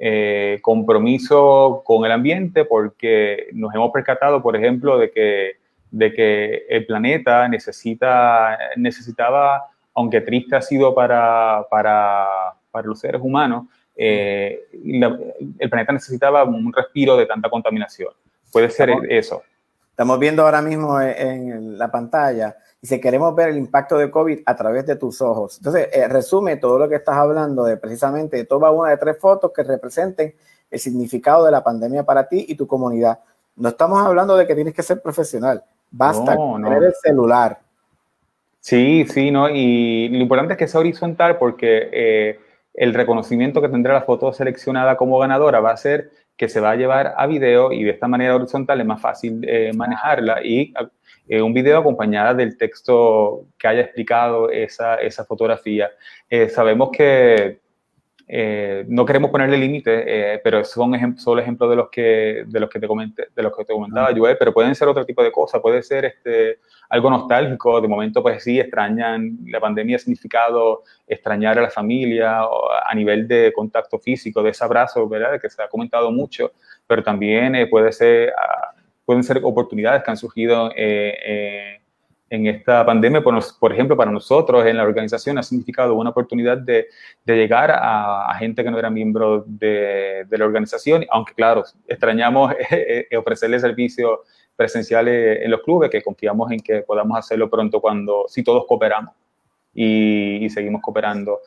eh, 0.00 0.58
compromiso 0.62 1.82
con 1.84 2.04
el 2.04 2.10
ambiente, 2.12 2.64
porque 2.64 3.46
nos 3.52 3.72
hemos 3.74 3.92
percatado, 3.92 4.42
por 4.42 4.56
ejemplo, 4.56 4.98
de 4.98 5.10
que, 5.12 5.52
de 5.90 6.12
que 6.12 6.66
el 6.68 6.86
planeta 6.86 7.48
necesita, 7.48 8.58
necesitaba, 8.76 9.66
aunque 9.94 10.20
triste 10.20 10.56
ha 10.56 10.62
sido 10.62 10.94
para, 10.94 11.66
para, 11.70 12.26
para 12.70 12.86
los 12.86 12.98
seres 13.00 13.20
humanos, 13.22 13.66
eh, 13.96 14.64
la- 14.84 15.18
el 15.58 15.70
planeta 15.70 15.92
necesitaba 15.92 16.44
un 16.44 16.72
respiro 16.72 17.16
de 17.16 17.26
tanta 17.26 17.50
contaminación. 17.50 18.12
Puede 18.52 18.70
ser 18.70 18.90
Estamos- 18.90 19.10
eso. 19.10 19.42
Estamos 19.90 20.18
viendo 20.20 20.44
ahora 20.44 20.62
mismo 20.62 21.00
en, 21.00 21.50
en 21.52 21.78
la 21.78 21.90
pantalla. 21.90 22.56
Dice, 22.80 23.00
queremos 23.00 23.34
ver 23.34 23.48
el 23.48 23.58
impacto 23.58 23.98
de 23.98 24.08
COVID 24.08 24.42
a 24.46 24.54
través 24.54 24.86
de 24.86 24.94
tus 24.94 25.20
ojos. 25.20 25.56
Entonces, 25.58 25.88
eh, 25.92 26.06
resume 26.06 26.56
todo 26.56 26.78
lo 26.78 26.88
que 26.88 26.94
estás 26.94 27.16
hablando 27.16 27.64
de 27.64 27.76
precisamente, 27.76 28.44
toma 28.44 28.70
una 28.70 28.90
de 28.90 28.96
tres 28.96 29.18
fotos 29.18 29.50
que 29.52 29.64
representen 29.64 30.32
el 30.70 30.78
significado 30.78 31.44
de 31.44 31.50
la 31.50 31.64
pandemia 31.64 32.04
para 32.04 32.28
ti 32.28 32.46
y 32.48 32.54
tu 32.54 32.68
comunidad. 32.68 33.18
No 33.56 33.70
estamos 33.70 33.98
hablando 34.06 34.36
de 34.36 34.46
que 34.46 34.54
tienes 34.54 34.72
que 34.72 34.84
ser 34.84 35.02
profesional. 35.02 35.64
Basta 35.90 36.34
No, 36.34 36.52
con 36.52 36.62
no. 36.62 36.68
tener 36.68 36.84
el 36.84 36.94
celular. 36.94 37.58
Sí, 38.60 39.06
sí, 39.08 39.30
¿no? 39.30 39.48
Y 39.48 40.08
lo 40.08 40.18
importante 40.18 40.52
es 40.54 40.58
que 40.58 40.68
sea 40.68 40.80
horizontal 40.80 41.38
porque 41.38 41.88
eh, 41.92 42.40
el 42.74 42.92
reconocimiento 42.92 43.62
que 43.62 43.68
tendrá 43.68 43.94
la 43.94 44.02
foto 44.02 44.32
seleccionada 44.32 44.96
como 44.96 45.18
ganadora 45.18 45.60
va 45.60 45.70
a 45.70 45.76
ser 45.76 46.10
que 46.36 46.48
se 46.48 46.60
va 46.60 46.72
a 46.72 46.76
llevar 46.76 47.14
a 47.16 47.26
video 47.26 47.72
y 47.72 47.82
de 47.82 47.90
esta 47.90 48.06
manera 48.08 48.36
horizontal 48.36 48.80
es 48.80 48.86
más 48.86 49.00
fácil 49.00 49.40
eh, 49.46 49.72
manejarla 49.74 50.44
y, 50.44 50.72
eh, 51.28 51.42
un 51.42 51.52
video 51.52 51.78
acompañada 51.78 52.34
del 52.34 52.56
texto 52.56 53.46
que 53.58 53.68
haya 53.68 53.82
explicado 53.82 54.50
esa, 54.50 54.96
esa 54.96 55.24
fotografía. 55.24 55.90
Sabemos 56.50 56.90
que 56.90 57.60
eh, 58.28 58.84
no 58.88 59.06
queremos 59.06 59.30
ponerle 59.30 59.56
límite, 59.56 60.40
pero 60.44 60.64
son 60.64 60.94
ejemplos 60.94 61.22
solo 61.22 61.40
ejemplos 61.40 61.70
de 61.70 61.76
los 61.76 61.88
que 61.88 62.44
de 62.46 62.60
los 62.60 62.68
que 62.68 62.78
te 62.78 62.86
comenté, 62.86 63.28
de 63.34 63.42
los 63.42 63.56
que 63.56 63.64
te 63.64 63.72
comentaba 63.72 64.10
Joel, 64.14 64.36
pero 64.38 64.52
pueden 64.52 64.74
ser 64.74 64.88
otro 64.88 65.06
tipo 65.06 65.22
de 65.22 65.32
cosas, 65.32 65.60
puede 65.60 65.82
ser 65.82 66.04
este 66.04 66.58
algo 66.90 67.10
nostálgico, 67.10 67.80
de 67.80 67.88
momento 67.88 68.22
pues 68.22 68.42
sí 68.44 68.60
extrañan 68.60 69.38
la 69.46 69.60
pandemia 69.60 69.96
ha 69.96 69.98
significado 69.98 70.82
extrañar 71.06 71.58
a 71.58 71.62
la 71.62 71.70
familia 71.70 72.40
a 72.40 72.94
nivel 72.94 73.26
de 73.26 73.52
contacto 73.54 73.98
físico, 73.98 74.42
de 74.42 74.50
ese 74.50 74.64
abrazo, 74.64 75.08
¿verdad? 75.08 75.40
Que 75.40 75.48
se 75.48 75.62
ha 75.62 75.68
comentado 75.68 76.10
mucho, 76.10 76.52
pero 76.86 77.02
también 77.02 77.68
puede 77.70 77.92
ser 77.92 78.32
ah, 78.36 78.72
pueden 79.08 79.24
ser 79.24 79.40
oportunidades 79.42 80.02
que 80.02 80.10
han 80.10 80.18
surgido 80.18 80.70
eh, 80.76 81.16
eh, 81.24 81.80
en 82.30 82.46
esta 82.46 82.84
pandemia. 82.84 83.22
Por, 83.22 83.38
por, 83.58 83.72
ejemplo, 83.72 83.96
para 83.96 84.10
nosotros 84.10 84.66
en 84.66 84.76
la 84.76 84.84
organización 84.84 85.38
ha 85.38 85.42
significado 85.42 85.94
una 85.94 86.10
oportunidad 86.10 86.58
de, 86.58 86.88
de 87.24 87.36
llegar 87.36 87.70
a, 87.74 88.34
gente 88.38 88.62
que 88.62 88.70
no 88.70 88.78
era 88.78 88.90
miembro 88.90 89.44
de, 89.46 90.24
de, 90.28 90.38
la 90.38 90.44
organización, 90.44 91.04
aunque 91.10 91.34
claro, 91.34 91.64
extrañamos 91.86 92.54
eh, 92.70 93.08
ofrecerle 93.16 93.58
servicios 93.58 94.20
presenciales 94.54 95.40
en 95.42 95.50
los 95.50 95.62
clubes, 95.62 95.90
que 95.90 96.02
confiamos 96.02 96.50
en 96.52 96.60
que 96.60 96.82
podamos 96.82 97.18
hacerlo 97.18 97.48
pronto 97.48 97.80
cuando, 97.80 98.24
si 98.28 98.42
todos 98.42 98.64
cooperamos 98.66 99.14
y, 99.74 100.44
y 100.44 100.50
seguimos 100.50 100.82
cooperando 100.82 101.40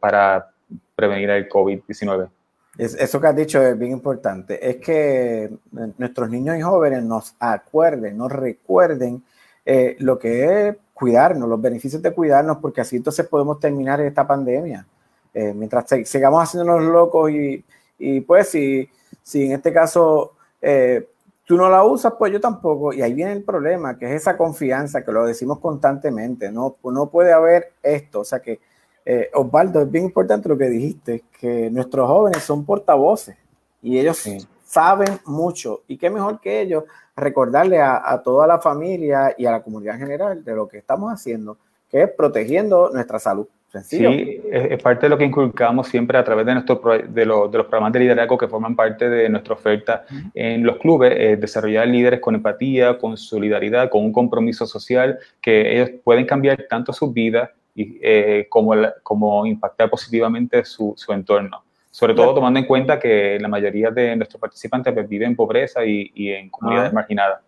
para 0.00 0.48
prevenir 0.96 1.28
el 1.28 1.46
COVID-19 1.46 2.30
eso 2.78 3.20
que 3.20 3.26
has 3.26 3.36
dicho 3.36 3.60
es 3.62 3.78
bien 3.78 3.92
importante. 3.92 4.68
Es 4.68 4.76
que 4.76 5.50
nuestros 5.98 6.30
niños 6.30 6.56
y 6.56 6.62
jóvenes 6.62 7.02
nos 7.02 7.34
acuerden, 7.38 8.16
nos 8.16 8.32
recuerden 8.32 9.22
eh, 9.64 9.96
lo 9.98 10.18
que 10.18 10.68
es 10.68 10.76
cuidarnos, 10.94 11.48
los 11.48 11.60
beneficios 11.60 12.02
de 12.02 12.12
cuidarnos, 12.12 12.58
porque 12.58 12.80
así 12.80 12.96
entonces 12.96 13.26
podemos 13.26 13.58
terminar 13.60 14.00
esta 14.00 14.26
pandemia. 14.26 14.86
Eh, 15.34 15.52
mientras 15.54 15.86
sigamos 16.04 16.42
haciéndonos 16.42 16.82
locos 16.84 17.30
y, 17.30 17.64
y 17.98 18.20
pues 18.20 18.48
si, 18.50 18.88
si 19.22 19.46
en 19.46 19.52
este 19.52 19.72
caso 19.72 20.32
eh, 20.60 21.08
tú 21.44 21.56
no 21.56 21.68
la 21.68 21.84
usas, 21.84 22.14
pues 22.18 22.32
yo 22.32 22.40
tampoco. 22.40 22.92
Y 22.92 23.02
ahí 23.02 23.14
viene 23.14 23.32
el 23.32 23.42
problema, 23.42 23.98
que 23.98 24.06
es 24.06 24.22
esa 24.22 24.36
confianza, 24.36 25.04
que 25.04 25.12
lo 25.12 25.26
decimos 25.26 25.58
constantemente. 25.58 26.50
No, 26.50 26.76
no 26.84 27.06
puede 27.10 27.32
haber 27.32 27.72
esto. 27.82 28.20
O 28.20 28.24
sea 28.24 28.40
que 28.40 28.60
eh, 29.04 29.30
Osvaldo, 29.34 29.82
es 29.82 29.90
bien 29.90 30.04
importante 30.04 30.48
lo 30.48 30.56
que 30.56 30.68
dijiste, 30.68 31.24
que 31.40 31.70
nuestros 31.70 32.06
jóvenes 32.08 32.42
son 32.42 32.64
portavoces 32.64 33.36
y 33.82 33.98
ellos 33.98 34.24
saben 34.64 35.18
mucho. 35.24 35.82
Y 35.88 35.98
qué 35.98 36.08
mejor 36.08 36.40
que 36.40 36.60
ellos 36.60 36.84
recordarle 37.16 37.80
a, 37.80 38.20
toda 38.24 38.46
la 38.46 38.58
familia 38.58 39.34
y 39.36 39.46
a 39.46 39.50
la 39.50 39.62
comunidad 39.62 39.96
en 39.96 40.00
general 40.00 40.44
de 40.44 40.54
lo 40.54 40.66
que 40.66 40.78
estamos 40.78 41.12
haciendo, 41.12 41.58
que 41.88 42.02
es 42.02 42.10
protegiendo 42.10 42.90
nuestra 42.92 43.18
salud. 43.18 43.46
Sencillo. 43.68 44.10
Sí, 44.10 44.42
es, 44.50 44.82
parte 44.82 45.06
de 45.06 45.10
lo 45.10 45.16
que 45.16 45.24
inculcamos 45.24 45.88
siempre 45.88 46.18
a 46.18 46.24
través 46.24 46.44
de, 46.44 46.52
nuestro, 46.52 46.78
de, 47.08 47.24
los 47.24 47.48
programas 47.48 47.92
de 47.94 48.00
liderazgo 48.00 48.36
que 48.36 48.46
forman 48.46 48.76
parte 48.76 49.08
de 49.08 49.30
nuestra 49.30 49.54
oferta 49.54 50.04
en 50.34 50.62
los 50.62 50.76
clubes, 50.76 51.40
desarrollar 51.40 51.88
líderes 51.88 52.20
con 52.20 52.34
empatía, 52.34 52.98
con 52.98 53.16
solidaridad, 53.16 53.88
con 53.88 54.04
un 54.04 54.12
compromiso 54.12 54.66
social, 54.66 55.18
que 55.40 55.74
ellos 55.74 55.90
pueden 56.04 56.26
cambiar 56.26 56.66
tanto 56.68 56.92
sus 56.92 57.14
vidas 57.14 57.48
y 57.74 57.98
eh, 58.02 58.46
como, 58.50 58.74
como 59.02 59.46
impactar 59.46 59.88
positivamente 59.88 60.64
su, 60.64 60.92
su 60.96 61.12
entorno. 61.12 61.62
Sobre 61.92 62.14
todo 62.14 62.34
tomando 62.34 62.58
en 62.58 62.64
cuenta 62.66 62.98
que 62.98 63.38
la 63.38 63.48
mayoría 63.48 63.90
de 63.90 64.16
nuestros 64.16 64.40
participantes 64.40 64.92
pues, 64.94 65.06
viven 65.06 65.28
en 65.28 65.36
pobreza 65.36 65.84
y, 65.84 66.10
y 66.14 66.30
en 66.32 66.48
comunidades 66.48 66.90
Ah. 66.90 66.94
marginadas. 66.94 67.40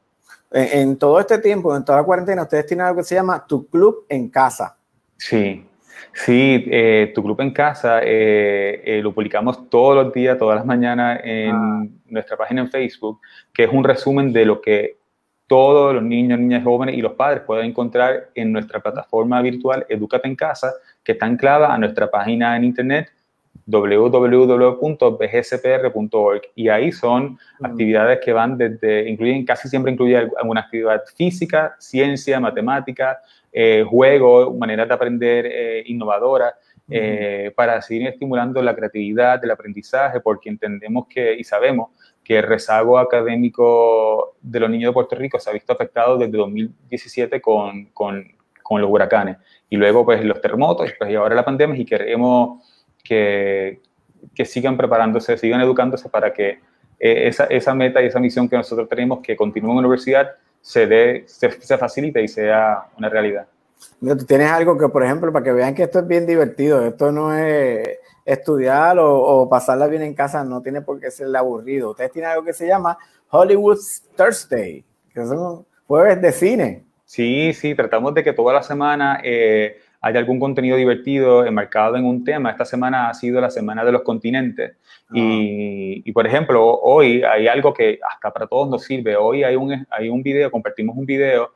En, 0.53 0.81
en 0.81 0.97
todo 0.99 1.19
este 1.19 1.39
tiempo, 1.39 1.75
en 1.75 1.83
toda 1.85 1.99
la 1.99 2.05
cuarentena, 2.05 2.43
ustedes 2.43 2.67
tienen 2.67 2.85
algo 2.87 2.99
que 2.99 3.05
se 3.05 3.15
llama 3.15 3.45
Tu 3.49 3.67
Club 3.69 4.05
en 4.09 4.29
Casa. 4.29 4.77
Sí, 5.17 5.67
sí, 6.13 6.65
eh, 6.71 7.11
tu 7.15 7.23
club 7.23 7.41
en 7.41 7.53
casa 7.53 8.01
eh, 8.03 8.83
eh, 8.85 9.01
lo 9.03 9.15
publicamos 9.15 9.71
todos 9.71 10.05
los 10.05 10.13
días, 10.13 10.37
todas 10.39 10.57
las 10.57 10.67
mañanas 10.67 11.21
en 11.25 12.01
nuestra 12.07 12.37
página 12.37 12.61
en 12.61 12.71
Facebook, 12.71 13.21
que 13.53 13.65
es 13.65 13.71
un 13.73 13.83
resumen 13.83 14.31
de 14.33 14.45
lo 14.45 14.61
que 14.61 14.99
todos 15.47 15.95
los 15.95 16.03
niños, 16.03 16.39
niñas 16.39 16.65
jóvenes 16.65 16.97
y 16.97 17.01
los 17.01 17.13
padres 17.13 17.43
pueden 17.47 17.67
encontrar 17.67 18.29
en 18.35 18.53
nuestra 18.53 18.81
plataforma 18.81 19.41
virtual 19.41 19.87
Educate 19.89 20.29
en 20.29 20.37
Casa, 20.37 20.73
que 21.03 21.13
está 21.13 21.27
anclada 21.27 21.73
a 21.73 21.79
nuestra 21.79 22.11
página 22.11 22.57
en 22.57 22.65
internet 22.65 23.11
www.bgscpr.org 23.67 26.43
y 26.55 26.69
ahí 26.69 26.93
son 26.93 27.39
actividades 27.63 28.21
que 28.23 28.33
van 28.33 28.57
desde, 28.59 29.09
incluyen, 29.09 29.45
casi 29.45 29.69
siempre 29.69 29.93
incluye 29.93 30.17
alguna 30.17 30.61
actividad 30.61 31.03
física, 31.17 31.75
ciencia, 31.79 32.39
matemática, 32.41 33.19
eh, 33.53 33.85
juego, 33.89 34.53
maneras 34.55 34.89
de 34.89 34.95
aprender 34.95 35.47
eh, 35.47 35.85
innovadoras, 35.87 36.55
eh, 36.91 37.51
para 37.57 37.81
seguir 37.81 38.09
estimulando 38.09 38.61
la 38.61 38.77
creatividad, 38.77 39.43
el 39.43 39.51
aprendizaje, 39.51 40.21
porque 40.21 40.51
entendemos 40.51 41.07
que 41.09 41.35
y 41.35 41.43
sabemos 41.43 41.89
que 42.23 42.37
el 42.39 42.43
rezago 42.43 42.99
académico 42.99 44.37
de 44.43 44.61
los 44.61 44.69
niños 44.69 44.91
de 44.91 44.95
Puerto 44.95 45.17
Rico 45.17 45.39
se 45.39 45.49
ha 45.49 45.55
visto 45.55 45.73
afectado 45.73 46.19
desde 46.19 46.37
2017 46.37 47.41
con, 47.41 47.87
con, 47.87 48.27
con 48.63 48.83
los 48.83 48.91
huracanes. 48.91 49.39
Y 49.71 49.77
luego 49.77 50.05
pues 50.05 50.23
los 50.25 50.43
terremotos 50.43 50.93
pues, 50.99 51.11
y 51.11 51.15
ahora 51.15 51.35
la 51.35 51.45
pandemia 51.45 51.81
y 51.81 51.87
queremos 51.87 52.63
que, 53.05 53.81
que 54.35 54.45
sigan 54.45 54.77
preparándose, 54.77 55.37
sigan 55.37 55.61
educándose 55.61 56.09
para 56.09 56.33
que 56.33 56.59
eh, 56.99 57.29
esa, 57.29 57.45
esa, 57.45 57.75
meta 57.75 58.03
y 58.03 58.07
esa 58.07 58.19
misión 58.19 58.49
que 58.49 58.57
nosotros 58.57 58.89
tenemos 58.89 59.21
que 59.21 59.37
continúe 59.37 59.71
en 59.71 59.77
la 59.77 59.81
universidad 59.81 60.31
se, 60.61 60.87
dé, 60.87 61.25
se, 61.27 61.51
se 61.61 61.79
facilite 61.79 62.23
y 62.23 62.29
sea 62.29 62.87
una 62.97 63.09
realidad. 63.11 63.47
Tú 64.01 64.25
tienes 64.25 64.51
algo 64.51 64.79
que, 64.79 64.89
por 64.89 65.05
ejemplo, 65.05 65.31
para 65.31 65.45
que 65.45 65.53
vean 65.53 65.75
que 65.75 65.83
esto 65.83 65.99
es 65.99 66.07
bien 66.07 66.27
divertido, 66.27 66.87
esto 66.87 67.13
no 67.13 67.37
es 67.37 67.87
estudiar 68.25 68.99
o, 68.99 69.21
o, 69.21 69.49
pasarla 69.49 69.87
bien 69.87 70.03
en 70.03 70.15
casa, 70.15 70.43
no 70.43 70.63
tiene 70.63 70.81
por 70.81 70.99
qué 70.99 71.11
ser 71.11 71.35
aburrido. 71.37 71.91
Ustedes 71.91 72.13
tienen 72.13 72.31
algo 72.31 72.45
que 72.45 72.55
se 72.55 72.67
llama 72.67 72.97
Hollywood 73.29 73.79
Thursday, 74.17 74.83
que 75.13 75.27
son 75.27 75.67
jueves 75.87 76.23
de 76.23 76.33
cine. 76.33 76.85
Sí, 77.05 77.53
sí, 77.53 77.75
tratamos 77.75 78.15
de 78.15 78.25
que 78.25 78.33
toda 78.33 78.55
la 78.55 78.63
semana 78.63 79.21
eh, 79.23 79.81
haya 80.05 80.19
algún 80.19 80.39
contenido 80.39 80.77
divertido 80.77 81.47
enmarcado 81.47 81.97
en 81.97 82.05
un 82.05 82.25
tema. 82.25 82.51
Esta 82.51 82.67
semana 82.67 83.09
ha 83.09 83.15
sido 83.15 83.41
la 83.41 83.49
semana 83.49 83.83
de 83.87 83.91
los 83.91 84.03
continentes. 84.03 84.73
Ah. 85.09 85.13
Y, 85.15 86.03
y, 86.05 86.13
por 86.13 86.27
ejemplo, 86.27 86.63
hoy 86.63 87.23
hay 87.23 87.49
algo 87.49 87.73
que 87.73 87.99
hasta 88.07 88.31
para 88.31 88.47
todos 88.47 88.69
nos 88.69 88.85
sirve. 88.85 89.17
Hoy 89.17 89.45
hay 89.45 89.57
un, 89.57 89.87
hay 89.89 90.11
un 90.11 90.23
video, 90.23 90.51
compartimos 90.51 90.95
un 90.95 91.07
video 91.07 91.53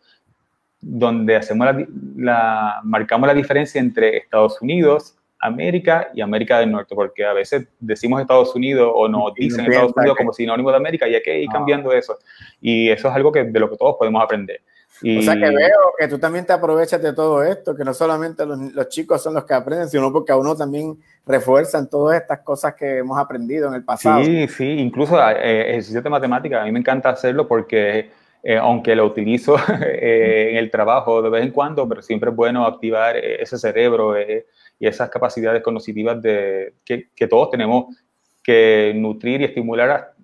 donde 0.81 1.37
hacemos 1.37 1.66
la, 1.66 1.87
la, 2.16 2.81
marcamos 2.85 3.27
la 3.27 3.35
diferencia 3.35 3.83
entre 3.83 4.16
Estados 4.16 4.62
Unidos, 4.62 5.19
América 5.41 6.09
y 6.15 6.23
América 6.23 6.61
del 6.61 6.73
Norte, 6.73 6.95
porque 6.95 7.27
a 7.27 7.35
veces 7.35 7.69
decimos 7.79 8.19
Estados 8.23 8.55
Unidos 8.57 8.91
o 8.95 9.09
nos 9.09 9.35
dicen 9.35 9.66
Estados 9.66 9.93
Unidos 9.95 10.16
como 10.16 10.33
sinónimo 10.33 10.70
de 10.70 10.77
América 10.79 11.07
y 11.07 11.15
hay 11.15 11.23
que 11.23 11.43
ir 11.43 11.51
cambiando 11.51 11.93
eso. 11.93 12.16
Y 12.62 12.89
eso 12.89 13.09
es 13.09 13.15
algo 13.15 13.31
que, 13.31 13.45
de 13.45 13.61
lo 13.61 13.69
que 13.69 13.77
todos 13.77 13.97
podemos 13.99 14.23
aprender. 14.25 14.62
Y... 15.03 15.19
O 15.19 15.23
sea 15.23 15.35
que 15.35 15.51
veo 15.51 15.79
que 15.99 16.09
tú 16.09 16.19
también 16.19 16.45
te 16.45 16.53
aprovechas 16.53 17.01
de 17.01 17.12
todo 17.12 17.43
esto, 17.43 17.75
que 17.75 17.85
no 17.85 17.95
solamente 17.95 18.45
los, 18.45 18.59
los, 18.73 18.89
chicos 18.89 19.23
son 19.23 19.35
los 19.35 19.45
que 19.45 19.55
aprenden, 19.55 19.89
sino 19.89 20.12
porque 20.12 20.33
a 20.33 20.37
uno 20.37 20.57
también 20.57 20.99
refuerzan 21.27 21.89
todas 21.89 22.20
estas 22.20 22.41
cosas 22.41 22.75
que 22.75 22.99
hemos 22.99 23.19
aprendido 23.19 23.69
en 23.69 23.75
el 23.75 23.85
pasado. 23.85 24.25
Sí, 24.25 24.49
sí, 24.49 24.65
incluso 24.65 25.20
eh, 25.20 25.70
ejercicio 25.70 26.03
de 26.03 26.11
matemática, 26.11 26.62
a 26.62 26.65
mí 26.65 26.73
me 26.73 26.81
encanta 26.81 27.11
hacerlo 27.11 27.47
porque 27.47 28.11
eh, 28.43 28.57
aunque 28.57 28.95
lo 28.95 29.05
utilizo 29.05 29.57
eh, 29.83 30.51
en 30.53 30.57
el 30.57 30.70
trabajo 30.70 31.20
de 31.23 31.31
vez 31.31 31.45
en 31.45 31.51
cuando, 31.51 31.89
pero 31.89 32.03
siempre 32.03 32.31
es 32.31 32.37
bueno 32.37 32.66
activar 32.66 33.16
ese 33.16 33.59
cerebro 33.59 34.16
eh, 34.16 34.47
y 34.79 34.87
esas 34.87 35.11
capacidades 35.11 35.62
cognitivas 35.62 36.23
de, 36.23 36.75
que, 36.85 37.09
que, 37.15 37.27
todos 37.27 37.51
tenemos 37.51 37.97
que 38.43 38.93
nutrir 38.95 39.41
y 39.41 39.45
estimular 39.45 39.91
hasta, 39.91 40.15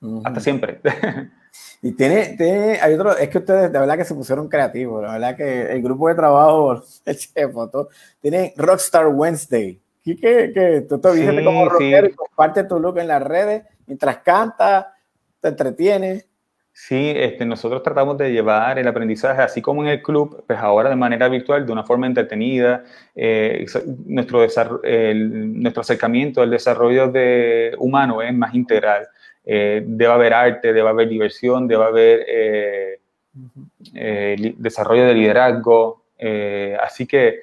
uh 0.00 0.06
-huh. 0.06 0.22
hasta 0.24 0.40
siempre. 0.40 0.80
Y 1.82 1.92
tiene, 1.92 2.36
tiene, 2.36 2.78
hay 2.80 2.94
otro, 2.94 3.16
es 3.16 3.28
que 3.28 3.38
ustedes 3.38 3.72
de 3.72 3.78
verdad 3.78 3.96
que 3.96 4.04
se 4.04 4.14
pusieron 4.14 4.48
creativos, 4.48 5.02
la 5.02 5.12
verdad 5.12 5.36
que 5.36 5.72
el 5.72 5.82
grupo 5.82 6.08
de 6.08 6.14
trabajo, 6.14 6.82
el 7.04 7.16
chef, 7.16 7.52
todo, 7.52 7.88
tiene 8.20 8.54
Rockstar 8.56 9.08
Wednesday. 9.08 9.80
¿Y 10.04 10.16
que, 10.16 10.52
que 10.54 10.86
tú 10.88 10.98
te 10.98 11.12
vistes 11.12 11.36
sí, 11.36 11.44
como 11.44 11.68
rockero 11.68 12.06
sí. 12.06 12.12
y 12.12 12.16
compartes 12.16 12.66
tu 12.66 12.80
look 12.80 12.98
en 12.98 13.08
las 13.08 13.22
redes 13.22 13.64
mientras 13.86 14.18
cantas, 14.18 14.86
te 15.40 15.48
entretienes. 15.48 16.26
Sí, 16.72 17.12
este, 17.16 17.44
nosotros 17.44 17.82
tratamos 17.82 18.16
de 18.18 18.30
llevar 18.30 18.78
el 18.78 18.86
aprendizaje, 18.86 19.42
así 19.42 19.60
como 19.60 19.82
en 19.82 19.88
el 19.88 20.00
club, 20.00 20.44
pues 20.46 20.60
ahora 20.60 20.88
de 20.88 20.94
manera 20.94 21.28
virtual, 21.28 21.66
de 21.66 21.72
una 21.72 21.82
forma 21.82 22.06
entretenida. 22.06 22.84
Eh, 23.16 23.66
nuestro, 24.06 24.44
el, 24.84 25.60
nuestro 25.60 25.80
acercamiento 25.80 26.40
al 26.40 26.50
desarrollo 26.50 27.08
de 27.08 27.74
humano 27.78 28.22
es 28.22 28.32
más 28.32 28.54
integral. 28.54 29.08
Eh, 29.50 29.82
debe 29.82 30.12
haber 30.12 30.34
arte, 30.34 30.74
debe 30.74 30.90
haber 30.90 31.08
diversión, 31.08 31.66
debe 31.66 31.84
haber 31.84 32.24
eh, 32.28 33.00
eh 33.94 34.54
desarrollo 34.58 35.06
de 35.06 35.14
liderazgo. 35.14 36.04
eh, 36.18 36.76
así 36.78 37.06
que 37.06 37.40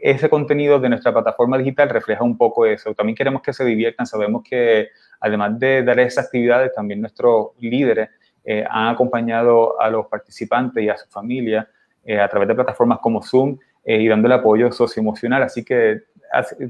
ese 0.00 0.30
contenido 0.30 0.80
de 0.80 0.88
nuestra 0.88 1.12
plataforma 1.12 1.58
digital 1.58 1.90
refleja 1.90 2.24
un 2.24 2.38
poco 2.38 2.64
eso. 2.64 2.94
También 2.94 3.14
queremos 3.14 3.42
que 3.42 3.52
se 3.52 3.66
diviertan. 3.66 4.06
Sabemos 4.06 4.42
que 4.42 4.88
además 5.20 5.58
de 5.58 5.82
dar 5.82 6.00
esas 6.00 6.24
actividades, 6.24 6.72
también 6.72 7.02
nuestros 7.02 7.48
líderes 7.60 8.08
eh, 8.44 8.64
han 8.68 8.88
acompañado 8.88 9.78
a 9.78 9.90
los 9.90 10.06
participantes 10.06 10.82
y 10.82 10.88
a 10.88 10.96
su 10.96 11.06
familia 11.08 11.68
eh, 12.02 12.18
a 12.18 12.28
través 12.28 12.48
de 12.48 12.54
plataformas 12.54 12.98
como 13.00 13.22
Zoom 13.22 13.58
y 13.84 14.08
dándole 14.08 14.36
apoyo 14.36 14.72
socioemocional. 14.72 15.42
Así 15.42 15.64
que 15.64 16.00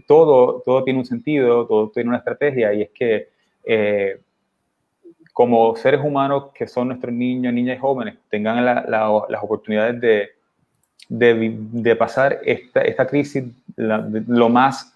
todo, 0.09 0.61
todo 0.65 0.83
tiene 0.83 0.99
un 0.99 1.07
sentido, 1.07 1.67
todo 1.69 1.91
tiene 1.91 2.09
una 2.09 2.19
estrategia 2.19 2.73
y 2.75 2.83
es 2.83 2.91
que 2.91 3.29
como 5.33 5.75
seres 5.77 6.01
humanos 6.05 6.51
que 6.55 6.67
son 6.67 6.89
nuestros 6.89 7.13
niños, 7.13 7.53
niñas 7.53 7.79
y 7.79 7.81
jóvenes, 7.81 8.17
tengan 8.31 8.65
las 8.65 9.43
oportunidades 9.43 10.01
de, 10.01 10.31
de, 11.09 11.97
pasar 11.97 12.41
esta, 12.45 12.83
esta 12.83 13.07
crisis 13.07 13.45
lo 13.77 14.49
más 14.49 14.93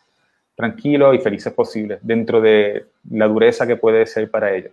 tranquilo 0.54 1.12
y 1.12 1.18
felices 1.18 1.52
posible 1.52 1.98
dentro 2.02 2.40
de 2.40 2.86
la 3.10 3.28
dureza 3.28 3.66
que 3.66 3.76
puede 3.76 4.06
ser 4.06 4.30
para 4.30 4.54
ellos. 4.54 4.72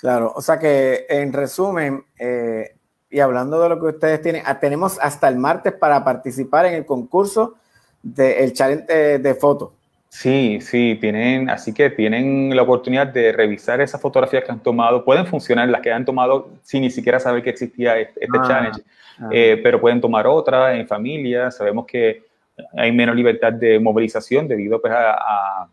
Claro, 0.00 0.32
o 0.34 0.42
sea 0.42 0.58
que 0.58 1.06
en 1.08 1.32
resumen, 1.32 2.04
eh, 2.18 2.76
y 3.08 3.20
hablando 3.20 3.62
de 3.62 3.68
lo 3.68 3.80
que 3.80 3.86
ustedes 3.86 4.20
tienen, 4.20 4.42
ah, 4.44 4.58
tenemos 4.58 4.98
hasta 5.00 5.28
el 5.28 5.36
martes 5.36 5.72
para 5.72 6.04
participar 6.04 6.66
en 6.66 6.74
el 6.74 6.84
concurso 6.84 7.54
del 8.02 8.52
challenge 8.52 9.18
de, 9.18 9.34
fotos. 9.34 9.70
Sí, 10.14 10.60
sí, 10.60 10.96
tienen, 11.00 11.50
así 11.50 11.74
que 11.74 11.90
tienen 11.90 12.54
la 12.54 12.62
oportunidad 12.62 13.08
de 13.08 13.32
revisar 13.32 13.80
esas 13.80 14.00
fotografías 14.00 14.44
que 14.44 14.52
han 14.52 14.62
tomado. 14.62 15.04
Pueden 15.04 15.26
funcionar 15.26 15.68
las 15.68 15.80
que 15.80 15.90
han 15.90 16.04
tomado 16.04 16.50
sin 16.62 16.82
ni 16.82 16.90
siquiera 16.90 17.18
saber 17.18 17.42
que 17.42 17.50
existía 17.50 17.98
este, 17.98 18.24
este 18.24 18.38
ah, 18.38 18.44
challenge, 18.46 18.80
ah. 19.18 19.28
Eh, 19.32 19.58
pero 19.60 19.80
pueden 19.80 20.00
tomar 20.00 20.28
otras 20.28 20.76
en 20.76 20.86
familia. 20.86 21.50
Sabemos 21.50 21.84
que 21.84 22.22
hay 22.76 22.92
menos 22.92 23.16
libertad 23.16 23.54
de 23.54 23.80
movilización 23.80 24.46
debido 24.46 24.80
pues, 24.80 24.94
a, 24.94 25.64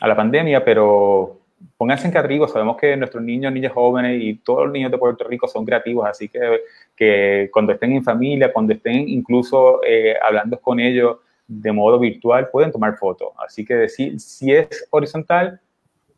a, 0.00 0.08
la 0.08 0.16
pandemia, 0.16 0.64
pero 0.64 1.38
pónganse 1.76 2.06
en 2.06 2.14
catrigo, 2.14 2.48
sabemos 2.48 2.78
que 2.78 2.96
nuestros 2.96 3.22
niños, 3.22 3.52
niñas 3.52 3.74
jóvenes 3.74 4.22
y 4.22 4.36
todos 4.36 4.64
los 4.64 4.72
niños 4.72 4.90
de 4.90 4.96
Puerto 4.96 5.24
Rico 5.24 5.46
son 5.48 5.66
creativos, 5.66 6.08
así 6.08 6.30
que, 6.30 6.62
que 6.96 7.50
cuando 7.52 7.74
estén 7.74 7.92
en 7.92 8.02
familia, 8.02 8.50
cuando 8.50 8.72
estén 8.72 9.06
incluso 9.06 9.82
eh, 9.86 10.14
hablando 10.26 10.58
con 10.58 10.80
ellos 10.80 11.18
de 11.48 11.72
modo 11.72 11.98
virtual, 11.98 12.48
pueden 12.50 12.72
tomar 12.72 12.96
fotos. 12.96 13.28
Así 13.38 13.64
que 13.64 13.88
si, 13.88 14.18
si 14.18 14.52
es 14.52 14.86
horizontal, 14.90 15.60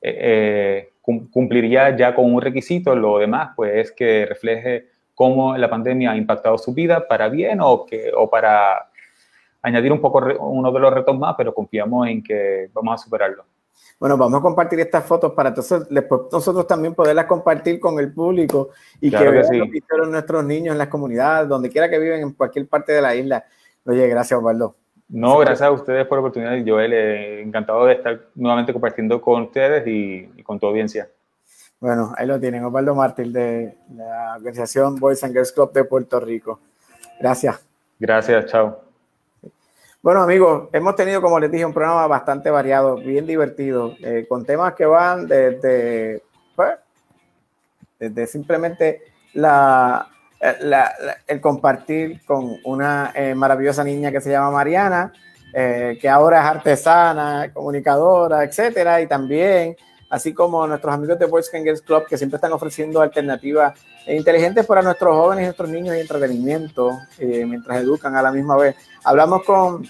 eh, 0.01 0.19
eh, 0.21 0.93
cumpliría 1.31 1.97
ya 1.97 2.15
con 2.15 2.33
un 2.33 2.41
requisito, 2.41 2.95
lo 2.95 3.19
demás 3.19 3.51
pues 3.57 3.75
es 3.75 3.93
que 3.93 4.27
refleje 4.27 4.89
cómo 5.15 5.57
la 5.57 5.69
pandemia 5.69 6.13
ha 6.13 6.17
impactado 6.17 6.59
su 6.59 6.73
vida 6.73 7.09
para 7.09 7.29
bien 7.29 7.61
o, 7.61 7.85
que, 7.87 8.13
o 8.17 8.29
para 8.31 8.91
añadir 9.63 9.93
un 9.93 10.01
poco 10.01 10.19
uno 10.41 10.71
de 10.71 10.81
los 10.81 10.95
retos 10.95 11.19
más, 11.19 11.35
pero 11.37 11.53
confiamos 11.53 12.07
en 12.09 12.23
que 12.23 12.71
vamos 12.73 12.95
a 12.95 13.05
superarlo. 13.05 13.45
Bueno, 13.99 14.17
vamos 14.17 14.39
a 14.39 14.43
compartir 14.43 14.79
estas 14.79 15.05
fotos 15.05 15.33
para 15.33 15.49
entonces 15.49 15.89
después 15.91 16.23
nosotros 16.31 16.67
también 16.69 16.95
poderlas 16.95 17.27
compartir 17.27 17.81
con 17.81 17.99
el 17.99 18.13
público 18.13 18.71
y 19.01 19.11
que 19.11 19.29
vean 19.29 19.59
lo 19.59 19.65
que 19.65 19.79
hicieron 19.79 20.13
nuestros 20.13 20.45
niños 20.45 20.73
en 20.73 20.79
las 20.79 20.89
comunidades, 20.89 21.49
donde 21.49 21.69
quiera 21.69 21.91
que 21.91 21.99
viven, 21.99 22.21
en 22.21 22.33
cualquier 22.33 22.69
parte 22.69 22.93
de 22.93 23.03
la 23.03 23.17
isla. 23.17 23.45
Oye, 23.85 24.07
gracias, 24.07 24.39
Osvaldo. 24.39 24.77
No, 25.09 25.39
gracias 25.39 25.63
a 25.63 25.71
ustedes 25.71 26.07
por 26.07 26.19
la 26.19 26.21
oportunidad, 26.21 26.59
Joel. 26.67 26.93
Eh, 26.93 27.43
encantado 27.43 27.87
de 27.87 27.95
estar 27.95 28.21
nuevamente 28.35 28.73
compartiendo 28.73 29.21
con 29.21 29.43
ustedes 29.43 29.87
y, 29.87 30.31
y, 30.37 30.43
con 30.43 30.59
tu 30.59 30.67
audiencia. 30.67 31.09
Bueno, 31.81 32.13
ahí 32.17 32.27
lo 32.27 32.39
tienen, 32.39 32.65
Osvaldo 32.65 32.95
Martín 32.95 33.33
de 33.33 33.75
la 33.95 34.35
organización 34.37 34.97
Boys 34.97 35.23
and 35.25 35.33
Girls 35.33 35.53
Club 35.53 35.73
de 35.73 35.85
Puerto 35.85 36.21
Rico. 36.21 36.61
Gracias. 37.21 37.65
Gracias, 37.99 38.47
chao. 38.47 38.89
Bueno, 40.03 40.23
amigos, 40.23 40.69
hemos 40.73 40.95
tenido, 40.95 41.21
como 41.21 41.41
les 41.41 41.51
dije, 41.51 41.65
un 41.65 41.73
programa 41.73 42.07
bastante 42.07 42.51
variado, 42.51 42.97
bien 42.97 43.27
divertido, 43.27 43.95
eh, 44.01 44.27
con 44.29 44.45
temas 44.45 44.75
que 44.75 44.87
van 44.87 45.27
desde, 45.27 46.23
pues, 46.55 46.77
desde 47.99 48.27
simplemente 48.27 49.03
la, 49.35 50.09
el 50.41 51.41
compartir 51.41 52.25
con 52.25 52.57
una 52.65 53.13
eh, 53.15 53.35
maravillosa 53.35 53.83
niña 53.83 54.13
que 54.13 54.21
se 54.21 54.31
llama 54.31 54.51
Mariana, 54.51 55.13
eh, 55.53 55.99
que 56.01 56.09
ahora 56.09 56.41
es 56.41 56.47
artesana, 56.47 57.51
comunicadora, 57.53 58.45
etcétera, 58.45 59.01
y 59.01 59.07
también, 59.07 59.77
así 60.11 60.33
como 60.33 60.67
nuestros 60.67 60.95
amigos 60.95 61.19
de 61.19 61.27
Boys 61.27 61.53
and 61.55 61.65
Girls 61.65 61.83
Club, 61.83 62.07
que 62.07 62.17
siempre 62.17 62.37
están 62.37 62.53
ofreciendo 62.53 63.01
alternativas 63.01 63.79
inteligentes 64.07 64.65
para 64.65 64.81
nuestros 64.83 65.15
jóvenes 65.15 65.45
nuestros 65.45 65.69
niños 65.69 65.97
y 65.97 66.01
entretenimiento, 66.01 66.99
mientras 67.19 67.83
educan 67.83 68.15
a 68.17 68.23
la 68.23 68.33
misma 68.33 68.57
vez. 68.57 68.77
Hablamos 69.05 69.43
con 69.45 69.87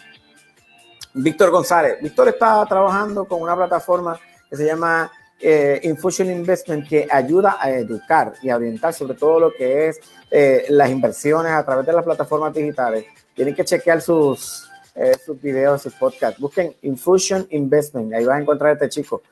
Víctor 1.14 1.50
González. 1.50 1.98
Víctor 2.00 2.28
está 2.28 2.64
trabajando 2.66 3.24
con 3.26 3.42
una 3.42 3.54
plataforma 3.54 4.18
que 4.48 4.56
se 4.56 4.64
llama 4.64 5.10
eh, 5.40 5.80
Infusion 5.84 6.30
Investment 6.30 6.88
que 6.88 7.06
ayuda 7.10 7.58
a 7.60 7.70
educar 7.70 8.34
y 8.42 8.50
a 8.50 8.56
orientar 8.56 8.92
sobre 8.92 9.14
todo 9.14 9.38
lo 9.38 9.52
que 9.52 9.88
es 9.88 10.00
eh, 10.30 10.66
las 10.70 10.90
inversiones 10.90 11.52
a 11.52 11.64
través 11.64 11.86
de 11.86 11.92
las 11.92 12.04
plataformas 12.04 12.52
digitales. 12.52 13.04
Tienen 13.34 13.54
que 13.54 13.64
chequear 13.64 14.00
sus, 14.00 14.68
eh, 14.94 15.14
sus 15.24 15.40
videos, 15.40 15.82
sus 15.82 15.94
podcasts. 15.94 16.40
Busquen 16.40 16.74
Infusion 16.82 17.46
Investment, 17.50 18.12
ahí 18.14 18.24
van 18.24 18.38
a 18.38 18.42
encontrar 18.42 18.70
a 18.70 18.72
este 18.74 18.88
chico. 18.88 19.22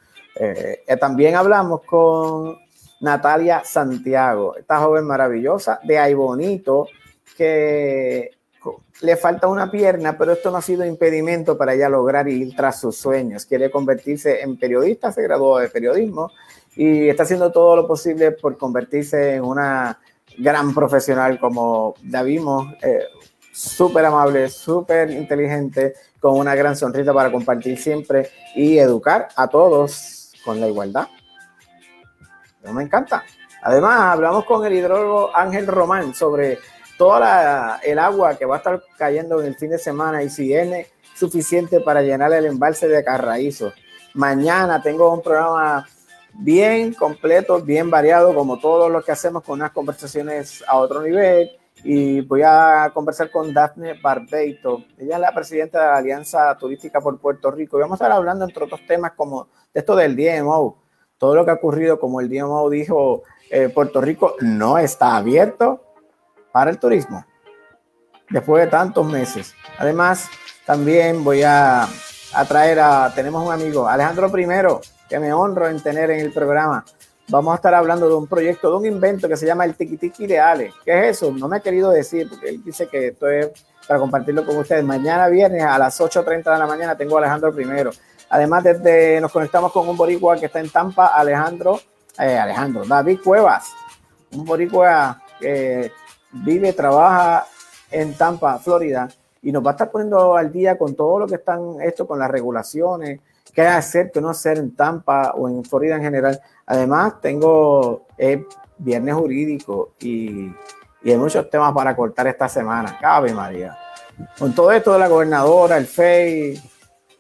también 1.01 1.35
hablamos 1.35 1.83
con 1.85 2.59
Natalia 3.01 3.63
Santiago, 3.65 4.55
esta 4.57 4.79
joven 4.79 5.05
maravillosa 5.07 5.81
de 5.83 5.99
Ay 5.99 6.15
Bonito, 6.15 6.89
que 7.37 8.36
le 9.03 9.17
falta 9.17 9.47
una 9.47 9.71
pierna, 9.71 10.17
pero 10.17 10.33
esto 10.33 10.51
no 10.51 10.59
ha 10.59 10.63
sido 10.63 10.85
impedimento 10.85 11.57
para 11.59 11.75
ella 11.75 11.89
lograr 11.89 12.29
ir 12.29 12.55
tras 12.57 12.81
sus 12.81 12.97
sueños. 12.97 13.45
Quiere 13.45 13.71
convertirse 13.71 14.41
en 14.41 14.57
periodista, 14.57 15.13
se 15.13 15.23
graduó 15.23 15.59
de 15.59 15.69
periodismo 15.69 16.31
y 16.75 17.09
está 17.09 17.25
haciendo 17.25 17.53
todo 17.53 17.77
lo 17.77 17.87
posible 17.87 18.33
por 18.33 18.57
convertirse 18.57 19.35
en 19.35 19.45
una 19.45 19.99
gran 20.39 20.75
profesional 20.75 21.39
como 21.39 21.95
la 22.05 22.23
vimos, 22.23 22.73
eh, 22.83 23.05
súper 23.53 24.05
amable, 24.05 24.49
súper 24.49 25.11
inteligente, 25.11 25.95
con 26.21 26.39
una 26.39 26.55
gran 26.55 26.77
sonrisa 26.77 27.13
para 27.13 27.31
compartir 27.31 27.79
siempre 27.79 28.31
y 28.55 28.79
educar 28.79 29.29
a 29.37 29.49
todos 29.49 30.33
con 30.45 30.61
la 30.61 30.69
igualdad. 30.69 31.09
Me 32.73 32.83
encanta. 32.83 33.25
Además, 33.63 34.01
hablamos 34.01 34.45
con 34.45 34.65
el 34.65 34.73
hidrólogo 34.75 35.35
Ángel 35.35 35.67
Román 35.67 36.15
sobre 36.15 36.59
toda 36.97 37.79
el 37.83 37.99
agua 37.99 38.37
que 38.37 38.47
va 38.47 38.57
a 38.57 38.59
estar 38.59 38.83
cayendo 38.97 39.41
en 39.41 39.47
el 39.47 39.57
fin 39.57 39.71
de 39.71 39.79
semana 39.79 40.23
y 40.23 40.31
si 40.31 40.55
es 40.55 40.87
suficiente 41.15 41.81
para 41.81 42.03
llenar 42.03 42.33
el 42.33 42.47
embalse 42.47 42.89
de 42.89 43.05
Carraízo. 43.05 43.73
Mañana 44.15 44.81
tengo 44.83 45.13
un 45.13 45.23
programa 45.23 45.87
bien 46.33 46.95
completo, 46.95 47.61
bien 47.61 47.91
variado, 47.91 48.35
como 48.35 48.59
todos 48.59 48.91
los 48.91 49.05
que 49.05 49.13
hacemos 49.13 49.43
con 49.43 49.61
unas 49.61 49.73
conversaciones 49.73 50.63
a 50.67 50.77
otro 50.77 51.03
nivel. 51.03 51.51
Y 51.85 52.23
voy 52.23 52.43
a 52.43 52.91
conversar 52.93 53.31
con 53.31 53.53
Daphne 53.53 54.01
Barbeito. 54.03 54.85
Ella 54.99 55.17
es 55.17 55.21
la 55.21 55.35
presidenta 55.35 55.81
de 55.81 55.87
la 55.87 55.97
Alianza 55.99 56.57
Turística 56.57 57.01
por 57.01 57.19
Puerto 57.21 57.51
Rico. 57.51 57.77
Y 57.77 57.83
vamos 57.83 58.01
a 58.01 58.05
estar 58.05 58.17
hablando, 58.17 58.45
entre 58.45 58.65
otros 58.65 58.81
temas, 58.87 59.13
como 59.13 59.49
de 59.73 59.81
esto 59.81 59.95
del 59.95 60.17
DMO. 60.17 60.83
Todo 61.19 61.35
lo 61.35 61.45
que 61.45 61.51
ha 61.51 61.55
ocurrido, 61.55 62.01
como 62.01 62.21
el 62.21 62.29
DMO 62.29 62.69
dijo, 62.71 63.23
eh, 63.51 63.69
Puerto 63.69 64.01
Rico 64.01 64.37
no 64.41 64.79
está 64.79 65.17
abierto 65.17 65.86
para 66.57 66.71
el 66.71 66.79
turismo 66.79 67.23
después 68.31 68.65
de 68.65 68.71
tantos 68.71 69.05
meses. 69.05 69.55
Además, 69.77 70.27
también 70.65 71.23
voy 71.23 71.43
a, 71.43 71.87
traer 72.49 72.81
a, 72.81 73.13
tenemos 73.15 73.47
un 73.47 73.53
amigo, 73.53 73.87
Alejandro 73.87 74.33
Primero, 74.33 74.81
que 75.07 75.19
me 75.19 75.35
honro 75.35 75.69
en 75.69 75.83
tener 75.83 76.11
en 76.11 76.21
el 76.21 76.33
programa. 76.33 76.83
Vamos 77.29 77.53
a 77.53 77.57
estar 77.57 77.75
hablando 77.75 78.09
de 78.09 78.15
un 78.15 78.27
proyecto, 78.27 78.71
de 78.71 78.77
un 78.79 78.87
invento 78.87 79.29
que 79.29 79.37
se 79.37 79.45
llama 79.45 79.67
el 79.67 79.75
Tiki 79.75 79.99
Tiki 79.99 80.27
de 80.27 80.41
Ale. 80.41 80.73
¿Qué 80.83 80.99
es 80.99 81.19
eso? 81.19 81.31
No 81.31 81.47
me 81.47 81.59
ha 81.59 81.61
querido 81.61 81.91
decir, 81.91 82.27
porque 82.27 82.49
él 82.49 82.65
dice 82.65 82.89
que 82.89 83.09
esto 83.09 83.29
es 83.29 83.51
para 83.87 84.01
compartirlo 84.01 84.47
con 84.47 84.57
ustedes. 84.57 84.83
Mañana 84.83 85.29
viernes 85.29 85.63
a 85.63 85.79
las 85.79 86.01
8.30 86.01 86.55
de 86.55 86.59
la 86.59 86.67
mañana 86.67 86.97
tengo 86.97 87.17
a 87.17 87.19
Alejandro 87.19 87.55
Primero. 87.55 87.91
Además, 88.31 88.65
desde 88.65 89.21
nos 89.21 89.31
conectamos 89.31 89.73
con 89.73 89.87
un 89.87 89.95
boricua 89.95 90.39
que 90.39 90.47
está 90.47 90.61
en 90.61 90.71
Tampa, 90.71 91.09
Alejandro, 91.09 91.79
eh, 92.19 92.39
Alejandro, 92.39 92.87
David 92.87 93.21
Cuevas, 93.23 93.75
un 94.33 94.47
boricua 94.47 95.21
que 95.39 95.93
vive, 96.45 96.73
trabaja 96.73 97.47
en 97.91 98.15
Tampa, 98.15 98.59
Florida, 98.59 99.09
y 99.43 99.53
nos 99.53 99.65
va 99.65 99.71
a 99.71 99.73
estar 99.73 99.91
poniendo 99.91 100.37
al 100.37 100.51
día 100.51 100.77
con 100.77 100.95
todo 100.95 101.19
lo 101.21 101.27
que 101.27 101.37
están 101.37 101.81
esto, 101.81 102.07
con 102.07 102.19
las 102.19 102.31
regulaciones, 102.31 103.21
qué 103.55 103.63
hacer, 103.63 104.11
qué 104.13 104.21
no 104.21 104.31
hacer 104.31 104.59
en 104.59 104.75
Tampa 104.75 105.33
o 105.33 105.49
en 105.49 105.65
Florida 105.65 105.97
en 105.97 106.03
general. 106.03 106.41
Además, 106.67 107.21
tengo 107.21 108.07
viernes 108.79 109.15
jurídico 109.15 109.93
y, 110.01 110.53
y, 111.03 111.11
hay 111.11 111.17
muchos 111.17 111.49
temas 111.49 111.73
para 111.73 111.95
cortar 111.95 112.27
esta 112.27 112.49
semana. 112.49 112.99
Cabe 113.01 113.33
María. 113.33 113.79
Con 114.39 114.55
todo 114.55 114.73
esto 114.73 114.93
de 114.93 114.99
la 114.99 115.09
gobernadora, 115.09 115.77
el 115.77 115.87
FEI, 115.87 116.61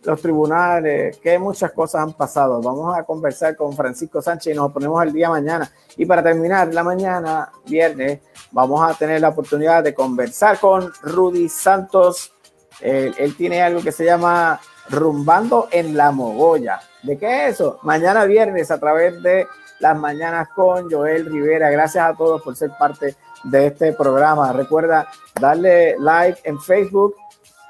los 0.07 0.23
tribunales, 0.23 1.19
que 1.19 1.39
muchas 1.39 1.73
cosas 1.73 2.03
han 2.03 2.13
pasado. 2.13 2.61
Vamos 2.63 2.97
a 2.97 3.03
conversar 3.03 3.57
con 3.57 3.73
Francisco 3.73 4.23
Sánchez 4.23 4.55
y 4.55 4.57
nos 4.57 4.73
ponemos 4.73 5.01
al 5.01 5.13
día 5.13 5.29
mañana. 5.29 5.71
Y 5.97 6.07
para 6.07 6.23
terminar 6.23 6.73
la 6.73 6.85
mañana, 6.85 7.51
viernes, 7.67 8.21
vamos 8.51 8.89
a 8.89 8.95
tener 8.95 9.21
la 9.21 9.29
oportunidad 9.31 9.83
de 9.83 9.95
conversar 9.95 10.59
con 10.59 10.93
Rudy 11.03 11.49
Santos. 11.49 12.33
Él, 12.81 13.35
tiene 13.37 13.63
algo 13.63 13.83
que 13.83 13.93
se 13.93 14.05
llama 14.05 14.61
Rumbando 14.91 15.69
en 15.71 15.97
la 15.97 16.11
Mogolla. 16.11 16.81
¿De 17.03 17.19
qué 17.19 17.47
es 17.47 17.55
eso? 17.55 17.79
Mañana 17.83 18.25
viernes 18.25 18.71
a 18.71 18.79
través 18.79 19.23
de 19.23 19.47
Las 19.81 19.97
Mañanas 19.99 20.49
con 20.55 20.91
Joel 20.91 21.27
Rivera. 21.27 21.71
Gracias 21.71 22.05
a 22.05 22.15
todos 22.15 22.43
por 22.43 22.55
ser 22.55 22.71
parte 22.79 23.17
de 23.45 23.67
este 23.67 23.93
programa. 23.93 24.53
Recuerda 24.53 25.09
darle 25.41 25.97
like 25.99 26.41
en 26.45 26.61
Facebook 26.61 27.15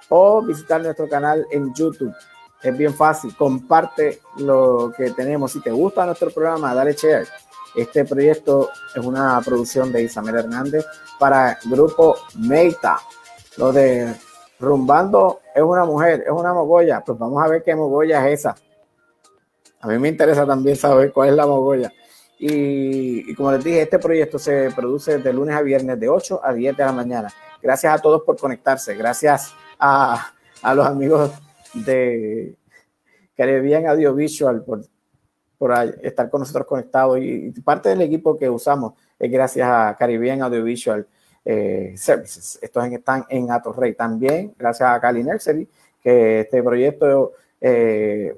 o 0.09 0.43
visitar 0.43 0.81
nuestro 0.81 1.09
canal 1.09 1.47
en 1.51 1.73
YouTube. 1.75 2.15
Es 2.63 2.77
bien 2.77 2.95
fácil, 2.95 3.37
comparte 3.37 4.21
lo 4.39 4.93
que 4.97 5.11
tenemos. 5.11 5.53
Si 5.53 5.61
te 5.61 5.71
gusta 5.71 6.07
nuestro 6.07 6.31
programa, 6.31 6.75
dale 6.75 6.95
share. 6.95 7.29
Este 7.77 8.07
proyecto 8.07 8.71
es 8.95 9.05
una 9.05 9.39
producción 9.45 9.93
de 9.93 10.05
Isabel 10.05 10.37
Hernández 10.37 10.87
para 11.19 11.59
Grupo 11.67 12.17
Meita. 12.39 12.99
Lo 13.59 13.71
de 13.71 14.15
Rumbando 14.59 15.41
es 15.55 15.63
una 15.63 15.85
mujer, 15.85 16.25
es 16.25 16.33
una 16.33 16.55
mogolla. 16.55 17.03
Pues 17.05 17.19
vamos 17.19 17.45
a 17.45 17.49
ver 17.49 17.63
qué 17.63 17.75
mogolla 17.75 18.27
es 18.29 18.41
esa. 18.41 18.57
A 19.81 19.89
mí 19.89 19.99
me 19.99 20.09
interesa 20.09 20.47
también 20.47 20.75
saber 20.77 21.13
cuál 21.13 21.29
es 21.29 21.35
la 21.35 21.47
mogolla. 21.47 21.93
Y, 22.39 23.31
y, 23.31 23.35
como 23.35 23.53
les 23.53 23.63
dije, 23.63 23.83
este 23.83 23.99
proyecto 23.99 24.39
se 24.39 24.71
produce 24.75 25.19
de 25.19 25.33
lunes 25.35 25.55
a 25.55 25.61
viernes 25.61 26.01
de 26.01 26.09
8 26.09 26.41
a 26.43 26.55
10 26.55 26.77
de 26.79 26.85
la 26.85 26.93
mañana. 26.93 27.33
Gracias 27.63 27.93
a 27.93 27.99
todos 27.99 28.23
por 28.23 28.39
conectarse. 28.39 28.95
Gracias 28.95 29.55
a, 29.79 30.33
a 30.63 30.75
los 30.75 30.87
amigos 30.87 31.31
de 31.75 32.57
Caribbean 33.37 33.87
Audiovisual 33.87 34.65
por, 34.65 34.81
por 35.59 35.73
estar 36.03 36.31
con 36.31 36.41
nosotros 36.41 36.67
conectados. 36.67 37.19
Y, 37.21 37.51
parte 37.63 37.89
del 37.91 38.03
equipo 38.03 38.37
que 38.39 38.49
usamos 38.49 38.95
es 39.19 39.31
gracias 39.31 39.69
a 39.69 39.97
Caribbean 39.99 40.43
Audiovisual 40.43 41.07
eh, 41.45 41.95
Services. 41.97 42.59
Estos 42.61 42.87
están 42.87 43.25
en 43.29 43.51
Atorrey. 43.51 43.95
También 43.95 44.55
gracias 44.59 44.89
a 44.89 45.01
Cali 45.01 45.23
Nursery, 45.23 45.69
que 46.03 46.41
este 46.41 46.63
proyecto 46.63 47.33
eh, 47.61 48.37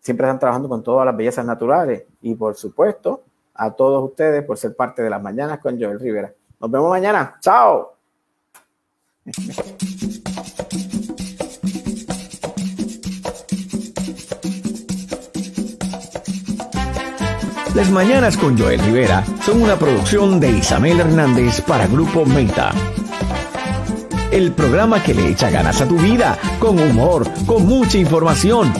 siempre 0.00 0.26
están 0.26 0.38
trabajando 0.38 0.68
con 0.68 0.82
todas 0.82 1.06
las 1.06 1.16
bellezas 1.16 1.44
naturales. 1.44 2.04
Y 2.22 2.34
por 2.34 2.54
supuesto, 2.54 3.22
a 3.54 3.70
todos 3.70 4.02
ustedes 4.04 4.44
por 4.44 4.58
ser 4.58 4.74
parte 4.74 5.02
de 5.02 5.10
las 5.10 5.22
mañanas 5.22 5.58
con 5.60 5.80
Joel 5.80 6.00
Rivera. 6.00 6.32
Nos 6.60 6.70
vemos 6.70 6.90
mañana. 6.90 7.38
Chao. 7.40 7.96
Las 17.76 17.90
Mañanas 17.90 18.38
con 18.38 18.58
Joel 18.58 18.80
Rivera 18.80 19.22
son 19.44 19.60
una 19.60 19.78
producción 19.78 20.40
de 20.40 20.50
Isabel 20.50 20.98
Hernández 20.98 21.60
para 21.60 21.86
Grupo 21.86 22.24
Meta. 22.24 22.72
El 24.30 24.52
programa 24.52 25.02
que 25.02 25.12
le 25.12 25.28
echa 25.28 25.50
ganas 25.50 25.82
a 25.82 25.86
tu 25.86 25.98
vida, 25.98 26.38
con 26.58 26.80
humor, 26.80 27.30
con 27.44 27.66
mucha 27.66 27.98
información 27.98 28.72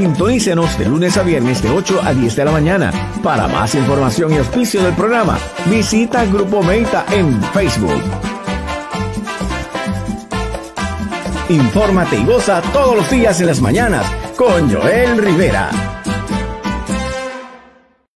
Sintonícenos 0.00 0.78
de 0.78 0.86
lunes 0.86 1.18
a 1.18 1.22
viernes 1.22 1.62
de 1.62 1.68
8 1.68 2.00
a 2.02 2.14
10 2.14 2.34
de 2.34 2.44
la 2.46 2.52
mañana. 2.52 2.90
Para 3.22 3.46
más 3.48 3.74
información 3.74 4.32
y 4.32 4.38
auspicio 4.38 4.82
del 4.82 4.94
programa, 4.94 5.38
visita 5.66 6.24
Grupo 6.24 6.62
Meta 6.62 7.04
en 7.10 7.38
Facebook. 7.52 8.02
Infórmate 11.50 12.16
y 12.16 12.24
goza 12.24 12.62
todos 12.72 12.96
los 12.96 13.10
días 13.10 13.42
en 13.42 13.48
las 13.48 13.60
mañanas 13.60 14.06
con 14.36 14.74
Joel 14.74 15.18
Rivera. 15.18 15.99